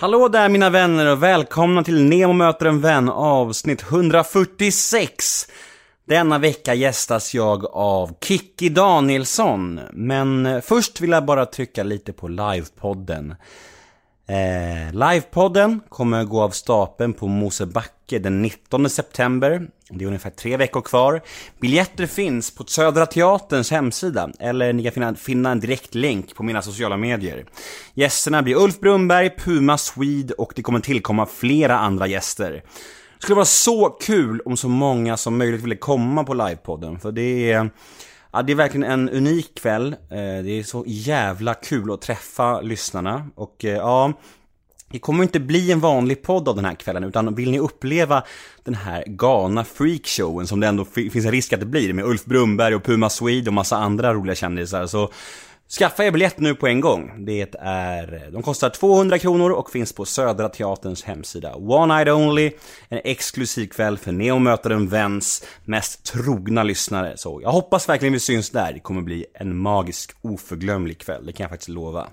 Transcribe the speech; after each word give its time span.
Hallå 0.00 0.28
där 0.28 0.48
mina 0.48 0.70
vänner 0.70 1.06
och 1.06 1.22
välkomna 1.22 1.84
till 1.84 2.04
Nemo 2.04 2.32
möter 2.32 2.66
en 2.66 2.80
vän 2.80 3.08
avsnitt 3.08 3.82
146. 3.82 5.46
Denna 6.08 6.38
vecka 6.38 6.74
gästas 6.74 7.34
jag 7.34 7.64
av 7.72 8.10
Kikki 8.24 8.68
Danielsson, 8.68 9.80
men 9.92 10.46
eh, 10.46 10.60
först 10.60 11.00
vill 11.00 11.10
jag 11.10 11.24
bara 11.24 11.46
trycka 11.46 11.82
lite 11.82 12.12
på 12.12 12.28
livepodden. 12.28 13.34
Eh, 14.30 14.92
livepodden 14.92 15.80
kommer 15.88 16.24
gå 16.24 16.42
av 16.42 16.50
stapeln 16.50 17.12
på 17.12 17.26
Mosebacke 17.26 18.18
den 18.18 18.42
19 18.42 18.90
september. 18.90 19.68
Det 19.88 20.04
är 20.04 20.06
ungefär 20.06 20.30
tre 20.30 20.56
veckor 20.56 20.80
kvar. 20.80 21.22
Biljetter 21.60 22.06
finns 22.06 22.54
på 22.54 22.64
Södra 22.64 23.06
Teaterns 23.06 23.70
hemsida, 23.70 24.30
eller 24.38 24.72
ni 24.72 24.82
kan 24.82 24.92
finna, 24.92 25.14
finna 25.14 25.50
en 25.50 25.60
direkt 25.60 25.94
länk 25.94 26.34
på 26.34 26.42
mina 26.42 26.62
sociala 26.62 26.96
medier. 26.96 27.44
Gästerna 27.94 28.42
blir 28.42 28.56
Ulf 28.56 28.80
Brunberg, 28.80 29.30
Puma 29.30 29.78
Swede 29.78 30.34
och 30.34 30.52
det 30.56 30.62
kommer 30.62 30.80
tillkomma 30.80 31.26
flera 31.26 31.78
andra 31.78 32.06
gäster. 32.06 32.50
Det 32.50 33.22
skulle 33.22 33.36
vara 33.36 33.44
så 33.44 33.90
kul 33.90 34.40
om 34.44 34.56
så 34.56 34.68
många 34.68 35.16
som 35.16 35.38
möjligt 35.38 35.62
ville 35.62 35.76
komma 35.76 36.24
på 36.24 36.34
livepodden, 36.34 37.00
för 37.00 37.12
det 37.12 37.52
är 37.52 37.70
Ja, 38.32 38.42
det 38.42 38.52
är 38.52 38.56
verkligen 38.56 38.90
en 38.90 39.08
unik 39.08 39.54
kväll. 39.54 39.92
Eh, 39.92 40.18
det 40.44 40.58
är 40.58 40.62
så 40.62 40.84
jävla 40.86 41.54
kul 41.54 41.92
att 41.92 42.02
träffa 42.02 42.60
lyssnarna. 42.60 43.26
Och 43.34 43.64
eh, 43.64 43.76
ja, 43.76 44.12
det 44.92 44.98
kommer 44.98 45.22
inte 45.22 45.40
bli 45.40 45.72
en 45.72 45.80
vanlig 45.80 46.22
podd 46.22 46.48
av 46.48 46.56
den 46.56 46.64
här 46.64 46.74
kvällen, 46.74 47.04
utan 47.04 47.34
vill 47.34 47.50
ni 47.50 47.58
uppleva 47.58 48.22
den 48.64 48.74
här 48.74 49.04
galna 49.06 49.64
freakshowen 49.64 50.46
som 50.46 50.60
det 50.60 50.66
ändå 50.66 50.84
finns 50.84 51.24
en 51.24 51.30
risk 51.30 51.52
att 51.52 51.60
det 51.60 51.66
blir 51.66 51.92
med 51.92 52.04
Ulf 52.04 52.24
Brumberg 52.24 52.74
och 52.74 52.84
Puma 52.84 53.10
Swede 53.10 53.50
och 53.50 53.54
massa 53.54 53.76
andra 53.76 54.14
roliga 54.14 54.34
kändisar, 54.34 54.86
så 54.86 55.10
skaffa 55.78 56.04
er 56.04 56.10
biljett 56.10 56.38
nu 56.38 56.54
på 56.54 56.66
en 56.66 56.80
gång. 56.80 57.24
Det 57.24 57.54
är, 57.60 58.30
de 58.32 58.42
kostar 58.42 58.70
200 58.70 59.18
kronor 59.18 59.50
och 59.50 59.70
finns 59.70 59.92
på 59.92 60.04
Södra 60.04 60.48
Teaterns 60.48 61.04
hemsida. 61.04 61.54
One 61.54 61.94
Night 61.94 62.08
Only, 62.08 62.52
en 62.88 63.00
exklusiv 63.04 63.66
kväll 63.66 63.98
för 63.98 64.12
Neo 64.12 64.38
möter 64.38 64.70
en 64.70 64.88
väns 64.88 65.44
mest 65.64 66.04
trogna 66.04 66.62
lyssnare. 66.62 67.16
Så 67.16 67.40
jag 67.42 67.50
hoppas 67.50 67.88
verkligen 67.88 68.12
vi 68.12 68.20
syns 68.20 68.50
där. 68.50 68.72
Det 68.72 68.80
kommer 68.80 69.02
bli 69.02 69.26
en 69.34 69.56
magisk, 69.56 70.16
oförglömlig 70.22 70.98
kväll, 70.98 71.26
det 71.26 71.32
kan 71.32 71.44
jag 71.44 71.50
faktiskt 71.50 71.68
lova. 71.68 72.08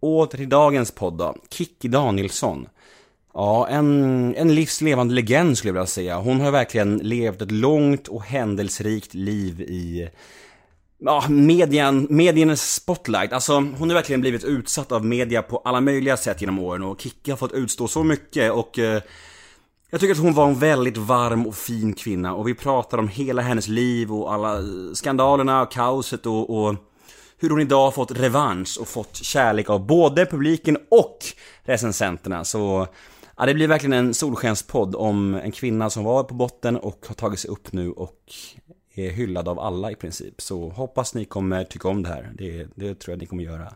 Åter 0.00 0.38
till 0.38 0.48
dagens 0.48 0.90
podd 0.90 1.18
då. 1.18 1.34
Kikki 1.50 1.88
Danielsson. 1.88 2.68
Ja, 3.34 3.68
en, 3.68 4.34
en 4.36 4.54
livslevande 4.54 5.14
legend 5.14 5.58
skulle 5.58 5.68
jag 5.68 5.74
vilja 5.74 5.86
säga. 5.86 6.18
Hon 6.18 6.40
har 6.40 6.50
verkligen 6.50 6.98
levt 6.98 7.42
ett 7.42 7.50
långt 7.50 8.08
och 8.08 8.22
händelserikt 8.22 9.14
liv 9.14 9.60
i 9.60 10.08
Ja, 11.00 11.24
median, 11.28 12.06
mediernas 12.10 12.74
spotlight. 12.74 13.32
Alltså, 13.32 13.52
hon 13.52 13.88
har 13.88 13.94
verkligen 13.94 14.20
blivit 14.20 14.44
utsatt 14.44 14.92
av 14.92 15.04
media 15.04 15.42
på 15.42 15.58
alla 15.58 15.80
möjliga 15.80 16.16
sätt 16.16 16.40
genom 16.40 16.58
åren 16.58 16.82
och 16.82 17.00
Kikki 17.00 17.30
har 17.30 17.38
fått 17.38 17.52
utstå 17.52 17.88
så 17.88 18.04
mycket 18.04 18.52
och 18.52 18.78
eh, 18.78 19.02
jag 19.90 20.00
tycker 20.00 20.14
att 20.14 20.20
hon 20.20 20.34
var 20.34 20.48
en 20.48 20.58
väldigt 20.58 20.96
varm 20.96 21.46
och 21.46 21.54
fin 21.54 21.92
kvinna 21.92 22.34
och 22.34 22.48
vi 22.48 22.54
pratar 22.54 22.98
om 22.98 23.08
hela 23.08 23.42
hennes 23.42 23.68
liv 23.68 24.12
och 24.12 24.32
alla 24.32 24.58
eh, 24.58 24.92
skandalerna 24.94 25.62
och 25.62 25.72
kaoset 25.72 26.26
och, 26.26 26.50
och 26.50 26.74
hur 27.38 27.50
hon 27.50 27.60
idag 27.60 27.84
har 27.84 27.90
fått 27.90 28.10
revansch 28.10 28.78
och 28.80 28.88
fått 28.88 29.16
kärlek 29.16 29.70
av 29.70 29.86
både 29.86 30.26
publiken 30.26 30.78
och 30.90 31.18
recensenterna. 31.62 32.44
Så 32.44 32.86
ja, 33.36 33.46
det 33.46 33.54
blir 33.54 33.68
verkligen 33.68 33.92
en 33.92 34.14
solskenspodd 34.14 34.94
om 34.94 35.34
en 35.34 35.52
kvinna 35.52 35.90
som 35.90 36.04
var 36.04 36.24
på 36.24 36.34
botten 36.34 36.76
och 36.76 37.04
har 37.08 37.14
tagit 37.14 37.40
sig 37.40 37.50
upp 37.50 37.72
nu 37.72 37.90
och 37.90 38.18
är 39.06 39.10
hyllad 39.10 39.48
av 39.48 39.60
alla 39.60 39.90
i 39.90 39.94
princip. 39.94 40.40
Så 40.40 40.68
hoppas 40.68 41.14
ni 41.14 41.24
kommer 41.24 41.64
tycka 41.64 41.88
om 41.88 42.02
det 42.02 42.08
här. 42.08 42.32
Det, 42.34 42.68
det 42.74 42.94
tror 42.94 43.12
jag 43.12 43.20
ni 43.20 43.26
kommer 43.26 43.42
göra. 43.42 43.74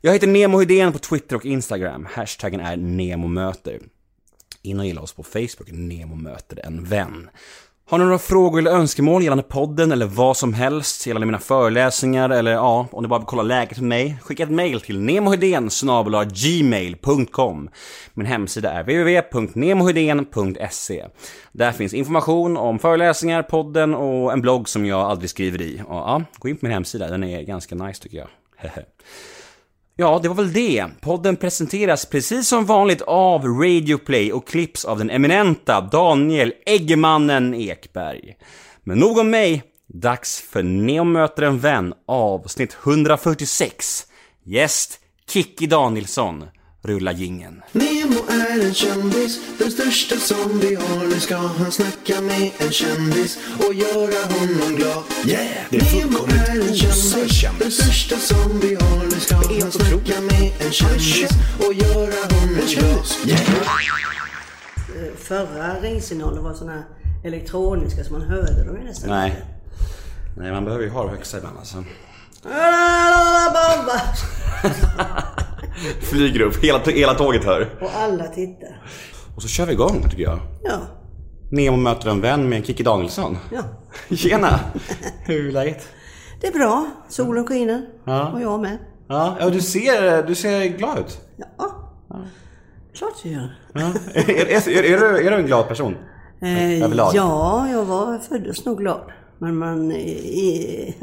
Jag 0.00 0.12
heter 0.12 0.26
Nemo 0.26 0.58
Hedén 0.58 0.92
på 0.92 0.98
Twitter 0.98 1.36
och 1.36 1.46
Instagram. 1.46 2.08
Hashtaggen 2.10 2.60
är 2.60 2.76
NEMOMÖTER. 2.76 3.80
In 4.62 4.80
och 4.80 4.86
gilla 4.86 5.00
oss 5.00 5.12
på 5.12 5.22
Facebook, 5.22 5.70
Nemo 5.70 6.14
möter 6.14 6.66
en 6.66 6.84
vän. 6.84 7.30
Har 7.90 7.98
ni 7.98 8.04
några 8.04 8.18
frågor 8.18 8.58
eller 8.58 8.70
önskemål 8.70 9.22
gällande 9.22 9.42
podden 9.42 9.92
eller 9.92 10.06
vad 10.06 10.36
som 10.36 10.54
helst 10.54 11.06
gällande 11.06 11.26
mina 11.26 11.38
föreläsningar 11.38 12.30
eller 12.30 12.52
ja, 12.52 12.88
om 12.92 13.02
ni 13.02 13.08
bara 13.08 13.18
vill 13.18 13.26
kolla 13.26 13.42
läget 13.42 13.78
med 13.78 13.88
mig, 13.88 14.18
skicka 14.22 14.42
ett 14.42 14.50
mail 14.50 14.80
till 14.80 15.00
nemohedén 15.00 15.70
gmail.com 16.32 17.70
Min 18.14 18.26
hemsida 18.26 18.72
är 18.72 18.82
www.nemohedén.se 18.82 21.06
Där 21.52 21.72
finns 21.72 21.94
information 21.94 22.56
om 22.56 22.78
föreläsningar, 22.78 23.42
podden 23.42 23.94
och 23.94 24.32
en 24.32 24.40
blogg 24.40 24.68
som 24.68 24.86
jag 24.86 25.00
aldrig 25.00 25.30
skriver 25.30 25.62
i. 25.62 25.82
Och, 25.86 25.96
ja, 25.96 26.22
gå 26.38 26.48
in 26.48 26.56
på 26.56 26.66
min 26.66 26.72
hemsida, 26.72 27.08
den 27.08 27.24
är 27.24 27.42
ganska 27.42 27.74
nice 27.74 28.02
tycker 28.02 28.18
jag. 28.18 28.28
Ja, 30.00 30.18
det 30.22 30.28
var 30.28 30.34
väl 30.34 30.52
det. 30.52 30.86
Podden 31.00 31.36
presenteras 31.36 32.06
precis 32.06 32.48
som 32.48 32.66
vanligt 32.66 33.02
av 33.02 33.44
Radioplay 33.44 34.32
och 34.32 34.48
klipps 34.48 34.84
av 34.84 34.98
den 34.98 35.10
eminenta 35.10 35.80
Daniel 35.80 36.52
Eggemannen 36.66 37.54
Ekberg. 37.54 38.36
Men 38.84 38.98
nog 38.98 39.18
om 39.18 39.30
mig. 39.30 39.62
Dags 39.86 40.40
för 40.40 40.62
Neo 40.62 41.04
möter 41.04 41.42
en 41.42 41.58
vän 41.58 41.94
avsnitt 42.06 42.76
146. 42.84 44.06
Gäst 44.44 45.00
Kikki 45.30 45.66
Danielsson. 45.66 46.44
Rulla 46.88 47.12
gingen. 47.12 47.62
Nemo 47.72 48.20
är 48.28 48.64
en 48.66 48.74
kändis, 48.74 49.40
den 49.58 49.70
största 49.70 50.16
som 50.16 50.58
vi 50.60 50.74
har. 50.74 51.06
Nu 51.06 51.20
ska 51.20 51.36
han 51.36 51.72
snacka 51.72 52.20
med 52.20 52.50
en 52.58 52.72
kändis 52.72 53.38
och 53.58 53.74
göra 53.74 54.24
honom 54.34 54.76
glad. 54.76 55.02
Yeah! 55.26 55.46
Det 55.70 55.76
är 55.76 56.04
Nemo 56.04 56.18
är 56.18 56.68
en 56.68 56.74
kändis, 56.74 57.32
kändis. 57.32 57.58
den 57.58 57.70
största 57.70 58.16
som 58.16 58.60
vi 58.60 58.74
har. 58.74 59.04
Nu 59.04 59.20
ska 59.20 59.34
han 59.34 59.44
snacka 59.44 59.66
otroligt. 59.84 60.32
med 60.32 60.52
en 60.66 60.72
kändis 60.72 61.30
och 61.66 61.74
göra 61.74 62.34
honom 62.34 62.54
glad. 62.66 63.06
Yeah! 63.26 63.40
Förra 65.16 65.80
ringsignalen 65.80 66.44
var 66.44 66.54
såna 66.54 66.72
här 66.72 66.84
elektroniska 67.24 68.04
så 68.04 68.12
man 68.12 68.22
hörde 68.22 68.64
dem 68.64 68.76
ju 68.76 68.84
nästan 68.84 69.10
Nej. 69.10 69.30
inte. 69.30 69.42
Nej, 70.40 70.52
man 70.52 70.64
behöver 70.64 70.84
ju 70.84 70.90
ha 70.90 71.04
det 71.04 71.10
högsta 71.10 71.38
ibland 71.38 71.58
alltså. 71.58 71.84
Flyger 76.00 76.40
upp, 76.40 76.64
hela, 76.64 76.78
hela 76.78 77.14
tåget 77.14 77.44
hör. 77.44 77.68
Och 77.80 77.90
alla 77.94 78.24
tittar. 78.24 78.82
Och 79.36 79.42
så 79.42 79.48
kör 79.48 79.66
vi 79.66 79.72
igång 79.72 80.02
tycker 80.10 80.22
jag. 80.22 80.38
Ja, 80.64 80.78
Nemo 81.50 81.76
möter 81.76 82.10
en 82.10 82.20
vän 82.20 82.48
med 82.48 82.66
Kikki 82.66 82.82
Danielsson. 82.82 83.38
ja. 83.52 83.62
Tjena! 84.16 84.60
Hur 85.26 85.48
är 85.48 85.52
läget? 85.52 85.88
Det 86.40 86.46
är 86.46 86.52
bra. 86.52 86.86
Solen 87.08 87.46
skiner. 87.46 87.86
Ja. 88.04 88.32
Och 88.32 88.40
jag 88.40 88.60
med. 88.60 88.78
Ja, 89.08 89.36
ja 89.40 89.50
du, 89.50 89.60
ser, 89.60 90.22
du 90.26 90.34
ser 90.34 90.64
glad 90.64 90.98
ut. 90.98 91.20
Ja. 91.58 91.94
Klart 92.94 93.14
jag 93.22 93.32
gör. 93.32 93.58
Ja. 93.74 93.92
Är, 94.14 94.30
är, 94.30 94.68
är, 94.68 94.84
är, 94.84 94.98
du, 94.98 95.26
är 95.26 95.30
du 95.30 95.36
en 95.36 95.46
glad 95.46 95.68
person? 95.68 95.96
Eh, 96.42 96.82
Överlag? 96.84 97.12
ja, 97.14 97.68
jag 97.70 97.84
var 97.84 98.18
föddes 98.18 98.64
nog 98.64 98.78
glad. 98.78 99.10
Men 99.38 99.56
man 99.56 99.92
är, 99.92 100.94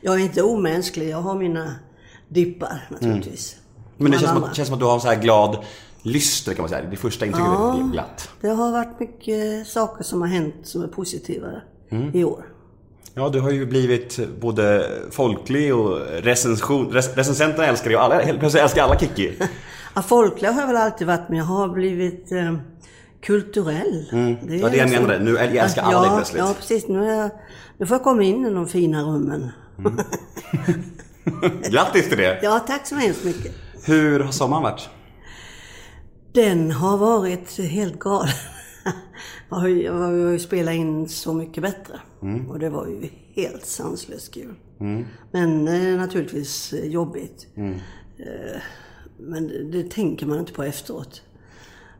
jag 0.00 0.14
är 0.14 0.18
inte 0.18 0.42
omänsklig. 0.42 1.08
Jag 1.08 1.18
har 1.18 1.34
mina 1.34 1.74
dippar 2.28 2.88
naturligtvis. 2.90 3.56
Men 3.96 4.12
det 4.12 4.18
känns 4.18 4.32
som, 4.32 4.44
att, 4.44 4.56
känns 4.56 4.68
som 4.68 4.74
att 4.74 4.80
du 4.80 4.86
har 4.86 4.94
en 4.94 5.00
så 5.00 5.08
här 5.08 5.20
glad 5.22 5.56
lyster 6.02 6.54
kan 6.54 6.62
man 6.62 6.68
säga. 6.68 6.90
Det 6.90 6.96
första 6.96 7.26
intrycket 7.26 7.48
Ja. 7.50 7.78
är 7.78 7.92
glatt. 7.92 8.28
Det 8.40 8.48
har 8.48 8.72
varit 8.72 9.00
mycket 9.00 9.66
saker 9.66 10.04
som 10.04 10.20
har 10.20 10.28
hänt 10.28 10.54
som 10.62 10.82
är 10.82 10.86
positiva 10.88 11.48
Mm. 11.90 12.10
i 12.14 12.24
år. 12.24 12.44
Ja, 13.14 13.28
du 13.28 13.40
har 13.40 13.50
ju 13.50 13.66
blivit 13.66 14.18
både 14.40 14.90
folklig 15.10 15.74
och 15.74 15.98
recension, 16.22 16.90
rec, 16.92 17.16
recensenterna 17.16 17.66
älskar 17.66 17.88
dig 17.88 17.96
och 17.96 18.02
alla, 18.02 18.20
helt 18.20 18.38
plötsligt 18.38 18.62
älskar 18.62 18.82
alla 18.82 18.98
Kikki. 18.98 19.32
Ja, 19.94 20.02
folklig 20.02 20.48
har 20.48 20.60
jag 20.60 20.66
väl 20.66 20.76
alltid 20.76 21.06
varit, 21.06 21.28
men 21.28 21.38
jag 21.38 21.44
har 21.44 21.68
blivit 21.68 22.32
eh, 22.32 22.56
kulturell. 23.22 24.08
Mm. 24.12 24.36
Det 24.46 24.62
var 24.62 24.70
det 24.70 24.76
jag 24.76 24.90
menade. 24.90 25.18
Nu 25.18 25.30
jag 25.30 25.56
älskar 25.56 25.82
alla 25.82 25.92
ja, 25.92 26.00
dig 26.02 26.10
plötsligt. 26.16 26.38
Ja, 26.42 26.54
precis. 26.58 26.88
Nu, 26.88 27.04
jag, 27.06 27.30
nu 27.78 27.86
får 27.86 27.94
jag 27.94 28.04
komma 28.04 28.22
in 28.22 28.46
i 28.46 28.50
de 28.50 28.66
fina 28.66 29.02
rummen. 29.02 29.50
Grattis 31.70 32.08
till 32.08 32.18
det! 32.18 32.38
Ja, 32.42 32.58
tack 32.66 32.86
så 32.86 32.94
hemskt 32.94 33.24
mycket. 33.24 33.54
Hur 33.84 34.20
har 34.20 34.32
sommaren 34.32 34.62
varit? 34.62 34.88
Den 36.32 36.70
har 36.70 36.96
varit 36.98 37.58
helt 37.58 37.98
galen. 37.98 38.28
Jag 39.50 39.56
har 39.56 39.68
ju- 40.12 40.38
spelat 40.38 40.74
in 40.74 41.08
Så 41.08 41.32
mycket 41.34 41.62
bättre. 41.62 42.00
Mm. 42.22 42.50
Och 42.50 42.58
det 42.58 42.70
var 42.70 42.86
ju 42.86 43.08
helt 43.34 43.66
sanslöst 43.66 44.34
kul. 44.34 44.54
Men 45.32 45.68
eh, 45.68 45.96
naturligtvis 46.00 46.74
jobbigt. 46.84 47.46
Mm. 47.56 47.72
Eh, 48.18 48.60
men 49.18 49.48
det, 49.48 49.64
det 49.64 49.90
tänker 49.90 50.26
man 50.26 50.38
inte 50.38 50.52
på 50.52 50.62
efteråt. 50.62 51.22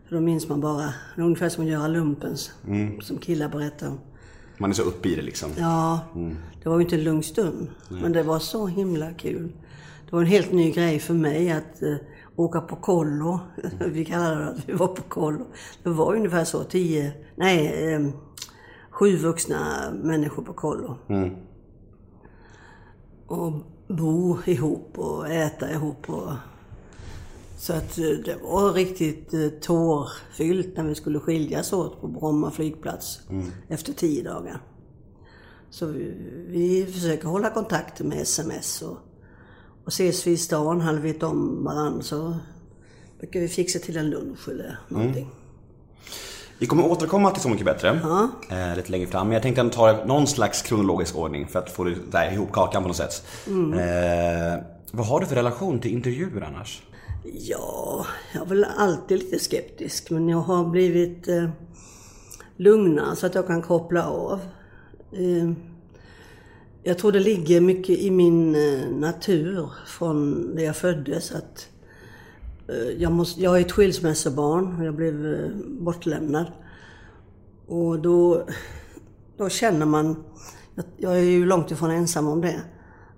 För 0.08 0.14
då 0.16 0.20
minns 0.22 0.48
man 0.48 0.60
bara, 0.60 0.94
det 1.16 1.20
är 1.20 1.24
ungefär 1.24 1.48
som 1.48 1.64
att 1.64 1.70
göra 1.70 1.88
lumpens. 1.88 2.50
Mm. 2.66 3.00
Som 3.00 3.18
killar 3.18 3.48
berättar 3.48 3.88
om. 3.88 3.98
Man 4.58 4.70
är 4.70 4.74
så 4.74 4.82
uppe 4.82 5.08
i 5.08 5.14
det 5.14 5.22
liksom. 5.22 5.50
Ja, 5.58 6.00
det 6.62 6.68
var 6.68 6.76
ju 6.78 6.82
inte 6.84 6.96
en 6.96 7.04
lugn 7.04 7.22
stund. 7.22 7.68
Men 7.88 8.12
det 8.12 8.22
var 8.22 8.38
så 8.38 8.66
himla 8.66 9.12
kul. 9.12 9.52
Det 10.14 10.16
var 10.16 10.22
en 10.22 10.30
helt 10.30 10.52
ny 10.52 10.70
grej 10.70 10.98
för 10.98 11.14
mig 11.14 11.50
att 11.50 11.82
eh, 11.82 11.96
åka 12.36 12.60
på 12.60 12.76
kollo. 12.76 13.40
vi 13.80 14.04
kallade 14.04 14.36
det 14.36 14.50
att 14.50 14.68
vi 14.68 14.72
var 14.72 14.86
på 14.86 15.02
kollo. 15.02 15.46
Det 15.82 15.90
var 15.90 16.14
ungefär 16.14 16.44
så, 16.44 16.64
tio, 16.64 17.12
nej, 17.36 17.92
eh, 17.92 18.08
sju 18.90 19.16
vuxna 19.16 19.90
människor 20.02 20.42
på 20.42 20.52
kollo. 20.52 20.98
Och 23.26 23.52
bo 23.88 24.38
ihop 24.46 24.98
och 24.98 25.28
äta 25.28 25.70
ihop 25.70 26.10
och 26.10 26.32
Så 27.56 27.72
att 27.72 27.98
eh, 27.98 28.04
det 28.04 28.36
var 28.42 28.72
riktigt 28.72 29.34
eh, 29.34 29.48
tårfyllt 29.48 30.76
när 30.76 30.84
vi 30.84 30.94
skulle 30.94 31.20
skiljas 31.20 31.72
åt 31.72 32.00
på 32.00 32.08
Bromma 32.08 32.50
flygplats 32.50 33.20
efter 33.68 33.92
tio 33.92 34.22
dagar. 34.22 34.60
Så 35.70 35.86
vi, 35.86 36.14
vi 36.48 36.92
försöker 36.92 37.28
hålla 37.28 37.50
kontakten 37.50 38.08
med 38.08 38.20
sms 38.20 38.82
och, 38.82 38.98
och 39.84 39.88
ses 39.92 40.26
vi 40.26 40.30
i 40.30 40.36
stan, 40.36 40.80
hade 40.80 40.98
vi 41.00 41.18
om 41.20 41.64
varandra 41.64 42.02
så 42.02 42.36
brukar 43.20 43.40
vi 43.40 43.48
fixa 43.48 43.78
till 43.78 43.96
en 43.96 44.10
lunch 44.10 44.48
eller 44.48 44.78
någonting. 44.88 45.30
Vi 46.58 46.66
kommer 46.66 46.90
återkomma 46.90 47.30
till 47.30 47.42
Så 47.42 47.48
mycket 47.48 47.66
bättre 47.66 48.00
Ja. 48.02 48.28
eh, 48.50 48.76
lite 48.76 48.90
längre 48.90 49.06
fram. 49.06 49.26
Men 49.26 49.32
jag 49.34 49.42
tänkte 49.42 49.60
ändå 49.60 49.72
ta 49.72 50.04
någon 50.06 50.26
slags 50.26 50.62
kronologisk 50.62 51.16
ordning 51.16 51.46
för 51.48 51.58
att 51.58 51.70
få 51.70 51.84
där 52.10 52.32
ihop 52.32 52.52
kakan 52.52 52.82
på 52.82 52.88
något 52.88 52.96
sätt. 52.96 53.26
Eh, 53.46 54.64
vad 54.92 55.06
har 55.06 55.20
du 55.20 55.26
för 55.26 55.34
relation 55.34 55.78
till 55.80 55.90
intervjuer 55.92 56.40
annars? 56.42 56.82
Ja, 57.34 58.06
jag 58.34 58.42
är 58.42 58.46
väl 58.46 58.66
alltid 58.76 59.18
lite 59.18 59.38
skeptisk 59.38 60.10
men 60.10 60.28
jag 60.28 60.38
har 60.38 60.64
blivit 60.64 61.28
eh, 61.28 61.48
lugnare 62.56 63.16
så 63.16 63.26
att 63.26 63.34
jag 63.34 63.46
kan 63.46 63.62
koppla 63.62 64.06
av. 64.06 64.40
Eh, 65.12 65.52
jag 66.84 66.98
tror 66.98 67.12
det 67.12 67.20
ligger 67.20 67.60
mycket 67.60 67.98
i 67.98 68.10
min 68.10 68.54
eh, 68.54 68.88
natur 68.90 69.70
från 69.86 70.32
när 70.54 70.62
jag 70.64 70.76
föddes 70.76 71.32
att 71.32 71.68
eh, 72.68 72.90
jag, 73.02 73.12
måste, 73.12 73.42
jag 73.42 73.56
är 73.56 73.60
ett 73.60 73.72
skilsmässobarn 73.72 74.76
och 74.78 74.84
jag 74.84 74.94
blev 74.94 75.26
eh, 75.34 75.50
bortlämnad. 75.80 76.46
Och 77.66 77.98
då, 78.00 78.46
då 79.36 79.48
känner 79.48 79.86
man, 79.86 80.24
jag- 80.96 81.16
är 81.16 81.20
ju 81.22 81.46
långt 81.46 81.70
ifrån 81.70 81.90
ensam 81.90 82.28
om 82.28 82.40
det, 82.40 82.60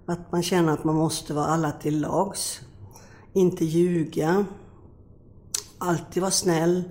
att 0.06 0.32
man 0.32 0.42
känner 0.42 0.72
att 0.72 0.84
man 0.84 0.94
måste 0.94 1.34
vara 1.34 1.46
alla 1.46 1.70
till 1.70 2.00
lags. 2.00 2.60
Inte 3.32 3.64
ljuga. 3.64 4.44
Alltid 5.78 6.20
vara 6.20 6.30
snäll. 6.30 6.82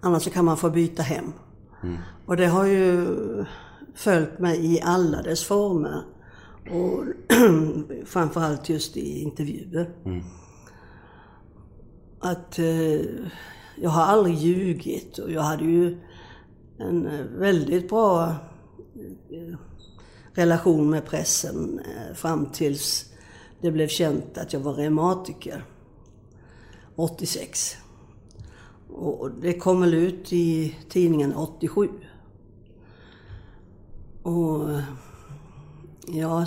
Annars 0.00 0.22
så 0.22 0.30
kan 0.30 0.44
man 0.44 0.56
få 0.56 0.70
byta 0.70 1.02
hem. 1.02 1.32
Och 2.26 2.36
det 2.36 2.46
har 2.46 2.64
ju 2.66 3.06
följt 4.00 4.38
mig 4.38 4.74
i 4.74 4.80
alla 4.80 5.22
dess 5.22 5.44
former. 5.44 6.02
Och 6.70 7.04
framförallt 8.06 8.68
just 8.68 8.96
i 8.96 9.22
intervjuer. 9.22 9.90
Att 12.20 12.58
eh, 12.58 13.00
jag 13.76 13.90
har 13.90 14.02
aldrig 14.02 14.34
ljugit 14.34 15.18
och 15.18 15.32
jag 15.32 15.42
hade 15.42 15.64
ju 15.64 15.98
en 16.78 17.06
eh, 17.06 17.24
väldigt 17.24 17.88
bra 17.88 18.34
eh, 19.30 19.56
relation 20.34 20.90
med 20.90 21.06
pressen 21.06 21.78
eh, 21.78 22.14
fram 22.14 22.46
tills 22.46 23.12
det 23.60 23.70
blev 23.70 23.88
känt 23.88 24.38
att 24.38 24.52
jag 24.52 24.60
var 24.60 24.74
reumatiker 24.74 25.64
86. 26.96 27.76
Och 28.88 29.30
det 29.30 29.52
kom 29.52 29.80
väl 29.80 29.94
ut 29.94 30.32
i 30.32 30.76
tidningen 30.88 31.34
87. 31.34 31.88
Och 34.22 34.70
eh, 34.70 34.80
ja, 36.06 36.46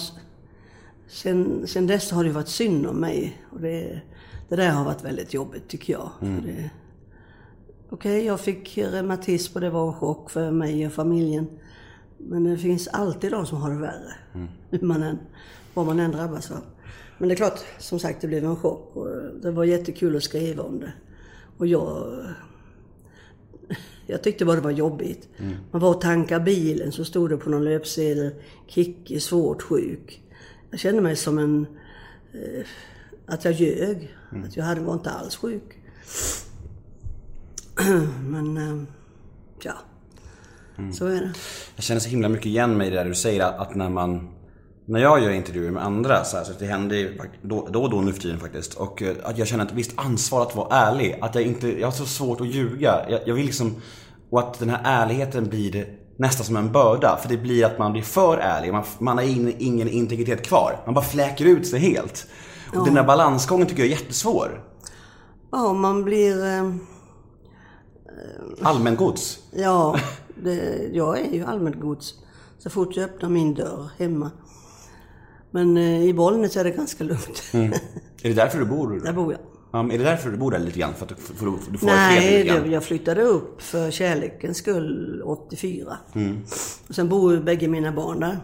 sen, 1.08 1.68
sen 1.68 1.88
dess 1.88 2.12
har 2.12 2.24
det 2.24 2.32
varit 2.32 2.48
synd 2.48 2.86
om 2.88 2.96
mig. 2.96 3.42
Och 3.52 3.62
det, 3.62 4.02
det 4.50 4.56
där 4.56 4.70
har 4.72 4.86
varit 4.86 5.04
väldigt 5.04 5.34
jobbigt 5.34 5.68
tycker 5.68 5.94
jag. 5.94 6.10
Det- 6.44 6.70
Okej, 7.90 8.26
jag 8.26 8.40
fick 8.40 8.78
reumatism 8.78 9.52
och 9.58 9.62
det 9.62 9.70
var 9.70 9.88
en 9.88 9.94
chock 9.94 10.30
för 10.30 10.52
mig 10.52 10.86
och 10.88 10.94
familjen. 10.94 11.48
Men 12.18 12.44
det 12.44 12.58
finns 12.58 12.88
alltid 12.88 13.32
de 13.32 13.46
som 13.46 13.58
har 13.58 13.70
det 13.70 13.78
värre. 13.80 14.14
Hur 14.70 14.82
man 14.88 15.04
än, 15.04 15.18
vad 15.74 15.86
man 15.86 16.00
än 16.00 16.12
drabbas 16.12 16.52
av. 16.52 16.58
Men 17.18 17.30
det 17.30 17.34
är 17.34 17.36
klart, 17.36 17.60
som 17.80 18.00
sagt, 18.00 18.22
det 18.22 18.28
blev 18.28 18.46
en 18.46 18.56
chock 18.56 18.96
och 18.96 19.08
det 19.42 19.52
var 19.52 19.64
jättekul 19.64 20.16
att 20.16 20.24
skriva 20.24 20.64
om 20.64 20.80
det. 20.80 20.94
Och 21.58 21.68
jag... 21.68 22.16
Jag 24.08 24.24
tyckte 24.24 24.46
bara 24.46 24.56
det 24.56 24.62
var 24.62 24.72
jobbigt. 24.72 25.30
Man 25.72 25.82
var 25.82 25.90
och 25.90 26.02
tankade 26.02 26.46
bilen 26.46 26.92
så 26.92 27.06
stod 27.06 27.30
det 27.30 27.38
på 27.38 27.50
någon 27.50 27.66
löpsedel 27.66 28.32
Kikki 28.68 29.20
svårt 29.20 29.62
sjuk. 29.62 30.22
Jag 30.72 30.80
kände 30.80 31.02
mig 31.02 31.16
som 31.16 31.38
en... 31.38 31.68
Eh, 32.34 32.66
att 33.26 33.46
jag 33.46 33.54
ljög. 33.54 34.16
Att 34.46 34.58
jag 34.58 34.64
hade, 34.64 34.82
var 34.82 34.94
inte 34.94 35.12
alls 35.12 35.36
sjuk. 35.36 35.78
Men, 38.24 38.58
eh, 38.58 38.84
ja. 39.64 39.74
Så 40.94 41.06
är 41.06 41.22
det. 41.22 41.32
Jag 41.76 41.84
känner 41.84 42.02
så 42.02 42.10
himla 42.10 42.30
mycket 42.30 42.46
igen 42.46 42.78
mig 42.78 42.88
i 42.88 42.90
det 42.90 42.96
där 42.96 43.06
du 43.06 43.16
säger 43.16 43.62
att 43.62 43.76
när 43.76 43.90
man 43.90 44.30
när 44.86 45.00
jag 45.00 45.24
gör 45.24 45.32
intervjuer 45.32 45.72
med 45.72 45.84
andra, 45.84 46.24
så, 46.24 46.38
här, 46.38 46.44
så 46.44 46.52
det 46.60 46.66
händer 46.66 46.96
ju 46.96 47.20
då, 47.42 47.68
då 47.72 47.84
och 47.84 47.90
då 47.90 48.02
nu 48.02 48.14
för 48.14 48.22
tiden 48.22 48.40
faktiskt. 48.40 48.74
Och 48.74 49.02
eh, 49.02 49.16
att 49.24 49.38
jag 49.38 49.48
känner 49.48 49.66
ett 49.66 49.72
visst 49.72 49.92
ansvar 49.96 50.42
att 50.42 50.56
vara 50.56 50.76
ärlig. 50.76 51.20
Att 51.22 51.36
jag 51.36 51.44
inte, 51.44 51.80
jag 51.80 51.88
har 51.88 51.92
så 51.92 52.06
svårt 52.06 52.42
att 52.42 52.48
ljuga. 52.48 53.06
Jag, 53.10 53.20
jag 53.26 53.36
vill 53.36 53.46
liksom, 53.46 53.76
och 54.30 54.40
att 54.40 54.60
den 54.60 54.70
här 54.70 54.82
ärligheten 54.84 55.50
blir 55.50 55.86
nästan 56.18 56.46
som 56.46 56.56
en 56.56 56.72
börda. 56.72 57.18
För 57.22 57.30
det 57.30 57.38
blir 57.38 57.66
att 57.66 57.80
man 57.80 57.92
blir 57.92 58.02
för 58.02 58.38
ärlig. 58.38 58.74
Man, 58.74 58.84
man 59.00 59.18
har 59.18 59.26
in, 59.26 59.56
ingen 59.60 59.90
integritet 59.90 60.46
kvar. 60.46 60.82
Man 60.86 60.94
bara 60.94 61.06
fläker 61.06 61.46
ut 61.46 61.68
sig 61.68 61.80
helt. 61.80 62.28
Och 62.76 62.86
den 62.86 62.94
där 62.94 63.04
balansgången 63.04 63.68
tycker 63.68 63.84
jag 63.84 63.92
är 63.92 63.96
jättesvår. 63.96 64.64
Ja, 65.52 65.74
man 65.74 66.04
blir... 66.04 66.46
Eh, 66.46 66.72
Allmängods. 68.62 69.40
ja, 69.52 70.00
det, 70.44 70.90
jag 70.94 71.20
är 71.20 71.34
ju 71.34 71.46
allmängods. 71.46 72.14
Så 72.58 72.70
fort 72.70 72.96
jag 72.96 73.04
öppnar 73.06 73.30
min 73.30 73.54
dörr 73.54 73.90
hemma. 73.98 74.32
Men 75.54 75.78
eh, 75.78 76.04
i 76.04 76.14
Bollnäs 76.14 76.58
är 76.58 76.64
det 76.64 76.72
ganska 76.72 77.04
lugnt. 77.04 77.44
Är 78.24 78.30
det 78.30 78.34
därför 78.34 78.60
du 78.60 78.66
bor? 78.66 79.02
Där 79.04 79.14
bor 79.14 79.32
jag. 79.32 79.42
Ja, 79.72 79.84
men 79.84 79.92
är 79.92 79.98
det 79.98 80.04
därför 80.04 80.32
du 80.32 80.38
bor 80.38 80.52
där 80.52 80.60
lite 80.60 80.80
grann? 80.80 80.94
För 80.94 81.06
att 81.06 81.10
du, 81.10 81.16
för, 81.16 81.34
för, 81.34 81.72
du 81.72 81.78
får 81.78 81.88
Nej, 81.88 82.44
det, 82.44 82.72
jag 82.72 82.84
flyttade 82.84 83.22
upp 83.22 83.62
för 83.62 83.92
kärlekens 83.92 84.58
skull 84.58 85.22
84. 85.26 85.98
Och 86.88 86.96
sen 86.96 87.10
bor 87.10 87.40
bägge 87.40 87.68
mina 87.68 87.92
barn 87.92 88.20
där. 88.20 88.40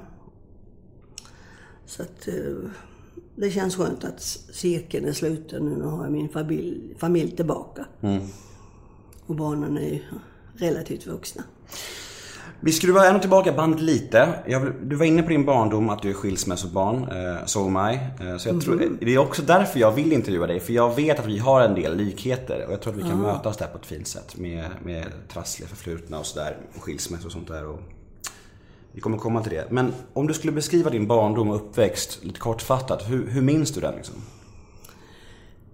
Så 1.85 2.03
att 2.03 2.27
eh, 2.27 2.33
det 3.35 3.51
känns 3.51 3.75
skönt 3.75 4.03
att 4.03 4.21
cirkeln 4.53 5.05
är 5.05 5.13
sluten 5.13 5.65
nu. 5.65 5.75
Nu 5.75 5.85
har 5.85 6.03
jag 6.03 6.11
min 6.11 6.29
familj, 6.29 6.95
familj 6.97 7.35
tillbaka. 7.35 7.85
Och 9.25 9.35
barnen 9.35 9.77
är 9.77 9.89
ju 9.89 9.99
relativt 10.55 11.07
vuxna. 11.07 11.43
Vi 12.61 12.71
skruvar 12.71 13.05
ändå 13.05 13.19
tillbaka 13.19 13.53
bandet 13.53 13.81
lite. 13.81 14.43
Jag, 14.47 14.73
du 14.83 14.95
var 14.95 15.05
inne 15.05 15.23
på 15.23 15.29
din 15.29 15.45
barndom, 15.45 15.89
att 15.89 16.01
du 16.01 16.09
är 16.09 16.13
skilsmässobarn, 16.13 17.03
eh, 17.03 17.45
so 17.45 17.67
am 17.67 17.91
I. 17.91 17.99
Eh, 18.25 18.37
så 18.37 18.49
jag 18.49 18.61
tror, 18.61 18.97
det 19.01 19.13
är 19.13 19.17
också 19.17 19.41
därför 19.41 19.79
jag 19.79 19.91
vill 19.91 20.13
intervjua 20.13 20.47
dig. 20.47 20.59
För 20.59 20.73
jag 20.73 20.95
vet 20.95 21.19
att 21.19 21.25
vi 21.25 21.37
har 21.37 21.61
en 21.61 21.75
del 21.75 21.97
likheter. 21.97 22.65
Och 22.65 22.73
jag 22.73 22.81
tror 22.81 22.93
att 22.93 22.99
vi 22.99 23.03
kan 23.03 23.21
mötas 23.21 23.57
där 23.57 23.67
på 23.67 23.77
ett 23.77 23.85
fint 23.85 24.07
sätt. 24.07 24.37
Med, 24.37 24.65
med 24.83 25.05
trassliga 25.33 25.69
förflutna 25.69 26.19
och 26.19 26.25
sådär. 26.25 26.57
Och 26.75 26.83
skilsmässor 26.83 27.25
och 27.25 27.31
sånt 27.31 27.47
där. 27.47 27.65
Och 27.65 27.79
vi 28.91 29.01
kommer 29.01 29.17
komma 29.17 29.43
till 29.43 29.51
det. 29.51 29.67
Men 29.69 29.93
om 30.13 30.27
du 30.27 30.33
skulle 30.33 30.53
beskriva 30.53 30.89
din 30.89 31.07
barndom 31.07 31.49
och 31.49 31.55
uppväxt 31.55 32.19
lite 32.23 32.39
kortfattat. 32.39 33.09
Hur, 33.09 33.27
hur 33.27 33.41
minns 33.41 33.71
du 33.71 33.81
den 33.81 33.95
liksom? 33.95 34.15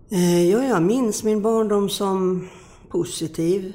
Eh, 0.10 0.50
ja, 0.52 0.64
jag 0.64 0.82
minns 0.82 1.24
min 1.24 1.42
barndom 1.42 1.90
som 1.90 2.50
positiv. 2.90 3.74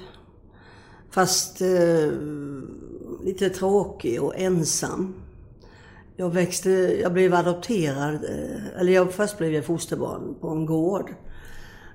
Fast 1.11 1.61
eh, 1.61 2.13
lite 3.25 3.51
tråkig 3.51 4.23
och 4.23 4.37
ensam. 4.37 5.15
Jag 6.17 6.31
växte, 6.31 6.71
jag 7.03 7.13
blev 7.13 7.35
adopterad, 7.35 8.15
eh, 8.15 8.81
eller 8.81 8.93
jag, 8.93 9.13
först 9.13 9.39
blev 9.39 9.53
jag 9.53 9.65
fosterbarn 9.65 10.35
på 10.41 10.49
en 10.49 10.67
gård. 10.67 11.15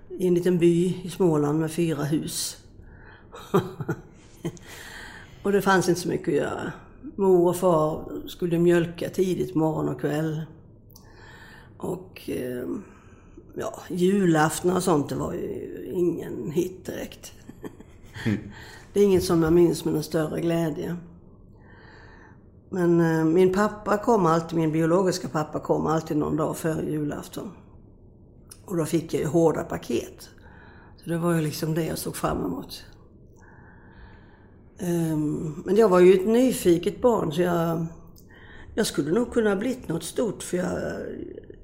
I 0.10 0.28
en 0.28 0.34
liten 0.34 0.58
by 0.58 1.02
i 1.04 1.10
Småland 1.10 1.60
med 1.60 1.72
fyra 1.72 2.04
hus. 2.04 2.58
och 5.44 5.52
det 5.52 5.62
fanns 5.62 5.90
inte 5.90 6.02
så 6.02 6.10
mycket 6.10 6.28
att 6.28 6.34
göra. 6.34 6.72
Mor 7.16 7.50
och 7.50 7.56
far 7.56 8.12
skulle 8.28 8.60
mjölka 8.60 9.10
tidigt 9.10 9.56
morgon 9.56 9.90
och 9.90 10.02
kväll. 10.02 10.42
Och 11.78 12.30
eh, 12.30 12.68
ja, 13.54 13.82
julafton 13.90 14.72
och 14.72 14.84
sånt, 14.84 15.10
det 15.10 15.16
var 15.16 15.34
ju 15.34 15.90
ingen 15.94 16.52
hit 16.52 16.86
direkt. 16.86 17.34
Det 18.96 19.02
är 19.02 19.06
inget 19.06 19.24
som 19.24 19.44
jag 19.44 19.54
minns 19.54 19.86
med 19.86 19.94
någon 19.94 20.04
större 20.04 20.42
glädje. 20.42 20.96
Men 22.70 23.02
eh, 23.02 23.26
min 23.26 23.54
pappa 23.54 23.98
kom 23.98 24.26
alltid, 24.26 24.58
min 24.58 24.72
biologiska 24.72 25.28
pappa 25.28 25.60
kom 25.60 25.88
alltid 25.88 26.18
någon 26.18 26.36
dag 26.36 26.58
före 26.58 26.92
julafton. 26.92 27.52
Och 28.66 28.78
då 28.78 28.86
fick 28.86 29.14
jag 29.14 29.22
ju 29.22 29.28
hårda 29.28 29.64
paket. 29.64 30.30
Så 30.98 31.10
det 31.10 31.18
var 31.18 31.34
ju 31.34 31.42
liksom 31.42 31.74
det 31.74 31.86
jag 31.86 31.98
såg 31.98 32.16
fram 32.16 32.46
emot. 32.46 32.84
Um, 34.82 35.64
Men 35.66 35.76
jag 35.76 35.90
var 35.90 36.00
ju 36.00 36.14
ett 36.14 36.28
nyfiket 36.28 37.02
barn 37.02 37.32
så 37.32 37.42
jag, 37.42 37.86
jag 38.76 38.88
skulle 38.88 39.12
nog 39.12 39.34
kunna 39.34 39.50
ha 39.50 39.56
blivit 39.56 39.88
något 39.88 40.04
stort 40.04 40.44
för 40.44 40.58
jag, 40.58 40.78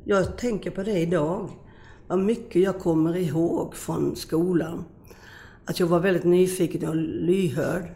jag 0.04 0.38
tänker 0.38 0.72
på 0.72 0.84
det 0.84 1.00
idag. 1.00 1.50
Vad 2.08 2.20
mycket 2.20 2.62
jag 2.62 2.80
kommer 2.80 3.18
ihåg 3.18 3.76
från 3.76 4.16
skolan. 4.16 4.84
Att 5.66 5.80
jag 5.80 5.88
var 5.88 6.00
väldigt 6.00 6.24
nyfiken 6.24 6.90
och 6.90 6.96
lyhörd. 6.96 7.92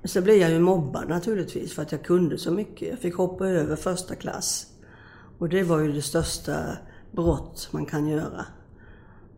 Men 0.00 0.08
så 0.08 0.22
blev 0.22 0.36
jag 0.36 0.50
ju 0.50 0.58
mobbad 0.58 1.08
naturligtvis 1.08 1.72
för 1.72 1.82
att 1.82 1.92
jag 1.92 2.04
kunde 2.04 2.38
så 2.38 2.50
mycket. 2.50 2.88
Jag 2.88 2.98
fick 2.98 3.14
hoppa 3.14 3.46
över 3.46 3.76
första 3.76 4.14
klass. 4.14 4.66
Och 5.38 5.48
det 5.48 5.62
var 5.62 5.78
ju 5.78 5.92
det 5.92 6.02
största 6.02 6.56
brott 7.12 7.68
man 7.72 7.86
kan 7.86 8.08
göra. 8.08 8.44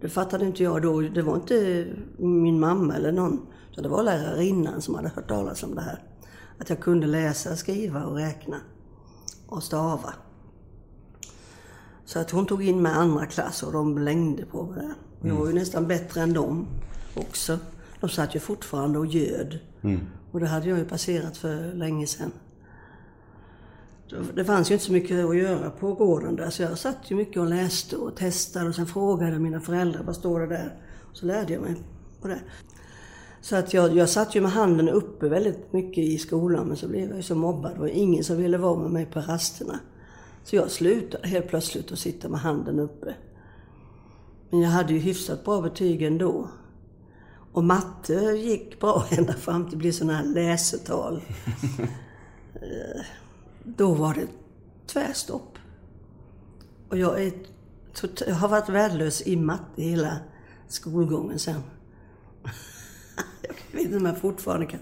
Det 0.00 0.08
fattade 0.08 0.46
inte 0.46 0.62
jag 0.62 0.82
då. 0.82 1.00
Det 1.00 1.22
var 1.22 1.34
inte 1.34 1.86
min 2.18 2.60
mamma 2.60 2.96
eller 2.96 3.12
någon. 3.12 3.46
Så 3.70 3.80
det 3.80 3.88
var 3.88 4.02
lärarinnan 4.02 4.82
som 4.82 4.94
hade 4.94 5.08
hört 5.08 5.28
talas 5.28 5.62
om 5.62 5.74
det 5.74 5.80
här. 5.80 6.02
Att 6.58 6.70
jag 6.70 6.80
kunde 6.80 7.06
läsa, 7.06 7.56
skriva 7.56 8.04
och 8.04 8.16
räkna. 8.16 8.56
Och 9.46 9.62
stava. 9.62 10.14
Så 12.04 12.18
att 12.18 12.30
hon 12.30 12.46
tog 12.46 12.64
in 12.64 12.82
mig 12.82 12.92
andra 12.92 13.26
klass 13.26 13.62
och 13.62 13.72
de 13.72 13.94
blängde 13.94 14.44
på 14.44 14.62
mig. 14.62 14.88
Jag 15.22 15.34
var 15.34 15.46
ju 15.46 15.52
nästan 15.52 15.86
bättre 15.86 16.20
än 16.20 16.32
dem 16.32 16.66
också. 17.14 17.58
De 18.00 18.08
satt 18.08 18.36
ju 18.36 18.40
fortfarande 18.40 18.98
och 18.98 19.06
göd. 19.06 19.58
Och 20.32 20.40
det 20.40 20.46
hade 20.46 20.68
jag 20.68 20.78
ju 20.78 20.84
passerat 20.84 21.36
för 21.36 21.72
länge 21.74 22.06
sedan. 22.06 22.32
Det 24.34 24.44
fanns 24.44 24.70
ju 24.70 24.74
inte 24.74 24.84
så 24.84 24.92
mycket 24.92 25.26
att 25.26 25.36
göra 25.36 25.70
på 25.70 25.94
gården 25.94 26.36
där, 26.36 26.50
så 26.50 26.62
jag 26.62 26.78
satt 26.78 27.10
ju 27.10 27.16
mycket 27.16 27.36
och 27.36 27.46
läste 27.46 27.96
och 27.96 28.16
testade 28.16 28.68
och 28.68 28.74
sen 28.74 28.86
frågade 28.86 29.38
mina 29.38 29.60
föräldrar, 29.60 30.02
vad 30.02 30.16
står 30.16 30.40
det 30.40 30.46
där? 30.46 30.74
Så 31.12 31.26
lärde 31.26 31.52
jag 31.52 31.62
mig 31.62 31.74
på 32.20 32.28
det. 32.28 32.40
Så 33.40 33.56
att 33.56 33.74
jag, 33.74 33.96
jag 33.96 34.08
satt 34.08 34.34
ju 34.34 34.40
med 34.40 34.50
handen 34.50 34.88
uppe 34.88 35.28
väldigt 35.28 35.72
mycket 35.72 36.04
i 36.04 36.18
skolan, 36.18 36.66
men 36.66 36.76
så 36.76 36.88
blev 36.88 37.08
jag 37.08 37.16
ju 37.16 37.22
så 37.22 37.34
mobbad. 37.34 37.74
Det 37.74 37.80
var 37.80 37.88
ingen 37.88 38.24
som 38.24 38.36
ville 38.36 38.58
vara 38.58 38.78
med 38.82 38.90
mig 38.90 39.06
på 39.06 39.20
rasterna. 39.20 39.78
Så 40.44 40.56
jag 40.56 40.70
slutade 40.70 41.28
helt 41.28 41.48
plötsligt 41.48 41.92
att 41.92 41.98
sitta 41.98 42.28
med 42.28 42.40
handen 42.40 42.78
uppe. 42.78 43.14
Men 44.50 44.60
jag 44.60 44.70
hade 44.70 44.92
ju 44.92 44.98
hyfsat 44.98 45.44
bra 45.44 45.60
betyg 45.60 46.02
ändå. 46.02 46.48
Och 47.52 47.64
matte 47.64 48.14
gick 48.14 48.80
bra 48.80 49.06
ända 49.10 49.32
fram 49.32 49.64
till 49.64 49.70
det 49.70 49.76
blev 49.76 49.92
sådana 49.92 50.18
här 50.18 50.24
läsetal. 50.24 51.22
Eh, 52.54 53.02
då 53.64 53.94
var 53.94 54.14
det 54.14 54.26
tvärstopp. 54.86 55.58
Och 56.88 56.98
jag, 56.98 57.22
är, 57.24 57.32
tot- 57.94 58.22
jag 58.26 58.34
har 58.34 58.48
varit 58.48 58.68
värdelös 58.68 59.22
i 59.26 59.36
matte 59.36 59.82
hela 59.82 60.16
skolgången 60.68 61.38
sen. 61.38 61.60
Jag 63.42 63.78
vet 63.78 63.84
inte 63.84 63.96
om 63.96 64.06
jag 64.06 64.20
fortfarande 64.20 64.66
kan, 64.66 64.80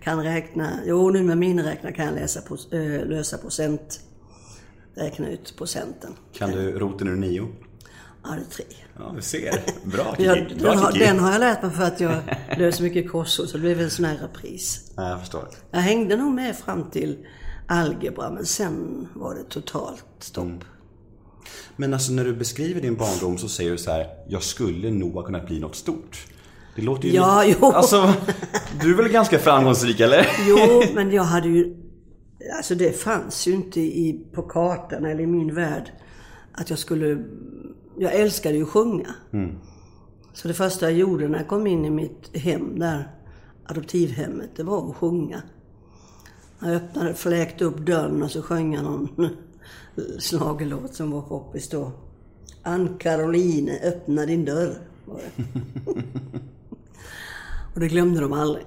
kan 0.00 0.22
räkna. 0.22 0.70
Jo, 0.86 1.10
nu 1.10 1.22
med 1.22 1.38
miniräknare 1.38 1.92
kan 1.92 2.04
jag 2.04 2.14
läsa 2.14 2.40
på, 2.40 2.56
äh, 2.72 2.80
eh, 2.80 3.06
lösa 3.06 3.38
procent. 3.38 4.00
Räkna 4.94 5.28
ut 5.30 5.54
procenten. 5.56 6.12
Kan 6.32 6.50
du 6.50 6.78
roten 6.78 7.08
ur 7.08 7.16
nio? 7.16 7.48
Ja, 8.24 8.30
det 8.30 8.40
är 8.40 8.44
tre. 8.50 8.64
Ja, 8.98 9.12
du 9.16 9.22
ser. 9.22 9.60
Bra 9.84 10.14
Jag, 10.18 10.36
Kiki. 10.36 10.48
den, 10.54 10.58
Bra 10.62 10.74
har, 10.74 10.92
den 10.92 11.18
har 11.18 11.32
jag 11.32 11.40
lärt 11.40 11.62
mig 11.62 11.70
för 11.70 11.82
att 11.84 12.00
jag 12.00 12.14
löser 12.58 12.82
mycket 12.82 13.10
korsord, 13.10 13.46
så 13.48 13.52
det 13.56 13.60
blev 13.60 13.80
en 13.80 13.90
sån 13.90 14.04
här 14.04 14.16
repris. 14.16 14.92
Ja, 14.96 15.08
jag 15.08 15.20
förstår. 15.20 15.48
Jag 15.70 15.80
hängde 15.80 16.16
nog 16.16 16.32
med 16.32 16.56
fram 16.56 16.90
till 16.90 17.18
algebra, 17.68 18.30
men 18.30 18.46
sen 18.46 19.08
var 19.14 19.34
det 19.34 19.44
totalt 19.44 20.04
stopp. 20.18 20.44
Mm. 20.44 20.58
Men 21.76 21.94
alltså 21.94 22.12
när 22.12 22.24
du 22.24 22.34
beskriver 22.36 22.80
din 22.80 22.96
barndom 22.96 23.38
så 23.38 23.48
säger 23.48 23.70
du 23.70 23.78
så 23.78 23.90
här, 23.90 24.06
jag 24.28 24.42
skulle 24.42 24.90
nog 24.90 25.12
ha 25.14 25.22
kunnat 25.22 25.46
bli 25.46 25.60
något 25.60 25.76
stort. 25.76 26.26
Det 26.76 26.82
låter 26.82 27.08
ju... 27.08 27.14
Ja, 27.14 27.42
lite- 27.44 27.58
jo. 27.60 27.66
Alltså, 27.72 28.12
du 28.82 28.90
är 28.92 28.96
väl 28.96 29.08
ganska 29.08 29.38
framgångsrik 29.38 30.00
eller? 30.00 30.26
Jo, 30.48 30.82
men 30.94 31.10
jag 31.10 31.22
hade 31.22 31.48
ju... 31.48 31.76
Alltså 32.56 32.74
det 32.74 33.00
fanns 33.00 33.46
ju 33.46 33.52
inte 33.52 33.80
i, 33.80 34.26
på 34.34 34.42
kartan 34.42 35.04
eller 35.04 35.20
i 35.22 35.26
min 35.26 35.54
värld 35.54 35.90
att 36.52 36.70
jag 36.70 36.78
skulle... 36.78 37.24
Jag 38.02 38.14
älskade 38.14 38.56
ju 38.56 38.62
att 38.62 38.68
sjunga. 38.68 39.14
Så 40.32 40.48
det 40.48 40.54
första 40.54 40.90
jag 40.90 40.98
gjorde 40.98 41.28
när 41.28 41.38
jag 41.38 41.48
kom 41.48 41.66
in 41.66 41.84
i 41.84 41.90
mitt 41.90 42.36
hem 42.36 42.78
där, 42.78 43.10
adoptivhemmet, 43.66 44.50
det 44.56 44.62
var 44.62 44.90
att 44.90 44.96
sjunga. 44.96 45.42
Jag 46.60 46.70
öppnade, 46.70 47.14
fläkte 47.14 47.64
upp 47.64 47.78
dörren 47.78 48.22
och 48.22 48.30
så 48.30 48.42
sjöng 48.42 48.74
jag 48.74 48.84
någon 48.84 49.08
schlagerlåt 50.18 50.94
som 50.94 51.10
var 51.10 51.22
poppis 51.22 51.68
då. 51.68 51.92
Ann-Caroline, 52.62 53.70
öppna 53.82 54.26
din 54.26 54.44
dörr. 54.44 54.74
Var 55.04 55.20
det. 55.36 55.44
och 57.74 57.80
det 57.80 57.88
glömde 57.88 58.20
de 58.20 58.32
aldrig. 58.32 58.64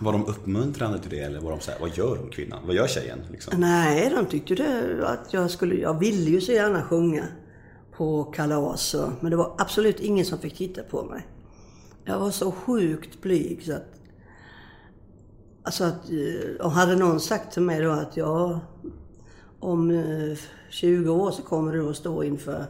Var 0.00 0.12
de 0.12 0.26
uppmuntrande 0.26 0.98
till 0.98 1.10
det 1.10 1.20
eller 1.20 1.40
var 1.40 1.50
de 1.50 1.60
så 1.60 1.70
här, 1.70 1.80
vad 1.80 1.96
gör 1.96 2.16
hon 2.16 2.30
kvinnan? 2.30 2.66
Vad 2.66 2.74
gör 2.74 2.86
tjejen? 2.86 3.18
Liksom? 3.30 3.60
Nej, 3.60 4.12
de 4.16 4.26
tyckte 4.26 4.54
det 4.54 5.08
att 5.08 5.32
jag 5.32 5.50
skulle... 5.50 5.74
Jag 5.74 5.98
ville 5.98 6.30
ju 6.30 6.40
så 6.40 6.52
gärna 6.52 6.82
sjunga 6.82 7.24
på 7.98 8.24
kalas 8.24 8.94
och, 8.94 9.10
Men 9.20 9.30
det 9.30 9.36
var 9.36 9.54
absolut 9.58 10.00
ingen 10.00 10.24
som 10.24 10.38
fick 10.38 10.56
titta 10.56 10.82
på 10.82 11.04
mig. 11.04 11.26
Jag 12.04 12.18
var 12.18 12.30
så 12.30 12.52
sjukt 12.52 13.22
blyg 13.22 13.62
så 13.64 13.72
att... 13.72 13.84
Alltså 15.62 15.84
att... 15.84 16.10
eh, 16.10 16.64
Och 16.64 16.70
hade 16.70 16.96
någon 16.96 17.20
sagt 17.20 17.52
till 17.52 17.62
mig 17.62 17.80
då 17.82 17.90
att 17.90 18.16
ja... 18.16 18.60
Om 19.60 19.90
eh, 19.90 20.38
20 20.70 21.10
år 21.10 21.30
så 21.30 21.42
kommer 21.42 21.72
du 21.72 21.90
att 21.90 21.96
stå 21.96 22.22
inför 22.24 22.66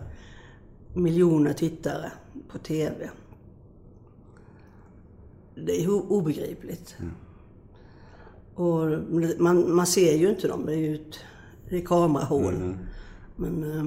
miljoner 0.94 1.52
tittare 1.52 2.12
på 2.48 2.58
TV. 2.58 3.10
Det 5.54 5.84
är 5.84 5.90
obegripligt. 6.12 6.96
Och 8.54 8.86
man, 9.38 9.74
man 9.74 9.86
ser 9.86 10.16
ju 10.16 10.30
inte 10.30 10.48
dem, 10.48 10.66
det 10.66 10.72
är 10.72 10.78
ju 10.78 10.94
ett, 10.94 11.18
det 11.68 11.76
är 11.76 11.86
kamerahål. 11.86 12.54
Men, 13.36 13.76
eh, 13.78 13.84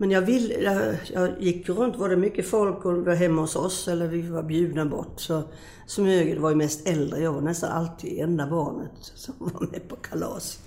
men 0.00 0.10
jag, 0.10 0.22
vill, 0.22 0.56
jag, 0.62 0.94
jag 1.12 1.42
gick 1.42 1.68
runt, 1.68 1.96
var 1.96 2.08
det 2.08 2.16
mycket 2.16 2.46
folk 2.48 2.84
och 2.84 3.04
var 3.04 3.14
hemma 3.14 3.40
hos 3.40 3.56
oss 3.56 3.88
eller 3.88 4.08
vi 4.08 4.22
var 4.22 4.42
bjudna 4.42 4.84
bort 4.86 5.20
så 5.20 5.42
smög, 5.86 6.34
det 6.34 6.40
var 6.40 6.50
ju 6.50 6.56
mest 6.56 6.88
äldre, 6.88 7.20
jag 7.20 7.32
var 7.32 7.40
nästan 7.40 7.70
alltid 7.70 8.18
enda 8.18 8.46
barnet 8.46 8.90
som 9.00 9.34
var 9.38 9.70
med 9.70 9.88
på 9.88 9.96
kalas. 9.96 10.58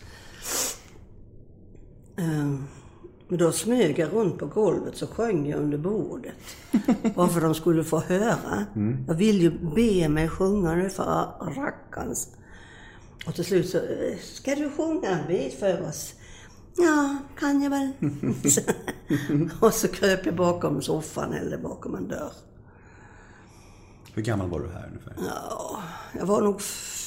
Eh, 2.17 2.55
Men 3.27 3.37
då 3.37 3.51
smög 3.51 3.99
jag 3.99 4.13
runt 4.13 4.37
på 4.37 4.45
golvet 4.45 4.97
så 4.97 5.07
sjöng 5.07 5.49
jag 5.49 5.59
under 5.59 5.77
bordet. 5.77 6.33
Varför 7.15 7.41
de 7.41 7.55
skulle 7.55 7.83
få 7.83 7.99
höra. 7.99 8.65
Jag 9.07 9.15
vill 9.15 9.41
ju 9.41 9.51
be 9.75 10.09
mig 10.09 10.29
sjunga 10.29 10.75
nu 10.75 10.89
för 10.89 11.03
rackarns. 11.55 12.27
Och 13.27 13.35
till 13.35 13.45
slut 13.45 13.69
så, 13.69 13.79
ska 14.21 14.55
du 14.55 14.69
sjunga 14.69 15.09
en 15.09 15.27
bit 15.27 15.59
för 15.59 15.81
oss? 15.87 16.13
Ja, 16.77 17.17
kan 17.39 17.61
jag 17.61 17.69
väl. 17.69 17.91
och 19.59 19.73
så 19.73 19.87
kröp 19.87 20.25
jag 20.25 20.35
bakom 20.35 20.81
soffan 20.81 21.33
eller 21.33 21.57
bakom 21.57 21.95
en 21.95 22.07
dörr. 22.07 22.33
Hur 24.13 24.21
gammal 24.21 24.49
var 24.49 24.59
du 24.59 24.69
här 24.69 24.87
ungefär? 24.87 25.13
Ja, 25.27 25.79
jag 26.19 26.25
var 26.25 26.41
nog 26.41 26.61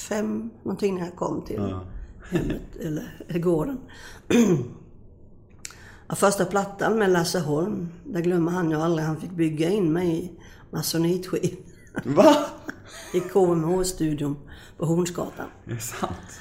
fem 0.08 0.50
någonting 0.62 0.94
när 0.94 1.04
jag 1.04 1.16
kom 1.16 1.44
till 1.44 1.76
hemmet, 2.30 2.76
eller 2.80 3.38
gården. 3.38 3.78
Ja, 6.08 6.14
första 6.14 6.44
plattan 6.44 6.98
med 6.98 7.10
Lasse 7.10 7.40
Holm, 7.40 7.88
där 8.04 8.20
glömmer 8.20 8.52
han 8.52 8.70
ju 8.70 8.76
aldrig. 8.76 9.06
Han 9.06 9.20
fick 9.20 9.30
bygga 9.30 9.70
in 9.70 9.92
mig 9.92 10.24
i 10.24 10.32
masonitskiv 10.70 11.56
Va? 12.04 12.36
i 13.14 13.20
KMH-studion 13.20 14.36
på 14.78 14.86
Hornsgatan. 14.86 15.46
Är 15.64 15.74
det 15.74 15.80
sant? 15.80 16.40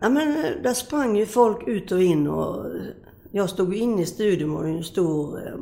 Ja 0.00 0.08
men 0.08 0.44
eh, 0.44 0.62
där 0.62 0.74
sprang 0.74 1.16
ju 1.16 1.26
folk 1.26 1.68
ut 1.68 1.92
och 1.92 2.02
in 2.02 2.26
och 2.26 2.66
eh, 2.66 2.82
jag 3.30 3.50
stod 3.50 3.74
inne 3.74 4.02
i 4.02 4.06
studion 4.06 4.56
och 4.56 4.68
en 4.68 4.84
stor 4.84 5.38
eh, 5.46 5.54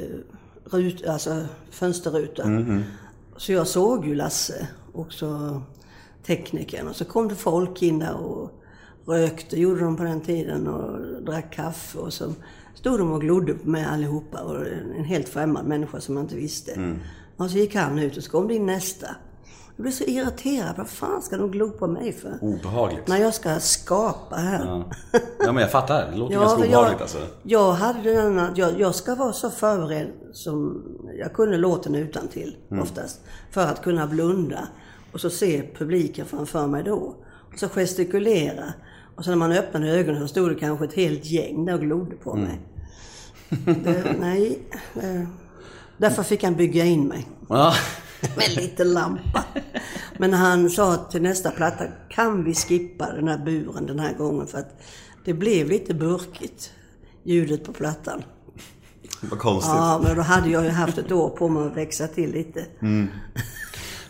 eh, 0.00 0.16
rut, 0.64 1.06
alltså 1.06 1.46
fönsterruta. 1.70 2.42
Så 3.36 3.52
jag 3.52 3.66
såg 3.66 4.06
ju 4.06 4.14
Lasse, 4.14 4.68
också 4.92 5.62
teknikern. 6.26 6.88
Och 6.88 6.96
så 6.96 7.04
kom 7.04 7.28
det 7.28 7.34
folk 7.34 7.82
in 7.82 7.98
där 7.98 8.14
och 8.14 8.50
rökte, 9.06 9.60
gjorde 9.60 9.80
de 9.80 9.96
på 9.96 10.02
den 10.02 10.20
tiden, 10.20 10.66
och 10.66 11.22
drack 11.22 11.52
kaffe. 11.54 11.98
Och 11.98 12.12
så 12.12 12.34
stod 12.74 12.98
de 12.98 13.12
och 13.12 13.20
glodde 13.20 13.54
på 13.54 13.68
mig 13.68 13.84
allihopa. 13.84 14.40
Och 14.42 14.66
en 14.98 15.04
helt 15.04 15.28
främmande 15.28 15.68
människa 15.68 16.00
som 16.00 16.16
jag 16.16 16.24
inte 16.24 16.36
visste. 16.36 16.74
Och 17.36 17.50
så 17.50 17.58
gick 17.58 17.74
han 17.74 17.98
ut 17.98 18.16
och 18.16 18.22
så 18.22 18.30
kom 18.30 18.48
det 18.48 18.54
in 18.54 18.66
nästa. 18.66 19.06
Jag 19.80 19.82
blev 19.82 19.92
så 19.92 20.04
irriterad. 20.04 20.74
Vad 20.76 20.88
fan 20.88 21.22
ska 21.22 21.36
de 21.36 21.50
glo 21.50 21.70
på 21.70 21.86
mig 21.86 22.12
för? 22.12 22.38
Obehagligt. 22.40 23.08
När 23.08 23.16
jag 23.16 23.34
ska 23.34 23.60
skapa 23.60 24.36
här. 24.36 24.64
Ja. 24.66 24.84
ja, 25.38 25.52
men 25.52 25.56
jag 25.56 25.70
fattar. 25.70 26.10
Det 26.10 26.16
låter 26.16 26.34
ganska 26.34 26.58
för 26.58 26.66
obehagligt 26.66 26.92
jag, 26.92 27.02
alltså. 27.02 27.18
Jag 27.42 27.72
hade 27.72 28.12
den 28.14 28.52
jag, 28.56 28.80
jag 28.80 28.94
ska 28.94 29.14
vara 29.14 29.32
så 29.32 29.50
förberedd 29.50 30.06
som 30.32 30.82
jag 31.18 31.32
kunde 31.32 31.56
låten 31.56 31.94
utan 31.94 32.28
till 32.28 32.56
Mm. 32.70 32.82
oftast. 32.82 33.20
För 33.50 33.60
att 33.66 33.82
kunna 33.82 34.06
blunda 34.06 34.68
och 35.12 35.20
så 35.20 35.30
se 35.30 35.62
publiken 35.78 36.26
framför 36.26 36.66
mig 36.66 36.82
då. 36.82 37.14
Och 37.52 37.58
så 37.58 37.68
gestikulera. 37.68 38.64
Och 39.16 39.24
så 39.24 39.30
när 39.30 39.36
man 39.36 39.52
öppnade 39.52 39.90
ögonen 39.90 40.20
så 40.22 40.28
stod 40.28 40.48
det 40.50 40.54
kanske 40.54 40.84
ett 40.84 40.94
helt 40.94 41.24
gäng 41.24 41.64
där 41.64 41.74
och 41.74 41.80
glodde 41.80 42.16
på 42.16 42.32
Mm. 42.32 42.44
mig. 42.44 42.60
Det, 43.84 44.16
nej. 44.20 44.58
Det, 44.94 45.26
därför 45.96 46.22
fick 46.22 46.44
han 46.44 46.54
bygga 46.54 46.84
in 46.84 47.08
mig 47.08 47.28
Ja. 47.48 47.72
Med 48.36 48.56
lite 48.56 48.84
lampa. 48.84 49.44
Men 50.18 50.32
han 50.32 50.70
sa 50.70 50.96
till 50.96 51.22
nästa 51.22 51.50
platta, 51.50 51.84
kan 52.08 52.44
vi 52.44 52.54
skippa 52.54 53.12
den 53.12 53.28
här 53.28 53.38
buren 53.38 53.86
den 53.86 53.98
här 53.98 54.14
gången? 54.14 54.46
För 54.46 54.58
att 54.58 54.80
det 55.24 55.34
blev 55.34 55.68
lite 55.68 55.94
burkigt, 55.94 56.70
ljudet 57.24 57.64
på 57.64 57.72
plattan. 57.72 58.22
Vad 59.20 59.38
konstigt. 59.38 59.74
Ja, 59.74 60.00
men 60.02 60.16
då 60.16 60.22
hade 60.22 60.48
jag 60.48 60.64
ju 60.64 60.70
haft 60.70 60.98
ett 60.98 61.12
år 61.12 61.28
på 61.28 61.48
mig 61.48 61.66
att 61.66 61.76
växa 61.76 62.06
till 62.06 62.32
lite. 62.32 62.64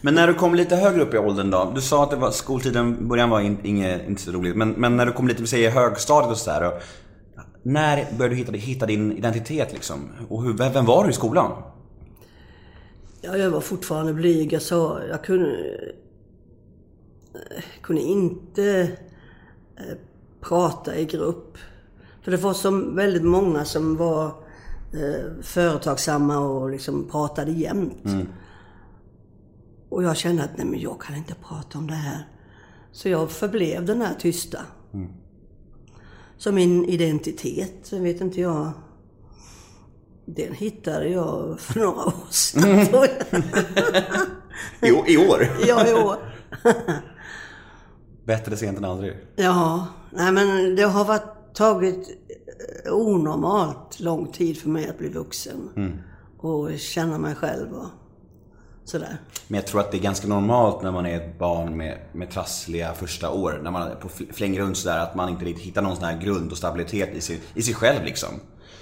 Men 0.00 0.14
när 0.14 0.26
du 0.26 0.34
kom 0.34 0.54
lite 0.54 0.76
högre 0.76 1.02
upp 1.02 1.14
i 1.14 1.18
åldern 1.18 1.50
då? 1.50 1.72
Du 1.74 1.80
sa 1.80 2.02
att 2.02 2.10
det 2.10 2.16
var, 2.16 2.30
skoltiden, 2.30 3.08
början 3.08 3.30
var 3.30 3.40
in, 3.40 3.58
inget, 3.62 4.08
inte 4.08 4.22
så 4.22 4.32
roligt. 4.32 4.56
Men, 4.56 4.70
men 4.70 4.96
när 4.96 5.06
du 5.06 5.12
kom 5.12 5.28
lite, 5.28 5.46
säg 5.46 5.60
i 5.60 5.68
högstadiet 5.68 6.32
och 6.32 6.38
sådär. 6.38 6.72
När 7.62 8.06
började 8.18 8.34
du 8.34 8.38
hitta, 8.38 8.52
hitta 8.52 8.86
din 8.86 9.12
identitet 9.12 9.72
liksom? 9.72 10.08
Och 10.28 10.42
hur, 10.42 10.52
vem 10.52 10.84
var 10.84 11.04
du 11.04 11.10
i 11.10 11.12
skolan? 11.12 11.62
Ja, 13.20 13.36
jag 13.36 13.50
var 13.50 13.60
fortfarande 13.60 14.14
blyg. 14.14 14.52
Jag 14.52 14.62
sa, 14.62 15.04
jag 15.04 15.24
kunde, 15.24 15.78
eh, 17.34 17.62
kunde 17.82 18.02
inte 18.02 18.90
eh, 19.76 19.96
prata 20.40 20.96
i 20.96 21.04
grupp. 21.04 21.58
För 22.22 22.30
det 22.30 22.36
var 22.36 22.54
så 22.54 22.70
väldigt 22.70 23.24
många 23.24 23.64
som 23.64 23.96
var 23.96 24.26
eh, 24.92 25.42
företagsamma 25.42 26.38
och 26.38 26.70
liksom 26.70 27.08
pratade 27.08 27.50
jämt. 27.50 28.04
Och 29.88 30.02
jag 30.02 30.16
kände 30.16 30.44
att 30.44 30.56
nej 30.56 30.66
men 30.66 30.80
jag 30.80 31.00
kan 31.00 31.16
inte 31.16 31.34
prata 31.34 31.78
om 31.78 31.86
det 31.86 31.94
här. 31.94 32.28
Så 32.92 33.08
jag 33.08 33.30
förblev 33.30 33.84
den 33.86 34.00
här 34.00 34.14
tysta. 34.14 34.58
Så 36.36 36.52
min 36.52 36.84
identitet, 36.84 37.92
vet 37.92 38.20
inte 38.20 38.40
jag. 38.40 38.72
Den 40.36 40.54
hittade 40.54 41.08
jag 41.08 41.60
för 41.60 41.80
några 41.80 42.04
år 42.06 42.12
sedan 42.30 42.86
tror 42.86 43.06
jag. 43.06 43.42
I, 45.08 45.12
I 45.14 45.16
år? 45.16 45.48
Ja, 45.66 45.86
i 45.88 45.92
år. 45.92 46.16
Bättre 48.24 48.56
sent 48.56 48.78
än 48.78 48.84
aldrig. 48.84 49.16
Ja, 49.36 49.86
nej 50.10 50.32
men 50.32 50.76
det 50.76 50.82
har 50.82 51.04
varit, 51.04 51.54
tagit 51.54 52.08
eh, 52.86 52.92
onormalt 52.92 54.00
lång 54.00 54.32
tid 54.32 54.58
för 54.60 54.68
mig 54.68 54.88
att 54.88 54.98
bli 54.98 55.08
vuxen. 55.08 55.70
Och 56.38 56.78
känna 56.78 57.18
mig 57.18 57.34
själv 57.34 57.72
och 57.72 57.86
sådär. 58.84 59.16
Men 59.48 59.58
jag 59.60 59.66
tror 59.66 59.80
att 59.80 59.90
det 59.90 59.96
är 59.98 60.02
ganska 60.02 60.28
normalt 60.28 60.82
när 60.82 60.92
man 60.92 61.06
är 61.06 61.16
ett 61.16 61.38
barn 61.38 61.76
med, 61.76 61.98
med 62.12 62.30
trassliga 62.30 62.94
första 62.94 63.30
år. 63.30 63.60
När 63.62 63.70
man 63.70 63.88
på 64.00 64.08
fl- 64.08 64.32
flänger 64.32 64.60
runt 64.60 64.76
sådär 64.76 64.98
att 64.98 65.14
man 65.14 65.28
inte 65.28 65.44
riktigt 65.44 65.66
hittar 65.66 65.82
någon 65.82 65.96
sån 65.96 66.04
här 66.04 66.18
grund 66.18 66.50
och 66.52 66.58
stabilitet 66.58 67.14
i 67.14 67.20
sig, 67.20 67.40
i 67.54 67.62
sig 67.62 67.74
själv 67.74 68.04
liksom. 68.04 68.28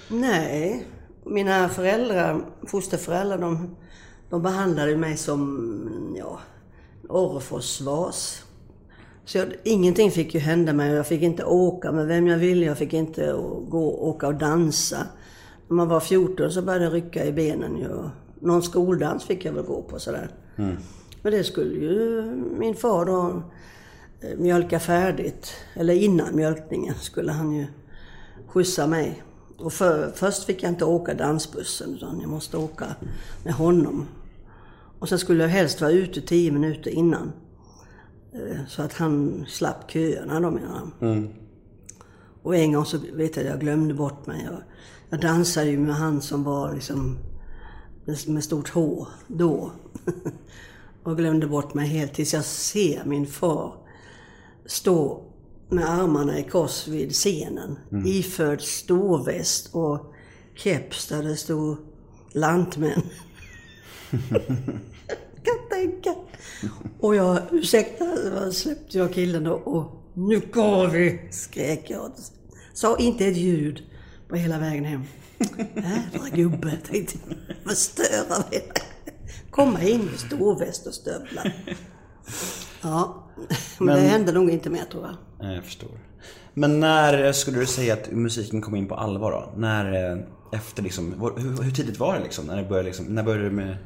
Nej, 0.07 0.87
mina 1.25 1.69
föräldrar, 1.69 2.41
fosterföräldrar, 2.67 3.37
de, 3.37 3.75
de 4.29 4.41
behandlade 4.41 4.97
mig 4.97 5.17
som, 5.17 6.15
ja, 6.17 6.39
Orreforsvas. 7.09 8.43
Så 9.25 9.37
jag, 9.37 9.47
ingenting 9.63 10.11
fick 10.11 10.33
ju 10.33 10.39
hända 10.39 10.73
mig. 10.73 10.91
Jag 10.91 11.07
fick 11.07 11.21
inte 11.21 11.43
åka 11.43 11.91
med 11.91 12.07
vem 12.07 12.27
jag 12.27 12.37
ville. 12.37 12.65
Jag 12.65 12.77
fick 12.77 12.93
inte 12.93 13.31
gå 13.69 13.91
åka 13.91 14.27
och 14.27 14.35
dansa. 14.35 15.07
När 15.67 15.75
man 15.75 15.87
var 15.87 15.99
14 15.99 16.51
så 16.51 16.61
började 16.61 16.85
det 16.85 16.91
rycka 16.91 17.25
i 17.25 17.31
benen 17.31 17.77
ju. 17.77 18.09
Någon 18.39 18.63
skoldans 18.63 19.23
fick 19.23 19.45
jag 19.45 19.53
väl 19.53 19.65
gå 19.65 19.81
på 19.81 19.99
sådär. 19.99 20.29
Men 21.21 21.33
det 21.33 21.43
skulle 21.43 21.75
ju 21.75 22.21
min 22.57 22.75
far 22.75 23.05
då 23.05 23.43
eh, 24.21 24.37
mjölka 24.37 24.79
färdigt. 24.79 25.53
Eller 25.73 25.93
innan 25.93 26.35
mjölkningen 26.35 26.95
skulle 26.95 27.31
han 27.31 27.51
ju 27.51 27.67
skjutsa 28.47 28.87
mig. 28.87 29.23
Och 29.59 29.73
för, 29.73 30.11
först 30.15 30.43
fick 30.43 30.63
jag 30.63 30.71
inte 30.71 30.85
åka 30.85 31.13
dansbussen 31.13 31.93
utan 31.95 32.19
jag 32.21 32.29
måste 32.29 32.57
åka 32.57 32.95
med 33.43 33.53
honom. 33.53 34.05
Och 34.99 35.09
sen 35.09 35.19
skulle 35.19 35.43
jag 35.43 35.49
helst 35.49 35.81
vara 35.81 35.91
ute 35.91 36.21
tio 36.21 36.51
minuter 36.51 36.91
innan. 36.91 37.31
Eh, 38.33 38.57
Så 38.67 38.81
att 38.81 38.93
han 38.93 39.45
slapp 39.47 39.91
köerna 39.91 40.39
då 40.39 40.51
menar 40.51 40.75
han. 40.75 40.93
Och 42.43 42.55
en 42.55 42.73
gång 42.73 42.85
så 42.85 42.97
vet 43.13 43.35
jag 43.35 43.45
att 43.45 43.51
jag 43.51 43.59
glömde 43.59 43.93
bort 43.93 44.27
mig. 44.27 44.43
Jag, 44.45 44.61
jag 45.09 45.21
dansade 45.21 45.69
ju 45.69 45.77
med 45.79 45.95
han 45.95 46.21
som 46.21 46.43
var 46.43 46.73
liksom 46.73 47.17
med 48.27 48.43
stort 48.43 48.69
H 48.69 49.07
då. 49.27 49.71
och 51.03 51.17
glömde 51.17 51.47
bort 51.47 51.73
mig 51.73 51.87
helt 51.87 52.13
tills 52.13 52.33
jag 52.33 52.45
ser 52.45 53.03
min 53.05 53.27
far 53.27 53.73
stå 54.65 55.21
med 55.69 55.89
armarna 55.89 56.39
i 56.39 56.43
kors 56.43 56.87
vid 56.87 57.11
scenen. 57.11 57.79
Iförd 58.05 58.61
storväst 58.61 59.69
och 59.75 60.13
keps 60.55 61.07
där 61.07 61.23
det 61.23 61.35
stod 61.35 61.77
lantmän. 62.31 63.01
kan 65.43 65.69
tänka. 65.69 66.15
Och 66.99 67.15
jag, 67.15 67.39
ursäkta, 67.51 68.05
släppte 68.51 68.97
jag 68.97 69.13
killen 69.13 69.43
då 69.43 69.53
och 69.53 69.99
nu 70.13 70.39
går 70.53 70.87
vi, 70.87 71.27
skrek 71.31 71.89
jag. 71.89 72.11
Sa 72.73 72.97
inte 72.97 73.25
ett 73.25 73.37
ljud 73.37 73.83
på 74.27 74.35
hela 74.35 74.59
vägen 74.59 74.85
hem. 74.85 75.03
Jädra 75.75 76.29
gubbe, 76.33 76.77
tänkte 76.91 77.17
jag. 77.27 77.57
Förstöra 77.69 78.43
det. 78.51 78.81
Komma 79.51 79.81
in 79.81 80.05
med 80.05 80.19
storväst 80.19 80.87
och 80.87 80.93
stövlar. 80.93 81.53
Ja, 82.81 83.28
men, 83.77 83.95
det 83.95 84.01
hände 84.01 84.31
nog 84.31 84.49
inte 84.49 84.69
mer 84.69 84.83
tror 84.91 85.07
jag. 85.39 85.55
Jag 85.55 85.63
förstår. 85.63 85.89
Men 86.53 86.79
när 86.79 87.31
skulle 87.31 87.59
du 87.59 87.65
säga 87.65 87.93
att 87.93 88.11
musiken 88.11 88.61
kom 88.61 88.75
in 88.75 88.87
på 88.87 88.95
allvar 88.95 89.31
då? 89.31 89.53
När, 89.59 90.11
eh, 90.11 90.19
efter 90.51 90.83
liksom, 90.83 91.13
hur, 91.37 91.63
hur 91.63 91.71
tidigt 91.71 91.99
var 91.99 92.13
det 92.13 92.23
liksom? 92.23 92.45
När 92.45 92.57
det 92.57 92.69
började 92.69 92.87
liksom, 92.87 93.05
när 93.05 93.23
började 93.23 93.43
du 93.43 93.51
med... 93.51 93.77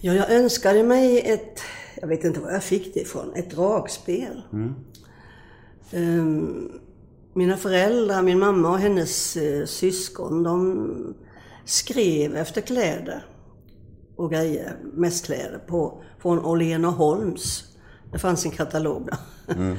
Ja, 0.00 0.14
jag 0.14 0.30
önskade 0.30 0.82
mig 0.82 1.20
ett, 1.20 1.60
jag 2.00 2.08
vet 2.08 2.24
inte 2.24 2.40
var 2.40 2.50
jag 2.50 2.64
fick 2.64 2.94
det 2.94 3.00
ifrån, 3.00 3.32
ett 3.34 3.50
dragspel. 3.50 4.42
Ehm, 5.92 6.70
mina 7.34 7.56
föräldrar, 7.56 8.22
min 8.22 8.38
mamma 8.38 8.70
och 8.70 8.78
hennes 8.78 9.36
eh, 9.36 9.64
syskon, 9.64 10.42
de 10.42 11.14
skrev 11.64 12.36
efter 12.36 12.60
kläder 12.60 13.26
och 14.16 14.30
grejer, 14.30 14.76
mest 14.92 15.26
kläder, 15.26 15.58
på, 15.66 16.02
från 16.18 16.44
Åhlén 16.44 16.84
och 16.84 16.92
Holms. 16.92 17.75
Det 18.12 18.18
fanns 18.18 18.44
en 18.44 18.50
katalog 18.50 19.08
där. 19.46 19.76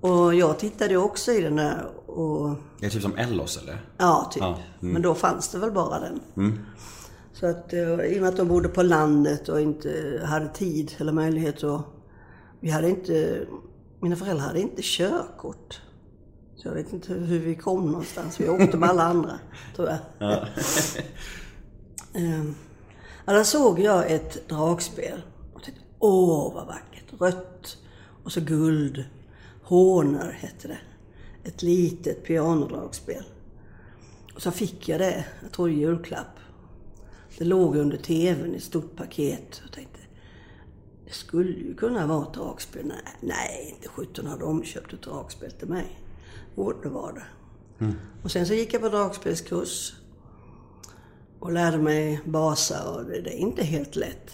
och 0.00 0.34
jag 0.34 0.58
tittade 0.58 0.96
också 0.96 1.32
i 1.32 1.40
den 1.40 1.56
där 1.56 1.86
och 2.06 2.48
Är 2.50 2.56
det 2.80 2.90
typ 2.90 3.02
som 3.02 3.16
Ellos 3.16 3.62
eller? 3.62 3.80
Ja, 3.98 4.30
typ. 4.32 4.42
Ja, 4.42 4.58
Men 4.80 5.02
då 5.02 5.14
fanns 5.14 5.48
det 5.48 5.58
väl 5.58 5.72
bara 5.72 6.00
den. 6.00 6.20
Så 7.32 7.46
att 7.46 7.72
eh, 7.72 8.00
i 8.00 8.16
och 8.16 8.20
med 8.20 8.28
att 8.28 8.36
de 8.36 8.48
bodde 8.48 8.68
på 8.68 8.82
landet 8.82 9.48
och 9.48 9.60
inte 9.60 10.20
hade 10.24 10.48
tid 10.48 10.94
eller 10.98 11.12
möjlighet 11.12 11.64
att... 11.64 11.82
Vi 12.60 12.70
hade 12.70 12.90
inte... 12.90 13.46
Mina 14.00 14.16
föräldrar 14.16 14.46
hade 14.46 14.60
inte 14.60 14.82
körkort. 14.84 15.80
Så 16.56 16.68
jag 16.68 16.74
vet 16.74 16.92
inte 16.92 17.12
hur 17.12 17.38
vi 17.38 17.54
kom 17.54 17.86
någonstans. 17.86 18.40
Vi 18.40 18.48
åkte 18.48 18.76
med 18.76 18.88
alla 18.88 19.02
andra, 19.02 19.38
tror 19.76 19.88
jag. 19.88 19.98
Ehm, 22.14 22.54
ja, 23.24 23.32
där 23.32 23.44
såg 23.44 23.78
jag 23.78 24.10
ett 24.10 24.48
dragspel. 24.48 25.22
Och 25.54 25.62
tänkte, 25.62 25.82
åh 25.98 26.54
vad 26.54 26.66
vackert. 26.66 26.95
Rött 27.18 27.78
och 28.24 28.32
så 28.32 28.40
guld. 28.40 29.04
Honor 29.62 30.30
hette 30.30 30.68
det. 30.68 30.78
Ett 31.44 31.62
litet 31.62 32.24
pianodragspel. 32.24 33.24
Och 34.34 34.42
så 34.42 34.50
fick 34.50 34.88
jag 34.88 35.00
det, 35.00 35.24
jag 35.42 35.52
tror 35.52 35.70
i 35.70 35.74
julklapp. 35.74 36.38
Det 37.38 37.44
låg 37.44 37.76
under 37.76 37.96
tvn 37.96 38.54
i 38.54 38.56
ett 38.56 38.62
stort 38.62 38.96
paket. 38.96 39.62
Och 39.64 39.72
tänkte, 39.72 40.00
det 41.06 41.12
skulle 41.12 41.52
ju 41.52 41.74
kunna 41.74 42.06
vara 42.06 42.26
ett 42.26 42.34
dragspel. 42.34 42.86
Nej, 42.86 43.16
nej 43.20 43.74
inte 43.76 43.88
17 43.88 44.26
hade 44.26 44.44
de 44.44 44.64
köpt 44.64 44.92
ett 44.92 45.02
dragspel 45.02 45.50
till 45.50 45.68
mig. 45.68 46.00
Jo, 46.56 46.72
det 46.82 46.88
var 46.88 47.12
det. 47.12 47.26
Och 48.22 48.30
sen 48.30 48.46
så 48.46 48.54
gick 48.54 48.74
jag 48.74 48.82
på 48.82 48.88
dragspelskurs. 48.88 49.94
Och 51.38 51.52
lärde 51.52 51.78
mig 51.78 52.20
basa 52.24 52.90
och 52.90 53.04
det, 53.04 53.20
det 53.20 53.30
är 53.30 53.38
inte 53.38 53.64
helt 53.64 53.96
lätt. 53.96 54.30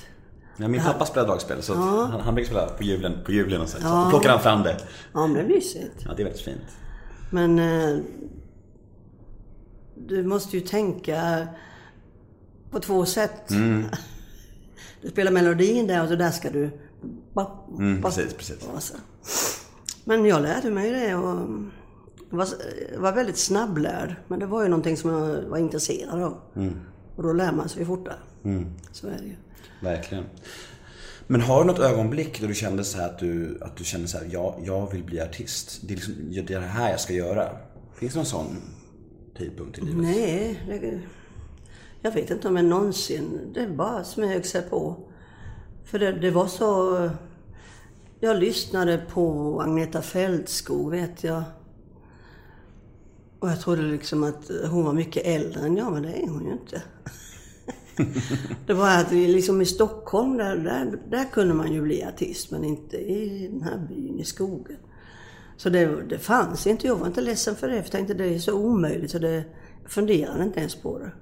Ja, 0.63 0.69
min 0.69 0.81
pappa 0.83 1.07
spelar 1.07 1.27
dragspel 1.29 1.63
så 1.63 1.73
att 1.73 1.79
han, 2.11 2.21
han 2.21 2.35
brukar 2.35 2.51
spela 2.51 2.67
på 2.67 2.83
julen, 2.83 3.13
på 3.25 3.33
julen 3.33 3.61
och 3.61 3.69
så. 3.69 3.81
Så 3.81 4.07
plockar 4.11 4.31
han 4.31 4.41
fram 4.41 4.63
det. 4.63 4.77
Ja, 5.13 5.27
men 5.27 5.35
det 5.35 5.41
är 5.41 5.45
mysigt. 5.49 5.93
Ja, 5.99 6.11
det 6.17 6.23
är 6.23 6.25
väldigt 6.25 6.43
fint. 6.43 6.61
Men 7.31 7.59
eh, 7.59 7.99
du 10.09 10.23
måste 10.25 10.57
ju 10.57 10.61
tänka 10.63 11.47
på 12.71 12.81
två 12.81 13.05
sätt. 13.05 13.49
Du 15.03 15.09
spelar 15.09 15.33
melodin 15.33 15.87
där 15.87 16.03
och 16.03 16.09
så 16.09 16.17
där 16.17 16.31
ska 16.31 16.51
du... 16.51 16.71
Ba, 17.33 17.47
Mm, 17.79 18.01
ba- 18.01 18.09
precis, 18.09 18.35
precis. 18.35 18.59
Men 20.05 20.25
jag 20.25 20.43
lärde 20.43 20.71
mig 20.71 20.91
det 20.91 21.15
och 21.15 21.49
var, 22.31 22.49
var 22.99 23.13
väldigt 23.13 23.39
snabblärd. 23.39 24.15
Men 24.29 24.39
det 24.39 24.47
var 24.47 24.63
ju 24.63 24.69
någonting 24.69 24.97
som 24.97 25.11
jag 25.11 25.43
var 25.43 25.59
intresserad 25.59 26.23
av. 26.23 26.37
Och 27.17 27.23
då 27.23 27.33
lär 27.33 27.53
man 27.53 27.69
sig 27.69 27.85
fortare. 27.85 28.17
Så 28.93 29.07
är 29.07 29.19
det 29.19 29.27
ju. 29.27 29.37
Verkligen. 29.81 30.25
Men 31.27 31.41
har 31.41 31.61
du 31.61 31.67
något 31.67 31.79
ögonblick 31.79 32.41
då 32.41 32.47
du 32.47 32.55
kände 32.55 32.85
så 32.85 32.99
här 32.99 33.07
att 33.07 33.19
du, 33.19 33.59
att 33.61 33.77
du 33.77 33.85
kände 33.85 34.09
så 34.09 34.19
här, 34.19 34.29
ja, 34.31 34.59
jag 34.65 34.93
vill 34.93 35.05
bli 35.05 35.21
artist. 35.21 35.81
Det 35.83 35.95
är, 35.95 35.97
liksom, 35.97 36.15
det 36.31 36.55
är 36.55 36.61
det 36.61 36.67
här 36.67 36.91
jag 36.91 37.01
ska 37.01 37.13
göra. 37.13 37.49
Finns 37.95 38.13
det 38.13 38.19
någon 38.19 38.27
sån 38.27 38.57
tidpunkt 39.39 39.79
i 39.79 39.81
livet? 39.81 40.03
Nej, 40.03 40.61
det, 40.67 41.01
jag 42.03 42.13
vet 42.13 42.31
inte 42.31 42.49
om 42.49 42.57
jag 42.57 42.65
någonsin... 42.65 43.41
Det 43.55 43.67
bara 43.67 44.05
smög 44.05 44.47
sig 44.47 44.63
på. 44.63 44.97
För 45.85 45.99
det, 45.99 46.13
det 46.13 46.31
var 46.31 46.47
så... 46.47 47.11
Jag 48.21 48.37
lyssnade 48.37 48.99
på 48.99 49.61
Agneta 49.63 50.03
Fältskog, 50.03 50.91
vet 50.91 51.25
jag. 51.25 51.43
Och 53.43 53.49
jag 53.49 53.61
trodde 53.61 53.83
liksom 53.83 54.25
att 54.25 54.51
hon 54.71 54.85
var 54.85 54.93
mycket 54.93 55.27
äldre 55.27 55.61
än 55.61 55.77
jag, 55.77 55.93
men 55.93 56.03
det 56.03 56.13
är 56.13 56.29
hon 56.29 56.47
ju 56.47 56.53
inte. 56.53 56.83
det 58.67 58.75
var 58.75 59.01
att 59.01 59.13
liksom 59.13 59.61
i 59.61 59.67
Stockholm, 59.67 60.37
där, 60.37 60.57
där, 60.57 60.99
där 61.11 61.25
kunde 61.33 61.55
man 61.55 61.73
ju 61.73 61.83
bli 61.83 62.05
artist, 62.05 62.51
men 62.51 62.65
inte 62.65 62.97
i 62.97 63.49
den 63.53 63.63
här 63.63 63.79
byn 63.89 64.21
i 64.21 64.25
skogen. 64.25 64.77
Så 65.57 65.69
det, 65.69 66.03
det 66.09 66.19
fanns 66.19 66.67
inte. 66.67 66.87
Jag 66.87 66.97
var 66.97 67.07
inte 67.07 67.21
ledsen 67.21 67.57
för 67.57 67.69
det. 67.69 67.75
För 67.75 67.83
jag 67.83 67.91
tänkte 67.91 68.15
det 68.15 68.35
är 68.35 68.39
så 68.39 68.55
omöjligt 68.55 69.11
så 69.11 69.19
det 69.19 69.45
jag 69.83 69.91
funderade 69.91 70.45
inte 70.45 70.61
ens 70.61 70.75
på 70.75 70.99
det. 70.99 71.13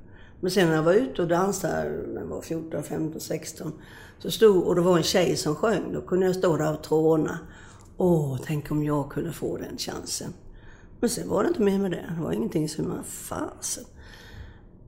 Men 0.40 0.50
sen 0.50 0.68
när 0.68 0.74
jag 0.74 0.83
var 0.83 0.94
ute 0.94 1.22
och 1.22 1.28
dansade 1.28 1.90
när 2.09 2.20
jag 2.20 2.28
var 2.28 2.42
14, 2.42 2.83
15, 2.83 3.20
16. 3.20 3.72
Så 4.18 4.30
stod, 4.30 4.64
och 4.64 4.74
det 4.74 4.80
var 4.80 4.96
en 4.96 5.02
tjej 5.02 5.37
som 5.37 5.54
sjöng. 5.54 5.92
Då 5.92 6.00
kunde 6.00 6.26
jag 6.26 6.37
stå 6.37 6.56
där 6.56 6.72
och 6.72 6.83
tråna. 6.83 7.38
Åh, 7.96 8.38
tänk 8.44 8.70
om 8.70 8.85
jag 8.85 9.11
kunde 9.11 9.33
få 9.33 9.56
den 9.56 9.78
chansen. 9.78 10.33
Men 11.00 11.10
sen 11.10 11.28
var 11.28 11.42
det 11.42 11.48
inte 11.48 11.62
mer 11.62 11.78
med 11.78 11.90
det. 11.90 12.04
Det 12.16 12.22
var 12.22 12.32
ingenting 12.32 12.68
som 12.68 12.88
man, 12.88 13.04
fasen. 13.04 13.84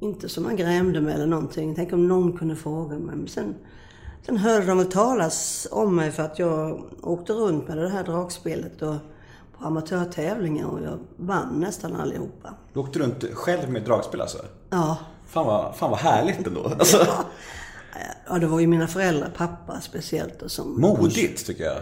Inte 0.01 0.29
som 0.29 0.43
man 0.43 0.57
grämde 0.57 1.01
med 1.01 1.15
eller 1.15 1.27
någonting. 1.27 1.75
Tänk 1.75 1.93
om 1.93 2.09
någon 2.09 2.39
kunde 2.39 2.57
fråga 2.57 2.99
mig. 2.99 3.17
Men 3.17 3.29
sen, 3.29 3.55
sen 4.27 4.37
hörde 4.37 4.67
de 4.67 4.79
väl 4.79 4.91
talas 4.91 5.69
om 5.71 5.97
mig 5.97 6.11
för 6.11 6.23
att 6.23 6.39
jag 6.39 6.85
åkte 7.03 7.33
runt 7.33 7.69
med 7.69 7.77
det 7.79 7.89
här 7.89 8.05
dragspelet 8.05 8.83
och 8.83 8.95
på 9.59 9.65
amatörtävlingar 9.67 10.67
och 10.67 10.83
jag 10.83 10.99
vann 11.17 11.61
nästan 11.61 11.97
allihopa. 11.97 12.55
Du 12.73 12.81
åkte 12.81 12.99
runt 12.99 13.25
själv 13.35 13.71
med 13.71 13.83
dragspel 13.85 14.21
alltså? 14.21 14.39
Ja. 14.71 14.99
Fan 15.27 15.47
vad, 15.47 15.77
fan 15.77 15.91
vad 15.91 15.99
härligt 16.01 16.47
ändå. 16.47 16.65
Alltså, 16.79 17.07
Ja, 18.29 18.39
det 18.39 18.47
var 18.47 18.61
ju 18.61 18.67
mina 18.67 18.87
föräldrar, 18.87 19.31
pappa 19.37 19.81
speciellt. 19.81 20.41
då, 20.41 20.49
Som 20.49 20.81
modigt 20.81 21.47
tycker 21.47 21.65
jag. 21.65 21.77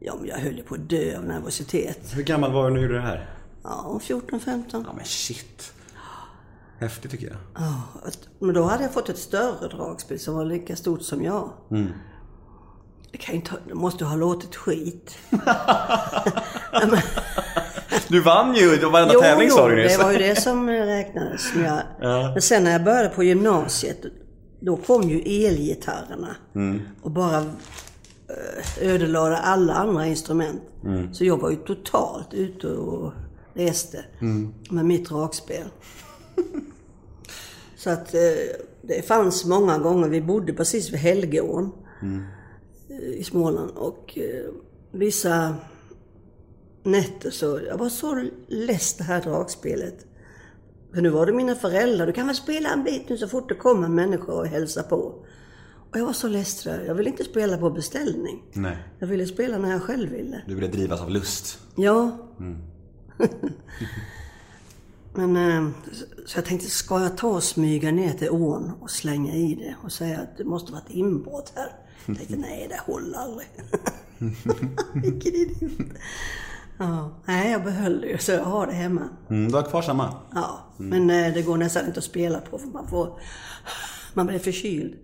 Ja, 0.00 0.14
men 0.20 0.28
jag 0.28 0.36
höll 0.36 0.56
ju 0.56 0.62
på 0.62 0.74
att 0.74 0.88
dö 0.88 1.18
av 1.18 1.24
nervositet. 1.24 1.98
Hur 2.14 2.22
gammal 2.22 2.52
var 2.52 2.64
du 2.64 2.70
när 2.70 2.76
du 2.76 2.82
gjorde 2.82 2.94
det 2.94 3.00
här? 3.00 3.30
Ja, 3.62 4.00
14, 4.02 4.40
15. 4.40 4.84
Ja 4.86 4.92
men 4.96 5.04
shit. 5.04 5.72
Häftigt 6.78 7.10
tycker 7.10 7.26
jag. 7.26 7.36
Ja, 7.54 7.82
men 8.38 8.54
då 8.54 8.62
hade 8.62 8.82
jag 8.82 8.92
fått 8.92 9.08
ett 9.08 9.18
större 9.18 9.68
dragspel 9.68 10.18
som 10.18 10.34
var 10.34 10.44
lika 10.44 10.76
stort 10.76 11.02
som 11.02 11.24
jag. 11.24 11.50
Det, 13.12 13.18
kan 13.18 13.34
inte, 13.34 13.50
det 13.68 13.74
måste 13.74 14.04
ha 14.04 14.16
låtit 14.16 14.56
skit. 14.56 15.18
Du 18.08 18.20
vann 18.20 18.54
ju 18.54 18.76
varenda 18.76 19.14
tävling 19.20 19.50
sa 19.50 19.68
du 19.68 19.76
nyss. 19.76 19.96
det 19.96 20.02
var 20.04 20.12
ju 20.12 20.18
det 20.18 20.40
som 20.40 20.68
räknades. 20.70 21.54
Men, 21.54 21.64
jag, 21.64 21.82
men 22.32 22.42
sen 22.42 22.64
när 22.64 22.72
jag 22.72 22.84
började 22.84 23.08
på 23.08 23.24
gymnasiet, 23.24 24.04
då 24.60 24.76
kom 24.76 25.02
ju 25.02 25.46
elgitarrerna. 25.46 26.36
Och 27.02 27.10
bara 27.10 27.38
eh, 27.38 28.88
ödelade 28.88 29.36
alla 29.38 29.74
andra 29.74 30.06
instrument. 30.06 30.62
Så 31.12 31.24
jag 31.24 31.36
var 31.36 31.50
ju 31.50 31.56
totalt 31.56 32.34
ute 32.34 32.66
och 32.68 33.12
reste 33.54 34.04
med 34.70 34.84
mitt 34.84 35.08
dragspel. 35.08 35.66
Så 37.76 37.90
att 37.90 38.14
eh, 38.14 38.20
det 38.82 39.06
fanns 39.06 39.44
många 39.44 39.78
gånger, 39.78 40.08
vi 40.08 40.20
bodde 40.20 40.52
precis 40.52 40.92
vid 40.92 41.00
Helgeån 41.00 41.72
eh, 42.90 42.96
i 42.98 43.24
Småland 43.24 43.70
och 43.70 44.18
eh, 44.18 44.50
vissa 44.92 45.54
nätter 46.82 47.30
så, 47.30 47.60
jag 47.66 47.78
var 47.78 47.88
så 47.88 48.24
less 48.48 48.94
det 48.94 49.04
här 49.04 49.22
dragspelet. 49.22 50.06
För 50.94 51.00
nu 51.00 51.08
var 51.08 51.26
det 51.26 51.32
mina 51.32 51.54
föräldrar, 51.54 52.06
du 52.06 52.12
kan 52.12 52.26
väl 52.26 52.36
spela 52.36 52.72
en 52.72 52.84
bit 52.84 53.08
nu 53.08 53.18
så 53.18 53.28
fort 53.28 53.48
det 53.48 53.54
kommer 53.54 53.84
en 53.84 53.94
människa 53.94 54.32
och 54.32 54.46
hälsar 54.46 54.82
på. 54.82 54.96
Och 55.90 55.98
jag 55.98 56.06
var 56.06 56.12
så 56.12 56.28
less 56.28 56.62
där. 56.64 56.84
Jag 56.86 56.94
ville 56.94 57.10
inte 57.10 57.24
spela 57.24 57.58
på 57.58 57.70
beställning. 57.70 58.42
Nej. 58.52 58.76
Jag 58.98 59.06
ville 59.06 59.26
spela 59.26 59.58
när 59.58 59.70
jag 59.70 59.82
själv 59.82 60.10
ville. 60.10 60.42
Du 60.46 60.54
ville 60.54 60.68
drivas 60.68 61.00
av 61.00 61.10
lust. 61.10 61.58
Ja. 61.76 62.18
Men 65.14 65.36
eh, 65.36 65.70
så 66.26 66.38
jag 66.38 66.44
tänkte, 66.44 66.70
ska 66.70 67.02
jag 67.02 67.16
ta 67.16 67.28
och 67.28 67.42
smyga 67.42 67.90
ner 67.90 68.12
till 68.12 68.30
ån 68.30 68.72
och 68.80 68.90
slänga 68.90 69.34
i 69.34 69.54
det 69.54 69.74
och 69.84 69.92
säga 69.92 70.20
att 70.20 70.38
det 70.38 70.44
måste 70.44 70.72
vara 70.72 70.82
ett 70.82 70.94
inbrott 70.94 71.52
här? 71.56 71.72
Jag 72.06 72.16
tänkte, 72.16 72.36
nej 72.48 72.66
det 72.68 72.92
håller 72.92 73.18
aldrig. 73.18 73.48
Vilken 75.02 75.34
idiot. 75.34 75.86
Ja, 76.78 77.10
nej, 77.24 77.52
jag 77.52 77.64
behöll 77.64 78.00
det 78.00 78.06
ju 78.06 78.18
så 78.18 78.32
jag 78.32 78.44
har 78.44 78.66
det 78.66 78.72
hemma. 78.72 79.08
Mm, 79.30 79.50
du 79.50 79.56
har 79.56 79.62
kvar 79.62 79.82
samma? 79.82 80.14
Ja, 80.34 80.60
men 80.76 81.10
eh, 81.10 81.34
det 81.34 81.42
går 81.42 81.56
nästan 81.56 81.86
inte 81.86 81.98
att 81.98 82.04
spela 82.04 82.40
på 82.40 82.58
för 82.58 82.66
man 82.66 82.88
får... 82.88 83.20
Man 84.14 84.26
blir 84.26 84.38
förkyld. 84.38 84.94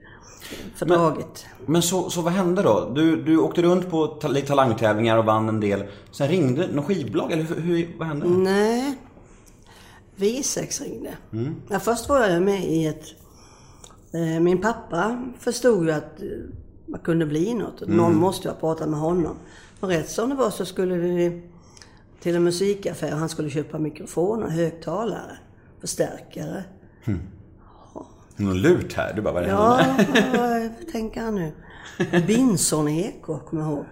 Fördraget. 0.74 1.46
Men 1.66 1.82
så, 1.82 2.10
så 2.10 2.20
vad 2.22 2.32
hände 2.32 2.62
då? 2.62 2.92
Du, 2.94 3.22
du 3.22 3.38
åkte 3.38 3.62
runt 3.62 3.90
på 3.90 4.06
ta- 4.06 4.34
talangtävlingar 4.46 5.18
och 5.18 5.24
vann 5.24 5.48
en 5.48 5.60
del. 5.60 5.84
Sen 6.10 6.28
ringde 6.28 6.68
någon 6.72 6.84
skivbolag 6.84 7.32
eller 7.32 7.42
hur, 7.42 7.60
hur, 7.60 7.94
vad 7.98 8.08
hände? 8.08 8.26
Nej. 8.28 8.98
V6 10.16 10.82
ringde. 10.84 11.16
Ja, 11.70 11.80
först 11.80 12.08
var 12.08 12.26
jag 12.28 12.42
med 12.42 12.64
i 12.64 12.86
ett... 12.86 13.04
Eh, 14.12 14.40
min 14.40 14.60
pappa 14.60 15.24
förstod 15.38 15.84
ju 15.86 15.92
att 15.92 16.22
eh, 16.22 16.28
man 16.86 17.00
kunde 17.00 17.26
bli 17.26 17.54
något. 17.54 17.88
Någon 17.88 18.16
måste 18.16 18.48
ju 18.48 18.52
ha 18.54 18.60
pratat 18.60 18.88
med 18.88 19.00
honom. 19.00 19.36
Och 19.80 19.88
rätt 19.88 20.10
som 20.10 20.28
det 20.30 20.34
var 20.36 20.50
så 20.50 20.64
skulle 20.64 20.94
vi 20.94 21.42
till 22.20 22.36
en 22.36 22.44
musikaffär. 22.44 23.10
Han 23.10 23.28
skulle 23.28 23.50
köpa 23.50 23.78
mikrofoner, 23.78 24.48
högtalare, 24.48 25.38
förstärkare. 25.80 26.64
Någon 28.36 28.58
lurt 28.62 28.92
här? 28.92 29.12
Du 29.14 29.22
bara, 29.22 29.34
vad 29.34 29.42
är 29.42 29.46
det 29.46 29.52
Ja, 29.52 29.96
vad 30.38 30.92
tänker 30.92 31.20
han 31.20 31.34
nu? 31.34 31.52
Binson-eko, 32.26 33.38
kommer 33.38 33.62
jag 33.62 33.72
ihåg. 33.72 33.84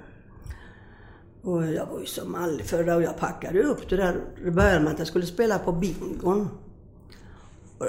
Och 1.42 1.66
jag 1.66 1.86
var 1.86 2.00
ju 2.00 2.64
för 2.64 2.84
det 2.84 2.94
och 2.94 3.02
jag 3.02 3.18
packade 3.18 3.62
upp 3.62 3.88
det 3.88 3.96
där. 3.96 4.20
Det 4.44 4.50
började 4.50 4.80
med 4.80 4.92
att 4.92 4.98
jag 4.98 5.08
skulle 5.08 5.26
spela 5.26 5.58
på 5.58 5.72
bingon. 5.72 6.48
Och 7.78 7.88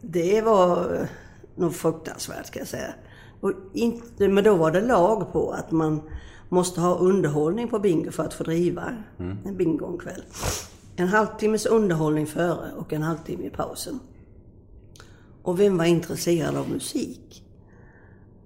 det 0.00 0.42
var 0.42 0.94
eh, 0.94 1.08
nog 1.54 1.74
fruktansvärt 1.74 2.46
ska 2.46 2.58
jag 2.58 2.68
säga. 2.68 2.94
Och 3.40 3.52
inte, 3.72 4.28
men 4.28 4.44
då 4.44 4.54
var 4.54 4.70
det 4.70 4.80
lag 4.80 5.32
på 5.32 5.50
att 5.50 5.70
man 5.70 6.00
måste 6.48 6.80
ha 6.80 6.98
underhållning 6.98 7.68
på 7.68 7.78
bingo 7.78 8.10
för 8.10 8.24
att 8.24 8.34
få 8.34 8.44
driva 8.44 8.94
en 9.44 9.56
bingo 9.56 9.86
en 9.92 9.98
kväll. 9.98 10.22
En 10.96 11.08
halvtimmes 11.08 11.66
underhållning 11.66 12.26
före 12.26 12.72
och 12.76 12.92
en 12.92 13.02
halvtimme 13.02 13.46
i 13.46 13.50
pausen. 13.50 14.00
Och 15.42 15.60
vem 15.60 15.76
var 15.76 15.84
intresserad 15.84 16.56
av 16.56 16.70
musik? 16.70 17.44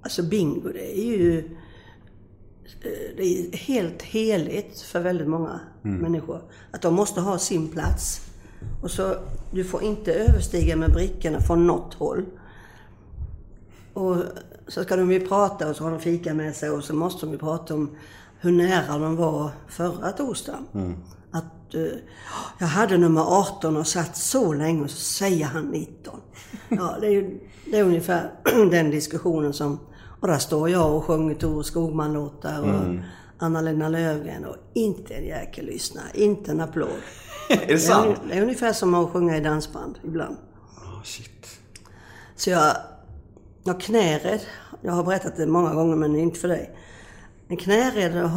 Alltså 0.03 0.23
bingo, 0.23 0.69
det 0.69 0.99
är 0.99 1.05
ju 1.05 1.39
eh, 1.39 3.17
det 3.17 3.23
är 3.23 3.57
helt 3.57 4.03
heligt 4.03 4.81
för 4.81 5.01
väldigt 5.01 5.29
många 5.29 5.61
människor. 5.83 6.43
Att 6.71 6.83
de 6.83 6.95
måste 6.95 7.21
ha 7.21 7.39
sin 7.39 7.69
plats. 7.69 8.21
Och 8.83 8.91
så, 8.91 9.17
du 9.53 9.65
får 9.65 9.83
inte 9.83 10.13
överstiga 10.13 10.77
med 10.77 10.93
brickorna 10.93 11.41
från 11.41 11.67
något 11.67 11.95
håll. 11.95 12.25
Och 13.93 14.17
så 14.69 14.85
ska 14.85 14.97
de 14.97 15.13
ju 15.13 15.27
prata 15.27 15.71
och 15.71 15.77
så 15.77 15.85
har 15.85 15.91
de 15.91 16.01
fika 16.01 16.35
med 16.35 16.57
sig 16.57 16.71
och 16.71 16.85
så 16.85 16.95
måste 16.95 17.27
de 17.27 17.33
ju 17.33 17.39
prata 17.39 17.75
om 17.75 17.91
hur 18.41 18.53
nära 18.53 18.99
de 18.99 19.17
var 19.17 19.51
förra 19.69 20.13
torsdagen. 20.13 20.67
Att 20.73 21.22
jag 22.59 22.67
hade 22.67 22.99
nummer 22.99 23.21
18 23.21 23.77
och 23.77 23.87
satt 23.87 24.17
så 24.17 24.53
länge 24.53 24.83
och 24.85 24.91
så 24.91 24.97
säger 24.97 25.45
han 25.45 25.65
19. 25.65 26.21
Ja, 26.69 26.97
det 27.01 27.07
är 27.07 27.11
ju 27.11 27.41
det 27.73 27.79
är 27.79 27.85
ungefär 27.85 28.31
den 28.71 28.91
diskussionen 28.91 29.53
som... 29.53 29.81
Och 30.21 30.29
där 30.29 30.39
står 30.39 30.71
jag 30.71 30.97
och 30.97 31.05
sjunger 31.05 31.35
Tore 31.35 31.65
Skogman-låtar 31.65 32.61
och 32.61 32.97
Anna-Lena 33.39 33.89
Löfgren 33.89 34.45
och 34.45 34.57
inte 34.75 35.15
en 35.15 35.25
jäkel 35.25 35.67
lyssnar, 35.67 36.05
inte 36.15 36.51
en 36.51 36.61
applåd. 36.61 36.89
är 37.49 37.57
det 37.57 37.67
Det 37.67 37.73
är, 37.73 37.79
sant? 37.79 38.21
det 38.29 38.35
är 38.35 38.43
ungefär 38.43 38.73
som 38.73 38.95
att 38.95 39.11
sjunga 39.11 39.37
i 39.37 39.41
dansband 39.41 39.99
ibland. 40.05 40.37
Oh, 40.77 41.03
shit. 41.05 41.47
Så 42.37 42.51
jag, 42.51 42.77
jag 43.65 43.81
knäred, 43.81 44.41
jag 44.81 44.93
har 44.93 45.05
berättat 45.05 45.37
det 45.37 45.47
många 45.47 45.75
gånger 45.75 45.97
men 45.97 46.17
inte 46.17 46.41
för 46.41 46.49
dig. 46.49 46.77
En 47.53 47.59
knäred, 47.59 48.13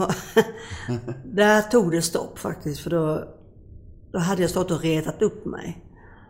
där 1.26 1.62
tog 1.62 1.92
det 1.92 2.02
stopp 2.02 2.40
faktiskt 2.40 2.82
för 2.82 2.90
då, 2.90 3.24
då 4.12 4.20
hade 4.20 4.42
jag 4.42 4.52
stått 4.52 4.72
och 4.72 4.82
retat 4.82 5.22
upp 5.22 5.46
mig. 5.46 5.86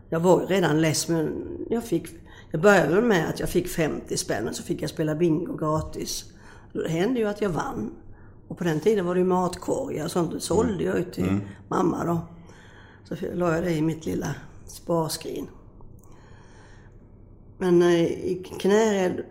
Jag 0.09 0.19
var 0.19 0.41
ju 0.41 0.45
redan 0.45 0.81
less 0.81 1.07
men 1.07 1.47
jag 1.69 1.83
fick, 1.83 2.07
jag 2.51 2.61
började 2.61 3.01
med 3.01 3.29
att 3.29 3.39
jag 3.39 3.49
fick 3.49 3.67
50 3.67 4.17
spänn 4.17 4.47
och 4.47 4.55
så 4.55 4.63
fick 4.63 4.81
jag 4.81 4.89
spela 4.89 5.15
bingo 5.15 5.57
gratis. 5.57 6.25
Det 6.73 6.89
hände 6.89 7.19
ju 7.19 7.27
att 7.27 7.41
jag 7.41 7.49
vann. 7.49 7.91
Och 8.47 8.57
på 8.57 8.63
den 8.63 8.79
tiden 8.79 9.05
var 9.05 9.15
det 9.15 9.19
ju 9.19 9.27
matkorgar 9.27 10.05
och 10.05 10.11
sånt, 10.11 10.31
det 10.31 10.39
sålde 10.39 10.83
jag 10.83 10.97
ju 10.97 11.03
till 11.03 11.39
mamma 11.67 12.05
då. 12.05 12.19
Så 13.03 13.15
la 13.33 13.55
jag 13.55 13.63
det 13.63 13.71
i 13.71 13.81
mitt 13.81 14.05
lilla 14.05 14.35
sparskrin. 14.65 15.47
Men 17.57 17.81
eh, 17.81 18.03
i 18.03 18.43
Knäred 18.59 19.23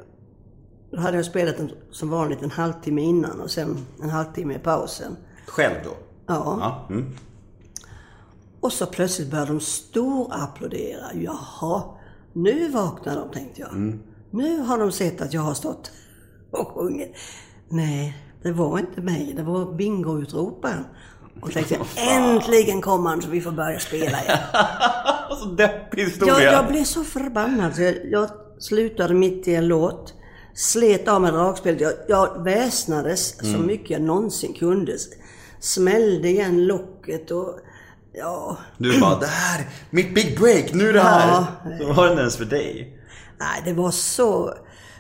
då 0.95 1.01
hade 1.01 1.17
jag 1.17 1.27
spelat 1.27 1.59
en, 1.59 1.71
som 1.91 2.11
vanligt 2.11 2.43
en 2.43 2.51
halvtimme 2.51 3.03
innan 3.03 3.41
och 3.41 3.51
sen 3.51 3.87
en 4.03 4.11
halvtimme 4.11 4.55
i 4.55 4.59
pausen. 4.59 5.17
Själv 5.47 5.75
då? 5.85 5.91
Ja. 6.27 6.59
Ja. 6.61 6.87
Mm. 6.95 7.17
Och 8.61 8.73
så 8.73 8.87
plötsligt 8.87 9.31
började 9.31 9.51
de 9.53 9.61
storapplådera. 9.61 11.15
Jaha, 11.15 11.83
nu 12.33 12.69
vaknar 12.69 13.17
de 13.17 13.31
tänkte 13.31 13.61
jag. 13.61 13.99
Nu 14.31 14.59
har 14.59 14.79
de 14.79 14.93
sett 14.93 15.21
att 15.21 15.33
jag 15.33 15.41
har 15.41 15.55
stått 15.55 15.91
och 16.51 16.69
sjungit. 16.69 17.17
Nej, 17.69 18.19
det 18.43 18.53
var 18.53 18.79
inte 18.79 19.01
mig. 19.01 19.35
Det 19.37 19.43
var 19.43 19.73
bingoutroparen. 19.73 20.85
Och 21.41 21.53
tänkte 21.53 21.79
äntligen 21.97 22.81
kommer 22.81 23.11
han 23.11 23.23
så 23.23 23.31
vi 23.31 23.41
får 23.41 23.53
börja 23.53 23.79
spela 23.79 24.23
igen. 24.23 24.39
Så 25.41 25.47
deppig 25.49 26.05
historia. 26.05 26.43
Jag, 26.43 26.53
jag 26.53 26.69
blev 26.69 26.85
så 26.85 27.05
förbannad 27.05 27.75
så 27.75 27.83
jag, 27.83 27.95
jag 28.11 28.31
slutade 28.59 29.15
mitt 29.15 29.49
i 29.49 29.55
en 29.55 29.69
låt. 29.69 30.14
Slet 30.55 31.09
av 31.09 31.21
mig 31.23 31.33
dragspelet. 31.33 31.81
Jag, 31.81 31.93
jag 32.09 32.45
väsnades 32.45 33.39
så 33.53 33.59
mycket 33.59 33.91
jag 33.91 34.03
någonsin 34.03 34.55
kunde. 34.55 34.97
smällde 35.61 36.29
igen 36.29 36.67
locket 36.67 37.31
och 37.31 37.59
ja, 38.13 38.57
Du 38.79 39.01
bara, 39.01 39.19
det 39.19 39.27
här, 39.27 39.67
mitt 39.91 40.15
big 40.15 40.39
break, 40.39 40.73
nu 40.73 40.89
är 40.89 40.93
det 40.93 41.01
här. 41.01 41.45
Så 41.81 41.93
var 41.93 42.05
det 42.05 42.11
inte 42.11 42.21
ens 42.21 42.37
för 42.37 42.45
dig. 42.45 42.99
nej 43.39 43.63
det 43.65 43.73
var 43.73 43.91
så 43.91 44.55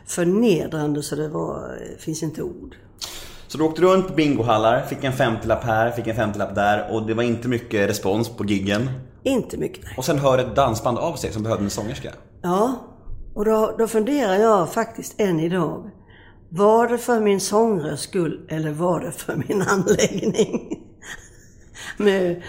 förnedrande 0.06 1.02
så 1.02 1.16
det 1.16 1.28
var, 1.28 1.78
det 1.96 2.02
finns 2.02 2.22
inte 2.22 2.42
ord. 2.42 2.76
Så 3.48 3.58
du 3.58 3.64
åkte 3.64 3.82
runt 3.82 4.08
på 4.08 4.14
bingohallar, 4.14 4.82
fick 4.86 5.04
en 5.04 5.12
50-lapp 5.12 5.64
här, 5.64 5.90
fick 5.90 6.06
en 6.06 6.16
50-lapp 6.16 6.54
där 6.54 6.92
och 6.92 7.06
det 7.06 7.14
var 7.14 7.22
inte 7.22 7.48
mycket 7.48 7.90
respons 7.90 8.28
på 8.28 8.44
giggen. 8.44 8.90
Inte 9.22 9.56
mycket 9.56 9.84
nej. 9.84 9.94
Och 9.96 10.04
sen 10.04 10.18
hör 10.18 10.38
ett 10.38 10.56
dansband 10.56 10.98
av 10.98 11.16
sig 11.16 11.32
som 11.32 11.42
behövde 11.42 11.64
en 11.64 11.70
sångerska. 11.70 12.10
Ja, 12.42 12.74
och 13.34 13.44
då, 13.44 13.74
då 13.78 13.88
funderar 13.88 14.34
jag 14.34 14.72
faktiskt 14.72 15.20
än 15.20 15.40
idag. 15.40 15.90
Var 16.48 16.88
det 16.88 16.98
för 16.98 17.20
min 17.20 17.40
sångrösts 17.40 18.04
skull 18.04 18.46
eller 18.48 18.70
var 18.70 19.00
det 19.00 19.12
för 19.12 19.36
min 19.48 19.62
anläggning? 19.62 20.80
Med, 21.96 22.42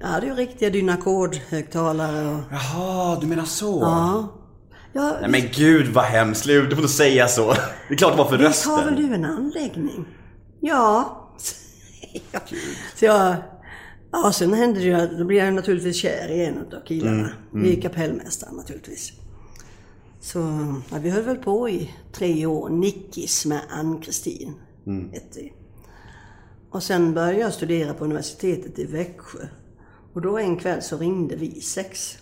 jag 0.00 0.08
hade 0.08 0.26
ju 0.26 0.34
riktiga 0.34 0.70
Dynacord-högtalare 0.70 2.34
och... 2.34 2.40
Jaha, 2.50 3.18
du 3.20 3.26
menar 3.26 3.44
så? 3.44 3.78
Ja. 3.82 4.28
ja 4.92 5.16
Nej 5.20 5.30
men 5.30 5.40
gud 5.54 5.88
vad 5.88 6.04
hemskt, 6.04 6.44
du 6.44 6.70
får 6.70 6.78
inte 6.78 6.88
säga 6.88 7.28
så. 7.28 7.54
Det 7.88 7.94
är 7.94 7.98
klart 7.98 8.12
det 8.12 8.18
var 8.18 8.28
för 8.28 8.38
visst 8.38 8.66
har 8.66 8.84
väl 8.84 8.88
rösten. 8.88 9.08
du 9.08 9.14
en 9.14 9.24
anläggning? 9.24 10.04
Ja. 10.60 11.16
Så 12.96 13.04
jag... 13.04 13.34
Ja, 14.12 14.32
sen 14.32 14.54
hände 14.54 14.80
det 14.80 14.86
ju 14.86 14.94
att 14.94 15.18
då 15.18 15.24
blev 15.24 15.44
jag 15.44 15.54
naturligtvis 15.54 15.96
kär 15.96 16.28
i 16.30 16.44
en 16.44 16.58
av 16.58 16.84
killarna. 16.86 17.28
I 17.64 17.76
kapellmästaren 17.76 18.56
naturligtvis. 18.56 19.12
Så 20.20 20.38
ja, 20.90 20.98
vi 20.98 21.10
höll 21.10 21.22
väl 21.22 21.36
på 21.36 21.68
i 21.68 21.90
tre 22.12 22.46
år. 22.46 22.68
Nickis 22.68 23.46
med 23.46 23.60
Ann-Kristin 23.70 24.54
vi. 24.84 25.52
Och 26.70 26.82
sen 26.82 27.14
började 27.14 27.38
jag 27.38 27.54
studera 27.54 27.94
på 27.94 28.04
universitetet 28.04 28.78
i 28.78 28.84
Växjö. 28.84 29.46
Och 30.12 30.20
då 30.20 30.38
en 30.38 30.56
kväll 30.56 30.82
så 30.82 30.96
ringde 30.96 31.36
vi 31.36 31.60
sex. 31.60 32.18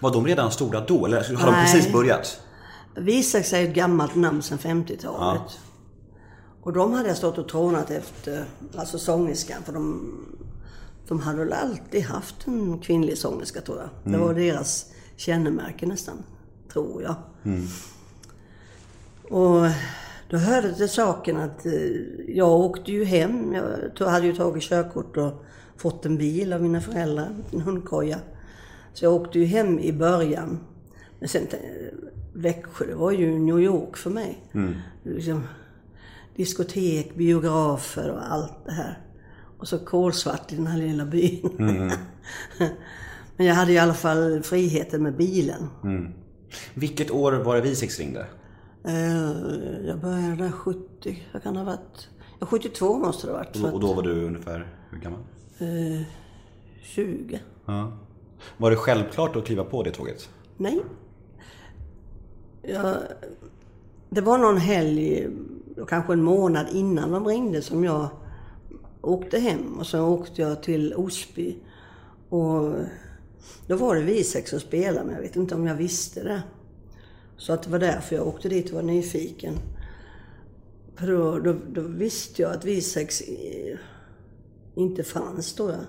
Var 0.00 0.12
de 0.12 0.26
redan 0.26 0.52
stora 0.52 0.80
då, 0.80 1.06
eller 1.06 1.34
har 1.34 1.46
de 1.46 1.52
Nej. 1.52 1.72
precis 1.72 1.92
börjat? 1.92 2.40
Visex 2.96 3.52
är 3.52 3.64
ett 3.64 3.74
gammalt 3.74 4.14
namn 4.14 4.42
sedan 4.42 4.58
50-talet. 4.58 5.58
Och 6.62 6.72
de 6.72 6.92
hade 6.92 7.08
jag 7.08 7.16
stått 7.16 7.38
och 7.38 7.48
trånat 7.48 7.90
efter, 7.90 8.44
alltså 8.76 8.98
sångerskan, 8.98 9.62
för 9.62 9.72
de, 9.72 10.10
de 11.08 11.20
hade 11.20 11.38
väl 11.38 11.52
alltid 11.52 12.04
haft 12.04 12.46
en 12.46 12.78
kvinnlig 12.78 13.18
sångerska 13.18 13.60
tror 13.60 13.78
jag. 13.78 14.12
Det 14.12 14.18
var 14.18 14.34
deras 14.34 14.86
kännemärke 15.16 15.86
nästan, 15.86 16.22
tror 16.72 17.02
jag. 17.02 17.14
Och 19.30 19.66
då 20.30 20.36
hörde 20.36 20.74
till 20.74 20.88
saken 20.88 21.36
att 21.36 21.66
eh, 21.66 21.72
jag 22.28 22.52
åkte 22.52 22.92
ju 22.92 23.04
hem. 23.04 23.56
Jag 23.98 24.06
hade 24.06 24.26
ju 24.26 24.32
tagit 24.32 24.62
körkort 24.62 25.16
och 25.16 25.44
fått 25.76 26.06
en 26.06 26.18
bil 26.18 26.52
av 26.52 26.62
mina 26.62 26.80
föräldrar, 26.80 27.36
en 27.52 27.60
hundkoja. 27.60 28.18
Så 28.92 29.04
jag 29.04 29.14
åkte 29.14 29.38
ju 29.38 29.44
hem 29.44 29.78
i 29.78 29.92
början. 29.92 30.58
Men 31.18 31.28
sen 31.28 31.46
Växjö, 32.32 32.86
det 32.86 32.94
var 32.94 33.10
ju 33.10 33.38
New 33.38 33.60
York 33.60 33.96
för 33.96 34.10
mig. 34.10 34.38
Liksom, 35.02 35.42
diskotek, 36.36 37.14
biografer 37.14 38.10
och 38.10 38.32
allt 38.32 38.64
det 38.66 38.72
här. 38.72 38.98
Och 39.58 39.68
så 39.68 39.78
kolsvart 39.78 40.52
i 40.52 40.56
den 40.56 40.66
här 40.66 40.78
lilla 40.78 41.04
byn. 41.04 41.50
Men 43.36 43.46
jag 43.46 43.54
hade 43.54 43.72
i 43.72 43.78
alla 43.78 43.94
fall 43.94 44.42
friheten 44.42 45.02
med 45.02 45.16
bilen. 45.16 45.68
Vilket 46.74 47.10
år 47.10 47.32
var 47.32 47.54
det 47.56 47.60
Visex 47.62 47.98
ringde? 47.98 48.26
Eh, 48.84 49.30
Jag 49.86 49.98
började 50.00 50.36
där 50.36 50.50
70, 50.50 51.22
vad 51.32 51.42
kan 51.42 51.56
ha 51.56 51.64
varit? 51.64 52.08
Ja, 52.40 52.46
72 52.46 52.98
måste 52.98 53.26
det 53.26 53.32
ha 53.32 53.38
varit. 53.38 53.72
Och 53.74 53.80
då 53.80 53.92
var 53.94 54.02
du 54.02 54.24
ungefär, 54.24 54.66
hur 54.90 54.98
gammal? 54.98 55.20
att, 55.54 55.60
eh, 55.60 56.02
20. 56.82 57.40
Ja. 57.66 57.92
Var 58.56 58.70
det 58.70 58.76
självklart 58.76 59.36
att 59.36 59.44
kliva 59.46 59.64
på 59.64 59.82
det 59.82 59.90
tåget? 59.90 60.28
Nej. 60.56 60.80
Jag, 62.62 62.96
det 64.10 64.20
var 64.20 64.38
någon 64.38 64.56
helg, 64.56 65.28
kanske 65.88 66.12
en 66.12 66.22
månad 66.22 66.66
innan 66.72 67.10
de 67.10 67.26
ringde, 67.26 67.62
som 67.62 67.84
jag 67.84 68.08
åkte 69.00 69.38
hem. 69.38 69.78
Och 69.78 69.86
sen 69.86 70.00
åkte 70.00 70.42
jag 70.42 70.62
till 70.62 70.94
Osby. 70.94 71.56
Och 72.28 72.74
då 73.66 73.76
var 73.76 73.94
det 73.94 74.02
Visex 74.02 74.50
som 74.50 74.60
spelade, 74.60 75.06
men 75.06 75.14
jag 75.14 75.22
vet 75.22 75.36
inte 75.36 75.54
om 75.54 75.66
jag 75.66 75.74
visste 75.74 76.22
det. 76.22 76.42
Så 77.36 77.52
att 77.52 77.62
det 77.62 77.70
var 77.70 77.78
därför 77.78 78.16
jag 78.16 78.26
åkte 78.26 78.48
dit 78.48 78.68
och 78.68 78.74
var 78.74 78.82
nyfiken. 78.82 79.58
För 80.96 81.06
då, 81.06 81.38
då, 81.38 81.56
då 81.68 81.80
visste 81.80 82.42
jag 82.42 82.52
att 82.52 82.64
Visex 82.64 83.20
eh, 83.20 83.78
inte 84.74 85.04
fanns, 85.04 85.54
tror 85.54 85.70
jag. 85.70 85.80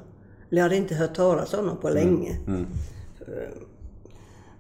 Eller 0.49 0.61
jag 0.61 0.63
hade 0.63 0.75
inte 0.75 0.95
hört 0.95 1.15
talas 1.15 1.53
om 1.53 1.65
dem 1.65 1.77
på 1.77 1.89
länge. 1.89 2.37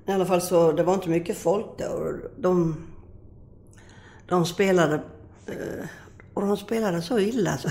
I 0.07 0.11
alla 0.11 0.25
fall 0.25 0.41
så, 0.41 0.71
det 0.71 0.83
var 0.83 0.93
inte 0.93 1.09
mycket 1.09 1.37
folk 1.37 1.65
där 1.77 1.93
och 1.93 2.13
de, 2.37 2.75
de 4.27 4.45
spelade, 4.45 4.95
eh, 5.47 5.85
och 6.33 6.41
de 6.41 6.57
spelade 6.57 7.01
så 7.01 7.19
illa 7.19 7.57
så. 7.57 7.69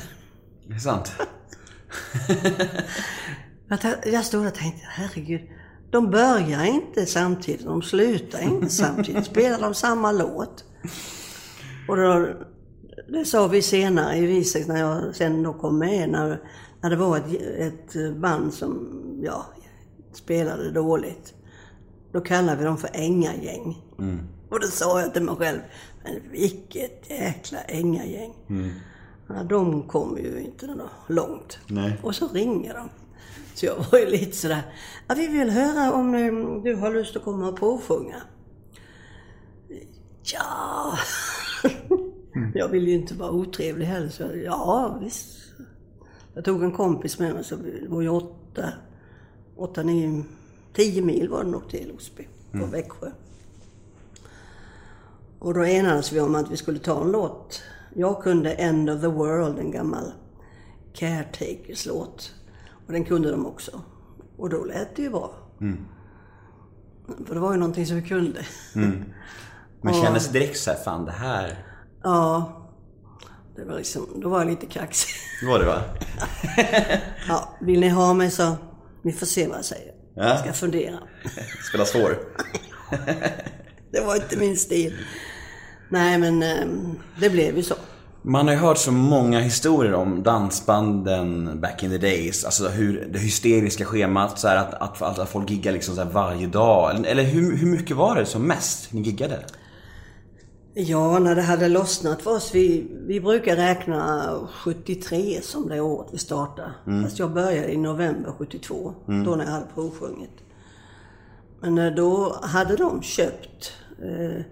Det 0.67 0.75
är 0.75 0.79
sant. 0.79 1.13
Jag, 4.05 4.25
stod 4.25 4.47
och 4.47 4.55
tänkte, 4.55 4.87
herregud, 4.89 5.41
de 5.91 6.11
börjar 6.11 6.65
inte 6.65 7.07
samtidigt, 7.07 7.65
de 7.65 7.83
slutar 7.83 8.43
inte 8.43 8.69
samtidigt. 8.71 9.25
Spelar 9.25 9.61
de 9.61 9.75
samma 9.75 10.13
låt? 10.13 10.65
Och 11.89 11.97
då, 11.97 12.29
det 13.09 13.25
sa 13.25 13.47
vi 13.47 13.63
senare 13.63 14.17
i 14.17 14.27
Visex 14.27 14.69
när 14.69 14.81
jag 14.81 15.17
sen 15.17 15.43
då 15.43 15.53
kom 15.53 15.79
med, 15.79 16.09
när, 16.09 16.41
när 16.81 16.91
det 16.91 16.97
var 16.97 17.17
ett, 17.17 17.95
ett 17.95 18.17
band 18.17 18.55
som, 18.55 18.89
ja, 19.23 19.47
spelade 20.13 20.71
dåligt. 20.71 21.35
Då 22.13 22.21
kallade 22.21 22.59
vi 22.59 22.65
dem 22.65 22.79
för 22.79 22.91
ängagäng. 22.93 23.83
Och 24.51 24.61
då 24.61 24.67
sa 24.67 25.01
jag 25.01 25.13
till 25.13 25.23
mig 25.23 25.37
själv, 25.37 25.59
men 26.05 26.31
vilket 26.31 27.11
jäkla 27.11 27.61
ängagäng. 27.61 28.35
Ja, 29.29 29.43
de 29.43 29.83
kom 29.83 30.19
ju 30.19 30.41
inte 30.41 30.77
långt. 31.07 31.59
Nej. 31.67 31.99
Och 32.03 32.15
så 32.15 32.29
ringer 32.29 32.75
de. 32.75 32.89
Så 33.61 33.67
jag 33.67 33.85
var 33.93 33.99
ju 33.99 34.07
lite 34.07 34.37
sådär, 34.37 34.63
ja, 35.09 35.15
vi 35.15 35.27
vill 35.27 35.51
höra 35.51 35.93
om 35.93 36.15
eh, 36.15 36.63
du 36.63 36.75
har 36.75 36.93
lust 36.93 37.17
att 37.17 37.25
komma 37.25 37.49
och 37.49 37.57
påsjunga. 37.57 38.23
Ja. 40.23 40.99
jag 42.55 42.69
vill 42.69 42.89
ju 42.89 42.95
inte 42.95 43.15
vara 43.15 43.31
otrevlig 43.31 43.87
heller, 43.87 44.09
så 44.09 44.23
ja 44.45 44.99
visst. 45.03 45.39
Jag 46.35 46.45
tog 46.45 46.63
en 46.63 46.73
kompis 46.73 47.19
med 47.19 47.35
mig, 47.35 47.45
så 47.45 47.57
det 47.57 47.89
var 47.89 48.03
ju 48.03 48.09
åtta, 48.09 48.73
åtta, 49.57 49.83
nio, 49.83 50.25
tio 50.73 51.03
mil 51.03 51.29
var 51.29 51.45
det 51.45 51.51
nog 51.51 51.69
till 51.69 51.93
Osby, 51.97 52.29
på 52.53 52.67
Växjö. 52.67 53.11
Och 55.39 55.55
då 55.55 55.65
enades 55.65 56.13
vi 56.13 56.21
om 56.21 56.35
att 56.35 56.51
vi 56.51 56.57
skulle 56.57 56.79
ta 56.79 57.03
en 57.03 57.13
låt. 57.13 57.63
Jag 57.95 58.23
kunde 58.23 58.53
End 58.53 58.91
of 58.91 59.01
the 59.01 59.07
World, 59.07 59.59
en 59.59 59.71
gammal 59.71 60.13
Caretakers 60.93 61.87
låt. 61.87 62.35
Och 62.91 62.95
den 62.95 63.05
kunde 63.05 63.31
de 63.31 63.47
också. 63.47 63.83
Och 64.37 64.51
då 64.51 64.65
lät 64.65 64.97
det 64.97 65.03
ju 65.03 65.11
bra. 65.11 65.35
För 67.27 67.35
det 67.35 67.41
var 67.41 67.53
ju 67.53 67.59
någonting 67.59 67.87
som 67.87 67.97
vi 67.97 68.03
kunde. 68.03 68.47
Men 69.83 69.95
kändes 69.95 70.29
det 70.29 70.39
direkt 70.39 70.59
så 70.59 70.71
här, 70.71 70.79
fan 70.79 71.05
det 71.05 71.13
här... 71.13 71.67
Ja. 72.03 72.53
Det 73.57 73.65
var 73.65 73.77
liksom, 73.77 74.07
då 74.21 74.29
var 74.29 74.39
jag 74.39 74.49
lite 74.49 74.67
kaxig. 74.67 75.15
Det 75.41 75.47
var 75.47 75.59
det 75.59 75.65
va? 75.65 75.83
Ja, 77.29 77.57
vill 77.61 77.81
ni 77.81 77.89
ha 77.89 78.15
mig 78.15 78.31
så, 78.31 78.57
ni 79.03 79.13
får 79.13 79.27
se 79.27 79.49
vad 79.49 79.59
jag 79.59 79.65
säger. 79.65 79.93
Ja. 80.15 80.29
Jag 80.29 80.39
ska 80.41 80.53
fundera. 80.53 80.99
Spela 81.69 81.85
svår. 81.85 82.19
Det 83.93 84.01
var 84.01 84.17
inte 84.17 84.39
min 84.39 84.57
stil. 84.57 84.97
Nej, 85.89 86.19
men 86.19 86.43
ehm, 86.43 86.99
det 87.21 87.31
blev 87.31 87.57
ju 87.57 87.63
så. 87.63 87.75
Man 88.23 88.47
har 88.47 88.55
ju 88.55 88.61
hört 88.61 88.79
så 88.79 88.93
många 88.93 89.41
historier 89.41 89.95
om 89.95 90.23
dansbanden 90.23 91.61
back 91.61 91.83
in 91.83 91.91
the 91.91 91.99
days. 91.99 92.45
Alltså 92.45 92.69
hur 92.69 93.09
det 93.13 93.19
hysteriska 93.19 93.85
schemat, 93.85 94.39
så 94.39 94.49
att, 94.49 94.75
att, 94.75 95.19
att, 95.19 95.29
folk 95.29 95.51
giggar 95.51 95.73
liksom 95.73 95.97
så 95.97 96.05
varje 96.05 96.47
dag. 96.47 97.07
Eller, 97.07 97.23
hur, 97.23 97.57
hur 97.57 97.67
mycket 97.67 97.97
var 97.97 98.17
det 98.17 98.27
som 98.27 98.43
mest 98.43 98.93
ni 98.93 99.01
giggade? 99.01 99.39
Ja, 100.75 101.19
när 101.19 101.35
det 101.35 101.43
hade 101.43 101.69
lossnat 101.69 102.23
för 102.23 102.31
oss. 102.31 102.55
Vi, 102.55 102.87
vi 103.07 103.21
brukar 103.21 103.57
räkna 103.57 104.31
73 104.53 105.41
som 105.43 105.69
det 105.69 105.81
året 105.81 106.09
vi 106.13 106.19
startade. 106.19 106.73
Fast 107.03 107.19
jag 107.19 107.33
började 107.33 107.73
i 107.73 107.77
november 107.77 108.33
72, 108.39 108.95
då 109.07 109.13
när 109.13 109.45
jag 109.45 109.53
hade 109.53 109.67
provsjungit. 109.75 110.41
Men 111.61 111.79
eh, 111.79 111.95
då 111.95 112.41
hade 112.43 112.77
de 112.77 113.03
köpt 113.03 113.73
eh, 114.03 114.43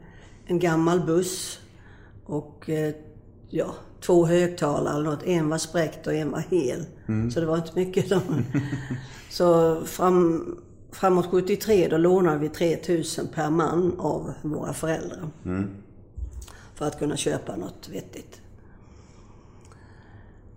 en 0.46 0.58
gammal 0.58 1.00
buss 1.00 1.58
och 2.26 2.70
eh, 2.70 2.94
ja, 3.50 3.74
två 4.00 4.26
högtalare 4.26 4.94
eller 4.94 5.10
något. 5.10 5.22
En 5.22 5.48
var 5.48 5.58
spräckt 5.58 6.06
och 6.06 6.14
en 6.14 6.30
var 6.30 6.44
hel. 6.50 6.84
Så 7.30 7.40
det 7.40 7.46
var 7.46 7.56
inte 7.56 7.72
mycket. 7.74 8.08
De, 8.08 8.20
så 9.30 9.80
fram, 9.84 10.56
framåt 10.92 11.26
73 11.30 11.88
då 11.88 11.96
lånade 11.96 12.38
vi 12.38 12.48
3000 12.48 13.28
per 13.34 13.50
man 13.50 13.94
av 13.98 14.32
våra 14.42 14.72
föräldrar 14.72 15.28
för 16.74 16.86
att 16.86 16.98
kunna 16.98 17.16
köpa 17.16 17.56
något 17.56 17.88
vettigt. 17.92 18.40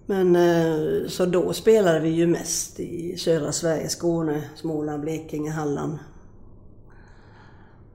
Men 0.06 0.36
eh, 0.36 1.08
så 1.08 1.26
då 1.26 1.54
spelade 1.54 2.00
vi 2.00 2.10
ju 2.10 2.28
mest 2.28 2.80
i 2.80 3.18
södra 3.18 3.52
Sverige, 3.52 3.90
Skåne, 3.90 4.44
Småland, 4.56 5.02
Blekinge, 5.02 5.52
Halland. 5.52 5.98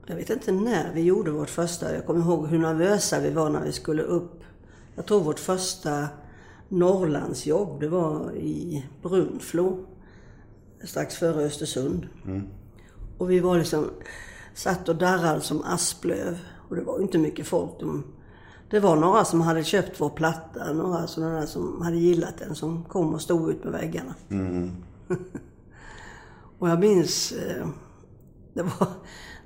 Jag 0.07 0.15
vet 0.15 0.29
inte 0.29 0.51
när 0.51 0.93
vi 0.93 1.01
gjorde 1.01 1.31
vårt 1.31 1.49
första. 1.49 1.95
Jag 1.95 2.05
kommer 2.05 2.25
ihåg 2.25 2.47
hur 2.47 2.59
nervösa 2.59 3.19
vi 3.19 3.29
var 3.29 3.49
när 3.49 3.61
vi 3.61 3.71
skulle 3.71 4.03
upp. 4.03 4.36
Jag 4.97 5.05
tror 5.05 5.21
vårt 5.21 5.39
första 5.39 6.07
Norrlandsjobb, 6.69 7.79
det 7.79 7.87
var 7.87 8.31
i 8.35 8.85
Brunflo. 9.01 9.85
Strax 10.83 11.15
före 11.15 11.45
Östersund. 11.45 12.07
Och 13.17 13.31
vi 13.31 13.39
var 13.39 13.57
liksom, 13.57 13.89
satt 14.53 14.89
och 14.89 14.95
darrade 14.95 15.41
som 15.41 15.63
asplöv. 15.63 16.37
Och 16.69 16.75
det 16.75 16.81
var 16.81 17.01
inte 17.01 17.17
mycket 17.17 17.47
folk. 17.47 17.79
De, 17.79 18.03
det 18.69 18.79
var 18.79 18.95
några 18.95 19.25
som 19.25 19.41
hade 19.41 19.63
köpt 19.63 20.01
vår 20.01 20.09
platta, 20.09 20.73
några 20.73 21.07
sådana 21.07 21.39
där 21.39 21.45
som 21.45 21.81
hade 21.81 21.97
gillat 21.97 22.37
den, 22.37 22.55
som 22.55 22.83
kom 22.83 23.13
och 23.13 23.21
stod 23.21 23.49
ut 23.49 23.63
med 23.63 23.73
väggarna. 23.73 24.15
och 26.59 26.69
jag 26.69 26.79
minns, 26.79 27.31
eh, 27.31 27.67
det, 28.53 28.63
var, 28.63 28.87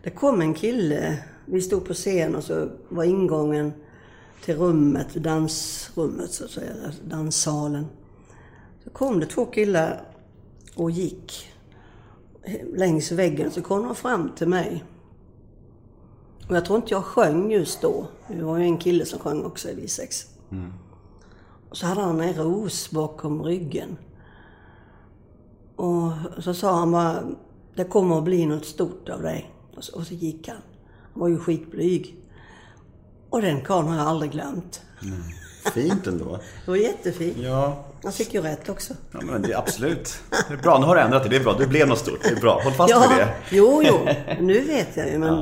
det 0.04 0.10
kom 0.10 0.42
en 0.42 0.54
kille, 0.54 1.24
vi 1.46 1.62
stod 1.62 1.86
på 1.86 1.94
scen 1.94 2.36
och 2.36 2.44
så 2.44 2.70
var 2.90 3.04
ingången 3.04 3.74
till 4.46 4.58
rummet, 4.58 5.14
dansrummet 5.16 6.32
så 6.32 6.46
att 6.46 6.52
säga, 6.52 6.74
danssalen. 7.06 7.86
Så 8.84 8.90
kom 8.90 9.20
det 9.20 9.26
två 9.26 9.46
killar 9.46 10.04
och 10.76 10.92
gick 10.92 11.48
längs 12.74 13.12
väggen, 13.12 13.52
så 13.52 13.62
kom 13.62 13.84
de 13.84 13.96
fram 13.96 14.32
till 14.36 14.48
mig. 14.48 14.84
Och 16.50 16.56
jag 16.56 16.66
tror 16.66 16.78
inte 16.78 16.94
jag 16.94 17.06
sjöng 17.06 17.52
just 17.52 17.82
då. 17.82 18.08
Det 18.28 18.44
var 18.44 18.58
ju 18.58 18.64
en 18.64 18.78
kille 18.78 19.06
som 19.06 19.20
sjöng 19.20 19.46
också 19.46 19.70
i 19.70 19.76
V6. 19.76 20.26
Och 21.70 21.78
så 21.78 21.86
hade 21.86 22.02
han 22.02 22.22
en 22.22 22.34
ros 22.34 22.92
bakom 22.92 23.44
ryggen. 23.44 23.98
Och 25.76 26.12
så 26.40 26.54
sa 26.54 26.76
han 26.76 26.92
bara, 26.92 27.24
det 27.76 27.84
kommer 27.84 28.18
att 28.18 28.24
bli 28.24 28.46
något 28.46 28.66
stort 28.66 29.10
av 29.10 29.22
dig. 29.22 29.54
Och 29.78 29.84
så, 29.84 29.96
och 29.96 30.08
så 30.08 30.14
gick 30.14 30.48
han. 30.48 30.58
Han 31.14 31.22
var 31.22 31.28
ju 31.28 31.38
skitblyg. 31.38 32.21
Och 33.32 33.42
den 33.42 33.62
karln 33.62 33.88
har 33.88 33.98
jag 33.98 34.08
aldrig 34.08 34.32
glömt. 34.32 34.82
Fint 35.74 36.08
ändå. 36.08 36.40
Det 36.66 36.72
var 36.72 36.78
jättefint. 36.78 37.38
Ja. 37.40 37.86
Han 38.04 38.12
fick 38.12 38.34
ju 38.34 38.42
rätt 38.42 38.70
också. 38.70 38.94
ja, 39.12 39.20
men 39.24 39.42
det 39.42 39.52
är 39.54 39.58
absolut. 39.58 40.20
Det 40.48 40.54
är 40.54 40.58
bra, 40.58 40.80
nu 40.80 40.86
har 40.86 40.96
du 40.96 41.02
ändrat 41.02 41.24
det. 41.24 41.30
Det 41.30 41.36
är 41.36 41.44
bra. 41.44 41.54
Det 41.60 41.68
blev 41.68 41.88
något 41.88 41.98
stort. 42.00 42.20
Det 42.24 42.30
är 42.30 42.42
bra. 42.42 42.62
Håll 42.64 42.74
fast 42.74 42.94
vid 43.12 43.18
det. 43.18 43.34
jo, 43.52 43.82
jo. 43.86 43.94
Nu 44.40 44.60
vet 44.62 44.98
jag 44.98 45.10
ju, 45.10 45.18
men 45.18 45.42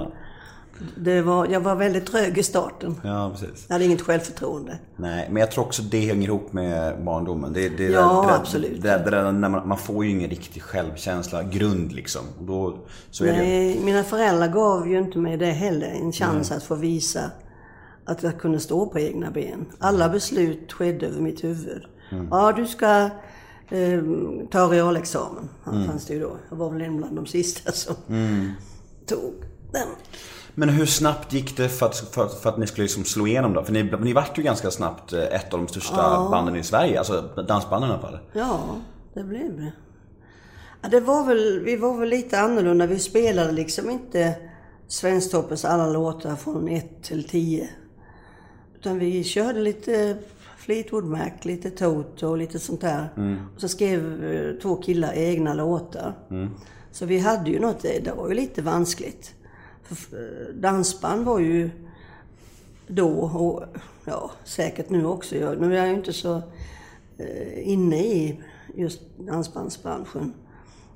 det 0.96 1.22
var, 1.22 1.48
jag 1.48 1.60
var 1.60 1.76
väldigt 1.76 2.06
trög 2.06 2.38
i 2.38 2.44
starten. 2.44 2.96
Ja, 3.04 3.32
precis. 3.34 3.66
Jag 3.68 3.74
hade 3.76 3.86
inget 3.86 4.02
självförtroende. 4.02 4.78
Nej, 4.96 5.28
men 5.32 5.40
jag 5.40 5.52
tror 5.52 5.64
också 5.66 5.82
det 5.82 6.00
hänger 6.00 6.28
ihop 6.28 6.54
med 6.54 7.04
barndomen. 7.04 7.54
Det, 7.54 7.70
det, 7.70 7.84
Ja, 7.84 8.22
det, 8.22 8.28
där- 8.34 8.36
absolut. 8.40 8.82
Det, 8.82 8.90
det, 8.90 9.10
där 9.12 9.32
när 9.32 9.50
man, 9.50 9.68
man 9.68 9.78
får 9.78 10.06
ju 10.06 10.12
ingen 10.12 10.30
riktig 10.30 10.64
självkänsla, 10.64 11.44
grund 11.44 11.92
liksom. 11.92 12.22
Och 12.40 12.44
då, 12.46 12.78
så 13.12 13.24
är 13.26 13.32
det. 13.32 13.38
Nej, 13.38 13.80
mina 13.84 14.04
föräldrar 14.04 14.48
gav 14.48 14.88
ju 14.90 14.98
inte 15.00 15.18
mig 15.18 15.38
det 15.38 15.46
heller, 15.46 15.88
en 15.88 16.12
chans 16.12 16.52
att 16.52 16.64
få 16.64 16.76
visa 16.76 17.32
att 18.10 18.24
jag 18.24 18.40
kunde 18.40 18.60
stå 18.60 18.86
på 18.86 19.00
egna 19.00 19.32
ben. 19.32 19.66
Alla 19.80 20.10
beslut 20.10 20.74
skedde 20.74 21.08
över 21.08 21.22
mitt 21.22 21.44
huvud. 21.44 21.84
Ja, 22.32 22.52
du 22.52 22.68
ska 22.68 23.10
eh, 23.70 24.02
ta 24.52 24.72
realexamen. 24.72 25.50
Han 25.64 25.86
fanns 25.86 26.06
det 26.06 26.14
ju 26.14 26.20
då. 26.20 26.38
Jag 26.50 26.58
var 26.58 26.70
väl 26.70 26.82
en 26.82 26.98
bland 26.98 27.16
de 27.16 27.26
sista 27.26 27.72
som 27.72 27.96
tog 29.06 29.34
den. 29.72 29.88
Men 30.56 30.70
hur 30.70 30.86
snabbt 30.86 31.34
gick 31.34 31.58
det 31.58 31.70
för 31.70 31.86
att, 31.86 31.96
för, 31.98 32.28
för 32.28 32.50
att 32.50 32.58
ni 32.58 32.68
skulle 32.68 32.84
liksom 32.84 33.06
slå 33.06 33.28
igenom 33.28 33.54
då? 33.54 33.64
För 33.64 33.74
ni, 33.74 33.84
ni 33.84 34.14
vart 34.14 34.38
ju 34.38 34.44
ganska 34.44 34.72
snabbt 34.72 35.14
eh, 35.14 35.24
ett 35.24 35.54
av 35.54 35.60
de 35.60 35.68
största 35.68 36.30
banden 36.32 36.56
i 36.56 36.64
Sverige. 36.64 37.00
Alltså 37.00 37.22
dansbanden 37.48 37.90
i 37.90 37.94
alla 37.94 38.02
fall. 38.02 38.20
Ja, 38.34 38.60
det 39.14 39.24
blev 39.24 39.58
det. 39.58 39.72
Ja, 40.82 40.90
det 40.90 41.00
var 41.00 41.26
väl, 41.26 41.60
vi 41.60 41.76
var 41.76 41.98
väl 41.98 42.10
lite 42.10 42.40
annorlunda. 42.40 42.88
Vi 42.88 43.00
spelade 43.00 43.52
liksom 43.52 43.90
inte 43.90 44.36
Svensktoppens 44.88 45.66
alla 45.66 45.88
låtar 45.88 46.36
från 46.36 46.68
1 46.68 47.04
till 47.04 47.24
10. 47.24 47.70
Utan 48.80 49.00
vi 49.00 49.24
körde 49.24 49.60
lite 49.62 50.18
Fleetwood 50.58 51.04
Mac, 51.06 51.30
lite 51.42 51.70
Toto 51.70 52.28
och 52.28 52.38
lite 52.38 52.60
sånt 52.60 52.82
där. 52.82 53.10
Och 53.56 53.62
så 53.62 53.68
skrev 53.68 54.24
eh, 54.24 54.54
två 54.62 54.76
killar 54.76 55.14
egna 55.14 55.54
låtar. 55.54 56.14
Så 56.92 57.06
vi 57.06 57.20
hade 57.20 57.50
ju 57.50 57.60
något, 57.60 57.82
det 57.82 58.00
det 58.06 58.12
var 58.12 58.28
ju 58.30 58.34
lite 58.34 58.62
vanskligt. 58.62 59.34
För 59.84 60.18
eh, 60.18 60.54
dansband 60.56 61.26
var 61.26 61.40
ju 61.40 61.70
då 62.88 63.10
och 63.20 63.64
ja, 64.06 64.32
säkert 64.44 64.90
nu 64.90 65.06
också. 65.06 65.36
Jag- 65.36 65.62
Nu 65.62 65.74
är 65.74 65.78
jag 65.78 65.88
ju 65.88 65.94
inte 65.94 66.14
så 66.14 66.36
eh, 67.18 67.70
inne 67.70 67.98
i 68.06 68.40
just 68.76 69.02
dansbandsbranschen 69.18 70.34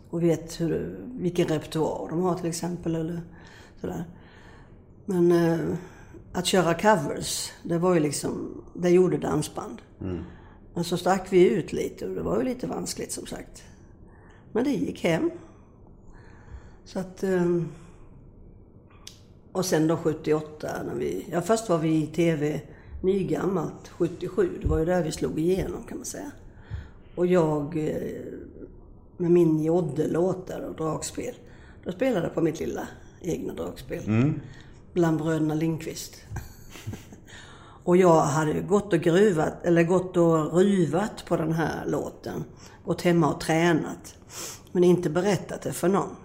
och 0.10 0.24
vet 0.24 0.62
hur, 0.62 1.00
vilken 1.19 1.48
repertoar 1.48 2.10
de 2.10 2.22
har 2.24 2.36
till 2.36 2.50
exempel. 2.50 2.96
Eller 2.96 3.22
sådär. 3.82 4.04
Men 5.06 5.32
eh, 5.32 5.60
att 6.34 6.46
köra 6.46 6.74
covers, 6.74 7.52
det 7.63 7.78
var 7.78 7.93
ju 7.93 8.00
liksom, 8.00 8.63
det 8.74 8.89
gjorde 8.89 9.17
dansband. 9.17 9.82
Men 10.74 10.84
så 10.84 10.98
stack 10.98 11.28
vi 11.30 11.50
ut 11.50 11.74
lite 11.74 12.08
och 12.08 12.15
det 12.15 12.22
var 12.22 12.38
ju 12.38 12.43
lite 12.43 12.67
vanskligt 12.67 13.12
som 13.12 13.26
sagt. 13.26 13.63
Men 14.52 14.63
det 14.63 14.72
gick 14.72 15.04
hem. 15.04 15.32
Så 16.86 17.00
att... 17.00 17.24
Eh, 17.24 17.62
och 19.52 19.65
sen 19.65 19.88
då 19.88 19.98
78 19.98 20.84
när 20.86 20.96
vi... 20.96 21.26
Ja, 21.32 21.41
först 21.41 21.69
var 21.69 21.78
vi 21.78 22.04
i 22.04 22.08
TV 22.08 22.62
nygammalt, 23.02 23.88
77. 23.89 24.50
Det 24.62 24.67
var 24.67 24.80
ju 24.80 24.86
där 24.86 25.04
vi 25.04 25.12
slog 25.12 25.39
igenom 25.39 25.84
kan 25.84 25.98
man 25.98 26.06
säga. 26.06 26.32
Och 27.15 27.26
jag 27.26 27.78
eh, 27.78 28.24
med 29.17 29.32
min 29.32 29.63
Jodde-låt 29.63 30.48
där 30.48 30.62
och 30.62 30.76
dragspel. 30.76 31.36
Då 31.84 31.91
spelade 31.91 32.26
jag 32.26 32.34
på 32.34 32.41
mitt 32.41 32.60
lilla 32.60 32.88
egna 33.22 33.54
dragspel. 33.54 34.02
Bland 34.93 35.17
bröderna 35.17 35.53
Lindqvist. 35.53 36.15
och 37.84 37.97
jag 37.97 38.21
hade 38.21 38.53
gått 38.53 38.93
och 38.93 38.99
gruvat, 38.99 39.65
eller 39.65 39.84
gått 39.84 40.17
och 40.17 40.53
ruvat 40.53 41.25
på 41.27 41.38
den 41.38 41.53
här 41.53 41.86
låten. 41.86 42.43
Gått 42.86 43.01
hemma 43.01 43.34
och 43.34 43.41
tränat. 43.41 44.15
Men 44.71 44.84
inte 44.84 45.10
berättat 45.10 45.62
det 45.62 45.73
för 45.73 45.88
någon. 45.88 46.15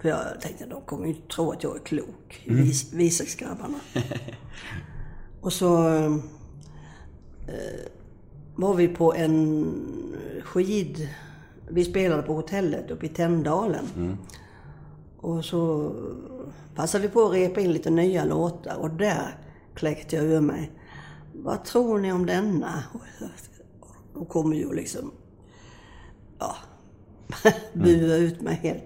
För 0.00 0.08
jag 0.08 0.40
tänkte, 0.40 0.66
de 0.66 0.80
kommer 0.80 1.06
ju 1.06 1.14
tro 1.14 1.50
att 1.52 1.62
jag 1.62 1.76
är 1.76 1.80
klok. 1.80 2.44
Mm. 2.44 2.62
Vis, 2.62 2.92
Viseksgrabbarna. 2.92 3.80
och 5.40 5.52
så 5.52 5.88
eh, 7.46 7.84
var 8.56 8.74
vi 8.74 8.88
på 8.88 9.14
en 9.14 9.74
skid... 10.44 11.08
Vi 11.70 11.84
spelade 11.84 12.22
på 12.22 12.34
hotellet 12.34 12.90
uppe 12.90 13.06
i 13.06 13.08
Tänndalen. 13.08 14.18
Och 15.20 15.44
så 15.44 15.92
passade 16.74 17.02
vi 17.02 17.12
på 17.12 17.22
att 17.22 17.32
repa 17.32 17.60
in 17.60 17.72
lite 17.72 17.90
nya 17.90 18.24
låtar 18.24 18.76
och 18.76 18.90
där 18.90 19.38
kläckte 19.74 20.16
jag 20.16 20.24
ur 20.24 20.40
mig. 20.40 20.72
Vad 21.32 21.64
tror 21.64 21.98
ni 21.98 22.12
om 22.12 22.26
denna? 22.26 22.84
Då 24.14 24.24
kommer 24.24 24.56
ju 24.56 24.72
liksom... 24.72 25.12
Ja, 26.38 26.56
bua 27.72 28.16
ut 28.16 28.40
mig 28.40 28.54
helt. 28.54 28.84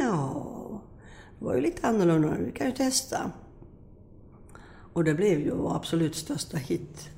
Ja, 0.00 0.82
det 1.38 1.44
var 1.44 1.54
ju 1.54 1.60
lite 1.60 1.88
annorlunda. 1.88 2.34
Vi 2.38 2.52
kan 2.52 2.66
ju 2.66 2.72
testa. 2.72 3.30
Och 4.92 5.04
det 5.04 5.14
blev 5.14 5.40
ju 5.40 5.54
vår 5.54 5.76
absolut 5.76 6.14
största 6.14 6.56
hit. 6.56 7.10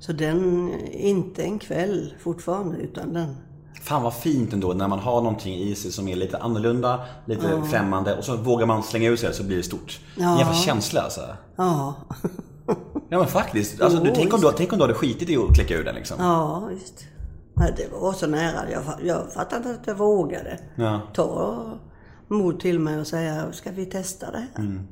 Så 0.00 0.12
den, 0.12 0.70
inte 0.90 1.42
en 1.42 1.58
kväll 1.58 2.14
fortfarande, 2.18 2.76
utan 2.76 3.12
den. 3.12 3.36
Fan 3.84 4.02
vad 4.02 4.14
fint 4.14 4.52
ändå 4.52 4.72
när 4.72 4.88
man 4.88 4.98
har 4.98 5.20
någonting 5.20 5.54
i 5.54 5.74
sig 5.74 5.92
som 5.92 6.08
är 6.08 6.16
lite 6.16 6.38
annorlunda, 6.38 7.00
lite 7.26 7.62
främmande 7.70 8.16
och 8.16 8.24
så 8.24 8.36
vågar 8.36 8.66
man 8.66 8.82
slänga 8.82 9.08
ut 9.10 9.20
sig 9.20 9.34
så 9.34 9.42
blir 9.42 9.56
det 9.56 9.62
stort. 9.62 10.00
Ja. 10.16 10.38
Jävla 10.38 10.54
känsla 10.54 11.00
alltså. 11.00 11.20
Ja, 11.56 11.94
Ja 13.08 13.18
men 13.18 13.26
faktiskt. 13.26 13.80
Alltså, 13.80 13.98
Jo, 13.98 14.04
du, 14.04 14.12
tänk, 14.14 14.34
om 14.34 14.40
du, 14.40 14.50
tänk 14.56 14.72
om 14.72 14.78
du 14.78 14.84
hade 14.84 14.94
skitit 14.94 15.30
i 15.30 15.36
att 15.36 15.54
kläcka 15.54 15.74
ur 15.74 15.84
den 15.84 15.94
liksom. 15.94 16.16
ja 16.20 16.68
visst. 16.70 17.04
Nej, 17.54 17.74
det 17.76 17.98
var 18.00 18.12
så 18.12 18.26
nära. 18.26 18.70
Jag, 18.70 18.82
jag 19.04 19.32
fattade 19.32 19.68
inte 19.68 19.80
att 19.80 19.86
jag 19.86 19.94
vågade 19.94 20.58
Ja. 20.76 21.00
ta 21.14 21.56
mod 22.28 22.60
till 22.60 22.78
mig 22.78 23.00
och 23.00 23.06
säga, 23.06 23.52
ska 23.52 23.70
vi 23.70 23.86
testa 23.86 24.30
det 24.30 24.46
här? 24.56 24.84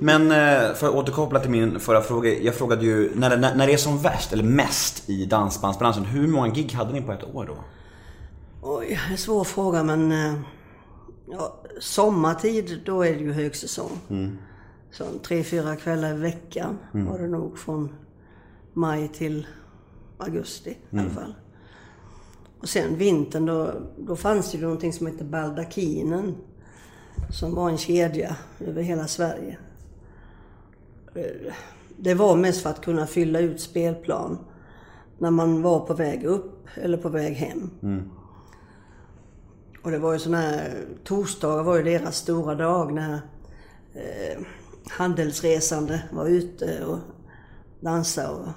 Men 0.00 0.22
eh, 0.30 0.74
för 0.74 0.88
att 0.88 0.94
återkoppla 0.94 1.40
till 1.40 1.50
min 1.50 1.80
förra 1.80 2.00
fråga. 2.00 2.38
Jag 2.38 2.54
frågade 2.54 2.84
ju, 2.84 3.10
när, 3.14 3.36
när, 3.36 3.54
när 3.54 3.66
det 3.66 3.72
är 3.72 3.76
som 3.76 3.98
värst, 3.98 4.32
eller 4.32 4.44
mest 4.44 5.08
i 5.10 5.26
dansbandsbranschen, 5.26 6.04
hur 6.04 6.26
många 6.28 6.48
gig 6.48 6.72
hade 6.72 6.92
ni 6.92 7.02
på 7.02 7.12
ett 7.12 7.34
år 7.34 7.44
då? 7.46 7.56
Oj, 8.62 9.00
en 9.10 9.18
svår 9.18 9.44
fråga 9.44 9.82
men... 9.82 10.12
eh, 10.12 10.34
Ja, 11.30 11.56
sommartid, 11.80 12.80
då 12.84 13.02
är 13.04 13.12
det 13.14 13.20
ju 13.20 13.32
högsäsong. 13.32 13.90
Så 14.90 15.04
en 15.04 15.18
tre, 15.18 15.42
fyra 15.44 15.76
kvällar 15.76 16.14
i 16.14 16.18
veckan 16.18 16.78
var 16.92 17.18
det 17.18 17.26
nog 17.28 17.58
från 17.58 17.88
maj 18.72 19.08
till 19.08 19.46
augusti 20.18 20.70
i 20.90 20.98
alla 20.98 21.10
fall. 21.10 21.34
Och 22.60 22.68
sen 22.68 22.96
vintern, 22.96 23.46
då, 23.46 23.72
då 23.98 24.16
fanns 24.16 24.50
det 24.52 24.56
ju 24.58 24.62
någonting 24.64 24.92
som 24.92 25.06
hette 25.06 25.24
Baldakinen. 25.24 26.34
Som 27.30 27.54
var 27.54 27.70
en 27.70 27.78
kedja 27.78 28.36
över 28.60 28.82
hela 28.82 29.06
Sverige. 29.06 29.58
Det 31.96 32.14
var 32.14 32.36
mest 32.36 32.62
för 32.62 32.70
att 32.70 32.80
kunna 32.84 33.06
fylla 33.06 33.38
ut 33.40 33.60
spelplan 33.60 34.38
när 35.18 35.30
man 35.30 35.62
var 35.62 35.80
på 35.80 35.94
väg 35.94 36.24
upp 36.24 36.68
eller 36.74 36.96
på 36.98 37.08
väg 37.08 37.34
hem. 37.34 37.70
Och 39.82 39.90
det 39.90 39.98
var 39.98 40.12
ju 40.12 40.18
sån 40.18 40.34
här, 40.34 40.84
torsdagar 41.04 41.62
var 41.62 41.76
ju 41.76 41.82
deras 41.82 42.16
stora 42.16 42.54
dag 42.54 42.92
när 42.94 43.14
eh, 43.94 44.40
handelsresande 44.90 46.02
var 46.12 46.26
ute 46.26 46.84
och 46.84 46.98
dansade. 47.80 48.28
Och, 48.28 48.48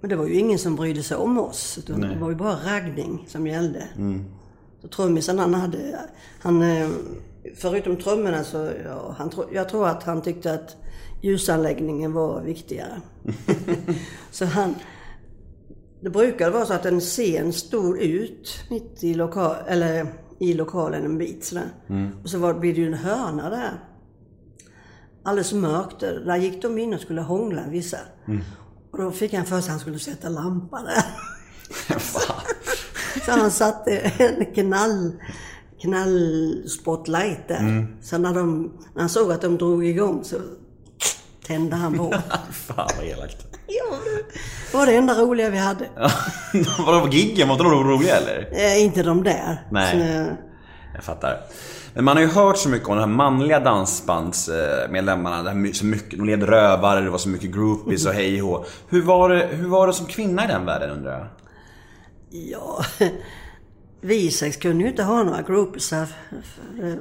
men 0.00 0.10
det 0.10 0.16
var 0.16 0.26
ju 0.26 0.34
ingen 0.34 0.58
som 0.58 0.76
brydde 0.76 1.02
sig 1.02 1.16
om 1.16 1.38
oss. 1.38 1.78
Utan 1.78 2.00
det 2.00 2.18
var 2.20 2.30
ju 2.30 2.36
bara 2.36 2.56
raggning 2.74 3.24
som 3.28 3.46
gällde. 3.46 3.88
Så 4.86 4.90
trummisen 4.90 5.38
han 5.38 5.54
hade, 5.54 6.00
han, 6.40 6.62
eh, 6.62 6.88
förutom 7.56 7.96
trummorna 7.96 8.44
så, 8.44 8.70
ja, 8.84 9.14
han, 9.18 9.30
jag 9.52 9.68
tror 9.68 9.88
att 9.88 10.02
han 10.02 10.22
tyckte 10.22 10.52
att 10.52 10.76
ljusanläggningen 11.22 12.12
var 12.12 12.40
viktigare. 12.40 13.00
så 14.30 14.44
han, 14.44 14.74
det 16.00 16.10
brukade 16.10 16.50
vara 16.50 16.66
så 16.66 16.72
att 16.72 16.86
en 16.86 17.00
scen 17.00 17.52
stod 17.52 17.98
ut 17.98 18.60
mitt 18.70 19.04
i, 19.04 19.14
lokal, 19.14 19.56
eller 19.66 20.06
i 20.38 20.54
lokalen 20.54 21.04
en 21.04 21.18
bit 21.18 21.44
sådär. 21.44 21.68
Och 22.22 22.30
så 22.30 22.38
var, 22.38 22.54
blev 22.54 22.74
det 22.74 22.80
ju 22.80 22.86
en 22.86 22.94
hörna 22.94 23.50
där. 23.50 23.80
Alldeles 25.22 25.52
mörkt. 25.52 26.00
Där 26.00 26.36
gick 26.36 26.62
de 26.62 26.78
in 26.78 26.94
och 26.94 27.00
skulle 27.00 27.20
hångla 27.20 27.62
vissa. 27.68 27.98
Och 28.90 28.98
då 28.98 29.10
fick 29.10 29.34
han 29.34 29.44
för 29.44 29.60
sig 29.60 29.64
att 29.64 29.70
han 29.70 29.80
skulle 29.80 29.98
sätta 29.98 30.28
lampan 30.28 30.84
där. 30.84 31.04
så 33.26 33.32
han 33.32 33.50
satte 33.50 33.96
en 34.18 34.46
knall, 34.54 35.12
knall-spotlight 35.82 37.48
där. 37.48 37.86
Så 38.02 38.18
när, 38.18 38.34
de, 38.34 38.72
när 38.94 39.00
han 39.00 39.08
såg 39.08 39.32
att 39.32 39.42
de 39.42 39.56
drog 39.58 39.86
igång 39.86 40.24
så 40.24 40.36
tände 41.46 41.76
han 41.76 41.98
på. 41.98 42.14
Fan 42.52 42.88
vad 42.96 43.06
elakt. 43.06 43.46
ja, 43.66 43.96
det 44.72 44.76
var 44.78 44.86
det 44.86 44.94
enda 44.96 45.14
roliga 45.14 45.50
vi 45.50 45.58
hade. 45.58 45.88
Vadå 46.86 47.00
på 47.00 47.08
giggen? 47.08 47.48
Var 47.48 47.54
inte 47.54 47.64
de 47.64 47.72
roliga 47.84 48.16
eller? 48.16 48.48
Eh, 48.52 48.84
inte 48.84 49.02
de 49.02 49.22
där. 49.24 49.62
Nej. 49.70 50.00
Eh, 50.00 50.26
Jag 50.94 51.04
fattar. 51.04 51.40
Men 51.94 52.04
man 52.04 52.16
har 52.16 52.22
ju 52.22 52.28
hört 52.30 52.58
så 52.58 52.68
mycket 52.68 52.88
om 52.88 52.94
de 52.96 53.00
här 53.00 53.06
manliga 53.16 53.60
dansbandsmedlemmarna. 53.60 55.72
Så 55.72 55.86
mycket, 55.86 56.18
de 56.18 56.24
led 56.26 56.42
rövare, 56.42 57.00
det 57.00 57.10
var 57.10 57.18
så 57.18 57.28
mycket 57.28 57.50
groupies 57.50 58.06
och 58.06 58.12
hej 58.12 58.42
och 58.42 58.48
hå. 58.48 58.64
Hur 58.88 59.02
var 59.02 59.28
det, 59.28 59.48
hur 59.50 59.68
var 59.68 59.86
det 59.86 59.92
som 59.92 60.06
kvinna 60.06 60.44
i 60.44 60.48
den 60.48 60.64
världen 60.66 60.90
undrar 60.90 61.12
jag? 61.18 61.26
Ja, 62.30 62.84
vi 64.00 64.30
sex 64.30 64.56
kunde 64.56 64.84
ju 64.84 64.90
inte 64.90 65.02
ha 65.02 65.22
några 65.22 65.42
groupisar. 65.42 66.08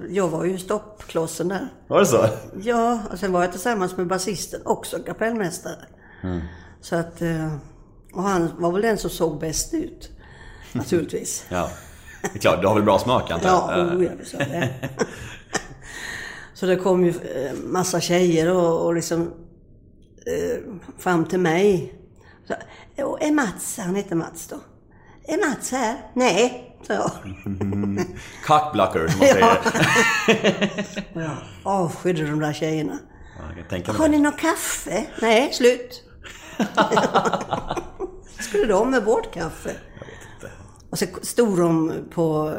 Jag 0.09 0.29
var 0.29 0.45
ju 0.45 0.57
stoppklossen 0.57 1.47
där. 1.47 1.67
Var 1.87 1.99
det 1.99 2.05
så? 2.05 2.25
Ja, 2.61 2.99
och 3.11 3.19
sen 3.19 3.31
var 3.31 3.41
jag 3.41 3.51
tillsammans 3.51 3.97
med 3.97 4.07
basisten, 4.07 4.61
också 4.65 4.99
kapellmästare. 4.99 5.85
Så 6.81 6.95
att, 6.95 7.21
eh, 7.21 7.55
och 8.13 8.23
han 8.23 8.51
var 8.57 8.71
väl 8.71 8.81
den 8.81 8.97
som 8.97 9.09
såg 9.09 9.39
bäst 9.39 9.73
ut. 9.73 10.09
Naturligtvis. 10.73 11.45
Ja. 11.49 11.69
Det 12.21 12.35
är 12.37 12.39
klart, 12.39 12.61
du 12.61 12.67
har 12.67 12.75
väl 12.75 12.83
bra 12.83 12.99
smak 12.99 13.31
antar 13.31 13.49
jag? 13.49 13.77
Ja, 13.87 13.95
oh, 13.95 14.03
ja, 14.03 14.11
vi 14.19 14.25
sa 14.25 14.37
det. 14.37 14.73
Så 16.53 16.65
det 16.65 16.75
kom 16.75 17.05
ju 17.05 17.09
eh, 17.09 17.53
massa 17.63 18.01
tjejer 18.01 18.51
och, 18.53 18.85
och 18.85 18.93
liksom 18.95 19.21
eh, 20.25 20.57
fram 20.97 21.25
till 21.25 21.39
mig. 21.39 21.93
Så, 22.47 22.53
"Åh, 22.97 23.17
är 23.27 23.31
Mats, 23.31 23.77
han 23.77 23.95
heter 23.95 24.15
Mats 24.15 24.47
då. 24.47 24.55
Är 25.27 25.49
Mats 25.49 25.71
här? 25.71 25.97
Nej, 26.13 26.75
sa 26.87 26.93
jag. 26.93 27.11
Cockblocker 28.45 29.07
som 29.07 29.19
man 29.19 29.27
säger. 29.27 29.57
Jag 31.13 31.37
avskydde 31.63 32.25
de 32.25 32.39
där 32.39 32.53
tjejerna. 32.53 32.99
Ja, 33.37 33.77
jag 33.77 33.93
Har 33.93 34.07
ni 34.07 34.19
något 34.19 34.37
kaffe? 34.37 35.05
Nej, 35.21 35.53
slut. 35.53 36.03
Skulle 38.39 38.65
de 38.65 38.91
med 38.91 39.05
vårt 39.05 39.33
kaffe? 39.33 39.75
Och 40.89 40.99
så 40.99 41.05
stod 41.21 41.57
de 41.57 41.93
på... 42.13 42.53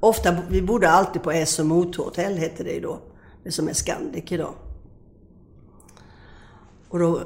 Ofta, 0.00 0.36
vi 0.48 0.62
bodde 0.62 0.90
alltid 0.90 1.22
på 1.22 1.30
S 1.30 1.58
och 1.58 1.66
Motorhotell 1.66 2.38
hette 2.38 2.64
det 2.64 2.72
ju 2.72 2.80
då. 2.80 3.00
Det 3.44 3.52
som 3.52 3.68
är 3.68 3.72
Scandic 3.72 4.32
idag. 4.32 4.54
Och 6.88 6.98
då, 6.98 7.20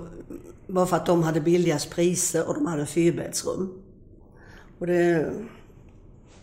bara 0.67 0.87
för 0.87 0.97
att 0.97 1.07
de 1.07 1.23
hade 1.23 1.41
billigast 1.41 1.91
priser 1.91 2.49
och 2.49 2.55
de 2.55 2.67
hade 2.67 2.87
fyrbäddsrum. 2.87 3.84
Och 4.79 4.87
det, 4.87 5.33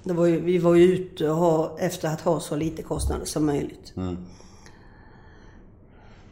det 0.03 0.13
var 0.13 0.25
ju, 0.25 0.39
vi 0.39 0.57
var 0.57 0.75
ju 0.75 0.83
ute 0.83 1.29
och 1.29 1.35
ha, 1.35 1.77
efter 1.79 2.07
att 2.07 2.21
ha 2.21 2.39
så 2.39 2.55
lite 2.55 2.83
kostnader 2.83 3.25
som 3.25 3.45
möjligt. 3.45 3.93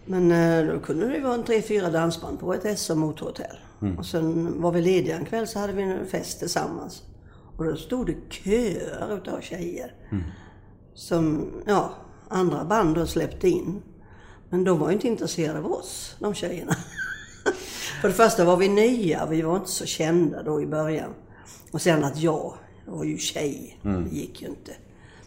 Men 0.06 0.32
eh, 0.32 0.74
då 0.74 0.80
kunde 0.80 1.08
det 1.08 1.20
vara 1.20 1.34
en 1.34 1.44
tre, 1.44 1.62
fyra 1.62 1.90
dansband 1.90 2.40
på 2.40 2.54
ett 2.54 2.80
SM 2.80 3.00
motorhotell. 3.00 3.58
Och 3.98 4.06
sen 4.06 4.62
var 4.62 4.72
vi 4.72 4.82
lediga 4.82 5.18
en 5.18 5.26
kväll 5.26 5.48
så 5.48 5.60
hade 5.60 5.74
vi 5.74 5.84
en 5.84 6.08
fest 6.08 6.40
tillsammans. 6.40 7.04
Och 7.58 7.66
då 7.66 7.76
stod 7.76 8.08
det 8.08 8.16
köer 8.30 9.18
utav 9.18 9.42
tjejer. 9.42 9.94
Som, 10.94 11.52
ja, 11.66 11.94
andra 12.28 12.64
band 12.66 12.96
då 12.96 13.06
släppte 13.06 13.50
in. 13.50 13.82
Men 14.50 14.64
de 14.64 14.80
var 14.80 14.88
ju 14.88 14.94
inte 14.94 15.08
intresserade 15.08 15.60
av 15.60 15.72
oss, 15.72 16.16
de 16.20 16.34
tjejerna. 16.34 16.74
För 18.02 18.08
det 18.08 18.14
första 18.14 18.46
var 18.46 18.58
vi 18.58 18.70
nya, 18.70 19.26
vi 19.26 19.42
var 19.42 19.56
inte 19.56 19.72
så 19.72 19.86
kända 19.86 20.44
då 20.44 20.62
i 20.62 20.66
början. 20.66 21.14
Och 21.72 21.82
sen 21.82 22.04
att 22.04 22.18
jag, 22.18 22.54
var 22.86 23.04
ju 23.04 23.18
tjej, 23.18 23.80
det 23.84 24.16
gick 24.16 24.42
ju 24.42 24.48
inte. 24.48 24.72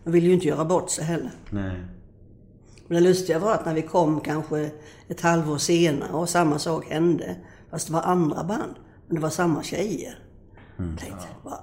Man 0.04 0.12
ville 0.12 0.26
ju 0.26 0.32
inte 0.34 0.46
göra 0.48 0.64
bort 0.64 0.90
sig 0.90 1.04
heller. 1.04 1.30
Nej. 1.50 1.80
Men 2.86 2.94
det 3.02 3.08
lustiga 3.08 3.38
var 3.38 3.54
att 3.54 3.66
när 3.66 3.74
vi 3.74 3.82
kom 3.82 4.20
kanske 4.20 4.70
ett 5.08 5.20
halvår 5.20 5.58
senare 5.58 6.12
och 6.12 6.28
samma 6.28 6.58
sak 6.58 6.86
hände. 6.90 7.36
Fast 7.70 7.86
det 7.86 7.92
var 7.92 8.02
andra 8.02 8.44
band. 8.44 8.74
Men 9.06 9.14
det 9.14 9.20
var 9.22 9.30
samma 9.30 9.62
tjejer. 9.62 10.18
Jag 10.76 10.98
tänkte, 10.98 11.26
vad, 11.42 11.58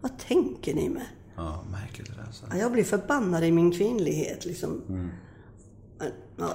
vad 0.00 0.18
tänker 0.18 0.74
ni 0.74 0.88
med? 0.88 1.06
Ja, 1.36 1.64
märkligt 1.70 2.06
det 2.10 2.14
där. 2.16 2.22
alltså. 2.26 2.46
Ja, 2.50 2.56
Jag 2.56 2.72
blir 2.72 2.84
förbannad 2.84 3.44
i 3.44 3.52
min 3.52 3.72
kvinnlighet 3.72 4.44
liksom. 4.44 4.82
Men, 4.86 5.10
ja. 6.36 6.48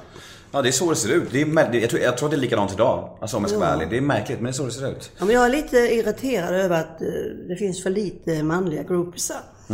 Ja, 0.54 0.62
det 0.62 0.70
är 0.70 0.72
så 0.72 0.90
det 0.90 0.96
ser 0.96 1.10
ut. 1.10 1.32
Det 1.32 1.42
är, 1.42 1.74
jag, 1.76 1.90
tror, 1.90 2.02
jag 2.02 2.18
tror 2.18 2.28
att 2.28 2.32
det 2.32 2.38
är 2.38 2.42
likadant 2.42 2.74
idag. 2.74 3.18
Alltså 3.22 3.38
om 3.38 3.44
jag 3.44 3.50
ska 3.50 3.60
vara 3.60 3.70
ärlig. 3.70 3.90
Det 3.90 3.98
är 3.98 4.02
märkligt, 4.02 4.38
men 4.38 4.46
det 4.46 4.50
är 4.50 4.54
så 4.54 4.66
det 4.66 4.72
ser 4.72 4.92
ut. 4.92 5.12
Ja, 5.18 5.26
men 5.26 5.36
jag 5.36 5.46
är 5.46 5.50
lite 5.50 5.78
irriterad 5.78 6.56
över 6.56 6.80
att 6.80 7.02
eh, 7.02 7.08
det 7.48 7.56
finns 7.56 7.84
för 7.84 7.90
lite 7.90 8.44
manliga 8.44 8.84
groupisar. 8.84 9.38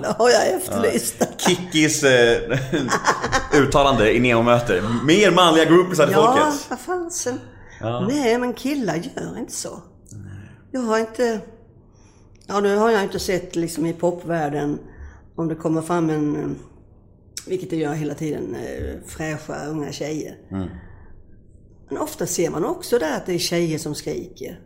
det 0.00 0.14
har 0.18 0.30
jag 0.30 0.48
efterlyst. 0.48 1.28
Kickis 1.38 2.02
eh, 2.04 2.58
uttalande 3.54 4.16
i 4.16 4.20
Neo-möter. 4.20 4.82
Mer 5.04 5.30
manliga 5.30 5.64
groupisar 5.64 6.06
till 6.06 6.14
Ja, 6.14 6.36
folket. 6.36 6.66
vad 6.70 6.80
fasen. 6.80 7.40
Nej, 8.08 8.38
men 8.38 8.52
killar 8.52 8.94
gör 8.94 9.38
inte 9.38 9.52
så. 9.52 9.82
Jag 10.72 10.80
har 10.80 10.98
inte... 10.98 11.40
Ja, 12.46 12.60
nu 12.60 12.76
har 12.76 12.90
jag 12.90 13.02
inte 13.02 13.18
sett 13.18 13.56
liksom 13.56 13.86
i 13.86 13.92
popvärlden 13.92 14.78
om 15.36 15.48
det 15.48 15.54
kommer 15.54 15.82
fram 15.82 16.10
en, 16.10 16.36
eh, 16.36 16.50
vilket 17.46 17.70
det 17.70 17.76
gör 17.76 17.92
hela 17.94 18.14
tiden, 18.14 18.54
eh, 18.54 18.94
fräscha 19.06 19.66
unga 19.66 19.92
tjejer. 19.92 20.34
Men 21.88 21.98
ofta 21.98 22.26
ser 22.26 22.50
man 22.50 22.64
också 22.64 22.98
där 22.98 23.16
att 23.16 23.26
det 23.26 23.32
är 23.34 23.38
tjejer 23.38 23.78
som 23.78 23.94
skriker. 23.94 24.58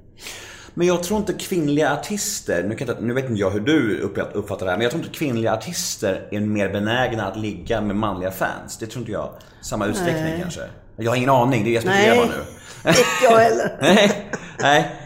Men 0.75 0.87
jag 0.87 1.03
tror 1.03 1.21
inte 1.21 1.33
kvinnliga 1.33 1.93
artister, 1.93 2.63
nu, 2.69 2.75
kan 2.77 2.89
inte- 2.89 3.03
nu 3.03 3.15
vet 3.15 3.25
inte 3.25 3.41
jag 3.41 3.51
hur 3.51 3.61
du 3.61 3.99
upp- 4.01 4.19
uppfattar 4.35 4.67
det 4.67 4.71
här, 4.73 4.79
men 4.79 4.83
jag 4.83 4.91
tror 4.93 5.05
inte 5.05 5.19
kvinnliga 5.19 5.53
artister 5.55 6.29
är 6.31 6.41
mer 6.41 6.69
benägna 6.73 7.27
att 7.27 7.37
ligga 7.39 7.81
med 7.81 7.97
manliga 7.97 8.31
fans. 8.31 8.79
Det 8.79 8.87
tror 8.87 9.01
inte 9.03 9.13
jag. 9.13 9.35
Samma 9.63 9.87
utsträckning 9.87 10.41
kanske. 10.43 10.61
Jag 10.97 11.11
har 11.11 11.17
ingen 11.17 11.31
aning, 11.31 11.65
det 11.65 11.71
är 11.71 11.75
jag 11.75 11.83
spekulerar 11.83 12.17
bara 12.17 12.27
nu. 12.27 12.43
inte 12.89 13.01
jag 13.23 13.39
heller. 13.39 13.79
Nej. 13.81 14.31
Nej. 14.59 14.97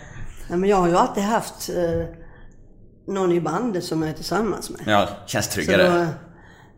Nej, 0.49 0.59
men 0.59 0.71
jag 0.71 0.77
har 0.77 0.89
ju 0.89 0.97
alltid 0.97 1.23
haft 1.23 1.69
eh, 1.69 2.05
någon 3.07 3.33
i 3.33 3.41
bandet 3.41 3.85
som 3.85 4.03
jag 4.03 4.11
är 4.11 4.15
tillsammans 4.15 4.71
med. 4.71 4.81
Ja, 4.87 5.09
känns 5.27 5.49
tryggare. 5.49 5.83
då, 5.89 6.07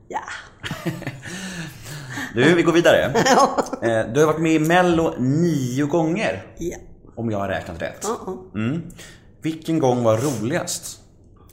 ja. 0.08 0.20
Du, 2.34 2.54
vi 2.54 2.62
går 2.62 2.72
vidare. 2.72 3.02
Eh, 3.82 4.12
Du 4.12 4.20
har 4.20 4.26
varit 4.26 4.40
med 4.40 4.52
i 4.54 4.58
Mello 4.58 5.14
nio 5.18 5.86
gånger. 5.86 6.46
ja. 6.58 6.76
Om 7.14 7.30
jag 7.30 7.38
har 7.38 7.48
räknat 7.48 7.82
rätt. 7.82 8.06
Mm. 8.54 8.82
Vilken 9.42 9.78
gång 9.78 10.02
var 10.02 10.16
roligast? 10.18 11.00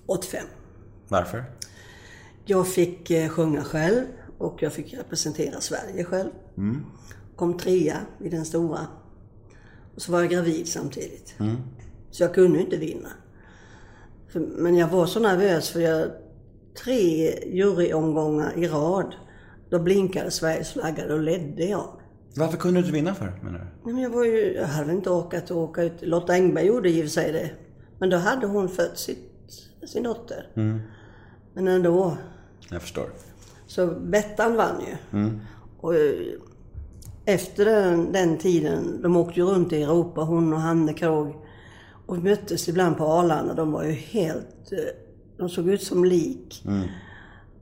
85. 0.06 0.44
Varför? 1.08 1.44
Jag 2.46 2.68
fick 2.68 3.12
eh, 3.12 3.30
sjunga 3.30 3.64
själv 3.64 4.04
och 4.38 4.58
jag 4.64 4.74
fick 4.74 4.94
representera 4.94 5.62
Sverige 5.62 6.04
själv. 6.04 6.30
Kom 7.36 7.58
trea 7.58 7.98
i 8.24 8.30
den 8.30 8.46
stora. 8.46 8.80
Och 9.96 10.02
så 10.02 10.12
var 10.12 10.20
jag 10.20 10.30
gravid 10.30 10.68
samtidigt. 10.68 11.36
Så 12.12 12.24
jag 12.24 12.34
kunde 12.34 12.60
inte 12.60 12.78
vinna. 12.78 13.10
Men 14.34 14.76
jag 14.78 14.88
var 14.88 15.06
så 15.06 15.20
nervös 15.20 15.70
för 15.70 15.80
jag 15.80 16.08
tre 16.84 17.34
juryomgångar 17.46 18.54
i 18.58 18.68
rad. 18.68 19.16
Då 19.70 19.80
blinkade 19.80 20.32
Sveriges 20.32 20.74
flagga, 20.74 21.08
då 21.08 21.18
ledde 21.18 21.66
jag. 21.66 21.88
Varför 22.36 22.58
kunde 22.58 22.80
du 22.80 22.80
inte 22.80 22.96
vinna 22.96 23.16
för, 23.16 23.40
menar 23.44 23.72
du? 23.86 24.02
Jag, 24.02 24.10
var 24.10 24.24
ju, 24.24 24.54
jag 24.54 24.68
hade 24.68 24.92
inte 24.92 25.10
orkat 25.10 25.52
åka 25.52 25.84
ut. 25.84 25.94
Lotta 26.02 26.34
Engberg 26.34 26.66
gjorde 26.66 26.90
i 26.90 27.00
och 27.00 27.04
för 27.04 27.10
sig 27.10 27.32
det. 27.32 27.50
Men 28.00 28.10
då 28.10 28.18
hade 28.18 28.48
hon 28.48 28.70
fött 28.70 28.98
sitt, 28.98 29.32
sin 29.88 30.04
dotter. 30.04 30.50
Men 31.54 31.68
ändå. 31.68 32.18
Jag 32.70 32.82
förstår. 32.82 33.10
Så 33.68 33.88
Bettan 33.88 34.56
vann 34.56 34.82
ju. 34.88 35.30
Och, 35.80 35.96
eh, 35.96 36.16
efter 37.26 37.66
den, 37.66 38.12
den 38.12 38.38
tiden, 38.38 39.02
de 39.02 39.18
åkte 39.18 39.40
ju 39.40 39.46
runt 39.46 39.74
i 39.74 39.84
Europa, 39.84 40.22
hon 40.22 40.54
och 40.54 40.60
Hanne 40.60 40.94
Krogh. 40.94 41.36
Och 42.06 42.18
möttes 42.18 42.70
ibland 42.70 42.98
på 42.98 43.06
Arlanda. 43.06 43.54
De 43.54 43.72
var 43.72 43.84
ju 43.84 43.92
helt... 43.92 44.74
De 45.38 45.50
såg 45.50 45.70
ut 45.70 45.84
som 45.84 46.06
lik. 46.06 46.64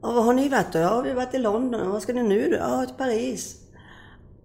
Ja, 0.00 0.12
var 0.12 0.22
har 0.22 0.34
ni 0.34 0.48
varit 0.48 0.72
då? 0.72 0.78
Ja, 0.78 1.00
vi 1.00 1.08
har 1.08 1.16
varit 1.16 1.34
i 1.34 1.38
London. 1.38 1.90
Var 1.90 2.00
ska 2.00 2.12
ni 2.12 2.22
nu 2.22 2.48
då? 2.50 2.56
Ja, 2.56 2.86
till 2.86 2.96
Paris. 2.96 3.62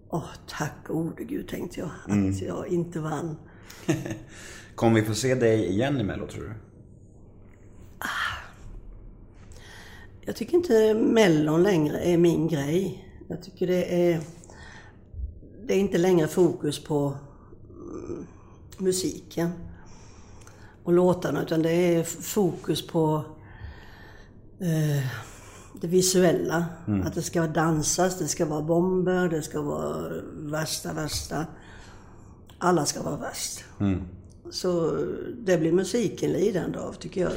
Åh, 0.09 0.25
tack 0.47 0.73
gode 0.88 1.23
gud 1.23 1.47
tänkte 1.47 1.79
jag 1.79 1.89
att 2.05 2.41
jag 2.41 2.67
inte 2.67 2.99
vann. 2.99 3.36
Kommer 4.75 4.99
vi 5.01 5.07
få 5.07 5.13
se 5.13 5.36
dig 5.36 5.65
igen 5.65 5.99
i 5.99 6.03
Mello 6.03 6.27
tror 6.27 6.43
du? 6.43 6.53
Jag 10.25 10.36
tycker 10.36 10.57
inte 10.57 10.93
Mellon 10.93 11.63
längre 11.63 11.99
är 11.99 12.17
min 12.17 12.47
grej. 12.47 13.07
Jag 13.27 13.43
tycker 13.43 13.67
det 13.67 14.11
är... 14.11 14.21
Det 15.67 15.73
är 15.73 15.79
inte 15.79 15.97
längre 15.97 16.27
fokus 16.27 16.84
på 16.84 17.17
mm, 17.75 18.27
musiken 18.77 19.49
och 20.84 20.93
låtarna, 20.93 21.41
utan 21.41 21.61
det 21.61 21.71
är 21.95 22.03
fokus 22.03 22.88
på 22.88 23.23
eh, 24.59 25.05
det 25.82 25.88
visuella. 25.88 26.65
Att 27.05 27.13
det 27.15 27.21
ska 27.21 27.47
dansas, 27.47 28.19
det 28.19 28.27
ska 28.27 28.45
vara 28.45 28.61
bomber, 28.61 29.29
det 29.29 29.41
ska 29.41 29.61
vara 29.61 30.11
värsta, 30.34 30.93
värsta. 30.93 31.45
Alla 32.57 32.86
ska 32.86 33.03
vara 33.03 33.17
värst. 33.17 33.63
Så 34.51 34.97
det 35.38 35.57
blir 35.57 35.71
musiken 35.71 36.32
lidande 36.32 36.79
av, 36.79 36.93
tycker 36.93 37.21
jag. 37.21 37.32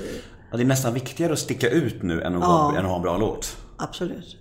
Ja, 0.51 0.57
det 0.57 0.63
är 0.63 0.67
nästan 0.67 0.95
viktigare 0.95 1.33
att 1.33 1.39
sticka 1.39 1.71
ut 1.71 2.03
nu 2.03 2.23
än 2.23 2.35
att, 2.35 2.41
Ja. 2.41 2.47
ha, 2.47 2.71
än 2.79 2.85
att 2.85 2.91
ha 2.91 2.97
en 2.97 3.03
bra 3.03 3.19
låt. 3.19 3.57
Absolut. 3.77 4.37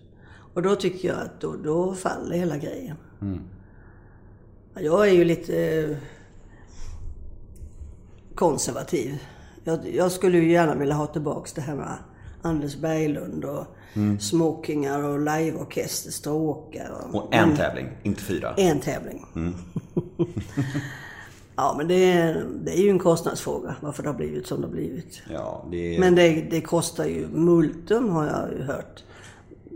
Och 0.54 0.62
då 0.62 0.76
tycker 0.76 1.08
jag 1.08 1.18
att 1.18 1.42
då, 1.42 1.56
då 1.64 1.94
faller 1.96 2.36
hela 2.36 2.58
grejen. 2.58 2.96
Jag 4.80 5.08
är 5.08 5.14
ju 5.14 5.24
lite 5.24 5.98
konservativ. 8.36 9.24
Jag, 9.64 9.90
jag 9.96 10.12
skulle 10.12 10.38
ju 10.38 10.52
gärna 10.52 10.76
vilja 10.76 10.96
ha 10.96 11.08
tillbaks 11.08 11.54
det 11.54 11.62
här 11.62 11.76
med 11.76 11.98
Anders 12.42 12.76
Berglund 12.76 13.46
och 13.46 13.66
smokingar 14.20 15.04
och 15.04 15.20
liveorkester, 15.20 16.12
stråkar. 16.12 16.92
Och, 16.92 17.16
Och 17.16 17.34
en 17.36 17.56
tävling, 17.56 17.88
inte 18.04 18.22
fyra. 18.22 18.54
en 18.58 18.80
tävling. 18.80 19.26
ja, 21.56 21.76
men 21.78 21.88
det 21.88 22.12
är, 22.12 22.46
det 22.64 22.72
är 22.80 22.84
ju 22.84 22.90
en 22.90 23.00
kostnadsfråga 23.00 23.76
varför 23.82 24.04
det 24.04 24.10
har 24.10 24.16
blivit 24.16 24.48
som 24.48 24.62
det 24.62 24.68
har 24.68 24.72
blivit. 24.74 25.22
Ja, 25.32 25.66
det. 25.72 26.00
Men 26.00 26.16
det, 26.16 26.48
det 26.52 26.62
kostar 26.62 27.06
ju 27.06 27.28
multum 27.28 28.10
har 28.10 28.26
jag 28.26 28.54
ju 28.58 28.64
hört. 28.64 29.04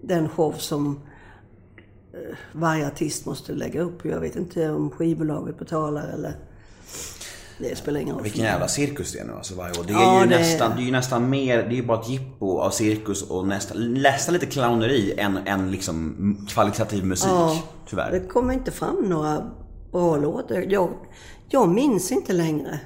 Den 0.03 0.30
show 0.30 0.51
som 0.51 0.99
eh, 2.14 2.36
varje 2.53 2.88
artist 2.88 3.26
måste 3.26 3.53
lägga 3.53 3.82
upp. 3.82 4.05
Jag 4.05 4.20
vet 4.20 4.36
inte 4.36 4.70
om 4.70 4.89
skivbolaget 4.89 5.60
betalar 5.60 6.08
eller... 6.08 6.34
Det 7.60 7.78
spelar 7.78 7.99
ingen 7.99 8.16
roll. 8.16 8.24
Vilken 8.24 8.43
jävla 8.43 8.68
cirkus 8.68 9.14
det 9.14 9.20
är 9.20 9.26
nu 9.26 9.34
alltså 9.34 9.55
varje 9.55 9.80
år. 9.80 9.84
Det 9.88 9.93
är, 9.93 9.97
Ja, 9.97 10.24
ju 10.24 10.30
det 10.30 10.38
nästan, 10.38 10.72
det 10.76 10.82
är 10.82 10.86
ju 10.86 10.91
nästan 10.91 11.30
mer, 11.30 11.58
det 11.58 11.70
är 11.70 11.76
ju 11.76 11.86
bara 11.86 12.01
ett 12.01 12.10
jippo 12.10 12.60
av 12.60 12.70
cirkus 12.70 13.30
och 13.30 13.47
nästan, 13.47 13.93
nästan 13.93 14.34
lite 14.34 14.45
clowneri 14.45 15.14
än, 15.20 15.38
än 15.38 15.72
liksom 15.72 16.16
kvalitativ 16.49 17.05
musik. 17.05 17.30
Ja, 17.32 17.64
Tyvärr. 17.89 18.12
Det 18.12 18.20
kommer 18.20 18.53
inte 18.53 18.72
fram 18.72 18.95
några 18.95 19.51
bra 19.91 20.18
låtar. 20.18 20.66
Jag, 20.70 20.89
jag 21.49 21.70
minns 21.70 22.12
inte 22.12 22.34
längre. 22.34 22.80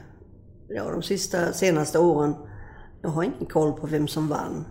Ja, 0.69 0.91
de 0.91 1.03
sista, 1.03 1.53
senaste 1.53 1.99
åren. 1.99 2.35
Jag 3.01 3.09
har 3.09 3.23
ingen 3.23 3.45
koll 3.45 3.73
på 3.73 3.87
vem 3.87 4.07
som 4.07 4.27
vann. 4.27 4.65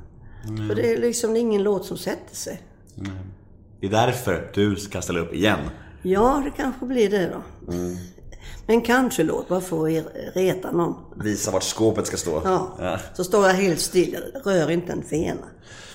För 0.68 0.74
det 0.74 0.92
är 0.92 1.00
liksom 1.00 1.36
ingen 1.36 1.62
låt 1.62 1.84
som 1.86 1.96
sätter 1.96 2.36
sig. 2.36 2.62
Det 3.80 3.86
är 3.86 3.90
därför 3.90 4.50
du 4.54 4.76
ska 4.76 5.02
ställa 5.02 5.20
upp 5.20 5.34
igen. 5.34 5.58
Ja, 6.02 6.42
det 6.44 6.62
kanske 6.62 6.86
blir 6.86 7.10
det 7.10 7.28
då. 7.28 7.42
Men 8.66 8.80
kanske 8.80 9.22
låt 9.22 9.48
bara 9.48 9.60
för 9.60 9.98
att 9.98 10.06
reta 10.34 10.70
någon. 10.70 10.94
Visa 11.24 11.50
vart 11.50 11.62
skåpet 11.62 12.06
ska 12.06 12.16
stå. 12.16 12.42
Ja. 12.44 12.98
Så 13.14 13.24
står 13.24 13.46
jag 13.46 13.54
helt 13.54 13.80
still, 13.80 14.16
rör 14.44 14.70
inte 14.70 14.92
en 14.92 15.02
fena. 15.02 15.46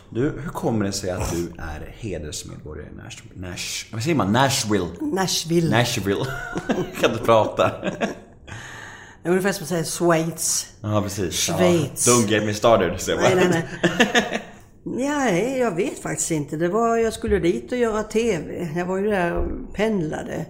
Du, 0.10 0.22
hur 0.22 0.50
kommer 0.50 0.86
det 0.86 0.92
sig 0.92 1.10
att 1.10 1.32
du 1.32 1.52
är 1.58 1.96
hedersmedborgare 1.98 2.88
i 2.94 2.96
Nash... 2.96 3.18
Nash... 3.34 3.94
Vad 3.94 4.04
säger 4.04 4.16
man? 4.16 4.32
Nashville? 4.32 4.88
Nashville. 5.02 5.78
Nashville. 5.78 6.26
Kan 7.02 7.12
inte 7.12 7.24
prata. 7.24 7.72
Det 7.82 9.30
är 9.30 9.30
ungefär 9.30 9.52
som 9.52 9.64
att 9.64 9.70
säga 9.70 9.84
Schweiz. 9.84 10.68
Ja, 10.82 11.02
precis. 11.02 11.34
Schweiz. 11.34 12.08
Ja, 12.08 12.14
don't 12.14 12.28
get 12.28 12.46
me 12.46 12.54
started, 12.54 13.02
säger 13.02 13.22
man. 13.22 13.38
Nej, 13.38 13.48
nej, 13.50 13.66
nej. 13.84 14.42
Nej, 14.88 15.58
jag 15.60 15.76
vet 15.76 16.00
faktiskt 16.00 16.32
inte. 16.32 16.58
Det 16.58 16.68
var, 16.68 16.98
jag 16.98 17.14
skulle 17.14 17.40
dit 17.40 17.72
och 17.72 17.78
göra 17.78 18.04
TV. 18.04 18.70
Jag 18.76 18.86
var 18.86 18.98
ju 18.98 19.10
där 19.10 19.34
och 19.34 19.74
pendlade 19.74 20.46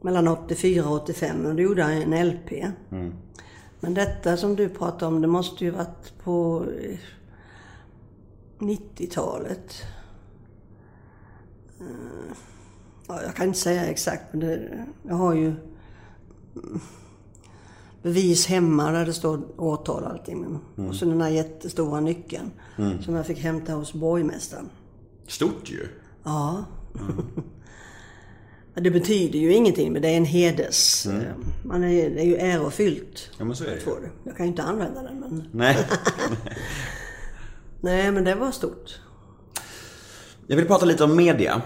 mellan 0.00 0.28
84 0.28 0.88
och 0.88 0.94
85 1.02 1.46
och 1.46 1.54
då 1.54 1.62
gjorde 1.62 1.80
jag 1.80 2.02
en 2.02 2.28
LP. 2.28 2.50
Men 3.80 3.94
detta 3.94 4.36
som 4.36 4.56
du 4.56 4.68
pratar 4.68 5.06
om, 5.06 5.20
det 5.20 5.28
måste 5.28 5.64
ju 5.64 5.70
varit 5.70 6.12
på 6.24 6.64
eh, 6.82 6.98
90-talet. 8.58 9.82
Eh, 11.80 11.86
Ja, 13.10 13.22
jag 13.22 13.34
kan 13.34 13.46
inte 13.46 13.58
säga 13.58 13.86
exakt, 13.86 14.22
men 14.30 14.40
det, 14.40 14.84
jag 15.02 15.14
har 15.14 15.34
ju 15.34 15.46
mm, 15.46 16.80
bevis 18.02 18.46
hemma 18.46 18.90
där 18.90 19.06
det 19.06 19.12
står 19.12 19.40
årtal 19.56 20.02
och 20.02 20.10
allting. 20.10 20.40
Men, 20.74 20.88
Och 20.88 20.94
så 20.94 21.04
den 21.04 21.20
här 21.20 21.28
jättestora 21.28 22.00
nyckeln 22.00 22.50
som 23.02 23.14
jag 23.14 23.26
fick 23.26 23.38
hämta 23.38 23.72
hos 23.72 23.92
borgmästaren. 23.92 24.68
Stort 25.26 25.70
ju. 25.70 25.88
Ja. 26.24 26.64
Men 28.78 28.82
det 28.84 28.90
betyder 28.90 29.38
ju 29.38 29.52
ingenting, 29.52 29.92
men 29.92 30.02
det 30.02 30.08
är 30.08 30.16
en 30.16 30.24
heders... 30.24 31.06
eh, 31.06 31.12
Man 31.64 31.84
är, 31.84 32.10
det 32.10 32.20
är 32.20 32.24
ju 32.24 32.36
ärofyllt. 32.36 33.30
Ja, 33.38 33.44
men 33.44 33.56
så 33.56 33.64
är 33.64 33.68
det 33.70 33.74
ju. 33.74 34.08
Jag 34.24 34.36
kan 34.36 34.46
ju 34.46 34.50
inte 34.50 34.62
använda 34.62 35.02
den, 35.02 35.20
men... 35.20 35.48
Nej. 35.52 35.76
Nej, 37.80 38.12
men 38.12 38.24
det 38.24 38.34
var 38.34 38.50
stort. 38.50 39.00
Jag 40.46 40.56
vill 40.56 40.66
prata 40.66 40.84
lite 40.86 41.04
om 41.04 41.16
media. 41.16 41.62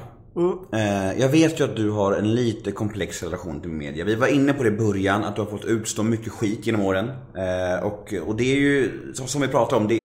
Eh, 0.73 1.21
Jag 1.21 1.29
vet 1.29 1.61
ju 1.61 1.65
att 1.65 1.77
du 1.77 1.91
har 1.91 2.13
en 2.13 2.35
lite 2.35 2.73
komplex 2.73 3.23
relation 3.23 3.61
till 3.61 3.71
media. 3.71 4.05
Vi 4.05 4.15
var 4.15 4.27
inne 4.27 4.53
på 4.53 4.63
det 4.63 4.69
i 4.69 4.77
början, 4.79 5.25
att 5.25 5.37
du 5.37 5.43
har 5.43 5.51
fått 5.51 5.65
utstå 5.65 6.03
mycket 6.03 6.33
skit 6.33 6.67
genom 6.67 6.81
åren. 6.83 7.09
Eh, 7.37 7.85
Och, 7.85 8.15
och 8.27 8.37
det 8.37 8.45
är 8.53 8.57
ju, 8.57 8.91
som, 9.15 9.27
som 9.29 9.41
vi 9.41 9.49
pratade 9.49 9.83
om, 9.83 9.89
det 9.89 9.99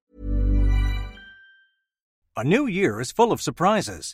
A 2.39 2.43
new 2.43 2.70
year 2.70 3.01
is 3.01 3.14
full 3.14 3.32
of 3.32 3.41
surprises, 3.41 4.14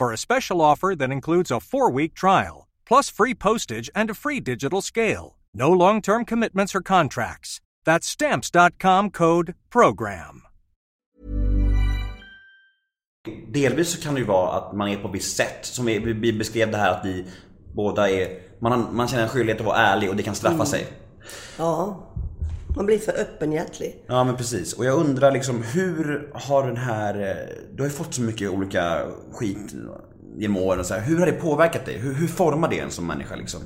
for 0.00 0.12
a 0.12 0.16
special 0.16 0.62
offer 0.62 0.96
that 0.96 1.12
includes 1.12 1.50
a 1.50 1.60
four 1.60 1.90
week 1.90 2.14
trial, 2.14 2.68
plus 2.88 3.10
free 3.10 3.34
postage 3.34 3.90
and 3.94 4.10
a 4.10 4.14
free 4.14 4.40
digital 4.40 4.80
scale. 4.80 5.36
No 5.52 5.70
long 5.72 6.00
term 6.00 6.24
commitments 6.24 6.74
or 6.74 6.80
contracts. 6.80 7.60
That's 7.84 8.06
Stamps.com 8.06 9.10
code 9.10 9.54
PROGRAM. 9.70 10.42
Delvis 13.52 13.88
så 13.88 14.00
kan 14.00 14.14
det 14.14 14.20
ju 14.20 14.26
vara 14.26 14.58
att 14.58 14.76
man 14.76 14.88
är 14.88 14.96
på 14.96 15.08
ett 15.08 15.14
visst 15.14 15.36
sätt. 15.36 15.66
Som 15.66 15.86
vi, 15.86 15.98
vi 15.98 16.32
beskrev 16.32 16.70
det 16.70 16.76
här 16.76 16.90
att 16.90 17.04
vi 17.04 17.26
båda 17.74 18.10
är... 18.10 18.28
Man, 18.60 18.96
man 18.96 19.08
känner 19.08 19.22
en 19.22 19.28
skyldighet 19.28 19.60
att 19.60 19.66
vara 19.66 19.76
ärlig 19.76 20.10
och 20.10 20.16
det 20.16 20.22
kan 20.22 20.34
straffa 20.34 20.66
sig. 20.66 20.86
Ja. 21.58 22.09
Man 22.76 22.86
blir 22.86 22.98
för 22.98 23.12
öppenhjärtig. 23.12 24.04
Ja 24.06 24.24
men 24.24 24.36
precis. 24.36 24.72
Och 24.72 24.84
jag 24.84 24.98
undrar 24.98 25.32
liksom 25.32 25.62
hur 25.62 26.30
har 26.34 26.66
den 26.66 26.76
här... 26.76 27.14
eh, 27.30 27.56
Du 27.74 27.82
har 27.82 27.88
ju 27.88 27.94
fått 27.94 28.14
så 28.14 28.22
mycket 28.22 28.50
olika 28.50 29.02
skit 29.32 29.74
genom 30.36 30.56
åren 30.56 30.80
och 30.80 30.86
så 30.86 30.94
här. 30.94 31.00
Hur 31.00 31.18
har 31.18 31.26
det 31.26 31.32
påverkat 31.32 31.86
dig? 31.86 31.98
Hur, 31.98 32.14
hur 32.14 32.26
formar 32.26 32.68
det 32.70 32.78
en 32.78 32.90
som 32.90 33.06
människa 33.06 33.36
liksom? 33.36 33.60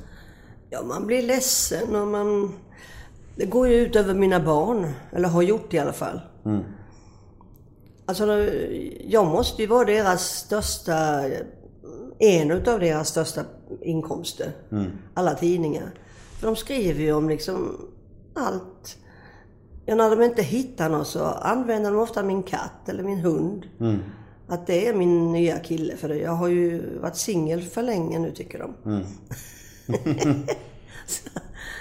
Ja, 0.70 0.82
man 0.82 1.06
blir 1.06 1.22
ledsen 1.22 1.96
och 1.96 2.08
man... 2.08 2.54
Det 3.36 3.46
går 3.46 3.68
ju 3.68 3.74
ut 3.74 3.96
över 3.96 4.14
mina 4.14 4.40
barn. 4.40 4.92
Eller 5.12 5.28
har 5.28 5.42
gjort 5.42 5.74
i 5.74 5.78
alla 5.78 5.92
fall. 5.92 6.20
Alltså, 8.06 8.48
jag 9.06 9.26
måste 9.26 9.62
ju 9.62 9.68
vara 9.68 9.84
deras 9.84 10.22
största, 10.22 11.24
en 12.18 12.50
utav 12.50 12.80
deras 12.80 13.08
största 13.08 13.40
inkomster. 13.80 14.52
Alla 15.14 15.34
tidningar. 15.34 15.90
För 16.40 16.46
de 16.46 16.56
skriver 16.56 17.00
ju 17.00 17.12
om 17.12 17.28
liksom 17.28 17.76
allt. 18.34 18.98
Ja, 19.86 19.94
när 19.94 20.10
de 20.10 20.22
inte 20.22 20.42
hittar 20.42 20.88
något 20.88 21.08
så 21.08 21.24
använder 21.24 21.90
de 21.90 22.00
ofta 22.00 22.22
min 22.22 22.42
katt 22.42 22.88
eller 22.88 23.02
min 23.02 23.18
hund. 23.18 23.66
Att 24.48 24.66
det 24.66 24.88
är 24.88 24.94
min 24.94 25.32
nya 25.32 25.58
kille. 25.58 25.96
För 25.96 26.08
jag 26.08 26.32
har 26.32 26.48
ju 26.48 26.98
varit 26.98 27.16
singel 27.16 27.62
för 27.62 27.82
länge 27.82 28.18
nu 28.18 28.30
tycker 28.30 28.58
de. 28.58 29.04
Så 31.06 31.30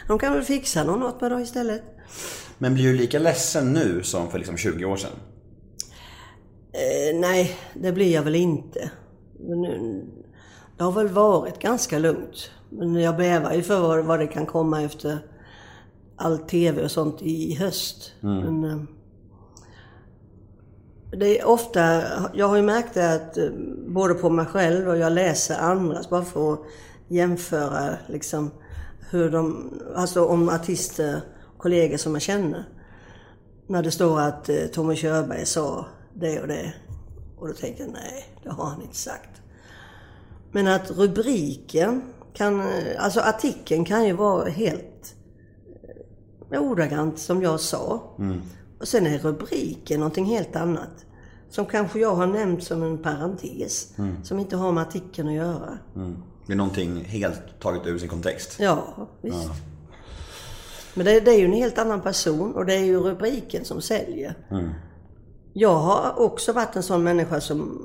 de 0.08 0.20
kan 0.20 0.34
väl 0.34 0.44
fixa 0.44 0.84
något 0.84 1.16
åt 1.16 1.22
mig 1.22 1.30
då 1.30 1.40
istället. 1.40 1.84
Men 2.58 2.74
blir 2.74 2.84
du 2.84 2.94
lika 2.94 3.20
ledsen 3.20 3.74
nu 3.74 4.04
som 4.04 4.30
för 4.30 4.38
liksom 4.38 4.58
20 4.58 4.86
år 4.86 4.98
sedan? 4.98 5.12
Eh, 6.72 7.20
nej, 7.20 7.58
det 7.74 7.92
blir 7.92 8.14
jag 8.14 8.24
väl 8.24 8.36
inte. 8.36 8.92
Nu, 9.40 10.04
det 10.78 10.84
har 10.84 10.92
väl 10.92 11.08
varit 11.08 11.60
ganska 11.60 12.00
lugnt. 12.00 12.52
Men 12.70 12.96
jag 12.96 13.18
bävar 13.18 13.54
ju 13.54 13.64
för 13.64 13.80
vad, 13.80 14.06
vad 14.06 14.20
det 14.20 14.28
kan 14.28 14.46
komma 14.46 14.82
efter 14.82 15.20
all 16.16 16.38
TV 16.38 16.84
och 16.84 16.92
sånt 16.92 17.22
i 17.22 17.56
höst. 17.56 18.12
Men, 18.20 18.64
eh, 18.64 18.78
det 21.18 21.40
är 21.40 21.46
ofta, 21.48 22.02
jag 22.34 22.48
har 22.48 22.56
ju 22.56 22.62
märkt 22.62 22.94
det 22.94 23.14
att 23.14 23.38
eh, 23.38 23.50
både 23.88 24.14
på 24.14 24.30
mig 24.30 24.46
själv 24.46 24.88
och 24.88 24.98
jag 24.98 25.12
läser 25.14 25.60
andras 25.60 26.10
bara 26.10 26.26
för 26.26 26.54
att 26.54 26.60
jämföra 27.08 27.98
liksom 28.08 28.52
hur 29.10 29.32
de, 29.32 29.74
alltså 29.96 30.26
om 30.26 30.50
artister, 30.50 31.22
kollegor 31.58 31.98
som 31.98 32.14
jag 32.14 32.22
känner. 32.22 32.64
När 33.68 33.84
det 33.84 33.92
står 33.92 34.20
att 34.20 34.50
eh, 34.50 34.66
Tommy 34.66 34.96
Körberg 34.96 35.46
sa 35.46 35.86
det 36.14 36.42
och 36.42 36.48
det. 36.48 36.74
Och 37.38 37.48
då 37.48 37.54
tänker 37.54 37.84
jag 37.84 37.94
nej, 37.94 38.26
det 38.44 38.50
har 38.50 38.66
han 38.66 38.82
inte 38.82 38.96
sagt. 38.96 39.42
Men 40.52 40.68
att 40.68 40.92
rubriken 40.92 42.02
kan, 42.34 42.64
alltså 43.00 43.20
artikeln 43.20 43.86
kan 43.86 44.06
ju 44.06 44.14
vara 44.14 44.50
helt 44.50 44.93
ordagrant 46.60 47.20
som 47.20 47.42
jag 47.42 47.60
sa. 47.60 48.04
Och 48.80 48.88
sen 48.88 49.08
är 49.08 49.20
rubriken 49.20 50.00
någonting 50.00 50.26
helt 50.26 50.56
annat. 50.56 51.06
Som 51.50 51.66
kanske 51.66 52.00
jag 52.00 52.16
har 52.16 52.28
nämnt 52.28 52.64
som 52.64 52.84
en 52.84 52.98
parentes. 52.98 53.94
Som 54.24 54.40
inte 54.40 54.56
har 54.56 54.72
med 54.72 54.82
artikeln 54.82 55.28
att 55.28 55.34
göra. 55.34 55.78
Det 56.48 56.54
är 56.54 56.58
någonting 56.58 57.04
helt 57.06 57.60
taget 57.60 57.88
ur 57.88 57.98
sin 57.98 58.10
kontext. 58.10 58.56
Ja, 58.60 59.08
visst. 59.22 59.50
Men 60.94 61.06
det, 61.06 61.20
det 61.20 61.32
är 61.32 61.40
ju 61.40 61.46
en 61.46 61.54
helt 61.54 61.78
annan 61.78 62.02
person 62.02 62.56
och 62.56 62.66
det 62.66 62.74
är 62.74 62.84
ju 62.84 63.00
rubriken 63.00 63.66
som 63.66 63.82
säljer. 63.82 64.36
Jag 65.54 65.76
har 65.76 66.20
också 66.20 66.54
varit 66.54 66.76
en 66.76 66.84
sån 66.84 67.04
människa 67.04 67.42
som 67.42 67.80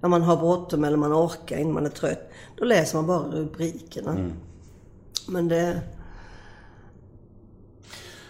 när 0.00 0.08
man 0.08 0.22
har 0.22 0.36
bråttom 0.36 0.84
eller 0.84 0.96
man 0.96 1.12
orkar 1.12 1.58
inte, 1.58 1.72
man 1.72 1.86
är 1.86 1.90
trött. 1.90 2.30
Då 2.56 2.64
läser 2.64 2.98
man 2.98 3.06
bara 3.06 3.22
rubrikerna. 3.22 4.30
Men 5.28 5.48
det... 5.48 5.80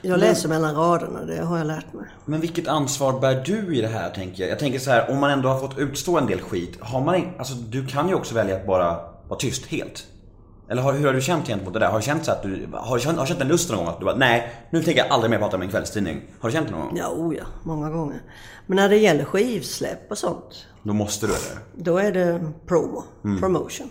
Jag 0.02 0.20
läser 0.20 0.48
mellan 0.48 0.74
raderna, 0.74 1.24
det 1.24 1.42
har 1.42 1.58
jag 1.58 1.66
lärt 1.66 1.92
mig. 1.92 2.04
Men 2.24 2.40
vilket 2.40 2.68
ansvar 2.68 3.20
bär 3.20 3.42
du 3.46 3.76
i 3.76 3.80
det 3.80 3.88
här 3.88 4.10
tänker 4.10 4.42
jag? 4.42 4.50
Jag 4.50 4.58
tänker 4.58 4.78
så 4.78 4.90
här, 4.90 5.10
om 5.10 5.18
man 5.18 5.30
ändå 5.30 5.48
har 5.48 5.60
fått 5.60 5.78
utstå 5.78 6.18
en 6.18 6.26
del 6.26 6.40
skit, 6.40 6.78
har 6.80 7.00
man 7.00 7.32
alltså 7.38 7.54
du 7.54 7.86
kan 7.86 8.08
ju 8.08 8.14
också 8.14 8.34
välja 8.34 8.56
att 8.56 8.66
bara 8.66 8.96
vara 9.28 9.38
tyst 9.38 9.66
helt. 9.66 10.06
Eller 10.68 10.82
har, 10.82 10.92
hur 10.92 11.06
har 11.06 11.12
du 11.12 11.20
känt 11.20 11.46
gentemot 11.46 11.72
det 11.72 11.78
där? 11.78 11.88
Har 11.88 11.98
du 11.98 12.04
känt 12.04 12.24
så 12.24 12.32
att 12.32 12.42
du, 12.42 12.68
har 12.72 12.96
du 12.96 13.02
känt, 13.02 13.18
har 13.18 13.24
du 13.24 13.28
känt 13.28 13.40
en 13.40 13.48
lust 13.48 13.70
någon 13.70 13.78
gång 13.78 13.88
att 13.88 13.98
du 13.98 14.04
bara, 14.04 14.16
nej, 14.16 14.52
nu 14.70 14.82
tänker 14.82 15.02
jag 15.04 15.12
aldrig 15.12 15.30
mer 15.30 15.38
prata 15.38 15.56
om 15.56 15.62
en 15.62 15.68
kvällstidning. 15.68 16.22
Har 16.40 16.48
du 16.48 16.52
känt 16.52 16.68
det 16.68 16.72
någon 16.74 16.86
gång? 16.86 16.96
Ja, 16.96 17.08
oh 17.08 17.34
ja, 17.36 17.44
många 17.62 17.90
gånger. 17.90 18.22
Men 18.66 18.76
när 18.76 18.88
det 18.88 18.96
gäller 18.96 19.24
skivsläpp 19.24 20.10
och 20.10 20.18
sånt, 20.18 20.66
Då 20.82 20.92
måste 20.92 21.26
du 21.26 21.32
eller? 21.32 21.62
Då 21.76 21.98
är 21.98 22.12
det 22.12 22.52
promo, 22.66 23.04
promotion. 23.40 23.90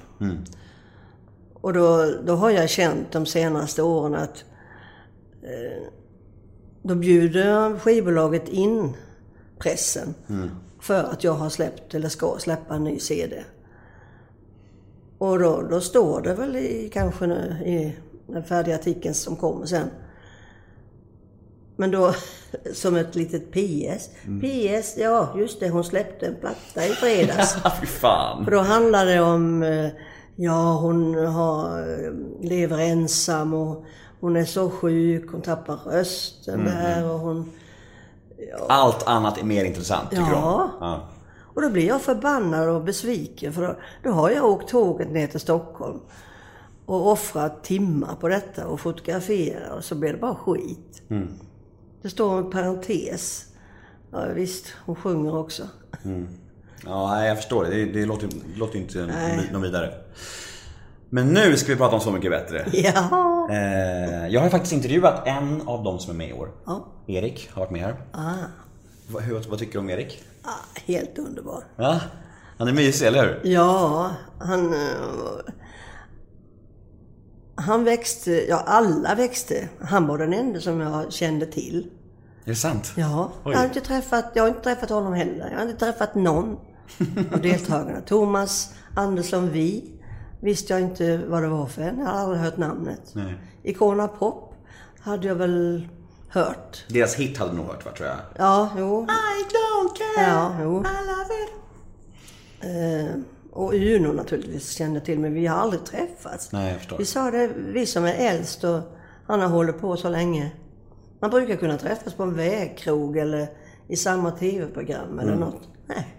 Och 1.62 1.74
då, 1.74 2.14
då 2.26 2.36
har 2.36 2.50
jag 2.50 2.70
känt 2.70 3.12
de 3.12 3.26
senaste 3.26 3.82
åren 3.84 4.16
att 4.16 4.44
eh, 5.44 5.84
då 6.82 6.96
bjuder 6.96 7.80
skivbolaget 7.80 8.50
in 8.50 8.94
pressen 9.60 10.14
för 10.80 11.04
att 11.04 11.24
jag 11.24 11.34
har 11.34 11.50
släppt 11.50 11.94
eller 11.94 12.10
ska 12.10 12.36
släppa 12.40 12.76
en 12.76 12.84
ny 12.84 13.00
CD. 13.00 13.44
Och 15.18 15.40
då, 15.40 15.62
då 15.62 15.82
står 15.82 16.22
det 16.22 16.34
väl 16.34 16.56
i 16.56 16.90
kanske 16.94 17.28
nu, 17.28 17.64
i 17.66 17.96
den 18.28 18.44
färdiga 18.44 18.76
artikeln 18.76 19.14
som 19.14 19.36
kommer 19.36 19.66
sen. 19.66 19.88
Men 21.76 21.92
då 21.92 22.14
som 22.74 22.96
ett 22.96 23.16
litet 23.16 23.52
PS. 23.52 24.10
PS, 24.42 24.98
ja 24.98 25.34
just 25.38 25.60
det, 25.60 25.70
hon 25.70 25.84
släppte 25.84 26.26
en 26.26 26.36
platta 26.36 26.86
i 26.86 26.90
fredags. 26.90 27.58
Fy 27.82 27.86
fan. 27.86 28.46
För 28.46 28.52
då 28.52 28.60
handlar 28.60 29.06
det 29.06 29.20
om, 29.22 29.64
eh, 29.64 29.90
ja 30.36 30.74
hon 30.74 31.26
har, 31.26 31.80
eh, 31.80 32.12
lever 32.50 32.80
ensam 32.80 33.54
och 33.54 33.86
hon 34.20 34.36
är 34.36 34.46
så 34.46 34.70
sjuk, 34.70 35.32
hon 35.32 35.42
tappar 35.42 35.76
rösten 35.76 36.66
där 36.66 37.12
och 37.12 37.20
hon... 37.20 37.52
Allt 38.70 39.08
annat 39.08 39.38
är 39.38 39.44
mer 39.44 39.66
intressant 39.66 40.10
tycker 40.10 40.24
Ja. 40.24 40.72
du? 40.80 40.86
Ja. 40.86 41.10
Och 41.54 41.62
då 41.62 41.70
blir 41.70 41.88
jag 41.88 42.02
förbannad 42.02 42.70
och 42.70 42.84
besviken 42.84 43.54
för 43.54 43.62
då, 43.68 43.76
då 44.04 44.10
har 44.12 44.30
jag 44.30 44.46
åkt 44.46 44.70
tåget 44.70 45.12
ner 45.12 45.28
till 45.28 45.40
Stockholm 45.40 46.00
och 46.86 47.12
offrat 47.12 47.64
timmar 47.64 48.16
på 48.16 48.28
detta 48.28 48.68
och 48.68 48.80
fotograferat 48.80 49.72
och 49.78 49.84
så 49.84 49.96
blir 49.96 50.12
det 50.14 50.18
bara 50.20 50.36
skit. 50.36 51.02
Det 52.02 52.10
står 52.10 52.38
en 52.38 52.50
parentes. 52.52 53.46
Ja, 54.12 54.26
visst, 54.36 54.66
hon 54.86 54.96
sjunger 54.96 55.38
också. 55.38 55.64
Ja, 56.86 57.12
nej, 57.16 57.28
jag 57.28 57.38
förstår 57.38 57.64
det. 57.64 57.70
Det, 57.70 57.86
det 57.86 58.06
låter, 58.06 58.30
låter 58.56 58.80
inte 58.80 59.14
någon 59.52 59.62
vidare. 59.62 59.94
Men 61.10 61.28
nu 61.28 61.58
ska 61.58 61.72
vi 61.72 61.78
prata 61.78 61.96
om 61.96 62.02
Så 62.02 62.12
mycket 62.12 62.32
bättre. 62.32 62.66
Ja. 62.74 63.48
Eh, 63.52 64.28
jag 64.28 64.42
har 64.42 64.50
faktiskt 64.50 64.74
intervjuat 64.74 65.28
en 65.28 65.62
av 65.68 65.84
dem 65.84 66.00
som 66.00 66.14
är 66.14 66.18
med 66.18 66.30
i 66.30 66.34
år. 66.34 66.52
Ja. 66.66 66.86
Erik 67.08 67.50
har 67.54 67.62
varit 67.62 67.72
med 67.72 67.82
här. 67.82 67.96
Ah, 68.12 68.34
Vad, 69.08 69.24
hur, 69.24 69.44
vad 69.50 69.60
tycker 69.60 69.74
du 69.74 69.80
om 69.80 69.90
Erik? 69.90 70.24
ah, 70.44 70.80
helt 70.86 71.18
underbar. 71.18 71.64
Ja, 71.76 72.00
han 72.58 72.68
är 72.68 72.74
mysig, 72.74 73.08
eller 73.08 73.24
hur? 73.24 73.52
Ja, 73.52 74.12
han... 74.40 74.74
eh, 74.74 74.80
Han 77.56 77.84
växte, 77.84 78.32
ja 78.50 78.64
alla 78.68 79.16
växte. 79.16 79.70
Han 79.82 80.08
var 80.08 80.18
den 80.18 80.34
enda 80.34 80.60
som 80.60 80.80
jag 80.80 81.14
kände 81.14 81.46
till. 81.46 81.88
Är 82.46 82.50
det 82.50 82.56
sant? 82.56 82.94
Ja, 82.98 83.32
Oj. 83.44 83.52
jag 83.52 83.60
har 83.60 83.66
inte 83.66 83.82
träffat, 83.82 84.26
jag 84.34 84.44
har 84.44 84.48
inte 84.48 84.62
träffat 84.62 84.90
honom 84.90 85.14
heller. 85.14 85.50
Jag 85.52 85.58
har 85.60 85.66
inte 85.66 85.86
träffat 85.86 86.16
någon 86.16 86.58
av 87.34 87.42
deltagarna. 87.42 88.02
Thomas 88.02 88.74
Andersson 88.96 89.50
Vi 89.52 89.92
visste 90.40 90.74
jag 90.74 90.82
inte 90.82 91.18
vad 91.28 91.42
det 91.44 91.48
var 91.50 91.66
för 91.66 91.82
en. 91.82 92.00
Jag 92.00 92.06
har 92.06 92.14
aldrig 92.20 92.42
hört 92.42 92.58
namnet. 92.58 93.02
Nej. 93.14 93.34
Icona 93.64 94.08
Pop 94.08 94.54
hade 95.00 95.28
jag 95.28 95.36
väl 95.36 95.88
hört. 96.30 96.86
Deras 96.90 97.16
hit 97.16 97.38
hade 97.38 97.52
du 97.52 97.58
nog 97.58 97.66
hört, 97.66 97.86
va, 97.86 97.92
tror 97.92 98.08
jag. 98.10 98.18
Ja, 98.38 98.70
jo. 98.78 99.04
I 99.04 99.06
don't 99.56 99.98
care, 99.98 100.28
Ja, 100.30 100.56
jo. 100.62 100.80
I 100.80 101.08
love 101.08 101.34
it. 101.44 101.50
Eh, 102.62 103.22
och 103.52 103.74
Uno 103.74 104.14
naturligtvis 104.14 104.70
kände 104.72 105.00
till, 105.02 105.20
men 105.20 105.34
vi 105.34 105.48
har 105.48 105.58
aldrig 105.58 105.86
träffats. 105.86 106.52
Nej, 106.52 106.70
jag 106.70 106.78
förstår. 106.78 106.98
Vi 106.98 107.06
sa 107.06 107.32
det, 107.32 107.50
vi 107.58 107.86
som 107.86 108.06
är 108.06 108.14
äldst 108.14 108.64
och 108.64 108.80
han 109.28 109.40
har 109.42 109.48
hållit 109.48 109.80
på 109.82 109.98
så 109.98 110.10
länge. 110.10 110.52
Man 111.22 111.30
brukar 111.30 111.56
kunna 111.56 111.78
träffas 111.78 112.14
på 112.14 112.24
en 112.24 112.36
vägkrog 112.36 113.18
eller 113.18 113.48
i 113.88 113.96
samma 113.96 114.32
TV-program 114.32 115.20
eller 115.20 115.36
något. 115.36 115.62
Nej. 115.86 116.16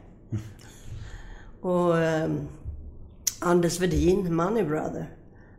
Och 1.60 1.98
eh, 1.98 2.30
Anders 3.40 3.80
Wedin, 3.80 4.34
Money 4.34 4.64
Brother. 4.64 5.06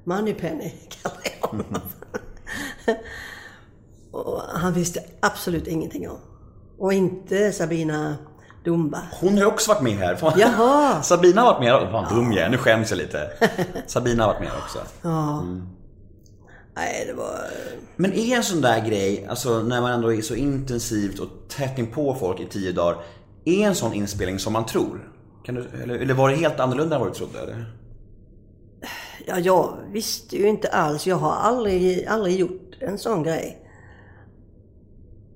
Moneypenny 0.03 0.73
kallar 0.89 1.17
jag 1.23 1.47
honom. 1.47 1.81
och 4.11 4.41
han 4.41 4.73
visste 4.73 5.03
absolut 5.19 5.67
ingenting 5.67 6.09
om. 6.09 6.17
Och 6.77 6.93
inte 6.93 7.51
Sabina 7.51 8.15
Dumba. 8.63 9.01
Hon 9.11 9.37
har 9.37 9.45
också 9.45 9.73
varit 9.73 9.83
med 9.83 9.93
här. 9.93 10.15
Fan. 10.15 10.33
Jaha. 10.39 11.01
Sabina 11.03 11.41
har 11.41 11.53
varit 11.53 11.63
med. 11.63 11.91
Fan 11.91 12.15
dum 12.15 12.31
jag. 12.31 12.51
Nu 12.51 12.57
skäms 12.57 12.89
jag 12.89 12.97
lite. 12.97 13.31
Sabina 13.87 14.23
har 14.23 14.33
varit 14.33 14.41
med 14.41 14.51
också. 14.63 14.79
Ja. 15.01 15.45
Nej, 16.75 17.03
det 17.07 17.13
var... 17.13 17.39
Men 17.95 18.13
är 18.13 18.35
en 18.37 18.43
sån 18.43 18.61
där 18.61 18.85
grej, 18.85 19.25
alltså 19.29 19.63
när 19.63 19.81
man 19.81 19.91
ändå 19.91 20.13
är 20.13 20.21
så 20.21 20.35
intensivt 20.35 21.19
och 21.19 21.27
tätt 21.47 21.79
in 21.79 21.87
på 21.87 22.15
folk 22.15 22.39
i 22.39 22.45
tio 22.45 22.71
dagar. 22.71 23.03
Är 23.45 23.67
en 23.67 23.75
sån 23.75 23.93
inspelning 23.93 24.39
som 24.39 24.53
man 24.53 24.65
tror? 24.65 25.11
Kan 25.43 25.55
du, 25.55 25.67
eller, 25.83 25.95
eller 25.95 26.13
var 26.13 26.29
det 26.29 26.35
helt 26.35 26.59
annorlunda 26.59 26.95
än 26.95 27.01
vad 27.01 27.09
du 27.11 27.15
trodde? 27.15 27.39
Eller? 27.39 27.65
Ja, 29.25 29.39
jag 29.39 29.77
visste 29.91 30.37
ju 30.37 30.47
inte 30.47 30.69
alls. 30.69 31.07
Jag 31.07 31.15
har 31.15 31.31
aldrig, 31.31 32.05
aldrig 32.05 32.39
gjort 32.39 32.77
en 32.79 32.97
sån 32.97 33.23
grej. 33.23 33.67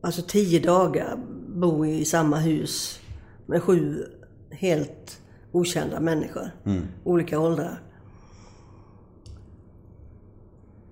Alltså 0.02 0.22
tio 0.22 0.60
dagar 0.60 1.18
bo 1.56 1.86
i 1.86 2.06
samma 2.06 2.38
hus 2.38 3.00
med 3.46 3.64
sju 3.64 4.06
helt 4.52 5.22
okända 5.52 6.00
människor. 6.00 6.52
Olika 7.04 7.40
åldrar. 7.40 7.82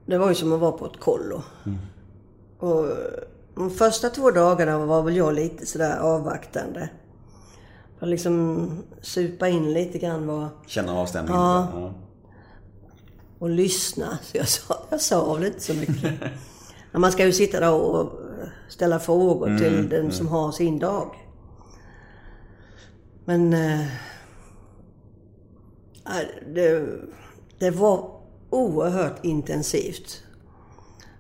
Det 0.05 0.18
var 0.18 0.30
ju 0.30 0.36
som 0.36 0.53
att 0.53 0.59
vara 0.59 0.72
på 0.72 0.86
ett 0.86 0.99
kollo. 0.99 1.43
Och 2.59 2.86
de 3.55 3.70
första 3.70 4.09
två 4.09 4.32
dagarna 4.32 4.86
var 4.86 5.03
väl 5.03 5.16
jag 5.16 5.34
lite 5.34 5.66
sådär 5.66 5.97
avvaktande. 5.99 6.89
Och 8.04 8.10
liksom 8.10 8.70
supa 9.01 9.47
in 9.47 9.74
lite 9.74 9.97
grann 9.97 10.28
vad, 10.28 10.49
Känna 10.68 10.93
av 10.93 11.06
stämningen. 11.06 11.41
Ja. 11.41 11.68
Ja. 11.74 11.93
och 13.39 13.49
lyssna. 13.49 14.18
Så 14.22 14.38
jag 14.38 14.47
sa, 14.47 14.86
jag 14.89 15.01
sa 15.01 15.34
väl 15.34 15.45
inte 15.45 15.62
så 15.62 15.74
mycket. 15.74 16.14
Man 16.91 17.12
ska 17.12 17.26
ju 17.26 17.34
sitta 17.34 17.60
där 17.60 17.74
och 17.74 18.12
ställa 18.70 18.99
frågor 18.99 19.58
till 19.58 19.89
den 19.89 20.12
som 20.12 20.28
har 20.28 20.51
sin 20.51 20.80
dag. 20.80 21.16
Men... 23.26 23.54
Eh, 23.54 23.86
nej, 26.06 26.43
det, 26.54 26.86
det 27.60 27.70
var 27.70 28.12
oerhört 28.49 29.26
intensivt. 29.26 30.24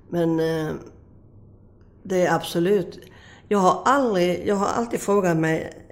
Men 0.09 0.39
eh, 0.39 0.73
det 2.03 2.25
är 2.25 2.35
absolut... 2.35 2.99
Jag 3.47 3.59
har 3.59 3.81
aldrig... 3.85 4.47
Jag 4.47 4.55
har 4.55 4.67
alltid 4.67 4.99
frågat 4.99 5.37
mig... 5.37 5.82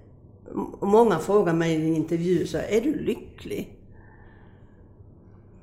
Många 0.81 1.19
frågar 1.19 1.53
mig 1.53 1.75
i 1.75 1.95
intervjuer 1.95 2.45
så 2.45 2.57
här, 2.57 2.67
är 2.67 2.81
du 2.81 2.99
lycklig? 2.99 3.77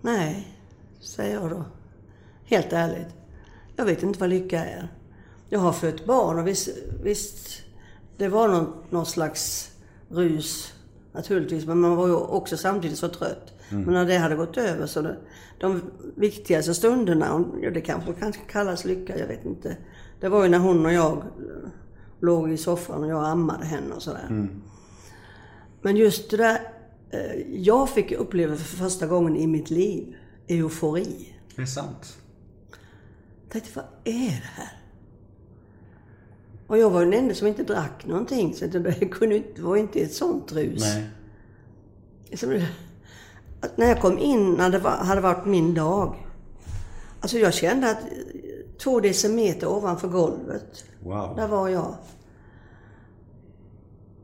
Nej, 0.03 0.57
säger 1.01 1.35
jag 1.35 1.51
då. 1.51 1.65
Helt 2.45 2.73
ärligt. 2.73 3.15
Jag 3.77 3.85
vet 3.85 4.03
inte 4.03 4.21
vad 4.21 4.31
lycka 4.31 4.65
är. 4.65 4.89
Jag 5.49 5.59
har 5.59 5.73
fött 5.73 6.07
barn 6.07 6.39
och 6.39 6.47
visst, 6.47 6.69
visst 7.03 7.63
det 8.17 8.29
var 8.29 8.49
någon, 8.49 8.73
någon 8.91 9.07
slags 9.07 9.73
rus 10.09 10.75
naturligtvis. 11.13 11.67
Men 11.67 11.81
man 11.81 11.97
var 11.97 12.07
ju 12.07 12.15
också 12.15 12.57
samtidigt 12.57 12.99
så 12.99 13.09
trött. 13.09 13.53
Men 13.85 13.95
när 13.95 14.05
det 14.07 14.17
hade 14.17 14.37
gått 14.37 14.57
över 14.57 14.87
så 14.87 15.03
det, 15.03 15.17
de 15.59 15.81
viktigaste 16.15 16.75
stunderna, 16.75 17.45
det 17.75 17.81
kanske 17.81 18.13
kan 18.13 18.33
kallas 18.33 18.85
lycka, 18.85 19.19
jag 19.19 19.27
vet 19.27 19.45
inte. 19.45 19.77
Det 20.21 20.29
var 20.29 20.43
ju 20.43 20.49
när 20.49 20.59
hon 20.59 20.87
och 20.87 20.93
jag 20.93 21.23
låg 22.21 22.51
i 22.51 22.57
soffan 22.57 23.05
och 23.05 23.11
jag 23.11 23.25
ammade 23.25 23.65
henne 23.65 23.95
och 23.95 24.03
sådär. 24.03 24.27
Men 25.83 25.97
just 25.97 26.31
det 26.31 26.37
där, 26.37 26.61
eh, 27.11 27.41
jag 27.57 27.89
fick 27.91 28.13
uppleva 28.13 28.57
för 28.57 28.77
första 28.77 29.07
gången 29.07 29.37
i 29.37 29.47
mitt 29.47 29.71
liv 29.71 30.17
eufori. 30.49 31.35
Det 31.57 31.63
är 31.63 31.67
sant. 31.67 32.19
Jag 33.43 33.53
tänkte, 33.53 33.71
vad 33.75 33.85
är 34.05 34.29
det 34.31 34.51
här? 34.55 34.73
Och 36.67 36.79
jag 36.79 36.91
var 36.91 37.05
den 37.05 37.13
enda 37.13 37.35
som 37.35 37.47
inte 37.47 37.63
drack 37.63 38.07
någonting, 38.07 38.55
så 38.55 38.67
det 38.67 38.93
kunde 39.11 39.37
inte, 39.37 39.63
var 39.63 39.77
inte 39.77 40.01
ett 40.01 40.15
sånt 40.15 40.53
rus. 40.53 40.83
Nej. 40.83 41.07
När 43.77 43.87
jag 43.87 44.01
kom 44.01 44.19
in, 44.19 44.53
när 44.55 44.71
det 44.71 44.79
var, 44.79 44.91
hade 44.91 45.21
varit 45.21 45.47
min 45.47 45.75
dag. 45.75 46.27
Alltså 47.21 47.39
jag 47.39 47.55
kände 47.55 47.91
att 47.91 48.01
eh, 48.03 48.09
två 48.83 49.01
decimeter 49.01 49.69
ovanför 49.69 50.09
golvet, 50.09 50.85
Wow. 51.03 51.37
där 51.37 51.49
var 51.49 51.69
jag. 51.69 51.95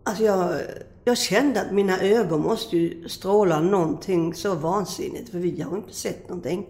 Alltså 0.03 0.23
jag, 0.25 0.61
jag 1.05 1.19
kände 1.19 1.61
att 1.61 1.73
mina 1.73 2.01
ögon 2.01 2.41
måste 2.41 2.77
ju 2.77 3.09
stråla 3.09 3.61
någonting 3.61 4.35
så 4.35 4.55
vansinnigt, 4.55 5.31
för 5.31 5.39
vi 5.39 5.61
har 5.63 5.77
inte 5.77 5.95
sett 5.95 6.29
någonting 6.29 6.67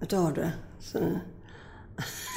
utav 0.00 0.34
det. 0.34 0.52
Så, 0.80 0.98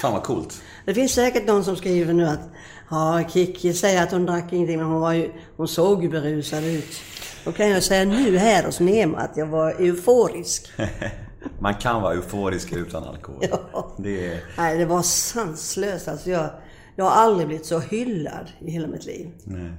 Fan 0.02 0.14
vad 0.14 0.24
coolt. 0.24 0.62
det 0.86 0.94
finns 0.94 1.12
säkert 1.12 1.48
någon 1.48 1.64
som 1.64 1.76
skriver 1.76 2.14
nu 2.14 2.26
att 2.28 2.50
ja, 2.90 3.24
Kikki 3.30 3.74
säger 3.74 4.04
att 4.04 4.12
hon 4.12 4.26
drack 4.26 4.54
ingenting, 4.54 4.78
men 4.78 4.86
hon, 4.86 5.02
var 5.02 5.14
ju, 5.14 5.32
hon 5.58 5.68
såg 5.68 6.04
ju 6.04 6.10
berusad 6.10 6.64
ut. 6.64 7.02
Då 7.46 7.52
kan 7.52 7.70
jag 7.70 7.84
säga 7.84 8.06
nu 8.06 8.38
här 8.38 8.64
hos 8.64 8.80
Nemo 8.80 9.18
att 9.18 9.38
jag 9.38 9.46
var 9.46 9.72
euforisk. 9.72 10.72
Man 11.60 11.76
kan 11.76 12.02
vara 12.02 12.14
euforisk 12.14 12.74
utan 12.74 13.04
alkohol. 13.04 13.46
Ja. 13.50 13.96
Det 13.98 14.28
är... 14.28 14.44
Nej, 14.58 14.78
det 14.78 14.86
var 14.86 15.02
sanslöst. 15.02 16.08
Alltså 16.08 16.30
jag, 16.30 16.50
jag 16.96 17.06
har 17.06 17.12
aldrig 17.12 17.48
blivit 17.48 17.66
så 17.66 17.80
hyllad 17.80 18.48
i 18.60 18.72
hela 18.72 18.88
mitt 18.88 19.06
liv. 19.06 19.30
Nej. 19.44 19.72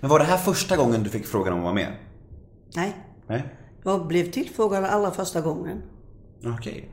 Men 0.00 0.10
var 0.10 0.18
det 0.18 0.24
här 0.24 0.36
första 0.36 0.76
gången 0.76 1.02
du 1.02 1.10
fick 1.10 1.26
frågan 1.26 1.52
om 1.52 1.58
att 1.58 1.64
vara 1.64 1.74
med? 1.74 1.92
Nej, 2.76 2.96
Nej? 3.26 3.54
jag 3.82 4.06
blev 4.06 4.30
tillfrågad 4.30 4.84
allra 4.84 5.10
första 5.10 5.40
gången. 5.40 5.82
Okej. 6.58 6.90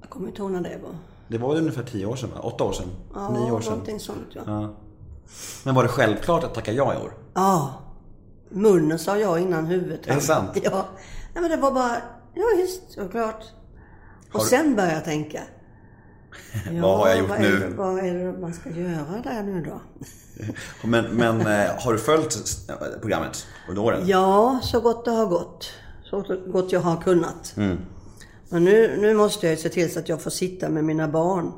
Jag 0.00 0.10
kommer 0.10 0.28
inte 0.28 0.42
ihåg 0.42 0.50
när 0.50 0.60
det 0.60 0.78
var. 0.82 0.96
Det 1.28 1.38
var 1.38 1.56
ungefär 1.56 1.82
tio 1.82 2.06
år 2.06 2.16
sedan 2.16 2.30
va? 2.34 2.40
Åtta 2.40 2.64
år 2.64 2.72
sedan? 2.72 2.86
Nio 3.32 3.50
år 3.52 3.60
sedan? 3.60 3.70
någonting 3.72 4.00
sånt 4.00 4.26
ja. 4.32 4.40
Ja. 4.46 4.74
Men 5.64 5.74
var 5.74 5.82
det 5.82 5.88
självklart 5.88 6.44
att 6.44 6.54
tacka 6.54 6.72
ja 6.72 6.94
i 6.94 6.96
år? 6.96 7.12
Ja. 7.34 7.74
Munnen 8.48 8.98
sa 8.98 9.16
jag 9.16 9.40
innan 9.40 9.66
huvudet. 9.66 10.06
Är 10.06 10.14
det 10.14 10.20
sant? 10.20 10.50
Ja. 10.62 10.84
Nej, 11.34 11.42
men 11.42 11.50
det 11.50 11.56
var 11.56 11.72
bara, 11.72 11.96
ja 12.34 12.44
visst, 12.56 12.82
såklart. 12.92 13.42
Och 14.32 14.40
du- 14.40 14.46
sen 14.46 14.74
började 14.76 14.94
jag 14.94 15.04
tänka. 15.04 15.40
Ja, 16.72 16.82
Vad 16.82 16.98
har 16.98 17.08
jag 17.08 17.18
gjort 17.18 17.28
vad 17.28 17.40
nu? 17.40 17.58
det- 17.58 17.68
Vad 17.76 17.98
är 17.98 18.14
det 18.14 18.38
man 18.38 18.52
ska 18.54 18.70
göra 18.70 19.22
där 19.24 19.42
nu 19.42 19.64
då? 19.64 19.80
Men, 20.88 21.04
men 21.04 21.40
eh, 21.40 21.70
har 21.78 21.92
du 21.92 21.98
följt 21.98 22.36
programmet 23.00 23.46
under 23.68 23.82
åren? 23.82 24.02
Ja, 24.06 24.60
så 24.62 24.80
gott 24.80 25.04
det 25.04 25.10
har 25.10 25.26
gått. 25.26 25.70
Så 26.04 26.24
gott 26.46 26.72
jag 26.72 26.80
har 26.80 26.96
kunnat. 27.02 27.54
Mm. 27.56 27.78
Men 28.48 28.64
nu, 28.64 28.96
nu 29.00 29.14
måste 29.14 29.48
jag 29.48 29.58
se 29.58 29.68
till 29.68 29.92
så 29.92 29.98
att 29.98 30.08
jag 30.08 30.22
får 30.22 30.30
sitta 30.30 30.68
med 30.68 30.84
mina 30.84 31.08
barn. 31.08 31.52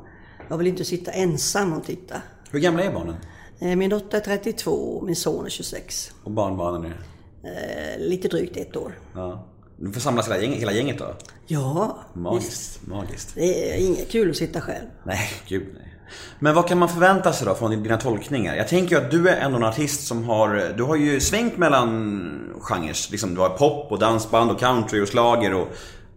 Jag 0.49 0.57
vill 0.57 0.67
inte 0.67 0.85
sitta 0.85 1.11
ensam 1.11 1.73
och 1.73 1.83
titta. 1.83 2.15
Hur 2.51 2.59
gamla 2.59 2.83
är 2.83 2.91
barnen? 2.93 3.15
Eh, 3.59 3.75
Min 3.75 3.89
dotter 3.89 4.17
är 4.17 4.21
32 4.21 4.71
och 4.71 5.03
min 5.05 5.15
son 5.15 5.45
är 5.45 5.49
26. 5.49 6.11
Och 6.23 6.31
barnbarnen 6.31 6.85
är? 6.91 6.97
Eh, 7.43 8.07
Lite 8.07 8.27
drygt 8.27 8.57
ett 8.57 8.77
år. 8.77 8.99
Ja. 9.15 9.45
Du 9.81 9.91
får 9.91 10.01
samlas 10.01 10.27
hela 10.27 10.41
gänget, 10.41 10.61
hela 10.61 10.71
gänget 10.71 10.97
då? 10.97 11.15
Ja, 11.47 11.97
visst. 12.13 12.15
Magiskt. 12.15 12.87
Magiskt. 12.87 13.35
Det 13.35 13.73
är 13.73 13.85
inget 13.85 14.11
kul 14.11 14.29
att 14.29 14.37
sitta 14.37 14.61
själv. 14.61 14.85
Nej, 15.03 15.29
gud 15.47 15.67
nej. 15.73 15.93
Men 16.39 16.55
vad 16.55 16.67
kan 16.67 16.77
man 16.77 16.89
förvänta 16.89 17.33
sig 17.33 17.47
då 17.47 17.55
från 17.55 17.83
dina 17.83 17.97
tolkningar? 17.97 18.55
Jag 18.55 18.67
tänker 18.67 18.95
ju 18.95 19.01
att 19.01 19.11
du 19.11 19.29
är 19.29 19.37
ändå 19.37 19.57
en 19.57 19.63
artist 19.63 20.07
som 20.07 20.23
har, 20.23 20.73
du 20.77 20.83
har 20.83 20.95
ju 20.95 21.19
svängt 21.19 21.57
mellan 21.57 22.53
genrer. 22.61 23.11
Liksom, 23.11 23.35
du 23.35 23.41
har 23.41 23.49
pop 23.49 23.91
och 23.91 23.99
dansband 23.99 24.51
och 24.51 24.59
country 24.59 25.01
och 25.01 25.07
slager 25.07 25.53
och... 25.53 25.67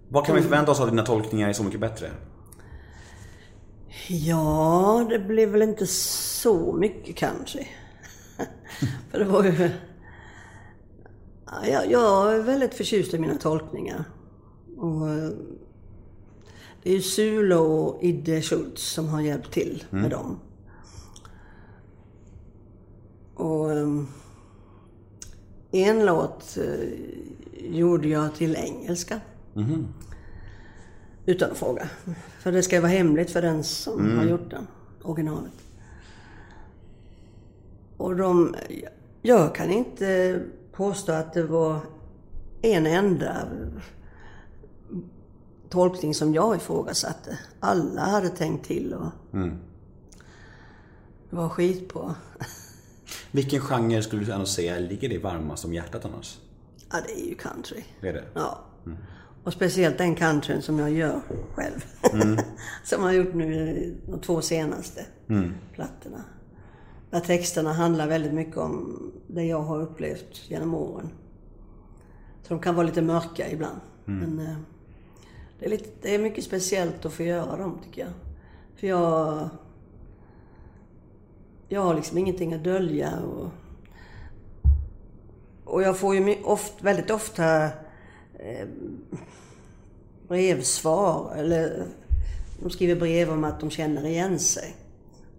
Vad 0.09 0.27
kan 0.27 0.37
vi 0.37 0.43
förvänta 0.43 0.73
oss 0.73 0.81
av 0.81 0.91
dina 0.91 1.03
tolkningar 1.03 1.49
är 1.49 1.53
Så 1.53 1.63
Mycket 1.63 1.81
Bättre? 1.81 2.11
Ja, 4.09 5.07
det 5.11 5.19
blev 5.19 5.49
väl 5.49 5.63
inte 5.63 5.87
så 5.87 6.73
mycket 6.73 7.17
kanske. 7.17 7.59
För 9.11 9.19
det 9.19 9.25
var 9.25 9.45
ju... 9.45 9.71
Ja, 11.63 11.67
jag, 11.69 11.91
jag 11.91 12.35
är 12.35 12.43
väldigt 12.43 12.75
förtjust 12.75 13.15
i 13.15 13.19
mina 13.19 13.35
tolkningar. 13.35 14.05
Och, 14.77 15.09
eh, 15.09 15.31
det 16.83 16.91
är 16.91 16.95
ju 16.95 17.03
Sule 17.03 17.57
och 17.57 18.03
Idde 18.03 18.43
Schultz 18.43 18.83
som 18.83 19.09
har 19.09 19.21
hjälpt 19.21 19.53
till 19.53 19.85
med 19.91 20.11
dem. 20.11 20.41
Och 23.35 23.73
ehm, 23.73 24.07
en 25.71 26.07
låt 26.07 26.57
eh, 26.57 26.89
gjorde 27.71 28.09
jag 28.09 28.35
till 28.35 28.57
engelska. 28.57 29.21
Utan 31.27 31.51
att 31.51 31.57
fråga. 31.59 31.89
För 32.39 32.53
det 32.53 32.63
ska 32.63 32.81
vara 32.81 32.91
hemligt 32.91 33.31
för 33.31 33.43
den 33.43 33.65
som 33.65 34.19
har 34.19 34.25
gjort 34.25 34.51
den, 34.51 34.67
originalet. 35.03 35.53
Och 37.97 38.17
de... 38.17 38.55
Jag 39.23 39.55
kan 39.55 39.71
inte 39.71 40.41
påstå 40.77 41.13
att 41.13 41.33
det 41.33 41.43
var 41.43 41.81
en 42.63 42.87
enda 42.87 43.49
tolkning 45.69 46.15
som 46.15 46.35
jag 46.35 46.57
ifrågasatte. 46.57 47.39
Alla 47.61 48.01
hade 48.01 48.29
tänkt 48.29 48.67
till 48.67 48.95
och... 48.95 49.11
Det 51.31 51.37
var 51.37 51.49
skitbra. 51.49 52.15
Vilken 53.31 53.61
genre 53.61 54.03
skulle 54.03 54.25
du 54.25 54.33
ändå 54.33 54.47
säga 54.47 54.79
ligger 54.79 55.09
dig 55.09 55.19
varmast 55.19 55.65
om 55.65 55.75
hjärtat 55.75 56.05
annars? 56.05 56.39
Ja, 56.93 56.99
det 57.07 57.21
är 57.21 57.29
ju 57.29 57.35
country. 57.35 57.83
Det 58.01 58.09
är 58.09 58.13
det? 58.13 58.25
Ja. 58.35 58.65
Och 59.45 59.53
speciellt 59.53 59.99
den 59.99 60.15
countryn 60.15 60.63
som 60.63 60.79
jag 60.79 60.91
gör 60.91 61.21
själv. 61.55 61.85
som 62.85 63.01
jag 63.01 63.09
har 63.09 63.13
gjort 63.13 63.35
nu 63.35 63.97
de 64.07 64.21
två 64.21 64.41
senaste 64.41 65.07
plattorna. 65.73 66.25
Där 67.15 67.21
texterna 67.21 67.73
handlar 67.73 68.09
väldigt 68.09 68.33
mycket 68.33 68.57
om 68.57 69.13
det 69.27 69.45
jag 69.45 69.61
har 69.61 69.81
upplevt 69.81 70.51
genom 70.51 70.75
åren. 70.75 71.11
Så 72.43 72.55
de 72.55 72.61
kan 72.61 72.75
vara 72.75 72.87
lite 72.87 73.03
mörka 73.03 73.51
ibland. 73.51 73.81
Men 74.05 74.39
eh, 74.39 74.57
det, 75.59 75.67
är 75.67 75.71
lite, 75.71 75.89
det 76.03 76.15
är 76.15 76.19
mycket 76.19 76.45
speciellt 76.45 77.07
att 77.07 77.13
få 77.13 77.23
göra 77.23 77.57
dem 77.57 77.79
tycker 77.85 78.01
jag. 78.01 78.11
För 78.77 78.87
jag... 78.87 79.49
Jag 81.69 81.81
har 81.81 81.95
liksom 81.95 82.19
ingenting 82.19 82.55
att 82.55 82.65
dölja. 82.65 83.19
Och, 83.19 83.51
och 85.65 85.83
jag 85.83 85.99
får 85.99 86.15
ju 86.15 86.43
oft, 86.45 86.83
väldigt 86.83 87.11
ofta 87.11 87.65
eh, 88.35 88.69
brevsvar. 90.29 91.35
Eller 91.37 91.87
de 92.63 92.71
skriver 92.71 93.01
brev 93.01 93.31
om 93.31 93.45
att 93.45 93.61
de 93.61 93.71
känner 93.71 94.07
igen 94.07 94.39
sig. 94.39 94.75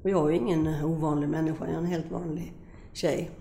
Och 0.06 0.12
jag 0.12 0.28
är 0.28 0.32
ju 0.32 0.38
ingen 0.38 0.68
ovanlig 0.84 1.30
människa, 1.30 1.66
jag 1.66 1.74
är 1.74 1.78
en 1.78 1.86
helt 1.86 2.12
vanlig 2.12 2.54
tjej. 2.94 3.32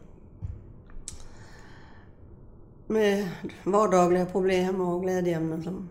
Med 2.86 3.28
vardagliga 3.64 4.26
problem 4.26 4.80
och 4.80 5.02
glädjeämnen. 5.02 5.62
Som... 5.62 5.88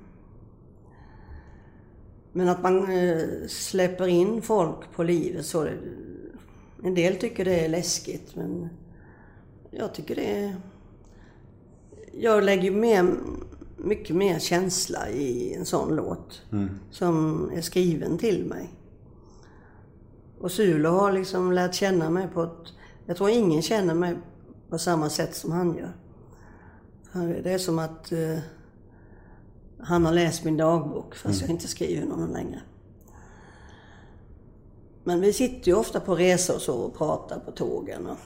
Men 2.31 2.49
att 2.49 2.63
man 2.63 2.91
eh, 2.91 3.47
släpper 3.47 4.07
in 4.07 4.41
folk 4.41 4.91
på 4.95 5.03
livet 5.03 5.45
så. 5.45 5.67
En 6.83 6.95
del 6.95 7.15
tycker 7.15 7.45
det 7.45 7.65
är 7.65 7.69
läskigt 7.69 8.35
men 8.35 8.69
jag 9.71 9.93
tycker 9.93 10.15
det 10.15 10.45
är... 10.45 10.55
Jag 12.11 12.43
lägger 12.43 12.63
ju 12.63 12.71
mer, 12.71 13.13
mycket 13.77 14.15
mer 14.15 14.39
känsla 14.39 15.09
i 15.09 15.53
en 15.53 15.65
sån 15.65 15.95
låt. 15.95 16.41
Som 16.91 17.49
är 17.55 17.61
skriven 17.61 18.17
till 18.17 18.45
mig. 18.45 18.69
Och 20.43 20.51
Sulo 20.51 20.89
har 20.89 21.11
liksom 21.11 21.51
lärt 21.51 21.73
känna 21.73 22.09
mig 22.09 22.27
på 22.27 22.43
ett... 22.43 22.73
Jag 23.05 23.17
tror 23.17 23.29
ingen 23.29 23.61
känner 23.61 23.93
mig 23.93 24.17
på 24.69 24.77
samma 24.77 25.09
sätt 25.09 25.35
som 25.35 25.51
han 25.51 25.77
gör. 25.77 25.93
Det 27.43 27.53
är 27.53 27.57
som 27.57 27.79
att 27.79 28.11
eh, 28.11 28.37
han 29.79 30.05
har 30.05 30.13
läst 30.13 30.43
min 30.43 30.57
dagbok 30.57 31.15
fast 31.15 31.41
jag 31.41 31.49
inte 31.49 31.67
skriver 31.67 32.07
någon 32.07 32.31
längre. 32.31 32.61
Men 35.03 35.21
vi 35.21 35.33
sitter 35.33 35.67
ju 35.67 35.77
ofta 35.77 35.99
på 35.99 36.15
resor 36.15 36.55
och 36.55 36.61
så 36.61 36.77
och 36.77 36.97
pratar 36.97 37.39
på 37.39 37.51
tågen 37.51 38.07
och 38.07 38.17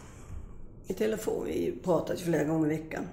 i 0.88 0.94
telefon. 0.94 1.46
Vi 1.46 1.80
pratar 1.84 2.16
flera 2.16 2.44
gånger 2.44 2.72
i 2.72 2.78
veckan. 2.78 3.08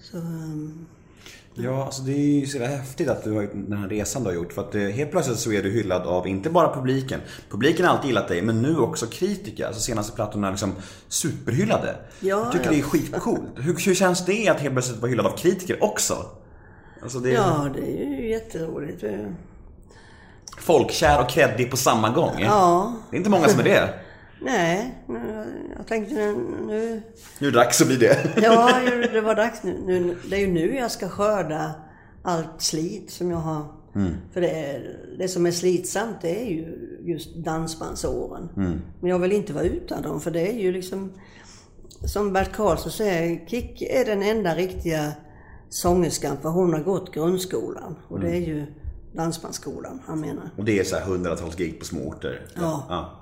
Så, 0.00 0.16
ehm, 0.16 0.86
Ja, 1.54 1.84
alltså 1.84 2.02
det 2.02 2.12
är 2.12 2.40
ju 2.40 2.46
så 2.46 2.58
jävla 2.58 2.76
häftigt 2.76 3.08
att 3.08 3.24
du 3.24 3.32
har 3.32 3.42
den 3.52 3.78
här 3.78 3.88
resan 3.88 4.22
du 4.22 4.28
har 4.28 4.34
gjort. 4.34 4.52
För 4.52 4.62
att 4.62 4.74
eh, 4.74 4.82
helt 4.82 5.10
plötsligt 5.10 5.38
så 5.38 5.52
är 5.52 5.62
du 5.62 5.70
hyllad 5.70 6.02
av, 6.02 6.26
inte 6.26 6.50
bara 6.50 6.74
publiken. 6.74 7.20
Publiken 7.50 7.86
har 7.86 7.92
alltid 7.92 8.08
gillat 8.08 8.28
dig, 8.28 8.42
men 8.42 8.62
nu 8.62 8.78
också 8.78 9.06
kritiker. 9.06 9.66
Alltså 9.66 9.80
senaste 9.82 10.16
plattorna 10.16 10.46
är 10.46 10.50
liksom 10.50 10.72
superhyllade. 11.08 11.96
Ja, 12.20 12.28
jag 12.28 12.52
tycker 12.52 12.64
ja. 12.64 12.70
det 12.70 12.78
är 12.78 12.82
skitcoolt. 12.82 13.42
Hur, 13.56 13.86
hur 13.86 13.94
känns 13.94 14.24
det 14.24 14.48
att 14.48 14.60
helt 14.60 14.74
plötsligt 14.74 15.00
vara 15.00 15.10
hyllad 15.10 15.26
av 15.26 15.36
kritiker 15.36 15.84
också? 15.84 16.26
Alltså 17.02 17.18
det 17.18 17.30
är 17.30 17.34
ja, 17.34 17.68
det 17.74 18.02
är 18.02 18.20
ju 18.20 18.30
jätteroligt. 18.30 19.04
folkkär 20.58 21.20
och 21.20 21.28
kreddig 21.28 21.70
på 21.70 21.76
samma 21.76 22.10
gång. 22.10 22.32
Ja. 22.40 22.94
Det 23.10 23.16
är 23.16 23.18
inte 23.18 23.30
många 23.30 23.48
som 23.48 23.60
är 23.60 23.64
det. 23.64 23.94
Nej, 24.44 24.94
nu, 25.06 25.44
jag 25.76 25.86
tänkte 25.86 26.14
nu, 26.14 26.34
nu... 26.66 27.02
Är 27.38 27.44
det 27.44 27.50
dags 27.50 27.80
att 27.80 27.86
bli 27.86 27.96
det. 27.96 28.18
Ja, 28.42 28.80
det 29.12 29.20
var 29.20 29.34
dags 29.34 29.62
nu. 29.62 29.82
nu. 29.86 30.16
Det 30.30 30.36
är 30.36 30.40
ju 30.40 30.52
nu 30.52 30.76
jag 30.76 30.90
ska 30.90 31.08
skörda 31.08 31.74
allt 32.22 32.62
slit 32.62 33.10
som 33.10 33.30
jag 33.30 33.38
har. 33.38 33.64
För 34.32 34.40
det, 34.40 34.50
är, 34.50 34.98
det 35.18 35.28
som 35.28 35.46
är 35.46 35.50
slitsamt 35.50 36.16
det 36.22 36.42
är 36.42 36.50
ju 36.50 36.98
just 37.00 37.34
dansbandsåren. 37.36 38.48
Men 39.00 39.10
jag 39.10 39.18
vill 39.18 39.32
inte 39.32 39.52
vara 39.52 39.64
utan 39.64 40.02
dem 40.02 40.20
för 40.20 40.30
det 40.30 40.52
är 40.52 40.58
ju 40.58 40.72
liksom... 40.72 41.12
Som 42.04 42.32
Bert 42.32 42.52
Karlsson 42.52 42.92
säger, 42.92 43.46
Kikki 43.46 43.88
är 43.88 44.04
den 44.04 44.22
enda 44.22 44.54
riktiga 44.54 45.12
sångerskan 45.68 46.36
för 46.42 46.48
hon 46.48 46.72
har 46.72 46.80
gått 46.80 47.14
grundskolan. 47.14 47.96
Och 48.08 48.20
det 48.20 48.30
är 48.30 48.40
ju 48.40 48.66
dansbandsskolan 49.12 50.00
han 50.06 50.20
menar. 50.20 50.50
Och 50.56 50.64
det 50.64 50.78
är 50.78 50.84
så 50.84 50.96
här 50.96 51.04
hundratals 51.04 51.56
gig 51.56 51.78
på 51.78 51.84
små 51.84 52.00
orter. 52.00 52.46
Ja. 52.54 52.86
ja. 52.88 53.21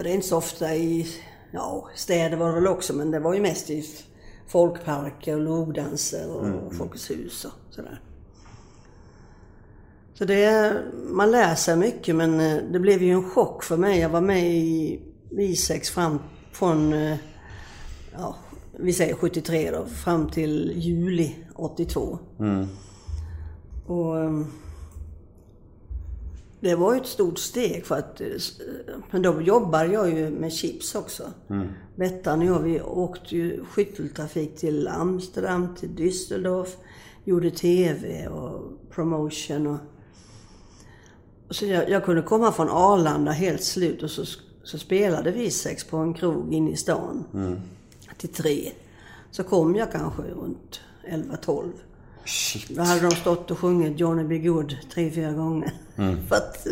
Och 0.00 0.04
det 0.04 0.10
är 0.10 0.14
inte 0.14 0.26
så 0.26 0.36
ofta 0.36 0.74
i, 0.74 1.06
ja, 1.50 1.88
städer 1.94 2.36
var 2.36 2.48
det 2.48 2.54
väl 2.54 2.66
också, 2.66 2.92
men 2.92 3.10
det 3.10 3.20
var 3.20 3.34
ju 3.34 3.40
mest 3.40 3.70
i 3.70 3.84
folkparker 4.46 5.34
och 5.34 5.40
logdanser 5.40 6.30
och 6.30 6.74
Folkets 6.74 7.10
hus 7.10 7.44
och 7.44 7.74
sådär. 7.74 8.00
Så 10.14 10.24
det, 10.24 10.76
man 11.10 11.30
lär 11.30 11.54
sig 11.54 11.76
mycket 11.76 12.16
men 12.16 12.40
eh, 12.40 12.56
det 12.72 12.78
blev 12.78 13.02
ju 13.02 13.10
en 13.10 13.30
chock 13.30 13.62
för 13.62 13.76
mig. 13.76 13.98
Jag 13.98 14.08
var 14.08 14.20
med 14.20 14.50
i 14.50 15.00
Visex 15.30 15.90
fram 15.90 16.18
från, 16.52 16.92
eh, 16.92 17.16
ja, 18.12 18.36
vi 18.76 18.92
säger 18.92 19.14
73 19.14 19.70
då, 19.70 19.86
fram 19.86 20.30
till 20.30 20.72
juli 20.76 21.36
82. 21.54 22.18
Och 23.86 24.18
ehm, 24.20 24.46
det 26.60 26.74
var 26.74 26.94
ju 26.94 27.00
ett 27.00 27.06
stort 27.06 27.38
steg 27.38 27.86
för 27.86 27.94
att... 27.98 28.20
eh, 28.20 28.26
s- 28.36 28.60
Men 29.10 29.22
då 29.22 29.40
jobbade 29.40 29.92
jag 29.92 30.10
ju 30.18 30.30
med 30.30 30.52
chips 30.52 30.94
också. 30.94 31.22
Bettan 31.96 32.40
och 32.40 32.46
jag, 32.46 32.58
vi 32.60 32.80
åkte 32.80 33.36
ju 33.36 33.64
skytteltrafik 33.64 34.56
till 34.56 34.88
Amsterdam, 34.88 35.74
till 35.74 35.88
Düsseldorf. 35.88 36.68
Gjorde 37.24 37.50
TV 37.50 38.28
och 38.28 38.72
promotion 38.90 39.66
och... 39.66 39.78
så 41.50 41.66
jag, 41.66 41.90
jag 41.90 42.04
kunde 42.04 42.22
komma 42.22 42.52
från 42.52 42.68
Arlanda 42.70 43.32
helt 43.32 43.62
slut 43.62 44.02
och 44.02 44.10
så, 44.10 44.24
så 44.62 44.78
spelade 44.78 45.30
vi 45.30 45.50
sex 45.50 45.84
på 45.84 45.96
en 45.96 46.14
krog 46.14 46.52
inne 46.54 46.70
i 46.70 46.76
stan. 46.76 47.24
Till 48.16 48.28
tre. 48.28 48.70
Så 49.30 49.42
kom 49.44 49.76
jag 49.76 49.92
kanske 49.92 50.22
runt 50.22 50.80
11-12. 51.08 51.72
Shit. 52.24 52.68
Då 52.68 52.82
hade 52.82 53.00
de 53.00 53.10
stått 53.10 53.50
och 53.50 53.58
sjungit 53.58 54.00
Johnny 54.00 54.24
B. 54.24 54.38
Good 54.38 54.76
tre, 54.94 55.10
fyra 55.10 55.32
gånger. 55.32 55.72
För 56.28 56.36
att 56.36 56.66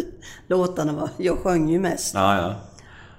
låtarna 0.47 0.93
var... 0.93 1.11
Jag 1.17 1.39
sjöng 1.39 1.69
ju 1.69 1.79
mest. 1.79 2.15
Ja, 2.15 2.37
ja. 2.37 2.55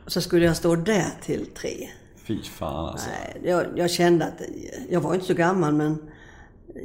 Och 0.06 0.12
så 0.12 0.22
skulle 0.22 0.46
jag 0.46 0.58
stå 0.58 0.76
där 0.76 1.10
till 1.22 1.46
tre. 1.46 1.90
Fy 2.16 2.44
fan 2.44 2.90
alltså. 2.90 3.10
Nej, 3.10 3.42
jag, 3.44 3.66
jag 3.76 3.92
kände 3.92 4.26
att... 4.26 4.42
Jag 4.90 5.02
var 5.02 5.14
inte 5.14 5.26
så 5.26 5.34
gammal 5.34 5.74
men 5.74 5.98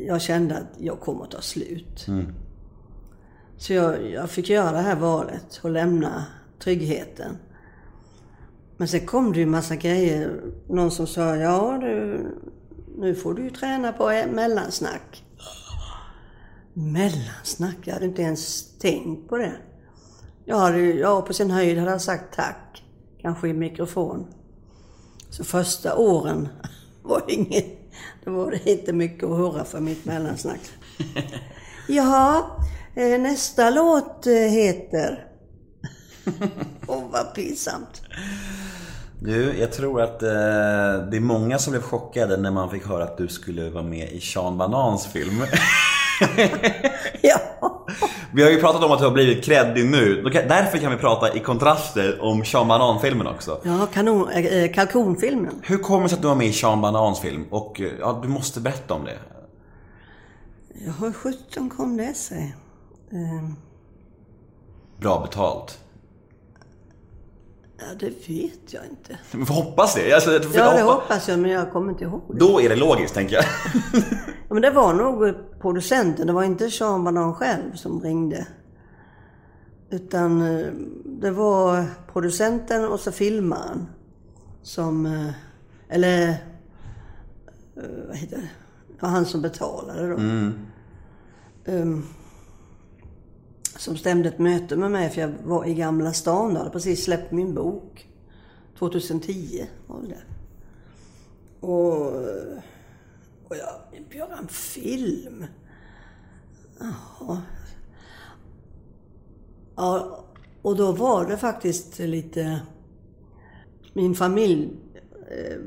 jag 0.07 0.23
kände 0.23 0.57
att 0.57 0.67
jag 0.79 1.01
kommer 1.01 1.25
att 1.25 1.31
ta 1.31 1.41
slut. 1.41 2.07
Så 3.57 3.73
jag, 3.73 4.11
jag 4.11 4.31
fick 4.31 4.49
göra 4.49 4.73
det 4.73 4.83
här 4.83 4.97
valet 4.97 5.61
och 5.63 5.71
lämna 5.71 6.25
tryggheten. 6.59 7.37
Men 8.77 8.89
sen 8.89 9.07
kom 9.07 9.33
det 9.33 9.39
ju 9.39 9.47
massa 9.47 9.77
grejer. 9.77 10.41
Någon 10.69 10.91
som 10.91 11.07
sa, 11.07 11.37
ja 11.37 11.79
du, 11.81 12.27
nu 12.95 13.15
får 13.15 13.35
du 13.35 13.43
ju 13.43 13.51
träna 13.51 13.93
på 13.93 14.25
mellansnack. 14.31 15.25
Mellansnack? 16.73 17.77
Jag 17.85 17.95
hade 17.95 18.07
inte 18.07 18.23
ens 18.23 18.73
tänkt 18.79 19.29
på 19.29 19.37
det. 19.37 19.53
Jag 20.45 20.57
hade, 20.57 20.79
ja, 20.79 21.23
på 21.23 21.33
sin 21.33 21.51
höjd 21.51 21.79
hade 21.79 21.91
jag 21.91 22.01
sagt 22.01 22.35
tack. 22.35 22.85
Kanske 23.23 23.49
i 23.49 23.53
mikrofon. 23.53 24.27
Så 25.31 25.45
första 25.45 25.97
åren 25.97 26.49
var 27.03 27.23
inget, 27.29 27.67
det 28.25 28.31
var 28.31 28.69
inte 28.69 28.93
mycket 28.93 29.25
att 29.25 29.37
höra 29.37 29.65
för 29.65 29.81
mitt 29.81 30.05
mellansnack. 30.05 30.61
Ja, 31.89 32.57
eh, 32.95 33.21
nästa 33.21 33.71
låt 33.71 34.27
eh, 34.27 34.33
heter... 34.33 35.27
Åh, 36.87 37.03
vad 37.13 37.35
pinsamt. 37.35 38.03
Du, 39.25 39.59
jag 39.59 39.73
tror 39.73 40.03
att 40.03 40.23
eh, 40.23 40.29
det 41.11 41.17
är 41.17 41.21
många 41.21 41.59
som 41.59 41.71
blev 41.71 41.83
chockade 41.83 42.37
när 42.37 42.51
man 42.51 42.71
fick 42.71 42.87
höra 42.87 43.05
att 43.05 43.19
du 43.19 43.29
skulle 43.29 43.71
vara 43.71 43.85
med 43.85 44.13
i 44.13 44.21
Sean 44.21 44.59
Banans 44.59 45.07
film. 45.07 45.43
Ja. 47.23 47.39
Vi 48.35 48.43
har 48.43 48.51
ju 48.51 48.61
pratat 48.61 48.85
om 48.85 48.93
att 48.93 48.99
du 48.99 49.05
har 49.05 49.13
blivit 49.13 49.45
kreddig 49.45 49.91
nu. 49.91 50.23
Därför 50.23 50.79
kan 50.79 50.91
vi 50.91 50.97
prata 50.97 51.35
i 51.37 51.41
kontraster 51.41 52.19
om 52.23 52.45
Sean 52.45 52.69
Banan-filmen 52.69 53.27
också. 53.27 53.61
Ja, 53.65 53.87
kanon, 53.93 54.31
eh, 54.31 54.73
kalkonfilmen. 54.73 55.61
Hur 55.63 55.79
kommer 55.79 56.03
det 56.03 56.09
sig 56.09 56.17
att 56.17 56.23
du 56.23 56.29
var 56.29 56.35
med 56.35 56.47
i 56.47 56.53
Sean 56.53 56.81
Banans 56.81 57.21
film? 57.21 57.45
Och 57.51 57.81
eh, 57.81 57.91
ja, 58.01 58.21
du 58.23 58.29
måste 58.29 58.61
berätta 58.61 58.95
om 58.95 59.05
det. 59.05 59.19
Ja, 60.87 60.93
hur 61.01 61.13
sjutton 61.13 61.71
kom 61.71 61.97
det 61.97 62.15
sig? 62.15 62.57
Eh, 63.13 63.51
Bra 65.01 65.21
betalt. 65.21 65.79
Ja, 67.89 67.95
det 68.01 68.29
vet 68.29 68.73
jag 68.73 68.83
inte. 68.91 69.19
Vi 69.33 69.45
får 69.45 69.55
hoppas 69.55 69.95
det. 69.95 70.13
Alltså, 70.13 70.31
för 70.31 70.59
Ja, 70.59 70.73
det 70.75 70.83
hoppa- 70.83 70.95
hoppas 70.95 71.29
jag, 71.29 71.39
men 71.39 71.51
jag 71.51 71.73
kommer 71.73 71.93
inte 71.93 72.05
ihåg. 72.05 72.21
det. 72.29 72.39
Då 72.39 72.61
är 72.61 72.69
det 72.69 72.77
logiskt, 72.77 73.15
tänker 73.15 73.35
jag. 73.37 73.45
Ja, 74.49 74.55
men 74.55 74.63
det 74.63 74.71
var 74.71 74.95
nog 74.95 75.35
producenten, 75.61 76.27
det 76.27 76.33
var 76.33 76.43
inte 76.43 76.71
Sean 76.71 77.05
Banan 77.05 77.35
själv 77.35 77.75
som 77.75 78.01
ringde. 78.01 78.47
Utan 79.91 80.43
eh, 80.59 80.67
det 81.05 81.31
var 81.31 81.85
producenten 82.13 82.85
och 82.89 83.01
så 83.01 83.13
filmaren. 83.13 83.87
Som, 84.63 85.07
eh, 85.07 85.31
eller, 85.89 86.29
eh, 86.29 86.37
vad 88.09 88.17
heter 88.17 88.37
det? 88.37 88.49
Ja, 89.01 89.07
han 89.07 89.27
som 89.27 89.43
betalade 89.43 90.09
då. 90.09 90.17
Ehm, 91.73 92.03
som 93.77 93.97
stämde 93.97 94.29
ett 94.29 94.39
möte 94.39 94.77
med 94.77 94.91
mig 94.91 95.11
för 95.11 95.21
jag 95.21 95.33
var 95.45 95.67
i 95.67 95.75
Gamla 95.75 96.13
stan 96.13 96.47
och 96.47 96.53
Jag 96.53 96.59
hade 96.59 96.71
precis 96.71 97.05
släppt 97.05 97.33
min 97.33 97.55
bok. 97.55 98.09
2010 98.79 99.67
var 99.87 100.03
det. 100.03 100.23
Och 101.67 102.13
och 103.55 103.57
jag 103.57 103.81
vill 103.93 104.19
göra 104.19 104.37
en 104.37 104.49
film. 104.49 105.47
Jaha. 106.79 107.43
Ja, 109.77 110.25
och 110.63 110.77
då 110.77 110.93
var 110.93 111.27
det 111.27 111.37
faktiskt 111.37 111.99
lite... 111.99 112.61
Min 113.93 114.15
familj 114.15 114.71
eh, 115.31 115.59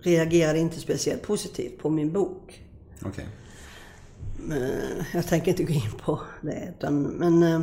reagerade 0.00 0.58
inte 0.58 0.80
speciellt 0.80 1.22
positivt 1.22 1.78
på 1.78 1.90
min 1.90 2.12
bok. 2.12 2.64
Okej. 3.04 3.26
Men 4.38 4.70
jag 5.14 5.26
tänker 5.26 5.50
inte 5.50 5.64
gå 5.64 5.72
in 5.72 5.90
på 6.04 6.20
det. 6.40 6.74
Utan, 6.78 7.02
men 7.02 7.42
eh, 7.42 7.60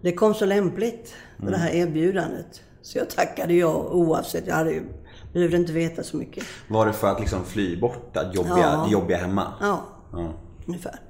det 0.00 0.12
kom 0.12 0.34
så 0.34 0.44
lämpligt 0.46 1.14
med 1.36 1.52
det 1.52 1.58
här 1.58 1.70
erbjudandet. 1.70 2.62
Så 2.82 2.98
jag 2.98 3.10
tackade 3.10 3.54
ja 3.54 3.74
oavsett. 3.90 4.46
Jag 4.46 4.54
hade 4.54 4.82
behövde 5.32 5.56
inte 5.56 5.72
veta 5.72 6.02
så 6.02 6.16
mycket. 6.16 6.44
Var 6.68 6.86
det 6.86 6.92
för 6.92 7.08
att 7.08 7.20
liksom 7.20 7.44
fly 7.44 7.80
bort 7.80 8.14
det 8.14 8.30
jobbiga, 8.34 8.56
Ja. 8.58 8.88
jobbiga 8.90 9.16
hemma? 9.18 9.52
Ja, 9.60 9.84
Ja. 10.12 10.32
ungefär. 10.66 11.00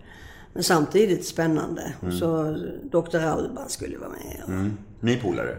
Men 0.53 0.62
samtidigt 0.62 1.26
spännande. 1.26 1.92
Och 2.00 2.12
så 2.12 2.57
Dr. 2.82 3.16
Alban 3.18 3.68
skulle 3.68 3.98
vara 3.98 4.09
med. 4.11 4.40
Och, 4.44 4.48
Mm. 4.48 4.76
Ni 5.00 5.16
polare? 5.16 5.57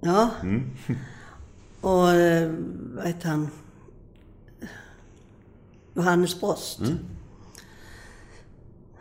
Ja. 0.00 0.30
Och 1.80 2.10
eh, 2.10 2.50
vad 2.96 3.06
heter 3.06 3.28
han? 3.28 3.48
Johannes 5.94 6.40
Brost. 6.40 6.80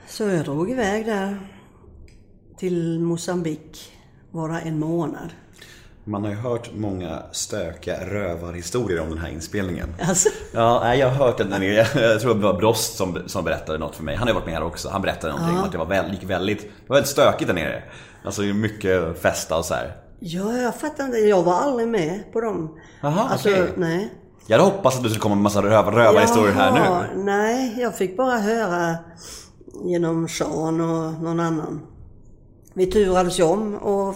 Så 0.07 0.23
jag 0.23 0.45
drog 0.45 0.71
iväg 0.71 1.05
där 1.05 1.37
till 2.57 2.99
Mosambik. 2.99 3.91
Där 4.31 4.61
en 4.65 4.79
månad. 4.79 5.29
Man 6.03 6.23
har 6.23 6.29
ju 6.29 6.35
hört 6.35 6.69
många 6.75 7.23
stökiga 7.31 8.05
rövarhistorier 8.09 9.01
om 9.01 9.09
den 9.09 9.17
här 9.17 9.29
inspelningen. 9.29 9.95
Alltså, 10.07 10.29
Ja, 10.53 10.95
jag 10.95 11.09
har 11.09 11.25
hört 11.25 11.37
den. 11.37 11.63
Jag 11.93 12.21
tror 12.21 12.33
det 12.35 12.41
var 12.41 12.53
Brost 12.53 12.97
som, 12.97 13.17
som 13.25 13.43
berättade 13.43 13.77
något 13.79 13.95
för 13.95 14.03
mig. 14.03 14.15
Han 14.15 14.21
har 14.27 14.29
ju 14.29 14.33
varit 14.33 14.45
med 14.45 14.55
här 14.55 14.63
också. 14.63 14.89
Han 14.89 15.01
berättade 15.01 15.33
någonting 15.33 15.57
om 15.57 15.63
att 15.63 15.71
det 15.71 15.77
var 15.77 15.85
väldigt, 15.85 16.21
gick 16.21 16.29
väldigt, 16.29 16.61
det 16.61 16.67
var 16.87 16.95
väldigt 16.95 17.11
stökigt 17.11 17.47
där 17.47 17.55
nere. 17.55 17.83
Alltså 18.25 18.41
mycket 18.41 19.21
festa 19.21 19.57
och 19.57 19.65
så 19.65 19.73
här. 19.73 19.95
ja, 20.19 20.57
jag 20.57 20.75
fattar 20.75 21.05
inte. 21.05 21.17
Jag 21.17 21.43
var 21.43 21.53
aldrig 21.53 21.87
med 21.87 22.23
på 22.33 22.41
dem. 22.41 22.79
Jaha, 23.01 23.29
alltså, 23.29 23.49
okej. 23.49 23.67
nej. 23.77 24.13
Jag 24.47 24.57
hade 24.59 24.69
hoppats 24.71 24.97
att 24.97 25.03
du 25.03 25.09
skulle 25.09 25.21
komma 25.21 25.35
med 25.35 25.43
massa 25.43 25.61
röv, 25.61 25.85
rövarhistorier 25.85 26.53
här 26.53 26.71
nu. 26.71 27.21
Nej, 27.23 27.75
jag 27.81 27.95
fick 27.97 28.17
bara 28.17 28.37
höra 28.37 28.95
genom 29.85 30.27
Sean 30.27 30.81
och 30.81 31.23
någon 31.23 31.39
annan. 31.39 31.81
Vi 32.73 32.85
turades 32.85 33.39
ju 33.39 33.43
om 33.43 33.75
och 33.75 34.15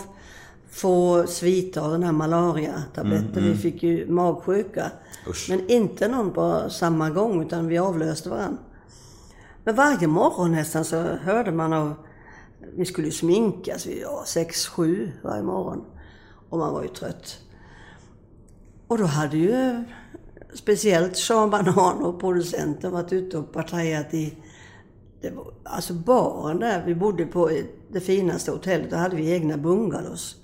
få 0.69 1.27
sviter 1.27 1.81
av 1.81 1.91
den 1.91 2.03
här 2.03 2.11
malariatabletten. 2.11 3.43
Vi 3.43 3.55
fick 3.55 3.83
ju 3.83 4.07
magsjuka. 4.11 4.81
Mm, 4.81 4.91
Usch. 5.27 5.49
Men 5.49 5.69
inte 5.69 6.07
någon 6.07 6.31
på 6.31 6.69
samma 6.69 7.09
gång 7.09 7.41
utan 7.41 7.67
vi 7.67 7.77
avlöste 7.77 8.29
varandra. 8.29 8.59
Men 9.63 9.75
varje 9.75 10.07
morgon 10.07 10.51
nästan 10.51 10.85
så 10.85 11.01
hörde 11.01 11.51
man 11.51 11.73
av... 11.73 11.93
Vi 12.75 12.85
skulle 12.85 13.07
ju 13.07 13.13
sminkas 13.13 13.85
vid 13.85 14.01
ja, 14.01 14.23
sex, 14.27 14.67
sju 14.67 15.11
varje 15.23 15.43
morgon. 15.43 15.83
Och 16.49 16.57
man 16.57 16.73
var 16.73 16.81
ju 16.81 16.87
trött. 16.87 17.39
Och 18.87 18.97
då 18.97 19.05
hade 19.05 19.37
ju 19.37 19.83
speciellt 20.53 21.17
Sean 21.17 21.49
Banan 21.49 22.03
och 22.03 22.19
producenten 22.19 22.91
varit 22.91 23.13
ute 23.13 23.37
och 23.37 23.53
partajat 23.53 24.13
i 24.13 24.37
det 25.21 25.29
var, 25.29 25.45
alltså 25.63 25.93
baren 25.93 26.59
där, 26.59 26.85
vi 26.85 26.95
bodde 26.95 27.25
på 27.25 27.51
det 27.91 27.99
finaste 27.99 28.51
hotellet, 28.51 28.89
då 28.91 28.95
hade 28.95 29.15
vi 29.15 29.31
egna 29.31 29.57
bungalows. 29.57 30.35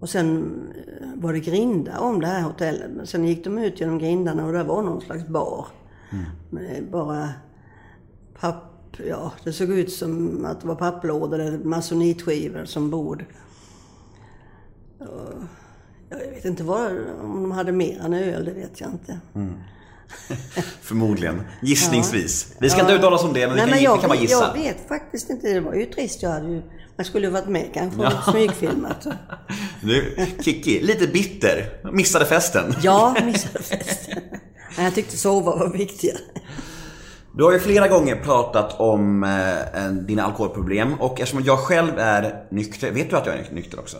Och 0.00 0.08
sen 0.08 0.52
eh, 1.00 1.06
var 1.14 1.32
det 1.32 1.40
grindar 1.40 1.98
om 1.98 2.20
det 2.20 2.26
här 2.26 2.42
hotellet. 2.42 2.90
Men 2.90 3.06
sen 3.06 3.24
gick 3.24 3.44
de 3.44 3.58
ut 3.58 3.80
genom 3.80 3.98
grindarna 3.98 4.46
och 4.46 4.52
där 4.52 4.64
var 4.64 4.82
någon 4.82 5.00
slags 5.00 5.26
bar. 5.26 5.66
Med 6.50 6.90
bara 6.90 7.28
papp, 8.40 8.96
ja 9.06 9.32
det 9.44 9.52
såg 9.52 9.70
ut 9.70 9.92
som 9.92 10.44
att 10.44 10.60
det 10.60 10.66
var 10.66 10.74
papplådor 10.74 11.38
eller 11.38 11.58
masonitskivor 11.58 12.64
som 12.64 12.90
bord. 12.90 13.24
Jag 16.08 16.18
vet 16.18 16.44
inte 16.44 16.62
vad, 16.64 16.92
om 17.20 17.42
de 17.42 17.50
hade 17.50 17.72
mer 17.72 18.00
än 18.00 18.14
öl, 18.14 18.44
det 18.44 18.52
vet 18.52 18.80
jag 18.80 18.90
inte. 18.90 19.20
Förmodligen. 20.82 21.42
Gissningsvis. 21.62 22.54
Vi 22.58 22.70
ska 22.70 22.80
inte 22.80 22.92
uttala 22.92 23.16
oss 23.16 23.24
om 23.24 23.32
det, 23.32 23.46
men 23.46 23.50
vi 23.50 23.56
Nej, 23.56 23.64
kan, 23.64 23.70
men 23.70 23.82
jag, 23.82 23.94
vi 23.96 24.00
kan 24.00 24.08
bara 24.08 24.18
gissa. 24.18 24.52
jag 24.56 24.62
vet 24.62 24.88
faktiskt 24.88 25.30
inte. 25.30 25.48
Det 25.48 25.60
var 25.60 25.74
ju 25.74 25.86
trist. 25.86 26.22
Jag 26.22 26.30
hade 26.30 26.48
ju, 26.48 26.62
man 26.96 27.04
skulle 27.04 27.26
ju 27.26 27.32
varit 27.32 27.48
med 27.48 27.70
kanske 27.74 28.06
och 28.06 28.32
smygfilmat. 28.32 29.06
Du, 29.82 30.14
Kiki, 30.40 30.80
lite 30.82 31.06
bitter. 31.06 31.80
Missade 31.92 32.24
festen. 32.24 32.74
Ja, 32.82 33.16
missade 33.24 33.64
festen. 33.64 34.18
Nej, 34.76 34.84
jag 34.84 34.94
tyckte 34.94 35.16
sova 35.16 35.56
var 35.56 35.68
viktigare. 35.68 36.18
Du 37.36 37.44
har 37.44 37.52
ju 37.52 37.58
flera 37.58 37.88
gånger 37.88 38.16
pratat 38.16 38.80
om 38.80 39.24
eh, 39.24 39.88
dina 39.88 40.22
alkoholproblem 40.24 40.94
och 41.00 41.20
eftersom 41.20 41.44
jag 41.44 41.58
själv 41.58 41.98
är 41.98 42.44
nykter, 42.50 42.90
vet 42.90 43.10
du 43.10 43.16
att 43.16 43.26
jag 43.26 43.34
är 43.34 43.48
nykter 43.52 43.78
också? 43.78 43.96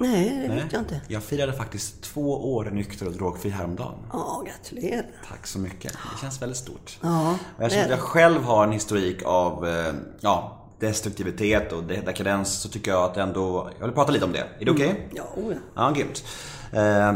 Nej, 0.00 0.44
det 0.48 0.54
vet 0.54 0.72
jag 0.72 0.82
inte. 0.82 1.00
Jag 1.08 1.22
firade 1.22 1.52
faktiskt 1.52 2.02
två 2.02 2.54
år 2.54 2.64
nykter 2.64 3.06
och 3.06 3.12
drogfri 3.12 3.50
häromdagen. 3.50 3.94
Ja, 4.12 4.44
gratulerar. 4.46 5.06
Tack 5.28 5.46
så 5.46 5.58
mycket. 5.58 5.92
Det 5.92 6.20
känns 6.20 6.42
väldigt 6.42 6.58
stort. 6.58 6.98
Ja, 7.02 7.36
och 7.56 7.62
eftersom 7.62 7.84
är 7.86 7.90
jag 7.90 7.98
själv 8.00 8.42
har 8.42 8.64
en 8.64 8.72
historik 8.72 9.22
av 9.24 9.68
eh, 9.68 9.92
ja, 10.20 10.56
destruktivitet 10.80 11.72
och 11.72 11.84
de- 11.84 12.00
dekadens 12.00 12.60
så 12.60 12.68
tycker 12.68 12.90
jag 12.90 13.02
att 13.04 13.16
ändå, 13.16 13.70
jag 13.78 13.86
vill 13.86 13.94
prata 13.94 14.12
lite 14.12 14.24
om 14.24 14.32
det. 14.32 14.44
Är 14.58 14.64
det 14.64 14.70
okej? 14.70 15.08
Ja, 15.14 15.22
oh 15.36 15.52
ja. 15.52 15.58
Ja, 15.74 15.90
grymt. 15.90 16.24
Eh, 16.72 17.12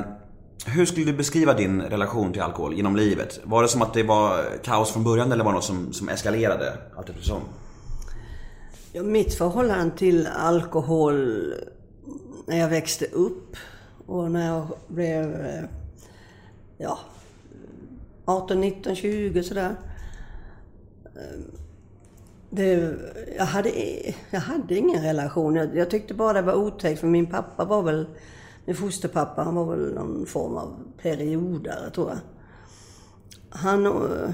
hur 0.66 0.87
skulle 0.87 1.07
du 1.07 1.12
beskriva 1.12 1.55
din 1.55 1.82
relation 1.82 2.32
till 2.32 2.43
alkohol 2.43 2.74
genom 2.74 2.97
livet? 2.97 3.41
Var 3.45 3.62
det 3.62 3.68
som 3.68 3.82
att 3.82 3.95
det 3.95 4.03
var 4.03 4.45
kaos 4.64 4.91
från 4.93 5.05
början 5.05 5.32
eller 5.32 5.45
var 5.45 5.53
det 5.53 5.57
något 5.57 5.64
som, 5.64 5.93
som 5.93 6.09
eskalerade 6.09 6.72
allt 6.97 7.09
eftersom? 7.11 7.41
ja. 8.93 9.03
Mitt 9.03 9.35
förhållande 9.35 9.97
till 9.97 10.28
alkohol 10.37 11.55
när 12.47 12.59
jag 12.59 12.68
växte 12.68 13.07
upp 13.07 13.57
och 14.07 14.30
när 14.30 14.47
jag 14.47 14.66
blev 14.88 15.47
eh, 15.47 15.64
ja, 16.78 16.99
18, 18.24 18.61
19, 18.61 18.95
20 18.95 19.42
sådär. 19.42 19.76
Eh, 21.05 21.40
det, 22.51 22.97
jag, 23.36 23.45
hade, 23.45 23.70
jag 24.30 24.40
hade 24.40 24.74
ingen 24.74 25.03
relation. 25.03 25.55
Jag, 25.55 25.76
jag 25.76 25.90
tyckte 25.90 26.14
bara 26.14 26.32
det 26.32 26.42
var 26.42 26.55
otäckt 26.55 27.01
för 27.01 27.07
min 27.07 27.26
pappa 27.26 27.64
var 27.64 27.82
väl, 27.82 28.07
min 28.64 28.76
fosterpappa, 28.76 29.42
han 29.42 29.55
var 29.55 29.76
väl 29.76 29.95
någon 29.95 30.26
form 30.26 30.57
av 30.57 30.76
periodare 31.03 31.90
tror 31.90 32.09
jag. 32.09 32.18
Han, 33.51 33.86
eh, 33.86 34.30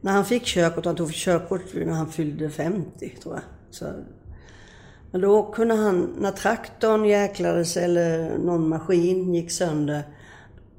när 0.00 0.12
han 0.12 0.24
fick 0.24 0.44
körkort, 0.44 0.84
han 0.84 0.96
tog 0.96 1.12
körkort 1.12 1.74
när 1.74 1.92
han 1.92 2.08
fyllde 2.08 2.50
50 2.50 3.16
tror 3.22 3.34
jag. 3.34 3.42
Så, 3.70 3.86
men 5.10 5.20
då 5.20 5.42
kunde 5.52 5.74
han, 5.74 6.14
när 6.18 6.30
traktorn 6.30 7.04
jäklades 7.04 7.76
eller 7.76 8.38
någon 8.38 8.68
maskin 8.68 9.34
gick 9.34 9.50
sönder, 9.50 10.02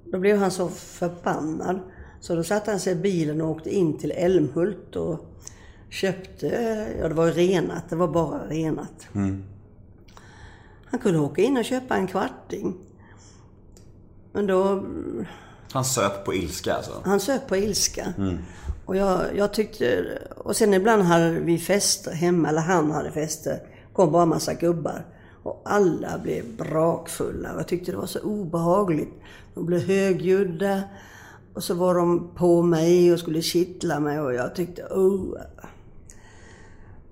då 0.06 0.20
blev 0.20 0.38
han 0.38 0.52
så 0.52 0.68
förbannad. 0.70 1.80
Så 2.20 2.36
då 2.36 2.44
satte 2.44 2.72
han 2.72 2.80
sig 2.80 2.94
i 2.94 2.96
bilen 2.96 3.42
och 3.42 3.50
åkte 3.50 3.76
in 3.76 3.98
till 3.98 4.12
Älmhult 4.12 4.96
och 4.96 5.20
köpte, 5.90 6.48
ja 7.00 7.08
det 7.08 7.14
var 7.14 7.26
ju 7.26 7.32
renat, 7.32 7.90
det 7.90 7.96
var 7.96 8.08
bara 8.08 8.48
renat. 8.48 9.08
Han 10.86 11.00
kunde 11.00 11.20
åka 11.20 11.42
in 11.42 11.58
och 11.58 11.66
köpa 11.66 11.96
en 11.96 12.08
kvarting. 12.08 12.76
Men 14.34 14.48
då, 14.48 14.86
Han 15.72 15.86
söp 15.86 16.26
på 16.26 16.34
ilska 16.34 16.74
alltså. 16.74 17.02
han 17.06 17.20
söp 17.20 17.48
på 17.48 17.58
ilska. 17.58 18.14
Och 18.86 18.96
jag, 18.96 19.22
jag 19.36 19.54
tyckte, 19.54 20.18
och 20.38 20.56
sen 20.56 20.74
ibland 20.74 21.04
hade 21.04 21.32
vi 21.32 21.58
fester 21.58 22.12
hemma, 22.12 22.50
eller 22.50 22.62
han 22.62 22.92
hade 22.92 23.12
fester. 23.12 23.60
Kom 24.00 24.12
bara 24.12 24.26
massa 24.26 24.54
gubbar. 24.54 25.06
Och 25.44 25.62
alla 25.66 26.18
blev 26.24 26.58
brakfulla. 26.58 27.50
Jag 27.58 27.68
tyckte 27.68 27.92
det 27.92 27.98
var 27.98 28.06
så 28.06 28.20
obehagligt. 28.20 29.14
De 29.54 29.66
blev 29.66 29.82
högljudda. 29.82 30.84
Och 31.54 31.64
så 31.64 31.74
var 31.74 31.96
de 31.96 32.30
på 32.36 32.62
mig 32.62 33.14
och 33.14 33.20
skulle 33.20 33.42
kittla 33.42 34.00
mig 34.00 34.20
och 34.20 34.34
jag 34.34 34.56
tyckte, 34.56 34.84
oh. 34.84 35.38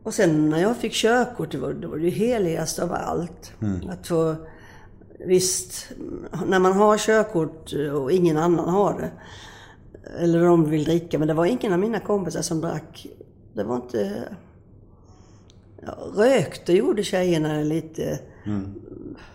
Och 0.03 0.13
sen 0.13 0.49
när 0.49 0.61
jag 0.61 0.77
fick 0.77 0.93
körkort, 0.93 1.51
det 1.51 1.57
var 1.57 1.73
det, 1.73 1.87
var 1.87 1.97
det 1.97 2.09
heligaste 2.09 2.83
av 2.83 2.93
allt. 2.93 3.51
Att 3.89 4.07
få, 4.07 4.35
visst, 5.19 5.91
när 6.47 6.59
man 6.59 6.73
har 6.73 6.97
körkort 6.97 7.73
och 7.93 8.11
ingen 8.11 8.37
annan 8.37 8.69
har 8.69 8.93
det, 8.93 9.11
eller 10.23 10.45
de 10.45 10.69
vill 10.69 10.83
dricka, 10.83 11.19
men 11.19 11.27
det 11.27 11.33
var 11.33 11.45
ingen 11.45 11.73
av 11.73 11.79
mina 11.79 11.99
kompisar 11.99 12.41
som 12.41 12.61
drack. 12.61 13.07
Det 13.53 13.63
var 13.63 13.75
inte... 13.75 14.23
Rökte 16.15 16.73
gjorde 16.73 17.03
tjejerna 17.03 17.61
lite, 17.61 18.19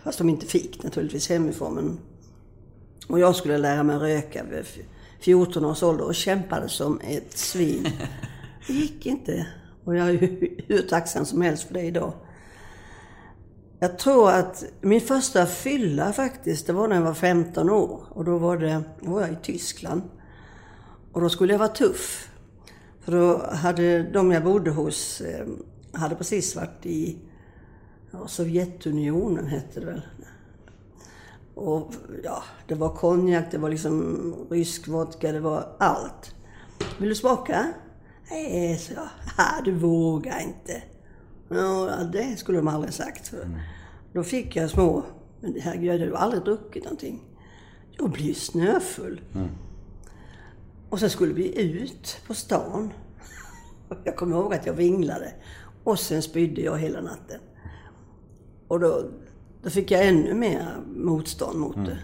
fast 0.03 0.19
de 0.19 0.29
inte 0.29 0.47
fick 0.47 0.83
naturligtvis 0.83 1.29
hemifrån. 1.29 1.75
Men, 1.75 1.99
och 3.09 3.19
jag 3.19 3.37
skulle 3.37 3.59
lära 3.59 3.83
mig 3.83 3.97
röka 3.97 4.45
vid 4.51 4.65
14 5.21 5.65
års 5.65 5.83
ålder 5.83 6.05
och 6.05 6.15
kämpade 6.15 6.69
som 6.69 7.01
ett 7.01 7.39
svin. 7.39 7.89
Det 8.67 8.73
gick 8.73 9.07
inte. 9.07 9.47
Och 9.85 9.97
jag 9.97 10.09
är 10.09 10.13
ju 10.13 10.59
hur 10.67 10.83
tacksam 10.83 11.25
som 11.25 11.43
helst 11.43 11.63
för 11.63 11.75
det 11.75 11.83
idag. 11.83 12.13
Jag 13.79 13.99
tror 13.99 14.31
att 14.31 14.65
min 14.81 15.01
första 15.01 15.47
fylla 15.47 16.13
faktiskt, 16.13 16.67
det 16.67 16.73
var 16.73 16.89
när 16.89 16.97
jag 16.97 17.03
var 17.03 17.15
15 17.15 17.71
år. 17.71 18.01
Och 18.09 18.25
då 18.25 18.39
var, 18.39 18.59
det, 18.59 18.83
då 19.01 19.11
var 19.11 19.21
jag 19.21 19.33
i 19.33 19.37
Tyskland. 19.43 20.03
Och 21.13 21.21
då 21.21 21.29
skulle 21.29 21.53
jag 21.53 21.59
vara 21.59 21.69
tuff. 21.69 22.29
För 23.01 23.13
då 23.13 23.47
hade 23.47 24.03
de 24.03 24.33
jag 24.33 24.45
bodde 24.45 24.71
hos, 24.71 25.21
eh, 25.21 25.47
hade 25.93 26.15
precis 26.15 26.57
varit 26.57 26.87
i 26.87 27.19
ja, 28.11 28.29
Sovjetunionen 28.29 29.47
hette 29.47 29.81
det 29.81 29.87
väl. 29.87 30.03
Och 31.55 31.95
ja, 32.25 32.43
det 32.69 32.75
var 32.75 32.97
konjak, 32.97 33.45
det 33.51 33.59
var 33.59 33.71
liksom 33.71 34.35
rysk 34.51 34.89
vodka, 34.89 35.33
det 35.33 35.41
var 35.41 35.77
allt. 35.79 36.35
Vill 36.99 37.09
du 37.09 37.15
smaka? 37.15 37.73
Nej, 38.31 38.79
så 38.79 38.93
jag. 38.93 39.09
Ha, 39.37 39.63
du 39.65 39.73
vågar 39.73 40.41
inte. 40.41 40.83
Ja, 41.49 41.97
det 42.13 42.37
skulle 42.37 42.59
de 42.59 42.69
aldrig 42.69 42.95
sagt. 42.95 43.29
För 43.29 43.61
Då 44.13 44.23
fick 44.25 44.57
jag 44.57 44.71
små, 44.71 45.03
men 45.41 45.57
herregud, 45.61 45.87
jag 45.87 45.99
hade 45.99 46.19
aldrig 46.19 46.43
druckit 46.43 46.85
någonting. 46.85 47.23
Jag 47.99 48.11
blev 48.11 48.35
snöfull. 48.35 49.21
Och 50.91 51.01
sen 51.01 51.11
skulle 51.11 51.33
vi 51.35 51.61
ut 51.61 52.21
på 52.27 52.35
stan. 52.35 52.93
Jag 54.05 54.17
kommer 54.17 54.37
ihåg 54.37 54.55
att 54.55 54.67
jag 54.67 54.75
vinglade. 54.75 55.33
Och 55.85 55.99
sen 55.99 56.23
spydde 56.23 56.61
jag 56.61 56.79
hela 56.79 57.01
natten. 57.01 57.41
Och 58.69 58.81
då, 58.81 59.05
då 59.63 59.71
fick 59.71 59.91
jag 59.91 60.07
ännu 60.07 60.35
mer 60.35 60.77
motstånd 60.97 61.59
mot 61.59 61.77
det. 61.77 61.99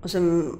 Och 0.00 0.10
sen 0.10 0.58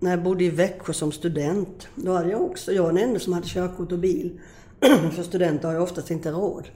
när 0.00 0.10
jag 0.10 0.22
bodde 0.22 0.44
i 0.44 0.50
Växjö 0.50 0.92
som 0.92 1.12
student, 1.12 1.88
då 1.94 2.12
hade 2.12 2.30
jag 2.30 2.42
också, 2.42 2.72
jag 2.72 2.82
var 2.82 2.92
den 2.92 3.02
enda 3.02 3.20
som 3.20 3.32
hade 3.32 3.46
körkort 3.46 3.92
och 3.92 3.98
bil. 3.98 4.40
För 5.12 5.22
studenter 5.22 5.68
har 5.68 5.74
ju 5.74 5.80
oftast 5.80 6.10
inte 6.10 6.30
råd. 6.30 6.68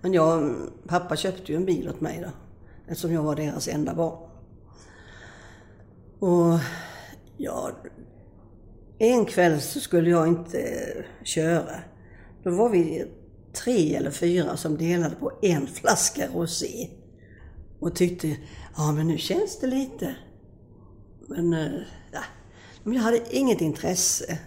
Men 0.00 0.12
jag, 0.12 0.54
pappa 0.86 1.16
köpte 1.16 1.52
ju 1.52 1.56
en 1.56 1.64
bil 1.64 1.88
åt 1.88 2.00
mig 2.00 2.20
då, 2.22 2.30
eftersom 2.86 3.12
jag 3.12 3.22
var 3.22 3.36
deras 3.36 3.68
enda 3.68 3.94
barn. 3.94 4.18
Och 6.18 6.58
ja, 7.36 7.70
en 8.98 9.24
kväll 9.24 9.60
så 9.60 9.80
skulle 9.80 10.10
jag 10.10 10.28
inte 10.28 10.58
köra. 11.22 11.76
Då 12.42 12.50
var 12.50 12.68
vi 12.68 13.06
tre 13.54 13.94
eller 13.94 14.10
fyra 14.10 14.56
som 14.56 14.76
delade 14.76 15.14
på 15.14 15.32
en 15.42 15.66
flaska 15.66 16.28
rosé. 16.34 16.88
Och 17.80 17.94
tyckte, 17.94 18.36
ja 18.76 18.92
men 18.92 19.06
nu 19.08 19.18
känns 19.18 19.60
det 19.60 19.66
lite. 19.66 20.16
Men, 21.28 21.52
eh, 21.52 21.72
ja. 22.12 22.20
jag 22.84 23.02
hade 23.02 23.36
inget 23.36 23.60
intresse. 23.60 24.38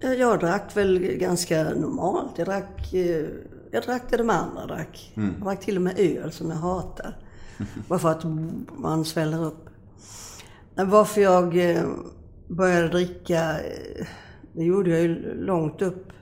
Jag, 0.00 0.18
jag 0.18 0.40
drack 0.40 0.76
väl 0.76 0.98
ganska 0.98 1.64
normalt. 1.64 2.38
Jag 2.38 2.46
drack, 2.46 2.94
eh, 2.94 3.26
jag 3.70 3.82
drack 3.82 4.02
det 4.10 4.16
de 4.16 4.30
andra 4.30 4.66
drack. 4.66 5.12
Jag 5.14 5.44
drack 5.44 5.60
till 5.60 5.76
och 5.76 5.82
med 5.82 5.98
öl 5.98 6.32
som 6.32 6.50
jag 6.50 6.56
hatar. 6.56 7.16
Bara 7.88 7.98
för 7.98 8.10
att 8.10 8.24
man 8.78 9.04
sväller 9.04 9.44
upp. 9.44 9.68
Varför 10.74 11.20
jag 11.20 11.70
eh, 11.70 11.84
började 12.48 12.88
dricka, 12.88 13.60
eh, 13.60 14.06
det 14.56 14.64
gjorde 14.64 14.90
jag 14.90 15.00
ju 15.02 15.34
långt 15.34 15.82
upp. 15.82 16.12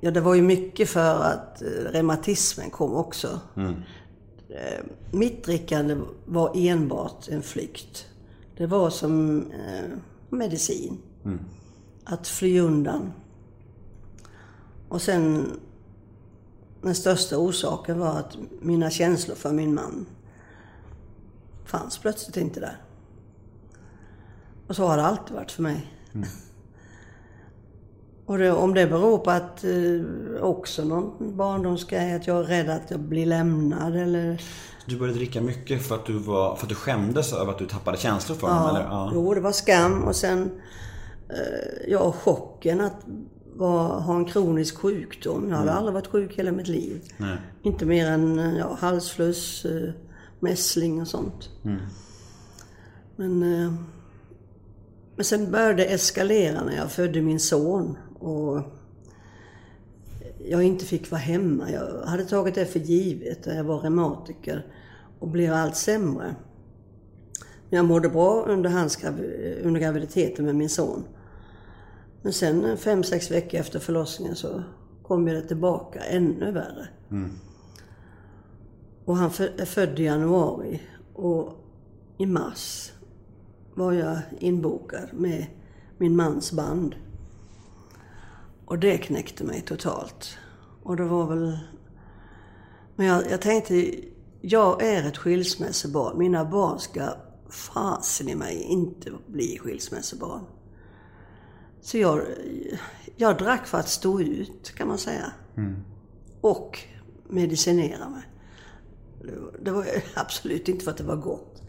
Ja, 0.00 0.10
det 0.10 0.20
var 0.20 0.34
ju 0.34 0.42
mycket 0.42 0.88
för 0.88 1.22
att 1.22 1.62
eh, 1.62 1.66
reumatismen 1.68 2.70
kom 2.70 2.94
också. 2.94 3.40
Eh, 4.48 4.84
Mitt 5.10 5.44
drickande 5.44 5.96
var 6.26 6.52
enbart 6.54 7.28
en 7.28 7.42
flykt. 7.42 8.06
Det 8.56 8.66
var 8.66 8.90
som 8.90 9.40
eh, 9.52 9.84
medicin. 10.30 10.98
Att 12.04 12.28
fly 12.28 12.60
undan. 12.60 13.12
Och 14.88 15.02
sen 15.02 15.46
den 16.82 16.94
största 16.94 17.38
orsaken 17.38 17.98
var 17.98 18.18
att 18.18 18.36
mina 18.60 18.90
känslor 18.90 19.34
för 19.34 19.52
min 19.52 19.74
man 19.74 20.06
fanns 21.64 21.98
plötsligt 21.98 22.36
inte 22.36 22.60
där. 22.60 22.76
Och 24.66 24.76
så 24.76 24.86
har 24.86 24.96
det 24.96 25.02
alltid 25.02 25.34
varit 25.36 25.50
för 25.50 25.62
mig. 25.62 25.92
Och 28.26 28.38
det, 28.38 28.52
om 28.52 28.74
det 28.74 28.86
beror 28.86 29.18
på 29.18 29.30
att 29.30 29.64
eh, 29.64 30.44
också 30.44 30.84
någon 30.84 31.36
barndomsgrej, 31.36 32.14
att 32.14 32.26
jag 32.26 32.38
är 32.38 32.44
rädd 32.44 32.68
att 32.70 32.90
jag 32.90 33.00
blir 33.00 33.26
lämnad 33.26 33.96
eller... 33.96 34.42
Du 34.86 34.98
började 34.98 35.18
dricka 35.18 35.40
mycket 35.40 35.86
för 35.86 35.94
att 35.94 36.06
du, 36.06 36.18
var, 36.18 36.56
för 36.56 36.62
att 36.64 36.68
du 36.68 36.74
skämdes 36.74 37.32
över 37.32 37.52
att 37.52 37.58
du 37.58 37.66
tappade 37.66 37.98
känslor 37.98 38.36
för 38.36 38.46
honom, 38.46 38.68
eller? 38.68 38.80
Ja. 38.80 39.10
Jo, 39.14 39.34
det 39.34 39.40
var 39.40 39.52
skam 39.52 40.04
och 40.04 40.16
sen 40.16 40.50
eh, 41.28 41.88
ja, 41.88 42.12
chocken 42.12 42.80
att 42.80 43.06
var, 43.56 44.00
ha 44.00 44.16
en 44.16 44.24
kronisk 44.24 44.78
sjukdom. 44.78 45.48
Jag 45.48 45.56
hade 45.56 45.72
aldrig 45.72 45.94
varit 45.94 46.06
sjuk 46.06 46.38
hela 46.38 46.52
mitt 46.52 46.68
liv. 46.68 47.02
Nej. 47.16 47.36
Inte 47.62 47.86
mer 47.86 48.06
än 48.06 48.38
eh, 48.38 48.58
ja, 48.58 48.76
halsfluss, 48.80 49.64
eh, 49.64 49.90
mässling 50.40 51.00
och 51.00 51.08
sånt. 51.08 51.50
Men, 53.16 53.42
eh, 53.42 53.72
men 55.16 55.24
sen 55.24 55.50
började 55.50 55.74
det 55.74 55.84
eskalera 55.84 56.64
när 56.64 56.76
jag 56.76 56.92
födde 56.92 57.22
min 57.22 57.40
son. 57.40 57.96
Och 58.24 58.62
jag 60.44 60.62
inte 60.62 60.84
fick 60.84 61.10
vara 61.10 61.20
hemma. 61.20 61.70
Jag 61.70 62.06
hade 62.06 62.24
tagit 62.24 62.54
det 62.54 62.66
för 62.66 62.78
givet. 62.78 63.46
Jag 63.46 63.64
var 63.64 63.80
reumatiker 63.80 64.66
och 65.18 65.28
blev 65.28 65.52
allt 65.52 65.76
sämre. 65.76 66.34
Men 67.68 67.76
jag 67.76 67.84
mådde 67.84 68.08
bra 68.08 68.44
under, 68.44 68.70
hans, 68.70 69.04
under 69.62 69.80
graviditeten 69.80 70.44
med 70.44 70.54
min 70.54 70.68
son. 70.68 71.04
Men 72.22 72.32
sen 72.32 72.76
fem, 72.76 73.02
sex 73.02 73.30
veckor 73.30 73.60
efter 73.60 73.78
förlossningen 73.78 74.36
så 74.36 74.62
kom 75.02 75.24
det 75.24 75.42
tillbaka 75.42 76.00
ännu 76.00 76.52
värre. 76.52 76.88
Och 79.04 79.16
han 79.16 79.30
är 79.58 79.64
född 79.64 80.00
i 80.00 80.04
januari. 80.04 80.80
Och 81.14 81.52
i 82.18 82.26
mars 82.26 82.92
var 83.74 83.92
jag 83.92 84.18
inbokad 84.38 85.08
med 85.12 85.46
min 85.98 86.16
mans 86.16 86.52
band. 86.52 86.94
Och 88.66 88.78
det 88.78 88.98
knäckte 88.98 89.44
mig 89.44 89.60
totalt. 89.60 90.38
Och 90.82 90.96
det 90.96 91.04
var 91.04 91.26
väl... 91.26 91.58
Men 92.96 93.06
jag, 93.06 93.30
jag 93.30 93.40
tänkte, 93.40 93.94
jag 94.40 94.82
är 94.82 95.08
ett 95.08 95.16
skilsmässobarn. 95.16 96.18
Mina 96.18 96.44
barn 96.44 96.78
ska 96.78 97.08
fasen 97.48 98.28
i 98.28 98.34
mig 98.34 98.62
inte 98.62 99.12
bli 99.26 99.58
skilsmässobarn. 99.58 100.40
Så 101.80 101.98
jag, 101.98 102.20
jag 103.16 103.38
drack 103.38 103.66
för 103.66 103.78
att 103.78 103.88
stå 103.88 104.20
ut, 104.20 104.72
kan 104.76 104.88
man 104.88 104.98
säga. 104.98 105.32
Och 106.40 106.78
medicinera 107.28 108.08
mig. 108.08 108.22
Det 109.62 109.70
var- 109.70 109.86
absolut 110.14 110.68
inte 110.68 110.84
för 110.84 110.90
att 110.90 110.96
det 110.96 111.04
var 111.04 111.16
gott. 111.16 111.62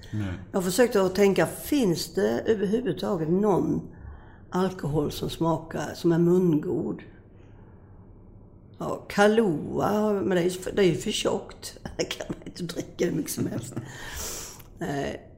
Jag 0.52 0.64
försökte 0.64 1.02
att 1.02 1.16
tänka, 1.16 1.46
finns 1.46 2.14
det 2.14 2.40
överhuvudtaget 2.46 3.30
någon 3.30 3.82
alkohol 4.56 5.12
som 5.12 5.30
smakar, 5.30 5.94
som 5.96 6.12
är 6.12 6.18
mungod? 6.20 7.02
Ja, 8.78 9.06
Kahlua, 9.10 10.14
men 10.14 10.30
det 10.30 10.40
är, 10.40 10.44
ju 10.44 10.50
för- 10.50 10.72
det 10.72 10.82
är 10.82 10.86
ju 10.88 10.96
för 10.96 11.12
tjockt. 11.12 11.80
Det 11.98 12.04
kan 12.06 12.26
man 12.30 12.38
inte 12.46 12.64
dricka 12.64 13.06
hur 13.06 13.12
mycket 13.12 13.32
som 13.32 13.48
helst. 13.48 13.74
Nej. 14.78 15.22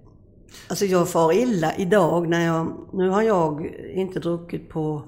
Alltså 0.69 0.85
jag 0.85 1.09
far 1.09 1.31
illa 1.33 1.75
idag 1.75 2.27
när 2.29 2.45
jag... 2.45 2.87
Nu 2.93 3.09
har 3.09 3.21
jag 3.21 3.65
inte 3.93 4.19
druckit 4.19 4.69
på 4.69 5.01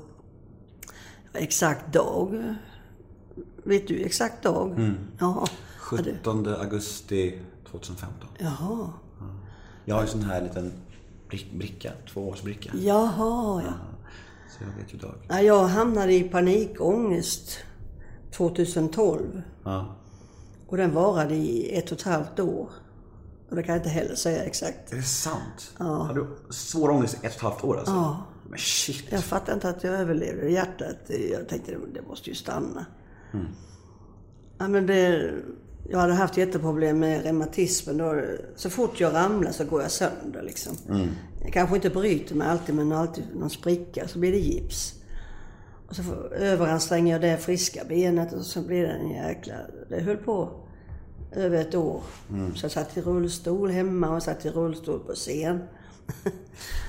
exakt 1.33 1.93
dag. 1.93 2.55
Vet 3.63 3.87
du 3.87 4.03
exakt 4.03 4.43
dag? 4.43 4.97
Jaha. 5.19 5.47
Ja, 5.91 5.97
du- 6.03 6.11
17 6.17 6.47
augusti 6.47 7.39
2015. 7.71 8.29
Jaha. 8.37 8.89
Jag 9.85 9.95
har 9.95 10.01
ju 10.01 10.07
sån 10.07 10.21
här 10.21 10.41
liten 10.41 10.71
brick, 11.29 11.53
bricka, 11.53 11.91
tvåårsbricka. 12.13 12.71
Jaha, 12.75 13.61
ja. 13.65 13.73
Så 14.59 14.65
jag 14.65 14.83
vet 14.83 14.93
ju 14.93 14.97
dag. 14.97 15.15
Nej, 15.29 15.45
Jag 15.45 15.63
hamnade 15.65 16.13
i 16.13 16.23
panikångest 16.23 17.57
2012. 18.31 19.41
Ja. 19.63 19.95
Och 20.67 20.77
den 20.77 20.93
varade 20.93 21.35
i 21.35 21.77
ett 21.77 21.91
och 21.91 21.97
ett 21.97 22.03
halvt 22.03 22.39
år. 22.39 22.69
Och 23.49 23.55
det 23.55 23.63
kan 23.63 23.75
jag 23.75 23.79
inte 23.79 23.89
heller 23.89 24.15
säga 24.15 24.43
exakt. 24.43 24.91
Är 24.91 24.95
det 24.95 25.03
sant? 25.03 25.73
Ja. 25.77 25.85
Har 25.85 26.13
du 26.13 26.27
svår 26.49 26.89
ångest 26.89 27.13
i 27.13 27.17
ett 27.17 27.23
och 27.23 27.35
ett 27.35 27.41
halvt 27.41 27.63
år 27.63 27.77
alltså? 27.77 27.93
Ja. 27.93 28.25
Men 28.49 28.59
shit. 28.59 29.05
Jag 29.09 29.23
fattar 29.23 29.53
inte 29.53 29.69
att 29.69 29.83
jag 29.83 29.93
överlevde. 29.93 30.49
Hjärtat, 30.49 30.97
jag 31.31 31.49
tänkte 31.49 31.77
det 31.93 32.01
måste 32.07 32.29
ju 32.29 32.35
stanna. 32.35 32.85
Ja, 34.57 34.67
men 34.67 34.85
det, 34.85 35.33
jag 35.91 35.99
hade 35.99 36.13
haft 36.13 36.37
jätteproblem 36.37 36.99
med 36.99 37.23
reumatismen. 37.23 37.97
Då, 37.97 38.21
så 38.55 38.69
fort 38.69 38.99
jag 38.99 39.13
ramlar 39.13 39.51
så 39.51 39.65
går 39.65 39.81
jag 39.81 39.91
sönder 39.91 40.41
liksom. 40.41 40.77
Jag 41.43 41.53
kanske 41.53 41.75
inte 41.75 41.89
bryter 41.89 42.35
mig 42.35 42.47
alltid, 42.47 42.75
men 42.75 42.91
alltid 42.91 43.23
någon 43.35 43.49
spricka 43.49 44.07
så 44.07 44.19
blir 44.19 44.31
det 44.31 44.37
gips. 44.37 44.93
Och 45.87 45.95
så 45.95 46.01
överanstränger 46.31 47.13
jag 47.13 47.21
det 47.21 47.37
friska 47.37 47.83
benet 47.83 48.33
och 48.33 48.45
så 48.45 48.61
blir 48.61 48.81
det 48.81 48.93
en 48.93 49.09
jäkla... 49.09 49.53
Det 49.89 50.01
höll 50.01 50.17
på 50.17 50.49
över 51.31 51.61
ett 51.61 51.75
år. 51.75 52.01
Så 52.55 52.65
jag 52.65 52.71
satt 52.71 52.97
i 52.97 53.01
rullstol 53.01 53.69
hemma 53.69 54.09
och 54.09 54.23
satt 54.23 54.45
i 54.45 54.49
rullstol 54.49 54.99
på 54.99 55.13
scen. 55.13 55.59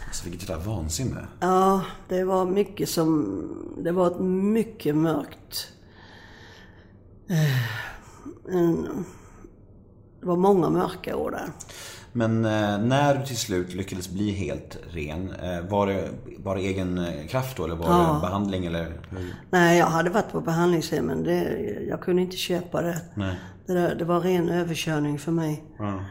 Alltså 0.07 0.29
vilket 0.29 0.49
jävla 0.49 0.65
vansinne. 0.65 1.27
Ja, 1.41 1.85
det 2.09 2.25
var 2.25 2.47
mycket 2.47 2.89
som... 2.89 3.77
Det 3.83 3.93
var 3.93 4.07
ett 4.07 4.21
mycket 4.21 4.97
mörkt... 4.97 5.73
En, 8.53 9.05
det 10.21 10.27
var 10.27 10.37
många 10.37 10.71
mörka 10.71 11.17
år 11.17 11.31
där. 11.31 11.53
Men 12.13 12.45
eh, 12.45 12.79
när 12.79 13.15
du 13.15 13.27
till 13.27 13.37
slut 13.37 13.75
lyckades 13.75 14.09
bli 14.09 14.31
helt 14.31 14.79
ren, 14.91 15.33
eh, 15.43 15.71
var 15.71 15.87
det 15.87 16.09
bara 16.39 16.59
egen 16.59 16.99
eh, 16.99 17.27
kraft 17.27 17.57
då 17.57 17.65
eller 17.65 17.77
var 17.77 18.15
det 18.15 18.21
behandling 18.21 18.67
eller? 18.67 18.85
hur? 18.85 19.35
Nej, 19.51 19.79
jag 19.79 19.87
hade 19.87 20.11
varit 20.11 20.33
på 20.33 20.41
behandlingshem 20.41 21.05
men 21.07 21.23
det, 21.23 21.43
jag 21.89 22.01
kunde 22.01 22.23
inte 22.23 22.37
köpa 22.37 22.83
det. 22.83 23.01
Det, 23.67 23.73
där, 23.73 23.95
det 23.95 24.05
var 24.05 24.21
ren 24.21 24.49
överkörning 24.49 25.19
för 25.19 25.33
mig. 25.33 25.65
Ja. 25.79 26.05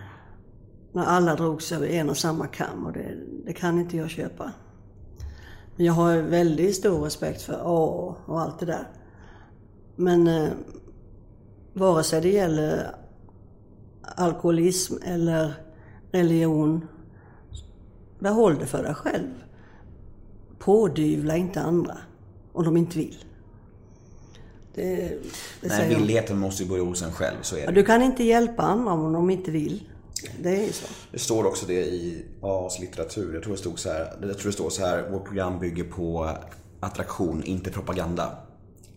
När 0.92 1.06
alla 1.06 1.36
drogs 1.36 1.72
över 1.72 1.88
en 1.88 2.10
och 2.10 2.18
samma 2.18 2.48
kam 2.48 2.86
och 2.86 2.94
det, 2.94 3.16
det 3.46 3.54
kan 3.54 3.80
inte 3.80 3.98
jag 3.98 4.10
köpa. 4.10 4.52
Men 5.76 5.86
jag 5.86 5.94
har 5.94 6.18
väldigt 6.18 6.76
stor 6.76 7.04
respekt 7.04 7.42
för 7.42 7.54
AA 7.54 8.16
och 8.26 8.42
allt 8.42 8.60
det 8.60 8.66
där. 8.66 8.88
Men 9.96 10.50
vare 11.80 12.04
sig 12.04 12.22
det 12.22 12.30
gäller 12.30 12.96
alkoholism 14.02 14.94
eller 15.06 15.54
religion, 16.12 16.88
behåll 18.20 18.60
det 18.60 18.66
för 18.66 18.84
dig 18.84 18.94
själv. 18.94 19.34
Pådyvla 20.60 21.38
inte 21.38 21.62
andra 21.62 21.98
om 22.54 22.66
de 22.66 22.78
inte 22.78 22.98
vill. 22.98 23.16
Det, 24.76 24.96
det 25.62 25.68
Nej, 25.68 25.90
villigheten 25.90 26.38
måste 26.38 26.64
ju 26.64 26.70
börja 26.70 26.84
hos 26.84 27.02
en 27.02 27.12
själv, 27.12 27.38
så 27.42 27.58
är 27.58 27.68
det. 27.68 27.72
du 27.72 27.84
kan 27.84 28.02
inte 28.02 28.24
hjälpa 28.24 28.64
andra 28.64 28.92
om 28.92 29.14
de 29.14 29.30
inte 29.30 29.52
vill. 29.52 29.90
Det 30.40 30.66
är 30.68 30.72
så. 30.72 30.86
Det 31.12 31.20
står 31.20 31.46
också 31.46 31.66
det 31.66 31.86
i 31.86 32.26
AAs 32.42 32.80
litteratur. 32.80 33.34
Jag 33.34 33.44
tror 33.44 33.54
det 33.54 33.60
stod 33.60 33.80
så 33.80 33.90
här. 33.90 34.18
Jag 34.22 34.38
tror 34.38 34.52
det 34.52 34.54
står 34.54 34.70
så 34.70 34.86
här. 34.86 35.10
Vårt 35.10 35.26
program 35.26 35.60
bygger 35.60 35.84
på 35.84 36.30
attraktion, 36.80 37.44
inte 37.44 37.72
propaganda. 37.72 38.38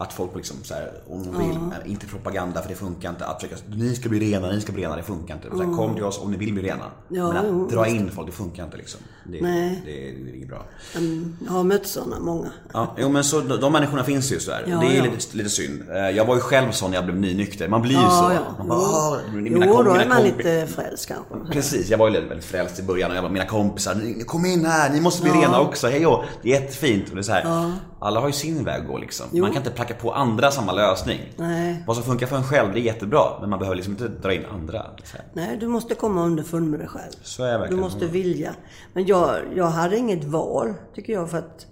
Att 0.03 0.13
folk 0.13 0.31
liksom 0.37 0.57
så 0.63 0.75
här, 0.75 0.93
om 1.11 1.23
de 1.33 1.39
vill, 1.49 1.59
men 1.59 1.87
inte 1.91 2.07
propaganda 2.07 2.63
för 2.63 2.69
det 2.69 2.75
funkar 2.75 3.11
inte. 3.11 3.27
Att 3.27 3.43
försöka, 3.43 3.61
ni 3.77 3.95
ska 3.95 4.09
bli 4.09 4.21
rena, 4.33 4.51
ni 4.51 4.61
ska 4.61 4.73
bli 4.73 4.83
rena, 4.83 4.97
det 4.97 5.03
funkar 5.03 5.35
inte. 5.35 5.49
Så 5.51 5.63
här, 5.63 5.77
kom 5.77 5.95
till 5.95 6.05
oss 6.05 6.19
om 6.19 6.31
ni 6.31 6.37
vill 6.37 6.53
bli 6.55 6.63
rena. 6.63 6.85
Ja, 7.09 7.29
men 7.29 7.37
att 7.37 7.45
jo, 7.49 7.69
dra 7.69 7.87
in 7.87 8.11
folk, 8.11 8.27
det 8.27 8.33
funkar 8.33 8.65
inte 8.65 8.77
liksom. 8.77 9.01
Det, 9.25 9.41
Nej. 9.43 9.83
Det, 9.87 9.91
det, 9.93 10.31
är 10.31 10.37
inget 10.37 10.49
bra. 10.49 10.65
Mm, 10.97 11.37
Jag 11.47 11.53
har 11.53 11.65
mött 11.65 11.87
sådana, 11.87 12.21
många. 12.21 12.51
Ja, 12.73 12.95
jo 12.99 13.09
men 13.09 13.25
så 13.25 13.41
de, 13.41 13.73
människorna 13.73 14.05
finns 14.05 14.33
ju 14.33 14.41
så 14.41 14.51
här. 14.53 14.65
Ja, 14.67 14.79
det 14.81 14.87
är 14.87 14.97
ja. 14.97 15.05
lite, 15.05 15.37
lite 15.37 15.51
synd. 15.51 15.83
Eh, 15.91 15.97
Jag 16.11 16.25
var 16.25 16.35
ju 16.35 16.41
själv 16.41 16.71
sån 16.73 16.91
när 16.91 16.99
jag 16.99 17.05
blev 17.05 17.17
nynykter. 17.17 17.69
Man 17.69 17.83
blir 17.83 17.93
ju 17.93 17.97
Ja, 18.03 18.11
så. 18.11 18.33
ja. 18.35 18.55
Man 18.59 18.69
bara, 18.69 18.79
"Ah", 18.79 19.19
mina 19.33 19.67
Jo, 19.67 19.73
kom- 19.75 19.85
då 19.85 19.91
är 19.95 20.09
man 20.09 20.23
lite 20.23 20.67
frälst 20.67 21.07
kanske. 21.09 21.53
Precis, 21.53 21.89
jag 21.89 21.99
var 21.99 22.09
ju 22.11 22.21
väldigt 22.21 22.45
frälst 22.45 22.79
i 22.79 22.83
början 22.83 23.11
och 23.11 23.17
jag 23.17 23.25
bara, 23.25 23.33
mina 23.33 23.47
kompisar, 23.47 23.95
"Ni- 23.95 24.25
kom 24.25 24.47
in 24.47 24.65
här, 24.67 24.91
ni 24.93 25.01
måste 25.01 25.23
bli 25.23 25.31
rena 25.33 25.61
också, 25.61 25.87
hej 25.89 26.07
och 26.07 26.25
Det 26.43 26.55
är 26.57 26.61
jättefint. 26.61 27.09
Och 27.09 27.15
det 27.15 27.21
är 27.21 27.23
så 27.23 27.33
här, 27.33 27.73
Alla 28.03 28.21
har 28.21 28.27
ju 28.27 28.33
sin 28.33 28.65
väg 28.65 28.81
att 28.81 28.87
gå 28.87 28.99
liksom. 28.99 29.27
Man 29.33 29.51
kan 29.51 29.57
inte 29.63 29.71
pracka 29.71 29.95
på 29.95 30.13
andra 30.13 30.51
samma 30.51 30.73
lösning. 30.73 31.21
Nej. 31.37 31.85
Vad 31.87 31.97
som 31.97 32.05
funkar 32.05 32.27
för 32.27 32.37
en 32.37 32.45
själv, 32.45 32.73
det 32.73 32.81
är 32.81 32.83
jättebra. 32.83 33.25
Men 33.41 33.51
man 33.51 33.59
behöver 33.59 33.77
liksom 33.77 33.93
inte 33.93 34.09
dra 34.09 34.35
in 34.35 34.45
andra. 34.45 34.79
Här. 35.13 35.25
Nej, 35.33 35.57
du 35.61 35.69
måste 35.69 35.95
komma 35.95 36.25
underfund 36.25 36.71
med 36.71 36.81
dig 36.81 36.89
själv. 36.89 37.13
Så 37.23 37.43
är 37.45 37.49
jag 37.49 37.57
Du 37.57 37.61
verkligen. 37.61 37.81
måste 37.83 38.07
vilja. 38.07 38.55
Men 38.93 39.07
jag, 39.07 39.37
jag 39.55 39.67
hade 39.67 39.97
inget 39.97 40.25
val, 40.25 40.75
tycker 40.95 41.13
jag, 41.13 41.31
för 41.31 41.39
att 41.39 41.67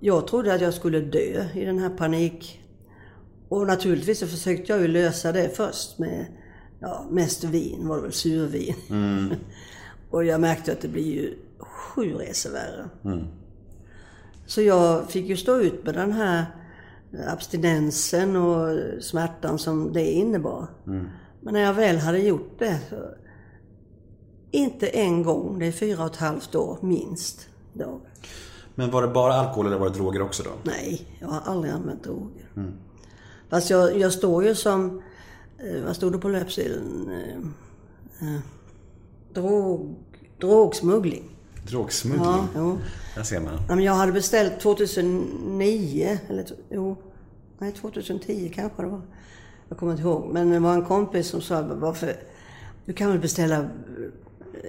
jag 0.00 0.26
trodde 0.26 0.54
att 0.54 0.60
jag 0.60 0.74
skulle 0.74 1.00
dö 1.00 1.44
i 1.54 1.64
den 1.64 1.78
här 1.78 1.90
panik. 1.90 2.60
Och 3.48 3.66
naturligtvis 3.66 4.18
så 4.18 4.26
försökte 4.26 4.72
jag 4.72 4.80
ju 4.82 4.88
lösa 4.88 5.32
det 5.32 5.56
först 5.56 5.98
med, 5.98 6.26
ja, 6.80 7.06
mest 7.10 7.44
vin, 7.44 7.88
var 7.88 7.96
det 7.96 8.02
väl 8.02 8.12
survin. 8.12 8.74
och 10.10 10.24
jag 10.24 10.40
märkte 10.40 10.72
att 10.72 10.80
det 10.80 10.88
blir 10.88 11.12
ju 11.14 11.34
sju 11.58 12.14
resor 12.14 12.50
värre. 12.50 12.88
Så 14.50 14.62
jag 14.62 15.10
fick 15.10 15.26
ju 15.26 15.36
stå 15.36 15.60
ut 15.60 15.84
med 15.84 15.94
den 15.94 16.12
här 16.12 16.46
abstinensen 17.26 18.36
och 18.36 18.78
smärtan 19.02 19.58
som 19.58 19.92
det 19.92 20.10
innebar. 20.10 20.66
Men 21.40 21.54
när 21.54 21.60
jag 21.60 21.74
väl 21.74 21.96
hade 21.96 22.18
gjort 22.18 22.58
det, 22.58 22.80
inte 24.50 24.86
en 24.86 25.22
gång, 25.22 25.58
det 25.58 25.66
är 25.66 25.72
fyra 25.72 26.04
och 26.04 26.10
ett 26.10 26.16
halvt 26.16 26.54
år 26.54 26.78
minst. 26.82 27.48
Då. 27.72 28.00
Men 28.74 28.90
var 28.90 29.02
det 29.02 29.08
bara 29.08 29.34
alkohol 29.34 29.66
eller 29.66 29.78
var 29.78 29.88
det 29.88 29.94
droger 29.94 30.22
också 30.22 30.42
då? 30.42 30.50
Nej, 30.62 31.06
jag 31.20 31.28
har 31.28 31.40
aldrig 31.44 31.72
använt 31.72 32.04
droger. 32.04 32.46
Fast 33.48 33.70
jag, 33.70 33.98
jag 33.98 34.12
står 34.12 34.44
ju 34.44 34.54
som, 34.54 35.02
eh, 35.58 35.84
vad 35.86 35.96
stod 35.96 36.12
det 36.12 36.18
på 36.18 36.28
löpsedeln? 36.28 37.10
Eh, 37.10 38.34
eh, 38.34 38.40
drog, 39.34 39.96
drogsmuggling. 40.40 41.39
Drogsmuggling? 41.68 42.48
Ja. 42.54 42.76
Där 43.14 43.22
ser 43.22 43.40
man. 43.40 43.52
Ja, 43.68 43.74
men 43.74 43.84
jag 43.84 43.94
hade 43.94 44.12
beställt 44.12 44.60
2009, 44.60 46.18
eller 46.28 46.46
jo, 46.70 46.96
nej 47.58 47.72
2010 47.72 48.52
kanske 48.54 48.82
det 48.82 48.88
var. 48.88 49.02
Jag 49.68 49.78
kommer 49.78 49.92
inte 49.92 50.02
ihåg. 50.02 50.30
Men 50.32 50.50
det 50.50 50.58
var 50.58 50.74
en 50.74 50.84
kompis 50.84 51.26
som 51.26 51.40
sa, 51.40 51.62
varför, 51.62 52.16
du 52.84 52.92
kan 52.92 53.10
väl 53.10 53.18
beställa 53.18 53.56
eh, 53.58 53.68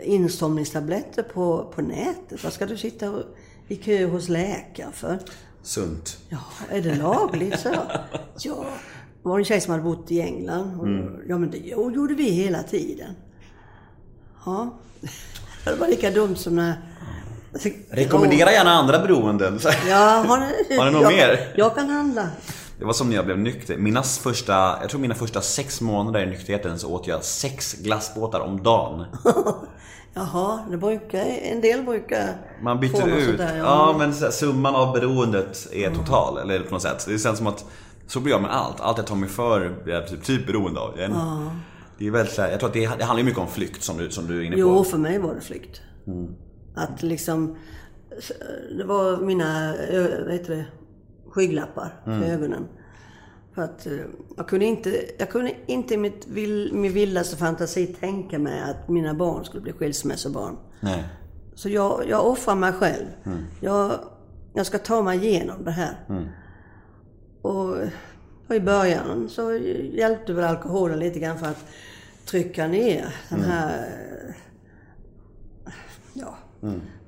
insomningstabletter 0.04 1.24
på, 1.24 1.72
på 1.76 1.82
nätet? 1.82 2.44
Vad 2.44 2.54
ska 2.54 2.66
du 2.66 2.78
sitta 2.78 3.14
i 3.68 3.76
kö 3.76 4.06
hos 4.06 4.30
läkare 4.30 4.92
för? 4.92 5.20
Sunt. 5.62 6.18
Ja, 6.30 6.40
är 6.70 6.82
det 6.82 6.96
lagligt? 6.96 7.60
Så. 7.60 7.70
Ja. 8.44 8.66
Det 9.24 9.30
var 9.30 9.40
en 9.40 9.46
tjej 9.46 9.62
som 9.62 9.72
hade 9.72 9.84
bott 9.84 10.12
i 10.12 10.22
England. 10.22 10.80
Och, 10.80 10.88
Ja, 11.30 11.38
men 11.38 11.52
det 11.52 11.58
jo, 11.58 11.92
gjorde 11.92 12.14
vi 12.14 12.30
hela 12.30 12.64
tiden. 12.64 13.14
Ja. 14.46 14.78
Det 15.64 15.76
var 15.76 15.88
lika 15.88 16.10
dumt 16.10 16.36
som 16.36 16.56
när... 16.56 16.74
Rekommendera 17.90 18.52
gärna 18.52 18.72
andra 18.72 19.00
beroenden. 19.00 19.60
Ja, 19.88 20.24
har 20.28 20.40
ni, 20.40 20.78
Har 20.78 20.86
ni 20.86 20.92
något 20.92 21.02
jag, 21.02 21.14
mer? 21.14 21.54
Jag 21.56 21.76
kan 21.76 21.90
handla. 21.90 22.28
Det 22.80 22.86
var 22.86 22.94
som 22.94 23.10
när 23.10 23.16
jag 23.16 23.26
blev 23.26 23.40
nykter. 23.40 23.78
Mina 23.78 24.04
första, 24.04 24.78
jag 24.82 24.90
tror 24.90 25.02
mina 25.02 25.16
första 25.16 25.42
sex 25.42 25.82
månader 25.82 26.24
i 26.24 26.26
nykterheten 26.26 26.80
så 26.80 26.92
åt 26.94 27.08
jag 27.08 27.24
sex 27.24 27.74
glassbåtar 27.74 28.40
om 28.40 28.64
dagen. 28.64 29.06
Jaha, 30.14 30.60
det 30.70 30.78
brukar, 30.78 31.20
en 31.20 31.62
del 31.62 31.84
brukar 31.84 32.38
Man 32.62 32.80
byter 32.80 33.08
ut. 33.08 33.38
där, 33.38 33.58
ja 33.58 33.96
men 33.98 34.14
så 34.14 34.26
här, 34.26 34.32
summan 34.32 34.76
av 34.76 34.94
beroendet 34.94 35.68
är 35.74 35.90
total. 35.96 36.38
Eller 36.38 36.60
på 36.60 36.74
något 36.74 36.82
sätt. 36.82 37.06
Det 37.08 37.20
känns 37.20 37.38
som 37.38 37.48
att 37.48 37.66
så 38.08 38.20
blir 38.20 38.34
jag 38.34 38.42
med 38.42 38.56
allt. 38.56 38.82
Allt 38.82 38.98
jag 38.98 39.08
tar 39.08 39.16
mig 39.16 39.30
för 39.30 39.76
blir 39.84 39.94
jag 39.94 40.08
typ, 40.08 40.24
typ 40.24 40.48
beroende 40.48 40.80
av. 40.80 40.94
Jag, 41.00 41.12
det 42.02 42.08
är 42.08 42.12
väldigt 42.12 42.38
jag 42.38 42.60
tror 42.60 42.70
att 42.70 42.74
det, 42.74 42.80
det 42.80 43.04
handlar 43.04 43.18
ju 43.18 43.24
mycket 43.24 43.40
om 43.40 43.48
flykt 43.48 43.84
som 43.84 43.98
du, 43.98 44.10
som 44.12 44.28
du 44.28 44.38
är 44.40 44.42
inne 44.42 44.56
på. 44.56 44.60
Jo, 44.60 44.84
för 44.84 44.98
mig 44.98 45.18
var 45.18 45.36
det 45.36 45.42
flykt. 45.42 45.82
Att 46.76 47.04
liksom... 47.04 47.56
Det 48.78 48.84
var 48.84 49.18
mina, 49.18 49.76
vad 50.24 50.32
heter 50.32 50.56
det, 50.56 50.66
skygglappar 51.30 52.02
för 52.06 52.24
ögonen. 52.24 52.68
För 53.56 53.62
att 53.62 53.88
eh, 53.88 53.94
jag 54.38 54.48
kunde 54.48 54.66
inte, 54.66 55.06
jag 55.18 55.30
kunde 55.30 55.54
inte 55.66 55.94
i 55.94 55.98
mitt 55.98 56.28
vill, 56.28 56.74
min 56.74 56.94
vildaste 56.94 57.38
fantasi 57.38 57.88
tänka 57.88 58.40
mig 58.40 58.62
att 58.62 58.90
mina 58.90 59.14
barn 59.14 59.46
skulle 59.46 59.62
bli 59.62 59.74
skilsmässobarn. 59.74 60.58
Nej. 60.80 61.04
Så 61.56 61.70
jag, 61.70 62.04
jag 62.10 62.28
offrar 62.28 62.56
mig 62.56 62.74
själv. 62.74 63.06
Jag, 63.60 63.92
jag 64.54 64.66
ska 64.66 64.78
ta 64.78 65.02
mig 65.02 65.26
igenom 65.26 65.64
det 65.64 65.72
här. 65.72 65.96
Och, 67.42 67.76
och 68.48 68.56
i 68.56 68.60
början 68.60 69.30
så 69.30 69.54
hjälpte 69.94 70.34
väl 70.34 70.46
alkoholen 70.46 71.00
lite 71.00 71.20
grann 71.20 71.40
för 71.40 71.46
att 71.46 71.66
trycka 72.26 72.68
ner 72.68 73.16
den 73.30 73.42
här 73.42 73.88
ja, 76.14 76.38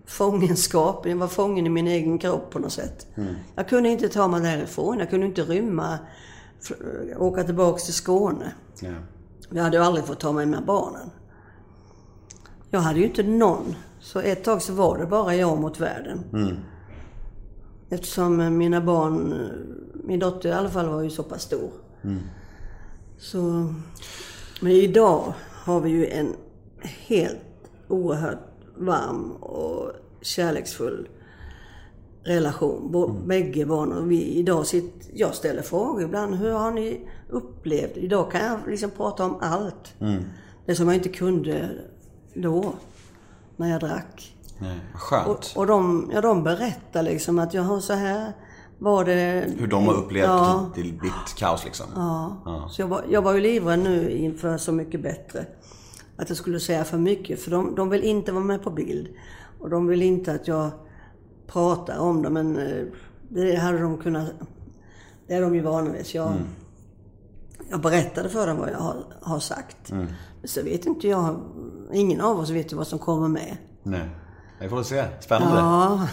fångenskapen. 0.06 1.12
Jag 1.12 1.18
var 1.18 1.28
fången 1.28 1.66
i 1.66 1.70
min 1.70 1.88
egen 1.88 2.18
kropp 2.20 2.52
på 2.52 2.60
något 2.60 2.72
sätt. 2.72 3.08
Jag 3.56 3.70
kunde 3.70 3.90
inte 3.90 4.10
ta 4.10 4.28
mig 4.28 4.42
därifrån. 4.42 5.00
Jag 5.00 5.10
kunde 5.10 5.26
inte 5.26 5.42
rymma, 5.42 6.00
åka 7.18 7.44
tillbaks 7.44 7.84
till 7.84 7.94
Skåne. 7.94 8.54
Ja. 8.82 8.90
Jag 9.50 9.64
hade 9.64 9.78
ju 9.78 9.84
aldrig 9.84 10.06
fått 10.06 10.20
ta 10.20 10.32
med 10.32 10.48
mig 10.48 10.60
barnen. 10.68 11.10
Jag 12.70 12.80
hade 12.80 13.00
ju 13.00 13.06
inte 13.06 13.24
någon. 13.24 13.76
Så 14.00 14.20
ett 14.20 14.44
tag 14.44 14.62
så 14.62 14.74
var 14.74 14.98
det 14.98 15.06
bara 15.06 15.36
jag 15.36 15.62
mot 15.62 15.80
världen. 15.80 16.20
Eftersom 17.90 18.58
mina 18.58 18.82
barn, 18.82 19.50
min 19.94 20.20
dotter 20.20 20.50
i 20.50 20.52
alla 20.52 20.70
fall 20.70 20.90
var 20.90 21.02
ju 21.02 21.10
så 21.10 21.24
pass 21.24 21.42
stor. 21.42 21.72
Så, 23.18 23.74
men 24.64 24.72
idag 24.72 25.34
har 25.64 25.80
vi 25.80 25.90
ju 25.90 26.08
en 26.08 26.36
helt 26.82 27.40
oerhört 27.88 28.40
varm 28.78 29.32
och 29.32 29.92
kärleksfull 30.22 31.08
relation. 32.24 32.92
Bo, 32.92 33.08
Bägge 33.08 33.66
barnen. 33.66 33.98
Och 33.98 34.12
vi, 34.12 34.24
idag 34.24 34.68
sitter, 34.68 35.12
jag 35.14 35.36
ställer 35.36 35.62
frågor 35.62 36.04
ibland. 36.04 36.36
Hur 36.36 36.52
har 36.52 36.72
ni 36.72 37.10
upplevt? 37.30 37.98
Idag 37.98 38.32
kan 38.32 38.46
jag 38.46 38.60
liksom 38.68 38.92
prata 38.92 39.26
om 39.26 39.38
allt. 39.42 39.94
Det 40.66 40.76
som 40.76 40.88
jag 40.88 40.96
inte 40.96 41.10
kunde 41.10 41.70
då, 42.34 42.74
när 43.56 43.70
jag 43.70 43.80
drack. 43.80 44.36
Nej. 44.60 44.80
Skönt. 44.94 45.28
Och, 45.28 45.62
och 45.62 45.68
de, 45.68 46.12
ja, 46.14 46.22
de 46.22 46.44
berättar 46.44 47.04
liksom 47.04 47.40
att 47.40 47.54
jag 47.54 47.64
har 47.64 47.80
så 47.80 47.94
här 47.94 48.34
var 48.80 49.06
det... 49.06 49.46
Hur 49.58 49.68
de 49.68 49.86
har 49.88 49.94
upplevt 49.94 50.26
Ja. 50.26 50.72
ditt, 50.76 51.02
ditt 51.02 51.36
kaos 51.38 51.66
liksom. 51.66 51.86
Ja. 51.96 52.68
Så 52.72 52.82
jag 52.82 52.88
var, 52.88 53.06
jag 53.10 53.22
var 53.22 53.34
ju 53.34 53.42
livrädd 53.42 53.80
nu 53.80 54.12
inför 54.12 54.58
Så 54.58 54.72
mycket 54.72 55.02
bättre. 55.02 55.46
Att 56.18 56.30
jag 56.30 56.38
skulle 56.38 56.60
säga 56.60 56.84
för 56.84 56.98
mycket. 56.98 57.40
För 57.42 57.52
de, 57.52 57.76
de 57.76 57.90
vill 57.90 58.04
inte 58.04 58.32
vara 58.32 58.44
med 58.44 58.64
på 58.64 58.70
bild. 58.70 59.08
Och 59.60 59.70
de 59.70 59.88
vill 59.88 60.02
inte 60.02 60.32
att 60.34 60.48
jag 60.48 60.72
pratar 61.48 61.98
om 62.00 62.22
det. 62.22 62.30
Men 62.30 62.58
eh, 62.58 62.84
det 63.30 63.56
hade 63.56 63.78
de 63.82 63.98
kunnat... 63.98 64.28
Det 65.28 65.34
är 65.34 65.42
de 65.42 65.56
ju 65.56 65.62
vana 65.62 65.92
vid. 65.92 66.06
Jag, 66.14 66.32
jag 67.70 67.82
berättade 67.82 68.30
för 68.30 68.48
dem 68.48 68.58
vad 68.58 68.70
jag 68.72 68.78
har, 68.78 68.96
har 69.22 69.40
sagt. 69.40 69.92
Men 69.92 70.08
så 70.44 70.64
vet 70.64 70.86
inte 70.86 71.08
jag... 71.08 71.40
Ingen 71.94 72.22
av 72.22 72.40
oss 72.40 72.50
vet 72.50 72.74
ju 72.74 72.78
vad 72.78 72.88
som 72.88 73.00
kommer 73.00 73.28
med. 73.28 73.58
Nej. 73.84 74.10
Vi 74.64 74.70
får 74.70 74.84
se. 74.84 75.04
Spännande. 75.20 75.58
Ja. 75.60 76.08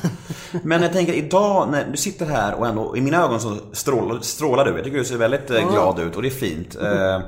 Men 0.62 0.82
jag 0.82 0.92
tänker 0.92 1.12
idag 1.12 1.68
när 1.70 1.84
du 1.84 1.96
sitter 1.96 2.26
här 2.26 2.54
och 2.54 2.66
ändå, 2.66 2.96
i 2.96 3.00
mina 3.00 3.24
ögon 3.24 3.40
så 3.40 3.56
strålar, 3.72 4.20
strålar 4.20 4.64
du. 4.64 4.70
Jag 4.70 4.84
tycker 4.84 4.98
du 4.98 5.04
ser 5.04 5.16
väldigt 5.16 5.50
eh, 5.50 5.70
glad 5.72 5.98
ut 5.98 6.16
och 6.16 6.22
det 6.22 6.28
är 6.28 6.30
fint. 6.30 6.76
Eh, 6.76 7.20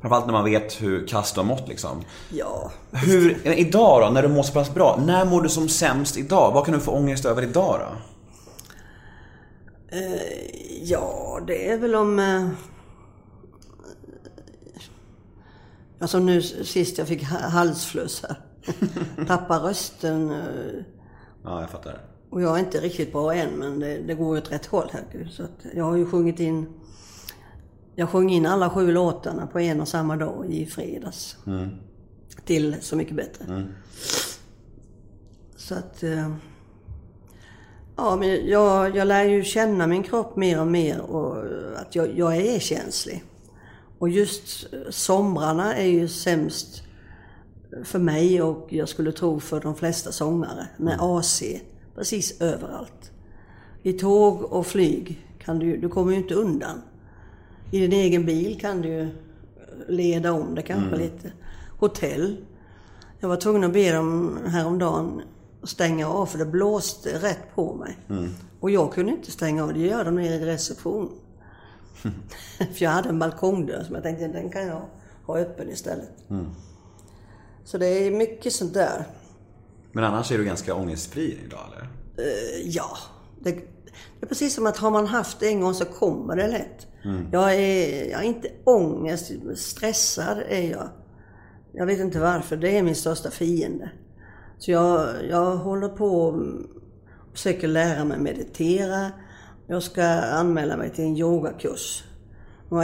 framförallt 0.00 0.26
när 0.26 0.32
man 0.32 0.44
vet 0.44 0.82
hur 0.82 1.06
kass 1.06 1.32
du 1.32 1.40
har 1.40 1.44
mått 1.44 1.68
liksom. 1.68 2.04
ja. 2.30 2.70
Hur, 2.90 3.40
eh, 3.44 3.58
idag 3.58 4.02
då, 4.02 4.10
när 4.10 4.22
du 4.22 4.28
mår 4.28 4.42
så 4.42 4.52
pass 4.52 4.74
bra, 4.74 5.00
när 5.06 5.24
mår 5.24 5.42
du 5.42 5.48
som 5.48 5.68
sämst 5.68 6.16
idag? 6.16 6.52
Vad 6.54 6.64
kan 6.64 6.74
du 6.74 6.80
få 6.80 6.90
ångest 6.92 7.24
över 7.24 7.42
idag 7.42 7.80
då? 7.80 7.96
Ja, 10.82 11.40
det 11.46 11.70
är 11.70 11.78
väl 11.78 11.94
om... 11.94 12.18
Eh, 12.18 12.48
alltså 16.00 16.18
nu 16.18 16.42
sist 16.42 16.98
jag 16.98 17.08
fick 17.08 17.24
ha- 17.24 17.48
halsfluss 17.48 18.22
här. 18.22 18.36
Tappa 19.26 19.58
rösten. 19.58 20.30
eh, 20.30 20.82
Ja, 21.44 21.60
jag 21.60 21.70
fattar. 21.70 22.00
Och 22.30 22.42
jag 22.42 22.54
är 22.54 22.58
inte 22.60 22.80
riktigt 22.80 23.12
bra 23.12 23.34
än, 23.34 23.50
men 23.50 23.80
det, 23.80 23.98
det 23.98 24.14
går 24.14 24.36
ju 24.36 24.42
åt 24.42 24.52
rätt 24.52 24.66
håll 24.66 24.88
här. 24.92 25.28
Så 25.30 25.42
jag 25.74 25.84
har 25.84 25.96
ju 25.96 26.06
sjungit 26.06 26.40
in 26.40 26.66
Jag 27.94 28.08
sjöng 28.08 28.30
in 28.30 28.46
alla 28.46 28.70
sju 28.70 28.92
låtarna 28.92 29.46
på 29.46 29.60
en 29.60 29.80
och 29.80 29.88
samma 29.88 30.16
dag 30.16 30.46
i 30.50 30.66
fredags. 30.66 31.36
Till 32.44 32.76
Så 32.80 32.96
mycket 32.96 33.16
bättre. 33.16 33.66
Så 35.56 35.74
att... 35.74 36.02
eh, 36.02 36.32
Ja, 37.98 38.16
men 38.16 38.46
jag, 38.48 38.96
jag 38.96 39.08
lär 39.08 39.24
ju 39.24 39.44
känna 39.44 39.86
min 39.86 40.02
kropp 40.02 40.36
mer 40.36 40.60
och 40.60 40.66
mer 40.66 41.00
och 41.00 41.36
att 41.76 41.94
jag, 41.94 42.18
jag 42.18 42.36
är 42.36 42.58
känslig. 42.58 43.24
Och 43.98 44.08
just 44.08 44.66
somrarna 44.90 45.76
är 45.76 45.86
ju 45.86 46.08
sämst 46.08 46.82
för 47.84 47.98
mig 47.98 48.42
och 48.42 48.66
jag 48.68 48.88
skulle 48.88 49.12
tro 49.12 49.40
för 49.40 49.60
de 49.60 49.74
flesta 49.74 50.12
sångare 50.12 50.68
med 50.76 50.96
AC 51.00 51.42
precis 51.94 52.40
överallt. 52.40 53.12
I 53.82 53.92
tåg 53.92 54.42
och 54.42 54.66
flyg 54.66 55.26
kan 55.38 55.58
du 55.58 55.76
du 55.76 55.88
kommer 55.88 56.12
ju 56.12 56.18
inte 56.18 56.34
undan. 56.34 56.82
I 57.70 57.80
din 57.80 57.92
egen 57.92 58.26
bil 58.26 58.60
kan 58.60 58.82
du 58.82 59.08
leda 59.88 60.32
om 60.32 60.54
det 60.54 60.62
kanske 60.62 60.96
lite. 60.96 61.32
Hotell. 61.78 62.36
Jag 63.20 63.28
var 63.28 63.36
tvungen 63.36 63.64
att 63.64 63.72
be 63.72 63.92
dem 63.92 64.38
häromdagen 64.46 65.22
att 65.62 65.68
stänga 65.68 66.08
av 66.08 66.26
för 66.26 66.38
det 66.38 66.46
blåste 66.46 67.18
rätt 67.18 67.54
på 67.54 67.74
mig. 67.74 67.98
Och 68.60 68.70
jag 68.70 68.92
kunde 68.92 69.12
inte 69.12 69.30
stänga 69.30 69.64
av, 69.64 69.74
det 69.74 69.80
gör 69.80 70.04
de 70.04 70.14
nere 70.14 70.34
i 70.34 70.44
reception. 70.44 71.10
för 72.58 72.84
jag 72.84 72.90
hade 72.90 73.08
en 73.08 73.18
balkongdörr 73.18 73.84
som 73.84 73.94
jag 73.94 74.04
tänkte 74.04 74.28
den 74.28 74.50
kan 74.50 74.66
jag 74.66 74.82
ha 75.26 75.38
öppen 75.38 75.70
istället. 75.70 76.10
Så 77.66 77.78
det 77.78 77.86
är 77.86 78.10
mycket 78.10 78.52
sånt 78.52 78.74
där. 78.74 79.04
Men 79.92 80.04
annars 80.04 80.32
är 80.32 80.38
du 80.38 80.44
ganska 80.44 80.74
ångestfri 80.74 81.38
idag 81.46 81.60
eller? 81.72 81.88
Eh, 82.28 82.68
Ja, 82.68 82.96
det, 83.40 83.50
det 83.50 83.60
är 84.20 84.26
precis 84.26 84.54
som 84.54 84.66
att 84.66 84.76
har 84.76 84.90
man 84.90 85.06
haft 85.06 85.40
det 85.40 85.48
en 85.48 85.60
gång 85.60 85.74
så 85.74 85.84
kommer 85.84 86.36
det 86.36 86.48
lätt. 86.48 86.86
Jag, 87.32 87.54
är, 87.54 88.10
jag 88.10 88.20
är 88.20 88.24
inte 88.24 88.48
ångest, 88.64 89.32
stressad 89.56 90.38
är 90.48 90.70
jag. 90.70 90.88
Jag 91.72 91.86
vet 91.86 92.00
inte 92.00 92.20
varför, 92.20 92.56
det 92.56 92.78
är 92.78 92.82
min 92.82 92.94
största 92.94 93.30
fiende. 93.30 93.90
Så 94.58 94.70
jag, 94.70 95.08
jag 95.30 95.56
håller 95.56 95.88
på 95.88 96.20
och 96.20 96.42
försöker 97.32 97.68
lära 97.68 98.04
mig 98.04 98.18
meditera. 98.18 99.10
Jag 99.66 99.82
ska 99.82 100.04
anmäla 100.12 100.76
mig 100.76 100.90
till 100.90 101.04
en 101.04 101.16
yogakurs. 101.16 102.04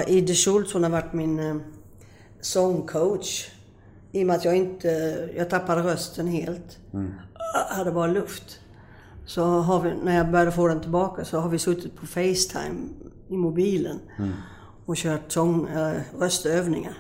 Idde 0.07 0.35
Schultz, 0.35 0.73
hon 0.73 0.83
har 0.83 0.91
varit 0.91 1.13
min 1.13 1.39
eh, 1.39 1.57
sångcoach. 2.41 3.51
I 4.13 4.23
och 4.23 4.27
med 4.27 4.37
att 4.37 4.45
jag 4.45 4.57
inte, 4.57 4.89
jag 5.37 5.51
tappade 5.51 5.83
rösten 5.83 6.27
helt. 6.27 6.79
Jag 7.55 7.77
hade 7.77 7.93
bara 7.93 8.07
luft. 8.07 8.61
Så 9.27 9.45
har 9.45 9.81
vi, 9.81 9.95
när 10.05 10.17
jag 10.17 10.31
började 10.31 10.53
få 10.53 10.69
den 10.69 10.81
tillbaka 10.81 11.25
så 11.25 11.39
har 11.39 11.49
vi 11.49 11.59
suttit 11.59 11.97
på 11.97 12.07
Facetime 12.07 12.89
i 13.29 13.37
mobilen. 13.37 14.01
Och 14.87 14.97
kört 14.97 15.33
sång, 15.33 15.69
äh, 15.69 15.93
röstövningar. 16.19 16.93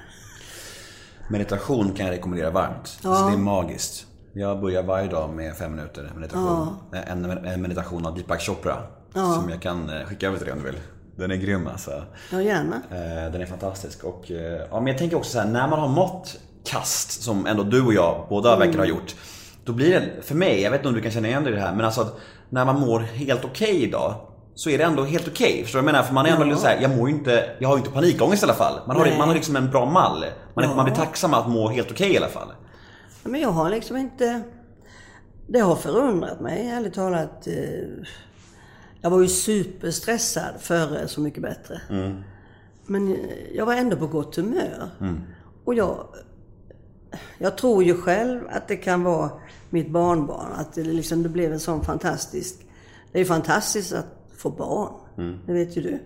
Meditation 1.29 1.93
kan 1.93 2.07
jag 2.07 2.13
rekommendera 2.13 2.51
varmt. 2.51 2.99
Alltså, 3.03 3.27
det 3.27 3.33
är 3.33 3.39
magiskt. 3.39 4.07
Jag 4.33 4.61
börjar 4.61 4.83
varje 4.83 5.09
dag 5.09 5.31
med 5.31 5.57
fem 5.57 5.71
minuter 5.77 6.11
meditation. 6.17 6.77
En, 6.93 7.25
en 7.25 7.63
meditation 7.63 8.07
av 8.07 8.15
Deepak 8.15 8.41
Chopra. 8.41 8.77
Som 9.13 9.49
jag 9.51 9.63
kan 9.63 9.91
eh, 9.91 10.05
skicka 10.07 10.27
över 10.27 10.37
till 10.37 10.47
dig 10.47 10.53
om 10.53 10.59
du 10.59 10.65
vill. 10.65 10.81
Den 11.17 11.31
är 11.31 11.37
grym 11.37 11.67
alltså. 11.67 12.03
Ja, 12.33 12.43
gärna. 12.43 12.77
Eh, 12.91 13.33
Den 13.33 13.41
är 13.41 13.47
fantastisk. 13.47 14.05
Och, 14.05 14.31
eh, 14.31 14.67
ja, 14.71 14.81
men 14.81 14.87
jag 14.87 14.99
tänker 14.99 15.17
också 15.17 15.31
så 15.31 15.39
här, 15.39 15.49
när 15.49 15.69
man 15.69 15.81
har 15.81 15.89
mått 15.89 16.39
kast, 16.65 17.23
som 17.23 17.47
ändå 17.47 17.63
du 17.63 17.83
och 17.83 17.95
jag 17.95 18.27
båda 18.29 18.57
verkar 18.57 18.79
ha 18.79 18.85
gjort. 18.85 19.15
Då 19.65 19.73
blir 19.73 19.91
det, 19.91 20.23
för 20.23 20.35
mig, 20.35 20.61
jag 20.63 20.71
vet 20.71 20.79
inte 20.81 20.89
om 20.89 20.95
du 20.95 21.01
kan 21.01 21.11
känna 21.13 21.29
igen 21.29 21.45
dig 21.45 21.53
i 21.53 21.57
det 21.57 21.63
här, 21.63 21.75
men 21.75 21.85
alltså 21.85 22.01
att 22.01 22.17
när 22.51 22.65
man 22.65 22.81
mår 22.81 23.01
helt 23.01 23.45
okej 23.45 23.83
idag. 23.83 24.15
Så 24.55 24.71
är 24.71 24.79
det 24.79 24.85
ändå 24.85 25.05
helt 25.05 25.29
okej. 25.29 25.63
Förstår 25.63 25.79
du 25.79 25.83
vad 25.85 25.89
jag 25.89 25.93
menar? 25.95 26.07
För 26.07 26.15
man 26.15 26.27
är 26.27 26.31
ändå 26.31 26.45
lite 26.45 26.61
såhär, 26.61 26.79
jag 26.83 26.97
mår 26.97 27.09
ju 27.09 27.15
inte, 27.15 27.57
jag 27.59 27.69
har 27.69 27.77
ju 27.77 27.79
inte 27.81 27.91
panikångest 27.93 28.43
i 28.43 28.47
alla 28.47 28.55
fall. 28.55 28.81
Man 28.87 28.97
har, 28.97 29.05
Nej. 29.05 29.19
man 29.19 29.29
har 29.29 29.35
liksom 29.35 29.57
en 29.57 29.71
bra 29.71 29.87
mall. 29.87 30.25
Man, 30.55 30.65
är, 30.65 30.75
man 30.75 30.85
blir 30.85 30.95
tacksam 30.95 31.35
att 31.35 31.49
må 31.51 31.69
helt 31.69 31.91
okej 31.91 32.13
i 32.13 32.17
alla 32.17 32.29
fall. 32.29 32.49
Men 33.23 33.41
jag 33.41 33.49
har 33.49 33.71
liksom 33.71 33.97
inte... 33.97 34.43
Det 35.49 35.59
har 35.61 35.77
förundrat 35.77 36.41
mig, 36.41 36.69
ärligt 36.69 36.95
talat. 36.95 37.47
eh, 37.47 37.55
Jag 39.01 39.11
var 39.11 39.21
ju 39.21 39.29
superstressad 39.29 40.55
före 40.61 41.09
Så 41.09 41.21
mycket 41.21 41.43
bättre. 41.43 41.81
Men 42.87 43.13
eh, 43.13 43.19
jag 43.55 43.67
var 43.67 43.75
ändå 43.75 43.97
på 43.97 44.07
gott 44.07 44.37
humör. 44.37 44.89
Och 45.65 45.75
jag... 45.75 46.07
Jag 47.39 47.57
tror 47.59 47.85
ju 47.85 47.97
själv 47.97 48.41
att 48.51 48.69
det 48.69 48.77
kan 48.77 49.03
vara 49.03 49.31
mitt 49.71 49.91
barnbarn. 49.91 50.53
Att 50.53 50.73
det, 50.75 50.83
liksom, 50.83 51.23
det 51.23 51.29
blev 51.29 51.53
en 51.53 51.61
sån 51.61 51.85
fantastisk... 51.85 52.67
Det 53.13 53.19
är 53.19 53.21
ju 53.21 53.27
fantastiskt 53.27 53.93
att 53.93 54.07
få 54.37 54.51
barn. 54.51 54.93
Det 55.47 55.53
vet 55.53 55.77
ju 55.77 55.83
du. 55.83 55.99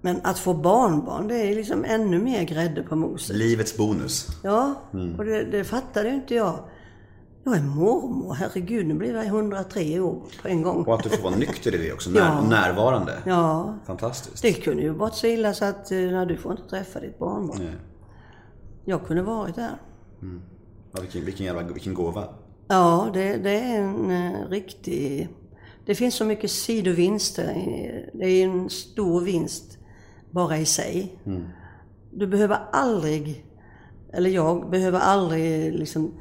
Men 0.00 0.20
att 0.22 0.38
få 0.38 0.54
barnbarn, 0.54 1.28
det 1.28 1.36
är 1.36 1.54
liksom 1.54 1.84
ännu 1.84 2.18
mer 2.18 2.42
grädde 2.42 2.82
på 2.82 2.96
moset. 2.96 3.36
Livets 3.36 3.76
bonus. 3.76 4.28
Ja, 4.42 4.74
och 5.18 5.24
det, 5.24 5.44
det 5.44 5.64
fattade 5.64 6.08
ju 6.08 6.14
inte 6.14 6.34
jag. 6.34 6.58
Jag 7.44 7.56
är 7.56 7.62
mormor, 7.62 8.34
herregud, 8.34 8.86
nu 8.86 8.94
blir 8.94 9.14
jag 9.14 9.24
103 9.26 10.00
år 10.00 10.22
på 10.42 10.48
en 10.48 10.62
gång. 10.62 10.84
Och 10.84 10.94
att 10.94 11.02
du 11.02 11.08
får 11.08 11.22
vara 11.22 11.36
nykter 11.36 11.74
i 11.74 11.78
det 11.78 11.92
också, 11.92 12.10
när, 12.10 12.20
Ja. 12.20 12.42
närvarande. 12.48 13.12
Ja, 13.26 13.74
Fantastiskt. 13.86 14.42
det 14.42 14.52
kunde 14.52 14.82
ju 14.82 14.90
varit 14.90 15.14
så 15.14 15.26
illa 15.26 15.54
så 15.54 15.64
att 15.64 15.92
eh, 15.92 15.98
nej, 15.98 16.26
du 16.26 16.36
får 16.36 16.52
inte 16.52 16.68
träffa 16.70 17.00
ditt 17.00 17.18
barnbarn. 17.18 17.58
Nej. 17.60 17.74
Jag 18.84 19.06
kunde 19.06 19.22
varit 19.22 19.54
där. 19.54 19.76
Ja, 20.92 21.00
vilken, 21.00 21.24
vilken 21.24 21.46
jävla 21.46 21.62
vilken 21.62 21.94
gåva. 21.94 22.28
Ja, 22.68 23.10
det, 23.14 23.36
det 23.36 23.50
är 23.50 23.80
en 23.80 24.10
eh, 24.10 24.48
riktig... 24.48 25.28
Det 25.86 25.94
finns 25.94 26.14
så 26.14 26.24
mycket 26.24 26.50
sidovinster. 26.50 27.54
Det 28.12 28.26
är 28.26 28.44
en 28.44 28.70
stor 28.70 29.20
vinst 29.20 29.78
bara 30.30 30.58
i 30.58 30.66
sig. 30.66 31.18
Du 32.10 32.26
behöver 32.26 32.58
aldrig, 32.72 33.46
eller 34.12 34.30
jag 34.30 34.70
behöver 34.70 34.98
aldrig 34.98 35.74
liksom 35.74 36.14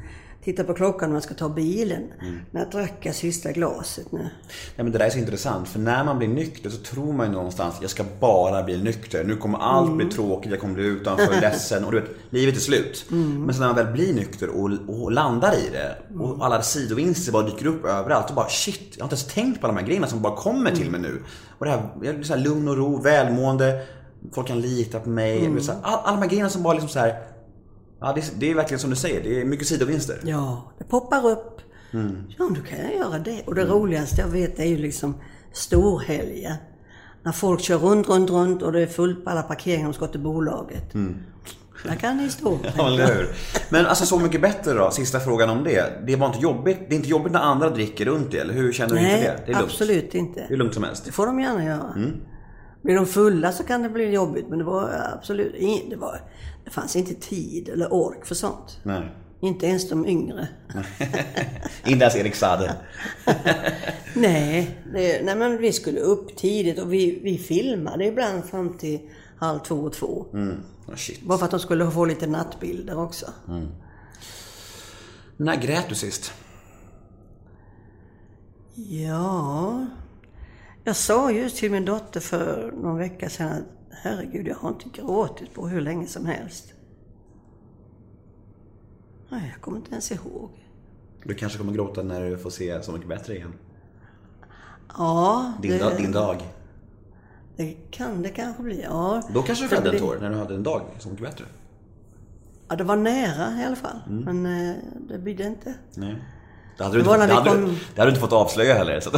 titta 0.43 0.63
på 0.63 0.73
klockan 0.73 1.09
när 1.09 1.13
man 1.13 1.21
ska 1.21 1.33
ta 1.33 1.49
bilen. 1.49 2.13
När 2.51 2.61
jag 2.61 2.71
drack 2.71 2.97
jag 3.01 3.15
sista 3.15 3.51
glaset 3.51 4.11
nu. 4.11 4.29
Ja, 4.75 4.83
men 4.83 4.91
det 4.91 4.97
där 4.97 5.05
är 5.05 5.09
så 5.09 5.17
intressant, 5.17 5.67
för 5.67 5.79
när 5.79 6.03
man 6.03 6.17
blir 6.17 6.27
nykter 6.27 6.69
så 6.69 6.77
tror 6.77 7.13
man 7.13 7.25
ju 7.27 7.31
någonstans 7.33 7.75
jag 7.81 7.89
ska 7.89 8.03
bara 8.19 8.63
bli 8.63 8.83
nykter. 8.83 9.23
Nu 9.23 9.35
kommer 9.35 9.57
allt 9.57 9.97
bli 9.97 10.05
tråkigt, 10.05 10.51
jag 10.51 10.59
kommer 10.59 10.73
bli 10.73 10.85
utanför, 10.85 11.41
ledsen 11.41 11.85
och 11.85 11.91
du 11.91 11.99
vet, 11.99 12.09
livet 12.29 12.55
är 12.55 12.59
slut. 12.59 13.05
Men 13.09 13.53
sen 13.53 13.61
när 13.61 13.67
man 13.67 13.75
väl 13.75 13.93
blir 13.93 14.13
nykter 14.13 14.49
och, 14.49 14.69
och 14.87 15.11
landar 15.11 15.53
i 15.53 15.69
det 15.71 15.95
och 16.23 16.45
alla 16.45 16.61
sidovinster 16.61 17.31
bara 17.31 17.43
dyker 17.43 17.65
upp 17.65 17.85
överallt 17.85 18.29
och 18.29 18.35
bara 18.35 18.49
shit, 18.49 18.81
jag 18.97 19.03
har 19.03 19.05
inte 19.05 19.15
ens 19.15 19.33
tänkt 19.33 19.61
på 19.61 19.67
alla 19.67 19.73
de 19.73 19.79
här 19.79 19.87
grejerna 19.87 20.07
som 20.07 20.21
bara 20.21 20.35
kommer 20.35 20.71
till 20.71 20.91
mig 20.91 21.01
nu. 21.01 21.23
Och 21.57 21.65
det 21.65 21.71
här, 21.71 21.89
jag 22.03 22.15
blir 22.15 22.23
så 22.25 22.33
här 22.33 22.41
lugn 22.41 22.67
och 22.67 22.77
ro, 22.77 23.01
välmående, 23.01 23.85
folk 24.31 24.47
kan 24.47 24.61
lita 24.61 24.99
på 24.99 25.09
mig. 25.09 25.45
Mm. 25.45 25.61
Så 25.61 25.71
här, 25.71 25.79
all, 25.83 25.99
alla 26.03 26.11
de 26.11 26.21
här 26.21 26.29
grejerna 26.29 26.49
som 26.49 26.63
bara 26.63 26.73
liksom 26.73 26.89
så 26.89 26.99
här. 26.99 27.32
Ja, 28.03 28.13
det, 28.13 28.33
det 28.39 28.51
är 28.51 28.55
verkligen 28.55 28.79
som 28.79 28.89
du 28.89 28.95
säger, 28.95 29.23
det 29.23 29.41
är 29.41 29.45
mycket 29.45 29.67
sidovinster. 29.67 30.19
Ja, 30.23 30.71
det 30.77 30.83
poppar 30.83 31.29
upp. 31.29 31.61
Ja, 32.37 32.49
då 32.49 32.61
kan 32.69 32.79
jag 32.79 32.95
göra 32.95 33.19
det. 33.19 33.43
Och 33.45 33.55
det 33.55 33.65
roligaste 33.65 34.21
jag 34.21 34.27
vet 34.27 34.59
är 34.59 34.65
ju 34.65 34.77
liksom 34.77 35.15
storhelger. 35.51 36.55
När 37.23 37.31
folk 37.31 37.61
kör 37.61 37.77
runt, 37.77 38.09
runt, 38.09 38.29
runt 38.29 38.61
och 38.61 38.71
det 38.71 38.81
är 38.81 38.87
fullt 38.87 39.23
på 39.23 39.29
alla 39.29 39.41
parkeringar 39.41 39.83
de 39.87 39.93
ska 39.93 40.07
till 40.07 40.19
bolaget. 40.19 40.93
Där 41.83 41.95
kan 41.95 42.17
ni 42.17 42.29
stå. 42.29 42.59
Ja, 42.77 42.87
eller 42.87 43.15
hur? 43.15 43.29
Men 43.69 43.85
alltså 43.85 44.05
Så 44.05 44.19
mycket 44.19 44.41
bättre 44.41 44.73
då, 44.73 44.91
sista 44.91 45.19
frågan 45.19 45.49
om 45.49 45.63
det. 45.63 46.05
Det 46.07 46.15
var 46.15 46.27
inte 46.27 46.39
jobbigt, 46.39 46.77
det 46.89 46.95
är 46.95 46.97
inte 46.97 47.09
jobbigt 47.09 47.33
när 47.33 47.39
andra 47.39 47.69
dricker 47.69 48.05
runt 48.05 48.31
det, 48.31 48.37
eller 48.39 48.53
hur? 48.53 48.73
Känner 48.73 48.95
du 48.95 48.99
inte 48.99 49.11
Nej, 49.11 49.21
det? 49.21 49.43
Det 49.45 49.51
är 49.51 49.55
lugnt. 49.55 49.71
absolut 49.71 50.15
inte. 50.15 50.45
Det 50.47 50.53
är 50.53 50.57
lugnt 50.57 50.73
som 50.73 50.83
helst. 50.83 51.05
Det 51.05 51.11
får 51.11 51.25
de 51.25 51.39
gärna 51.39 51.65
göra. 51.65 51.93
Blir 52.83 52.95
de 52.95 53.05
fulla 53.05 53.51
så 53.51 53.63
kan 53.63 53.83
det 53.83 53.89
bli 53.89 54.11
jobbigt, 54.11 54.45
men 54.49 54.57
det 54.59 54.65
var 54.65 54.89
absolut 55.17 55.55
det, 55.89 55.95
var, 55.95 56.21
det 56.65 56.71
fanns 56.71 56.95
inte 56.95 57.13
tid 57.13 57.69
eller 57.69 57.93
ork 57.93 58.25
för 58.25 58.35
sånt. 58.35 58.79
Nej. 58.83 59.11
Inte 59.39 59.65
ens 59.67 59.89
de 59.89 60.05
yngre. 60.05 60.47
Inte 61.85 62.03
ens 62.03 62.15
Erik 62.15 62.35
Saade. 62.35 62.75
nej, 64.15 64.77
det, 64.93 65.25
nej, 65.25 65.35
men 65.35 65.57
vi 65.57 65.73
skulle 65.73 65.99
upp 65.99 66.35
tidigt 66.35 66.79
och 66.79 66.93
vi, 66.93 67.19
vi 67.23 67.37
filmade 67.37 68.05
ibland 68.05 68.45
fram 68.45 68.77
till 68.77 69.09
halv 69.37 69.59
två 69.59 69.75
och 69.75 69.93
två. 69.93 70.25
Oh, 70.87 70.95
shit. 70.95 71.21
Bara 71.21 71.37
för 71.37 71.45
att 71.45 71.51
de 71.51 71.59
skulle 71.59 71.91
få 71.91 72.05
lite 72.05 72.27
nattbilder 72.27 72.99
också. 72.99 73.25
När 75.37 75.55
grät 75.55 75.89
du 75.89 75.95
sist? 75.95 76.33
Ja, 78.75 79.85
jag 80.83 80.95
sa 80.95 81.31
just 81.31 81.57
till 81.57 81.71
min 81.71 81.85
dotter 81.85 82.19
för 82.19 82.71
någon 82.71 82.97
vecka 82.97 83.29
sedan 83.29 83.51
att 83.51 83.82
herregud, 84.01 84.47
jag 84.47 84.55
har 84.55 84.69
inte 84.69 84.89
gråtit 85.01 85.53
på 85.53 85.67
hur 85.67 85.81
länge 85.81 86.07
som 86.07 86.25
helst. 86.25 86.73
Nej, 89.29 89.49
jag 89.53 89.61
kommer 89.61 89.77
inte 89.77 89.91
ens 89.91 90.11
ihåg. 90.11 90.49
Du 91.25 91.33
kanske 91.33 91.57
kommer 91.57 91.73
gråta 91.73 92.03
när 92.03 92.29
du 92.29 92.37
får 92.37 92.49
se 92.49 92.83
Så 92.83 92.91
mycket 92.91 93.07
bättre 93.09 93.35
igen. 93.35 93.53
Ja, 94.97 95.53
Din, 95.61 95.71
det, 95.71 95.77
dag, 95.77 95.97
din 95.97 96.11
dag. 96.11 96.37
det 97.55 97.73
kan 97.91 98.21
det 98.21 98.29
kanske 98.29 98.63
bli. 98.63 98.81
Ja, 98.81 99.21
Då 99.33 99.41
kanske 99.41 99.65
du 99.65 99.69
fällde 99.69 99.89
en 99.91 99.99
tår, 99.99 100.17
när 100.21 100.29
du 100.29 100.35
hade 100.35 100.55
en 100.55 100.63
dag 100.63 100.81
Så 100.99 101.09
mycket 101.09 101.23
bättre. 101.25 101.45
Ja, 102.67 102.75
det 102.75 102.83
var 102.83 102.95
nära 102.95 103.61
i 103.61 103.65
alla 103.65 103.75
fall. 103.75 103.99
Men 104.07 104.45
eh, 104.45 104.75
det 105.07 105.19
bidde 105.19 105.43
inte. 105.43 105.73
Nej. 105.95 106.15
Det 106.77 106.83
hade 106.83 106.95
du, 106.95 106.99
inte, 106.99 107.27
det 107.27 107.33
hade, 107.33 107.49
kom- 107.49 107.77
det 107.95 108.01
hade 108.01 108.11
du 108.11 108.15
inte 108.15 108.21
fått 108.21 108.33
avslöja 108.33 108.73
heller. 108.73 108.99
Så. 108.99 109.09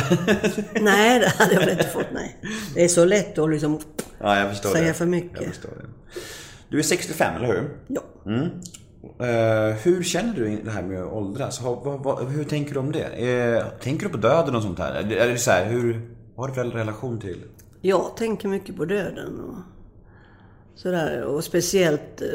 Nej, 0.82 1.20
det 1.20 1.28
hade 1.28 1.54
jag 1.54 1.60
väl 1.60 1.70
inte 1.70 1.84
fått. 1.88 2.06
Nej. 2.14 2.38
Det 2.74 2.84
är 2.84 2.88
så 2.88 3.06
lätt 3.06 3.38
att 3.38 3.50
liksom... 3.50 3.80
ja, 4.20 4.54
Säga 4.54 4.88
det. 4.88 4.94
för 4.94 5.06
mycket. 5.06 5.62
Du 6.70 6.80
är 6.80 6.84
65, 6.84 7.36
eller 7.36 7.48
hur? 7.48 7.70
Ja. 7.88 8.02
Eh, 9.20 9.76
hur 9.84 10.04
känner 10.04 10.34
du 10.34 10.62
det 10.64 10.72
här 10.72 10.84
med 10.84 11.04
att 11.04 11.14
åldras? 11.14 11.60
Har- 11.60 11.82
vad- 11.86 12.04
vad- 12.04 12.28
hur 12.28 12.44
tänker 12.44 12.74
du 12.74 12.80
om 12.80 12.92
det? 12.92 13.06
Eh, 13.06 13.66
tänker 13.82 14.06
du 14.06 14.12
på 14.12 14.18
döden 14.18 14.56
och 14.56 14.62
sånt 14.62 14.80
här? 14.80 14.94
Är 14.94 15.28
det, 15.28 15.38
så 15.38 15.52
här, 15.52 15.66
hur, 15.66 16.02
vad 16.36 16.50
har 16.50 16.56
du 16.56 16.72
för 16.72 16.78
relation 16.78 17.20
till? 17.20 17.44
Jag 17.82 18.18
tänker 18.18 18.48
mycket 18.48 18.76
på 18.78 18.86
döden 18.86 19.40
och 19.40 19.56
sådär. 20.76 21.22
Och 21.24 21.44
speciellt 21.44 22.22
eh, 22.22 22.28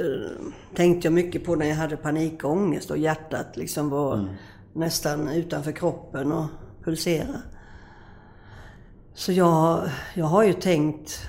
tänkte 0.77 1.07
jag 1.07 1.13
mycket 1.13 1.45
på 1.45 1.55
när 1.55 1.67
jag 1.67 1.77
hade 1.77 1.97
panikångest 1.97 2.91
och 2.91 2.99
hjärtat 2.99 3.47
liksom 3.55 3.91
var 3.91 4.29
nästan 4.73 5.29
utanför 5.29 5.73
kroppen 5.73 6.33
och 6.33 6.47
pulserade. 6.85 7.43
Så 9.15 9.33
jag, 9.33 9.89
jag 10.15 10.27
har 10.27 10.43
ju 10.43 10.53
tänkt 10.53 11.21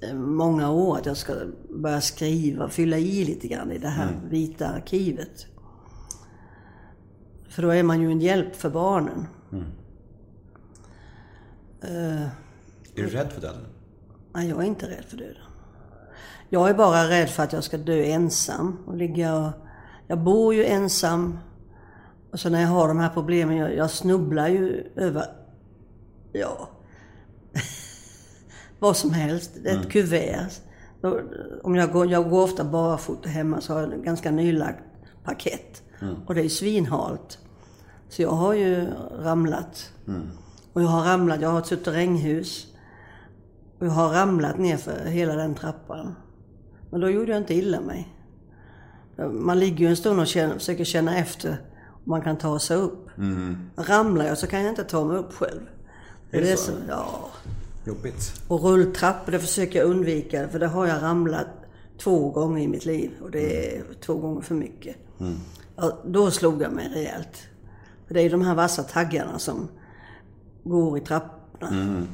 eh, 0.00 0.14
många 0.14 0.70
år 0.70 0.98
att 0.98 1.06
jag 1.06 1.16
ska 1.16 1.32
börja 1.68 2.00
skriva, 2.00 2.68
fylla 2.68 2.98
i 2.98 3.24
lite 3.24 3.48
grann 3.48 3.72
i 3.72 3.78
det 3.78 3.88
här 3.88 4.20
vita 4.30 4.68
arkivet. 4.68 5.46
För 7.48 7.62
då 7.62 7.68
är 7.70 7.82
man 7.82 8.00
ju 8.00 8.10
en 8.10 8.20
hjälp 8.20 8.56
för 8.56 8.70
barnen. 8.70 9.26
Eh, 11.82 12.22
Är 12.22 12.30
du 12.94 13.06
rädd 13.06 13.32
för 13.32 13.40
döden? 13.40 13.66
Nej, 14.34 14.48
jag 14.48 14.58
är 14.58 14.66
inte 14.66 14.90
rädd 14.90 15.04
för 15.08 15.16
döden. 15.16 15.42
Jag 16.48 16.70
är 16.70 16.74
bara 16.74 17.08
rädd 17.08 17.28
för 17.30 17.42
att 17.42 17.52
jag 17.52 17.64
ska 17.64 17.78
dö 17.78 18.04
ensam. 18.04 18.78
Och 18.86 18.96
ligga 18.96 19.36
och... 19.36 19.52
Jag 20.06 20.18
bor 20.18 20.54
ju 20.54 20.64
ensam. 20.64 21.38
Och 22.32 22.40
så 22.40 22.48
när 22.50 22.60
jag 22.60 22.68
har 22.68 22.88
de 22.88 22.98
här 22.98 23.08
problemen, 23.08 23.56
jag, 23.56 23.74
jag 23.76 23.90
snubblar 23.90 24.48
ju 24.48 24.92
över... 24.96 25.24
Ja... 26.32 26.68
vad 28.78 28.96
som 28.96 29.10
helst. 29.10 29.50
Det 29.62 29.70
är 29.70 29.80
ett 29.80 29.90
kuvert. 29.90 30.50
Då- 31.00 31.20
Om 31.62 31.74
jag, 31.76 31.92
går, 31.92 32.10
jag 32.10 32.30
går 32.30 32.42
ofta 32.44 32.64
barfota 32.64 33.28
hemma 33.28 33.60
så 33.60 33.72
har 33.74 33.80
jag 33.80 33.92
en 33.92 34.02
ganska 34.02 34.30
nylagt 34.30 34.82
parkett. 35.24 35.82
Och 36.26 36.34
det 36.34 36.40
är 36.44 36.48
svinhalt. 36.48 37.38
Så 38.08 38.22
jag 38.22 38.30
har 38.30 38.54
ju 38.54 38.86
ramlat. 39.18 39.92
Och 40.72 40.82
jag 40.82 40.88
har 40.88 41.04
ramlat, 41.04 41.40
jag 41.40 41.48
har 41.48 41.58
ett 41.58 41.66
suterränghus. 41.66 42.66
Och 43.78 43.86
jag 43.86 43.90
har 43.90 44.08
ramlat 44.12 44.58
ner 44.58 44.76
för 44.76 45.04
hela 45.04 45.34
den 45.34 45.54
trappan. 45.54 46.14
Men 46.90 47.00
då 47.00 47.10
gjorde 47.10 47.30
jag 47.32 47.40
inte 47.40 47.54
illa 47.54 47.80
mig. 47.80 48.08
Man 49.30 49.58
ligger 49.58 49.78
ju 49.78 49.86
en 49.86 49.96
stund 49.96 50.20
och 50.20 50.26
känner, 50.26 50.54
försöker 50.54 50.84
känna 50.84 51.18
efter 51.18 51.56
man 52.10 52.22
kan 52.22 52.36
ta 52.36 52.58
sig 52.58 52.76
upp. 52.76 53.08
Ramlar 53.76 54.26
jag 54.26 54.38
så 54.38 54.46
kan 54.46 54.60
jag 54.60 54.68
inte 54.72 54.84
ta 54.84 55.04
mig 55.04 55.16
upp 55.16 55.34
själv. 55.34 55.60
Det 56.30 56.36
är 56.36 56.40
det 56.40 56.50
det 56.50 56.56
så? 56.56 56.64
som, 56.64 56.74
ja. 56.88 57.28
Jobbigt. 57.84 58.42
Och 58.48 58.62
rulltrappor, 58.62 59.32
det 59.32 59.38
försöker 59.38 59.78
jag 59.78 59.88
undvika. 59.88 60.48
För 60.48 60.58
det 60.58 60.66
har 60.66 60.86
jag 60.86 61.02
ramlat 61.02 61.46
två 61.98 62.30
gånger 62.30 62.62
i 62.62 62.68
mitt 62.68 62.84
liv. 62.84 63.10
Och 63.22 63.30
det 63.30 63.76
är 63.76 63.82
två 64.00 64.14
gånger 64.14 64.40
för 64.40 64.54
mycket. 64.54 64.96
Ja, 65.76 65.98
då 66.04 66.30
slog 66.30 66.62
jag 66.62 66.72
mig 66.72 66.90
rejält. 66.94 67.42
För 68.06 68.14
det 68.14 68.20
är 68.20 68.22
ju 68.22 68.28
de 68.28 68.42
här 68.42 68.54
vassa 68.54 68.82
taggarna 68.82 69.38
som 69.38 69.68
går 70.64 70.98
i 70.98 71.00
trapporna. 71.00 72.06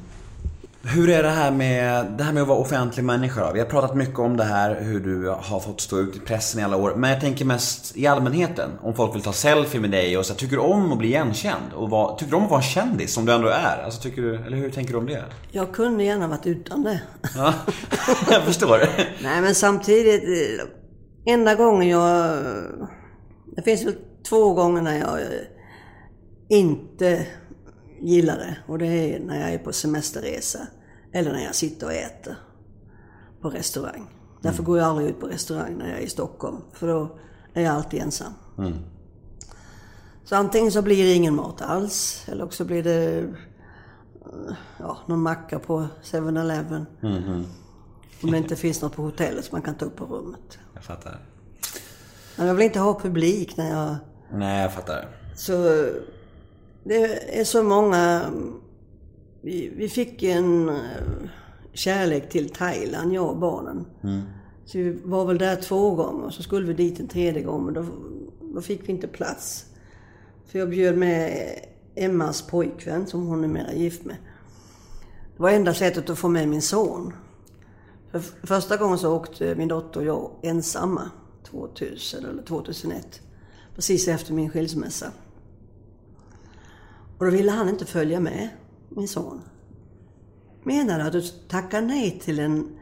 Hur 0.89 1.11
är 1.11 1.23
det 1.23 1.29
här 1.29 1.51
med, 1.51 2.07
det 2.19 2.25
här 2.25 2.33
med 2.33 2.43
att 2.43 2.49
vara 2.49 2.59
offentlig 2.59 3.05
människa 3.05 3.47
då? 3.47 3.53
Vi 3.53 3.59
har 3.59 3.67
pratat 3.67 3.97
mycket 3.97 4.19
om 4.19 4.37
det 4.37 4.45
här, 4.45 4.81
hur 4.81 5.01
du 5.01 5.29
har 5.29 5.61
fått 5.61 5.81
stå 5.81 5.99
ut 5.99 6.17
i 6.17 6.19
pressen 6.19 6.61
i 6.61 6.65
alla 6.65 6.77
år. 6.77 6.95
Men 6.97 7.11
jag 7.11 7.21
tänker 7.21 7.45
mest 7.45 7.97
i 7.97 8.07
allmänheten. 8.07 8.71
Om 8.83 8.95
folk 8.95 9.15
vill 9.15 9.23
ta 9.23 9.33
selfie 9.33 9.81
med 9.81 9.91
dig 9.91 10.19
och 10.19 10.27
så. 10.27 10.35
Tycker 10.35 10.57
du 10.57 10.63
om 10.63 10.93
att 10.93 10.99
bli 10.99 11.09
igenkänd? 11.09 11.73
Och 11.75 11.91
vara, 11.91 12.17
tycker 12.17 12.31
du 12.31 12.37
om 12.37 12.45
att 12.45 12.51
vara 12.51 12.61
en 12.61 12.67
kändis 12.67 13.15
som 13.15 13.25
du 13.25 13.33
ändå 13.33 13.49
är? 13.49 13.83
Alltså, 13.85 14.03
tycker 14.03 14.23
du, 14.23 14.37
eller 14.37 14.57
hur 14.57 14.71
tänker 14.71 14.93
du 14.93 14.99
om 14.99 15.07
det? 15.07 15.25
Jag 15.51 15.73
kunde 15.73 16.05
gärna 16.05 16.29
varit 16.29 16.47
utan 16.47 16.83
det. 16.83 17.03
Ja, 17.37 17.55
jag 18.31 18.43
förstår. 18.43 18.79
Nej 19.23 19.41
men 19.41 19.55
samtidigt, 19.55 20.23
enda 21.27 21.55
gången 21.55 21.89
jag... 21.89 22.43
Det 23.57 23.63
finns 23.63 23.87
väl 23.87 23.95
två 24.29 24.55
gånger 24.55 24.83
när 24.83 24.99
jag 24.99 25.21
inte 26.49 27.27
gillar 28.01 28.37
det. 28.37 28.57
Och 28.67 28.79
det 28.79 28.87
är 28.87 29.21
när 29.21 29.41
jag 29.41 29.51
är 29.51 29.59
på 29.59 29.73
semesterresa. 29.73 30.59
Eller 31.17 31.33
när 31.33 31.45
jag 31.45 31.55
sitter 31.55 31.87
och 31.87 31.93
äter 31.93 32.37
på 33.41 33.51
restaurang. 33.51 34.11
Därför 34.41 34.63
går 34.63 34.79
jag 34.79 34.87
aldrig 34.87 35.09
ut 35.09 35.21
på 35.21 35.27
restaurang 35.27 35.79
när 35.79 35.89
jag 35.89 35.99
är 35.99 36.03
i 36.03 36.09
Stockholm. 36.09 36.57
För 36.73 36.89
då 36.89 37.19
är 37.55 37.63
jag 37.63 37.75
alltid 37.75 38.01
ensam. 38.01 38.33
Så 40.25 40.37
antingen 40.37 40.73
så 40.73 40.83
blir 40.83 41.05
det 41.05 41.13
ingen 41.13 41.35
mat 41.35 41.63
alls. 41.63 42.25
Eller 42.29 42.45
också 42.45 42.65
blir 42.65 42.83
det 42.83 43.19
eh, 43.19 44.55
ja, 44.79 44.99
någon 45.07 45.23
macka 45.23 45.59
på 45.59 45.89
7-Eleven. 46.03 46.87
Om 48.23 48.31
det 48.31 48.39
inte 48.39 48.57
finns 48.57 48.83
något 48.83 48.97
på 48.97 49.03
hotellet 49.03 49.45
som 49.45 49.55
man 49.55 49.63
kan 49.63 49.75
ta 49.75 49.85
upp 49.85 49.97
på 49.97 50.05
rummet. 50.05 50.59
Jag 50.75 50.85
fattar. 50.85 51.19
Men 52.37 52.47
jag 52.47 52.55
vill 52.55 52.67
inte 52.67 52.79
ha 52.79 53.01
publik 53.01 53.57
när 53.57 53.71
jag... 53.71 53.97
Nej, 54.33 54.63
jag 54.63 54.73
fattar. 54.73 55.09
Så 55.37 55.53
det 56.85 57.39
är 57.41 57.45
så 57.45 57.63
många... 57.63 58.31
Vi, 59.47 59.73
vi 59.77 59.89
fick 59.89 60.23
en 60.23 60.68
eh, 60.68 60.77
kärlek 61.73 62.28
till 62.28 62.51
Thailand, 62.51 63.12
jag 63.12 63.31
och 63.31 63.36
barnen. 63.36 63.86
Så 64.64 64.78
vi 64.78 64.90
var 65.05 65.24
väl 65.24 65.39
där 65.39 65.56
två 65.56 65.94
gånger, 65.94 66.31
så 66.31 66.43
skulle 66.43 66.66
vi 66.66 66.74
dit 66.74 67.01
en 67.01 67.09
tredje 67.09 67.43
gång, 67.43 67.64
men 67.64 67.74
då, 67.74 67.85
då 68.40 68.60
fick 68.60 68.89
vi 68.89 68.93
inte 68.93 69.09
plats. 69.09 69.66
För 70.47 70.59
jag 70.59 70.70
bjöd 70.70 70.98
med 70.98 71.48
Emmas 71.94 72.43
pojkvän, 72.43 73.06
som 73.06 73.27
hon 73.27 73.44
är 73.44 73.48
mera 73.48 73.73
gift 73.73 74.05
med. 74.05 74.16
Det 75.36 75.43
var 75.43 75.51
enda 75.51 75.74
sättet 75.74 76.10
att 76.10 76.18
få 76.18 76.28
med 76.28 76.48
min 76.48 76.62
son. 76.62 77.12
För 78.10 78.20
första 78.47 78.77
gången 78.77 78.98
så 78.98 79.16
åkte 79.16 79.55
min 79.55 79.68
dotter 79.68 80.01
och 80.01 80.06
jag 80.06 80.31
ensamma, 80.43 81.10
2000 81.44 82.24
eller 82.24 82.43
2001. 82.43 83.20
Precis 83.74 84.09
efter 84.09 84.32
min 84.32 84.51
skilsmässa. 84.51 85.06
Och 87.18 87.24
då 87.24 87.31
ville 87.31 87.51
han 87.51 87.68
inte 87.68 87.85
följa 87.85 88.20
med, 88.20 88.48
min 88.97 89.09
son. 89.09 89.40
Menade 90.62 91.05
att 91.05 91.12
du 91.12 91.23
tackar 91.48 91.81
nej 91.81 92.20
till 92.24 92.39
en 92.39 92.78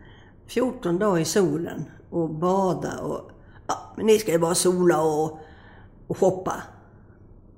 14 0.47 0.99
dagar 0.99 1.21
i 1.21 1.25
solen 1.25 1.85
och 2.11 2.31
bada 2.31 2.99
och... 2.99 3.31
Ja, 3.67 3.95
men 3.97 4.07
ni 4.07 4.19
ska 4.19 4.33
ju 4.33 4.39
bara 4.39 4.55
sola 4.55 5.03
och, 5.03 5.39
och 6.07 6.19
shoppa. 6.19 6.63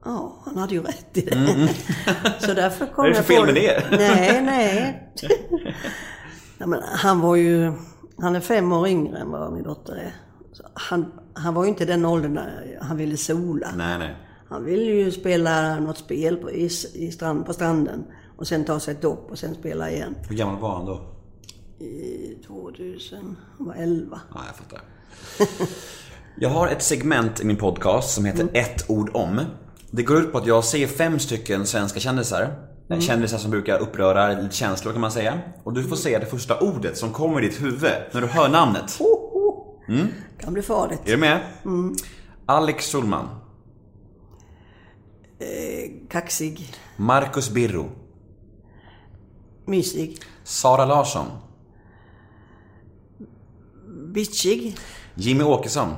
Ja, 0.04 0.36
han 0.44 0.56
hade 0.56 0.74
ju 0.74 0.82
rätt 0.82 1.16
i 1.16 1.20
det. 1.20 1.68
Så 2.38 2.54
därför 2.54 2.86
kom 2.86 2.94
Vad 2.96 3.06
är 3.06 3.10
det 3.10 3.16
för 3.16 3.22
fel 3.22 3.46
med 3.46 3.54
det? 3.54 3.84
Nej, 3.90 4.42
nej. 4.42 5.12
nej 6.58 6.68
men 6.68 6.80
han 6.82 7.20
var 7.20 7.36
ju... 7.36 7.72
Han 8.18 8.36
är 8.36 8.40
fem 8.40 8.72
år 8.72 8.88
yngre 8.88 9.18
än 9.18 9.30
vad 9.30 9.52
min 9.52 9.62
dotter 9.62 9.94
är. 9.94 10.14
Så 10.52 10.62
han, 10.74 11.12
han 11.34 11.54
var 11.54 11.64
ju 11.64 11.68
inte 11.68 11.84
den 11.84 12.04
åldern 12.04 12.34
när 12.34 12.78
han 12.82 12.96
ville 12.96 13.16
sola. 13.16 13.68
Nej, 13.76 13.98
nej. 13.98 14.16
Han 14.48 14.64
ville 14.64 14.84
ju 14.84 15.10
spela 15.10 15.80
något 15.80 15.98
spel 15.98 16.36
på, 16.36 16.50
i, 16.50 16.70
i 16.94 17.10
strand, 17.12 17.46
på 17.46 17.52
stranden 17.52 18.04
och 18.36 18.46
sen 18.46 18.64
ta 18.64 18.80
sig 18.80 18.94
ett 18.94 19.02
dopp 19.02 19.30
och 19.30 19.38
sen 19.38 19.54
spela 19.54 19.90
igen. 19.90 20.14
Hur 20.28 20.36
gammal 20.36 20.60
var 20.60 20.74
han 20.76 20.86
då? 20.86 21.00
I 21.84 22.34
2000, 22.46 23.36
han 23.58 23.66
var 23.66 23.74
11. 23.74 24.20
Ja, 24.34 24.40
jag 24.46 24.56
fattar. 24.56 24.80
Jag 26.38 26.48
har 26.48 26.68
ett 26.68 26.82
segment 26.82 27.40
i 27.40 27.44
min 27.44 27.56
podcast 27.56 28.14
som 28.14 28.24
heter 28.24 28.48
ett 28.52 28.90
ord 28.90 29.10
om. 29.14 29.40
Det 29.90 30.02
går 30.02 30.18
ut 30.18 30.32
på 30.32 30.38
att 30.38 30.46
jag 30.46 30.64
ser 30.64 30.86
fem 30.86 31.18
stycken 31.18 31.66
svenska 31.66 32.00
kändisar. 32.00 32.54
Kändisar 33.00 33.38
som 33.38 33.50
brukar 33.50 33.78
uppröra 33.78 34.50
känslor 34.50 34.92
kan 34.92 35.00
man 35.00 35.10
säga. 35.12 35.40
Och 35.64 35.72
du 35.72 35.82
får 35.84 35.96
säga 35.96 36.18
det 36.18 36.26
första 36.26 36.60
ordet 36.60 36.96
som 36.96 37.12
kommer 37.12 37.44
i 37.44 37.48
ditt 37.48 37.62
huvud 37.62 37.92
när 38.12 38.20
du 38.20 38.26
hör 38.26 38.48
namnet. 38.48 38.98
Kan 40.40 40.52
bli 40.52 40.62
farligt. 40.62 41.00
Är 41.04 41.10
du 41.10 41.16
med? 41.16 41.40
Alex 42.46 42.92
Schulman. 42.92 43.28
Kaxig, 46.10 46.74
Marcus 46.96 47.50
Birro. 47.50 47.90
Mysig, 49.66 50.20
Sara 50.44 50.84
Larsson. 50.84 51.26
bitchig. 54.16 54.76
Jimmy 55.14 55.44
Åkesson. 55.44 55.94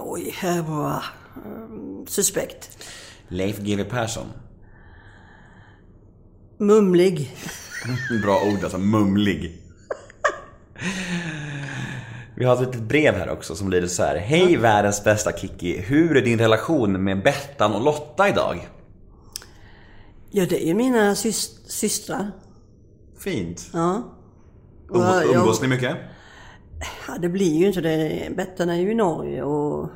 Oj, 0.00 0.34
här 0.36 0.62
var 0.62 1.04
um, 1.46 2.06
suspekt. 2.06 2.78
Leif 3.28 3.58
GW 3.58 3.84
Persson. 3.84 4.26
Mumlig. 6.58 7.36
Bra 8.22 8.42
ord 8.52 8.62
alltså, 8.62 8.78
mumlig. 8.78 9.62
Vi 12.34 12.44
har 12.44 12.54
ett 12.54 12.60
litet 12.60 12.80
brev 12.80 13.14
här 13.14 13.30
också 13.30 13.54
som 13.54 13.70
lyder 13.70 13.88
så 13.88 14.02
här. 14.02 14.16
Hej 14.16 14.56
världens 14.56 15.04
bästa 15.04 15.32
Kiki. 15.32 15.80
Hur 15.80 16.16
är 16.16 16.22
din 16.22 16.38
relation 16.38 17.04
med 17.04 17.22
Bettan 17.22 17.74
och 17.74 17.84
Lotta 17.84 18.28
idag? 18.28 18.68
Ja, 20.30 20.46
det 20.48 20.62
är 20.64 20.66
ju 20.66 20.74
mina 20.74 21.14
sys- 21.14 21.66
systrar. 21.68 22.30
Fint. 23.18 23.70
Ja. 23.72 24.02
Umgås, 24.88 25.04
Ja, 25.04 25.22
jag- 25.24 25.34
umgås 25.34 25.62
ni 25.62 25.68
mycket? 25.68 25.96
Ja, 27.08 27.18
det 27.18 27.28
blir 27.28 27.54
ju 27.54 27.66
inte 27.66 27.80
det. 27.80 28.32
Bettan 28.36 28.68
är 28.68 28.74
ju 28.76 28.90
i 28.90 28.94
Norge 28.94 29.42
och 29.42 29.88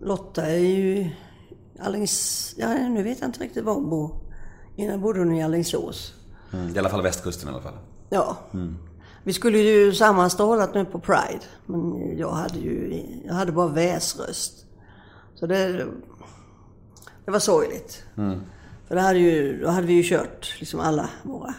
Lotta 0.00 0.46
är 0.46 0.58
ju 0.58 1.10
Allings... 1.82 2.54
Ja, 2.58 2.74
nu 2.88 3.02
vet 3.02 3.20
jag 3.20 3.28
inte 3.28 3.40
riktigt 3.44 3.64
var 3.64 3.74
hon 3.74 3.90
bor. 3.90 4.20
Innan 4.76 5.00
bodde 5.00 5.18
hon 5.18 5.34
i 5.34 5.42
Alingsås. 5.42 6.14
Mm, 6.52 6.66
det 6.66 6.72
är 6.72 6.76
i 6.76 6.78
alla 6.78 6.88
fall 6.88 7.02
västkusten 7.02 7.48
i 7.48 7.52
alla 7.52 7.62
fall. 7.62 7.78
Ja. 8.10 8.36
Vi 9.24 9.32
skulle 9.32 9.58
ju 9.58 9.92
sammanstrålat 9.94 10.74
nu 10.74 10.84
på 10.84 10.98
Pride. 11.00 11.40
Men 11.66 12.18
jag 12.18 12.30
hade 12.30 12.58
ju 12.58 13.02
jag 13.26 13.34
hade 13.34 13.52
bara 13.52 13.68
väsröst. 13.68 14.66
Så 15.34 15.46
det, 15.46 15.86
det 17.24 17.30
var 17.30 17.38
sorgligt. 17.38 18.02
För 18.90 18.94
det 18.94 19.02
hade 19.02 19.18
ju, 19.18 19.60
då 19.62 19.68
hade 19.68 19.86
vi 19.86 19.92
ju 19.92 20.02
kört 20.02 20.56
liksom 20.58 20.80
alla 20.80 21.10
våra 21.22 21.54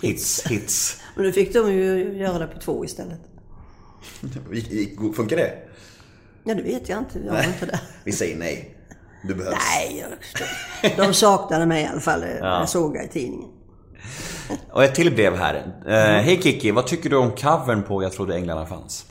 Hits, 0.00 0.46
hits. 0.46 1.00
Men 1.14 1.24
nu 1.24 1.32
fick 1.32 1.52
de 1.52 1.72
ju 1.72 2.18
göra 2.18 2.38
det 2.38 2.46
på 2.46 2.60
två 2.60 2.84
istället. 2.84 3.20
Funkar 5.16 5.36
det? 5.36 5.58
Ja, 6.44 6.54
det 6.54 6.62
vet 6.62 6.88
jag 6.88 6.98
inte. 6.98 7.18
Jag 7.26 7.32
var 7.32 7.42
inte 7.42 7.66
där. 7.66 7.80
Vi 8.04 8.12
säger 8.12 8.36
nej. 8.36 8.76
Du 9.22 9.34
behövs. 9.34 9.56
Nej, 9.74 10.06
jag, 10.82 10.96
de 10.96 11.14
saknade 11.14 11.66
mig 11.66 11.82
i 11.82 11.86
alla 11.86 12.00
fall. 12.00 12.24
Jag 12.40 12.68
såg 12.68 12.96
jag 12.96 13.04
i 13.04 13.08
tidningen. 13.08 13.50
Och 14.72 14.84
ett 14.84 14.94
till 14.94 15.14
brev 15.14 15.36
här. 15.36 15.54
Eh, 15.86 16.22
Hej 16.22 16.40
Kiki, 16.42 16.70
vad 16.70 16.86
tycker 16.86 17.10
du 17.10 17.16
om 17.16 17.30
covern 17.30 17.82
på 17.82 18.02
Jag 18.02 18.12
trodde 18.12 18.34
änglarna 18.34 18.66
fanns? 18.66 19.06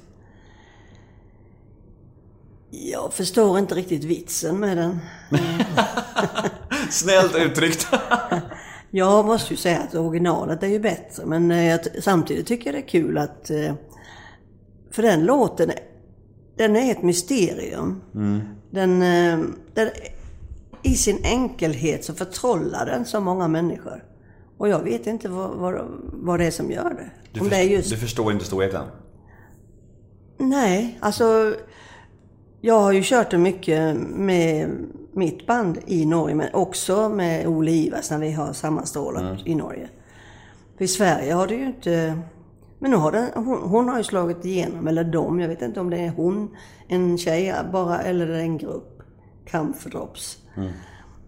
Jag 2.70 3.14
förstår 3.14 3.60
inte 3.60 3.76
riktigt 3.76 4.04
vitsen 4.04 4.60
med 4.60 4.78
den. 4.78 5.00
Snällt 6.92 7.36
uttryckt. 7.36 7.88
Jag 8.92 9.26
måste 9.26 9.54
ju 9.54 9.58
säga 9.58 9.80
att 9.80 9.96
originalet 9.96 10.64
är 10.64 10.68
ju 10.68 10.80
bättre, 10.80 11.26
men 11.26 11.52
eh, 11.52 11.66
jag, 11.68 11.80
samtidigt 12.04 12.48
tycker 12.48 12.66
jag 12.66 12.76
det 12.76 12.80
är 12.80 12.88
kul 12.88 13.18
att... 13.18 13.50
eh, 13.50 13.74
För 14.92 15.02
den 15.02 15.26
låten, 15.26 15.72
den 16.58 16.76
är 16.76 16.92
ett 16.92 17.04
mysterium. 17.04 18.02
Den, 18.72 19.02
eh, 19.02 19.40
den, 19.74 19.90
I 20.84 20.96
sin 20.96 21.26
enkelhet 21.26 22.06
så 22.06 22.14
förtrollar 22.14 22.86
den 22.86 23.06
så 23.06 23.20
många 23.20 23.48
människor. 23.48 24.04
Och 24.58 24.70
jag 24.70 24.84
vet 24.84 25.08
inte 25.08 25.30
vad, 25.30 25.50
vad, 25.56 25.82
vad 26.14 26.40
det 26.40 26.46
är 26.46 26.52
som 26.52 26.72
gör 26.72 26.90
det. 26.90 27.10
Du, 27.32 27.40
Om 27.40 27.46
för, 27.50 27.56
det 27.56 27.62
är 27.62 27.68
just... 27.70 27.90
du 27.90 27.98
förstår 27.98 28.32
inte 28.32 28.46
storheten? 28.46 28.84
Nej, 30.38 30.98
alltså... 31.02 31.56
Jag 32.62 32.80
har 32.80 32.92
ju 32.92 33.02
kört 33.04 33.32
det 33.32 33.38
mycket 33.38 33.96
med 34.16 34.70
mitt 35.16 35.48
band 35.48 35.78
i 35.86 36.06
Norge, 36.06 36.36
men 36.36 36.54
också 36.54 37.10
med 37.10 37.48
Ole 37.48 37.72
Ivars 37.72 38.12
när 38.12 38.20
vi 38.20 38.32
har 38.32 38.54
sammanstrålat 38.54 39.40
i 39.46 39.56
Norge. 39.56 39.90
För 40.78 40.86
i 40.86 40.88
Sverige 40.88 41.34
har 41.34 41.48
det 41.48 41.56
ju 41.56 41.66
inte... 41.66 42.20
Men 42.80 42.92
nu 42.92 42.98
har 42.98 43.12
den, 43.12 43.30
hon, 43.36 43.70
hon 43.70 43.90
har 43.90 43.98
ju 43.98 44.04
slagit 44.04 44.46
igenom, 44.46 44.88
eller 44.88 45.04
de, 45.04 45.40
jag 45.40 45.48
vet 45.48 45.62
inte 45.62 45.80
om 45.80 45.90
det 45.90 45.98
är 45.98 46.10
hon, 46.10 46.56
en 46.88 47.18
tjej 47.18 47.54
bara, 47.72 48.02
eller 48.02 48.30
en 48.30 48.58
grupp. 48.58 49.02
Camphordrops. 49.46 50.38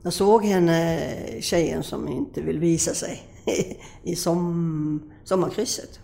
Jag 0.03 0.13
såg 0.13 0.45
henne, 0.45 0.99
tjejen 1.41 1.83
som 1.83 2.07
inte 2.07 2.41
vill 2.41 2.59
visa 2.59 2.93
sig, 2.93 3.23
i 4.03 4.15
som, 4.15 5.11
sommarkrysset. 5.23 5.99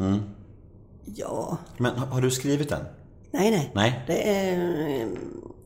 Ja, 1.05 1.57
Men 1.77 1.95
har 1.95 2.05
har 2.05 2.21
du 2.21 2.31
skrivit 2.31 2.69
den? 2.69 2.85
Nej, 3.31 3.51
nej. 3.51 3.71
Nej. 3.75 4.03
Det 4.07 4.29
är 4.29 5.01
eh, 5.01 5.07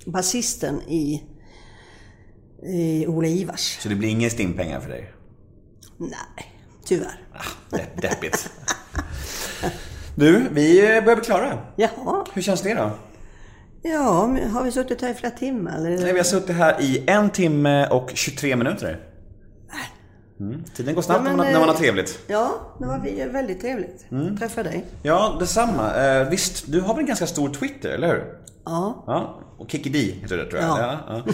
basisten 0.05 0.81
i, 0.81 1.23
i 2.63 3.07
Ole 3.07 3.27
Ivars. 3.27 3.77
Så 3.81 3.89
det 3.89 3.95
blir 3.95 4.09
ingen 4.09 4.29
stimpengar 4.29 4.79
för 4.79 4.89
dig? 4.89 5.13
Nej, 5.97 6.55
tyvärr. 6.85 7.21
Depp, 7.69 8.01
deppigt. 8.01 8.49
Du, 10.15 10.47
vi 10.51 10.81
börjar 10.81 11.15
bli 11.15 11.25
klara. 11.25 11.59
Jaha. 11.75 12.25
Hur 12.33 12.41
känns 12.41 12.61
det 12.61 12.73
då? 12.73 12.91
Ja, 13.81 14.37
har 14.53 14.63
vi 14.63 14.71
suttit 14.71 15.01
här 15.01 15.11
i 15.11 15.13
flera 15.13 15.31
timmar? 15.31 15.77
Eller? 15.77 15.89
Nej, 15.89 16.13
vi 16.13 16.19
har 16.19 16.23
suttit 16.23 16.55
här 16.55 16.81
i 16.81 17.03
en 17.07 17.29
timme 17.29 17.87
och 17.87 18.11
23 18.13 18.55
minuter. 18.55 18.99
Mm. 20.39 20.63
Tiden 20.75 20.95
går 20.95 21.01
snabbt 21.01 21.19
Ja, 21.19 21.23
men, 21.23 21.37
när, 21.37 21.43
man, 21.43 21.53
när 21.53 21.59
man 21.59 21.69
har 21.69 21.75
eh, 21.75 21.79
trevligt. 21.79 22.19
Ja, 22.27 22.75
det 22.79 22.85
var 22.85 23.27
väldigt 23.31 23.61
trevligt. 23.61 24.05
Träffa 24.39 24.63
dig. 24.63 24.85
Ja, 25.03 25.37
detsamma. 25.39 25.95
Eh, 25.95 26.29
visst, 26.29 26.71
du 26.71 26.81
har 26.81 26.93
väl 26.93 26.99
en 27.01 27.07
ganska 27.07 27.27
stor 27.27 27.49
Twitter, 27.49 27.89
eller 27.89 28.07
hur? 28.07 28.23
Ja. 28.65 29.03
Ja, 29.07 29.39
och 29.57 29.71
Kikidi 29.71 30.11
heter 30.21 30.37
det 30.37 30.45
tror 30.45 30.61
jag. 30.61 30.69
Ja. 30.69 30.99
Ja, 31.07 31.23
ja. 31.25 31.33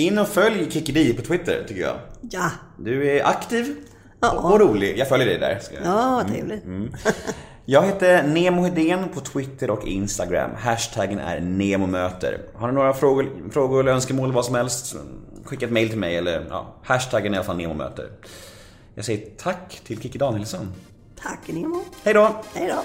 In 0.00 0.18
och 0.18 0.28
följ 0.28 0.70
Kikidi 0.70 1.14
på 1.14 1.22
Twitter, 1.22 1.64
tycker 1.68 1.82
jag. 1.82 1.96
Ja. 2.30 2.50
Du 2.76 3.08
är 3.10 3.24
aktiv 3.26 3.76
Ja. 4.20 4.32
och, 4.32 4.52
och 4.52 4.60
rolig. 4.60 4.98
Jag 4.98 5.08
följer 5.08 5.26
dig 5.26 5.38
där. 5.38 5.58
Ska 5.58 5.74
jag. 5.74 5.84
Ja, 5.84 6.10
vad 6.10 6.28
trevligt. 6.28 6.64
Jag 7.64 7.82
heter 7.82 8.22
Nemo 8.22 8.62
Hedén 8.62 9.08
på 9.14 9.20
Twitter 9.20 9.70
och 9.70 9.86
Instagram. 9.86 10.50
Hashtaggen 10.58 11.18
är 11.18 11.40
NEMOMÖTER. 11.40 12.40
Har 12.54 12.68
ni 12.68 12.74
några 12.74 12.92
frågor, 12.94 13.50
frågor 13.52 13.80
eller 13.80 13.92
önskemål, 13.92 14.32
vad 14.32 14.44
som 14.44 14.54
helst, 14.54 14.96
skicka 15.44 15.66
ett 15.66 15.72
mail 15.72 15.88
till 15.88 15.98
mig 15.98 16.16
eller 16.16 16.46
ja, 16.50 16.74
hashtaggen 16.84 17.32
är 17.32 17.36
i 17.36 17.38
alla 17.38 17.46
fall 17.46 17.56
NEMOMÖTER. 17.56 18.08
Jag 18.94 19.04
säger 19.04 19.26
tack 19.38 19.80
till 19.84 20.00
Kikki 20.00 20.18
Danielsson. 20.18 20.72
Tack 21.22 21.40
Nemo. 21.46 21.80
Hej 22.04 22.14
då! 22.14 22.36
Hej 22.54 22.68
då. 22.68 22.82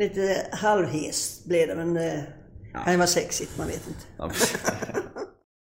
Lite 0.00 0.46
halvhes 0.52 1.44
blev 1.44 1.68
det, 1.68 1.74
men 1.74 1.94
det 1.94 2.26
kan 2.84 2.92
ju 2.92 2.96
vara 2.96 3.06
sexigt, 3.06 3.58
man 3.58 3.66
vet 3.66 3.86
inte. 3.88 4.00
Ja. 4.18 4.30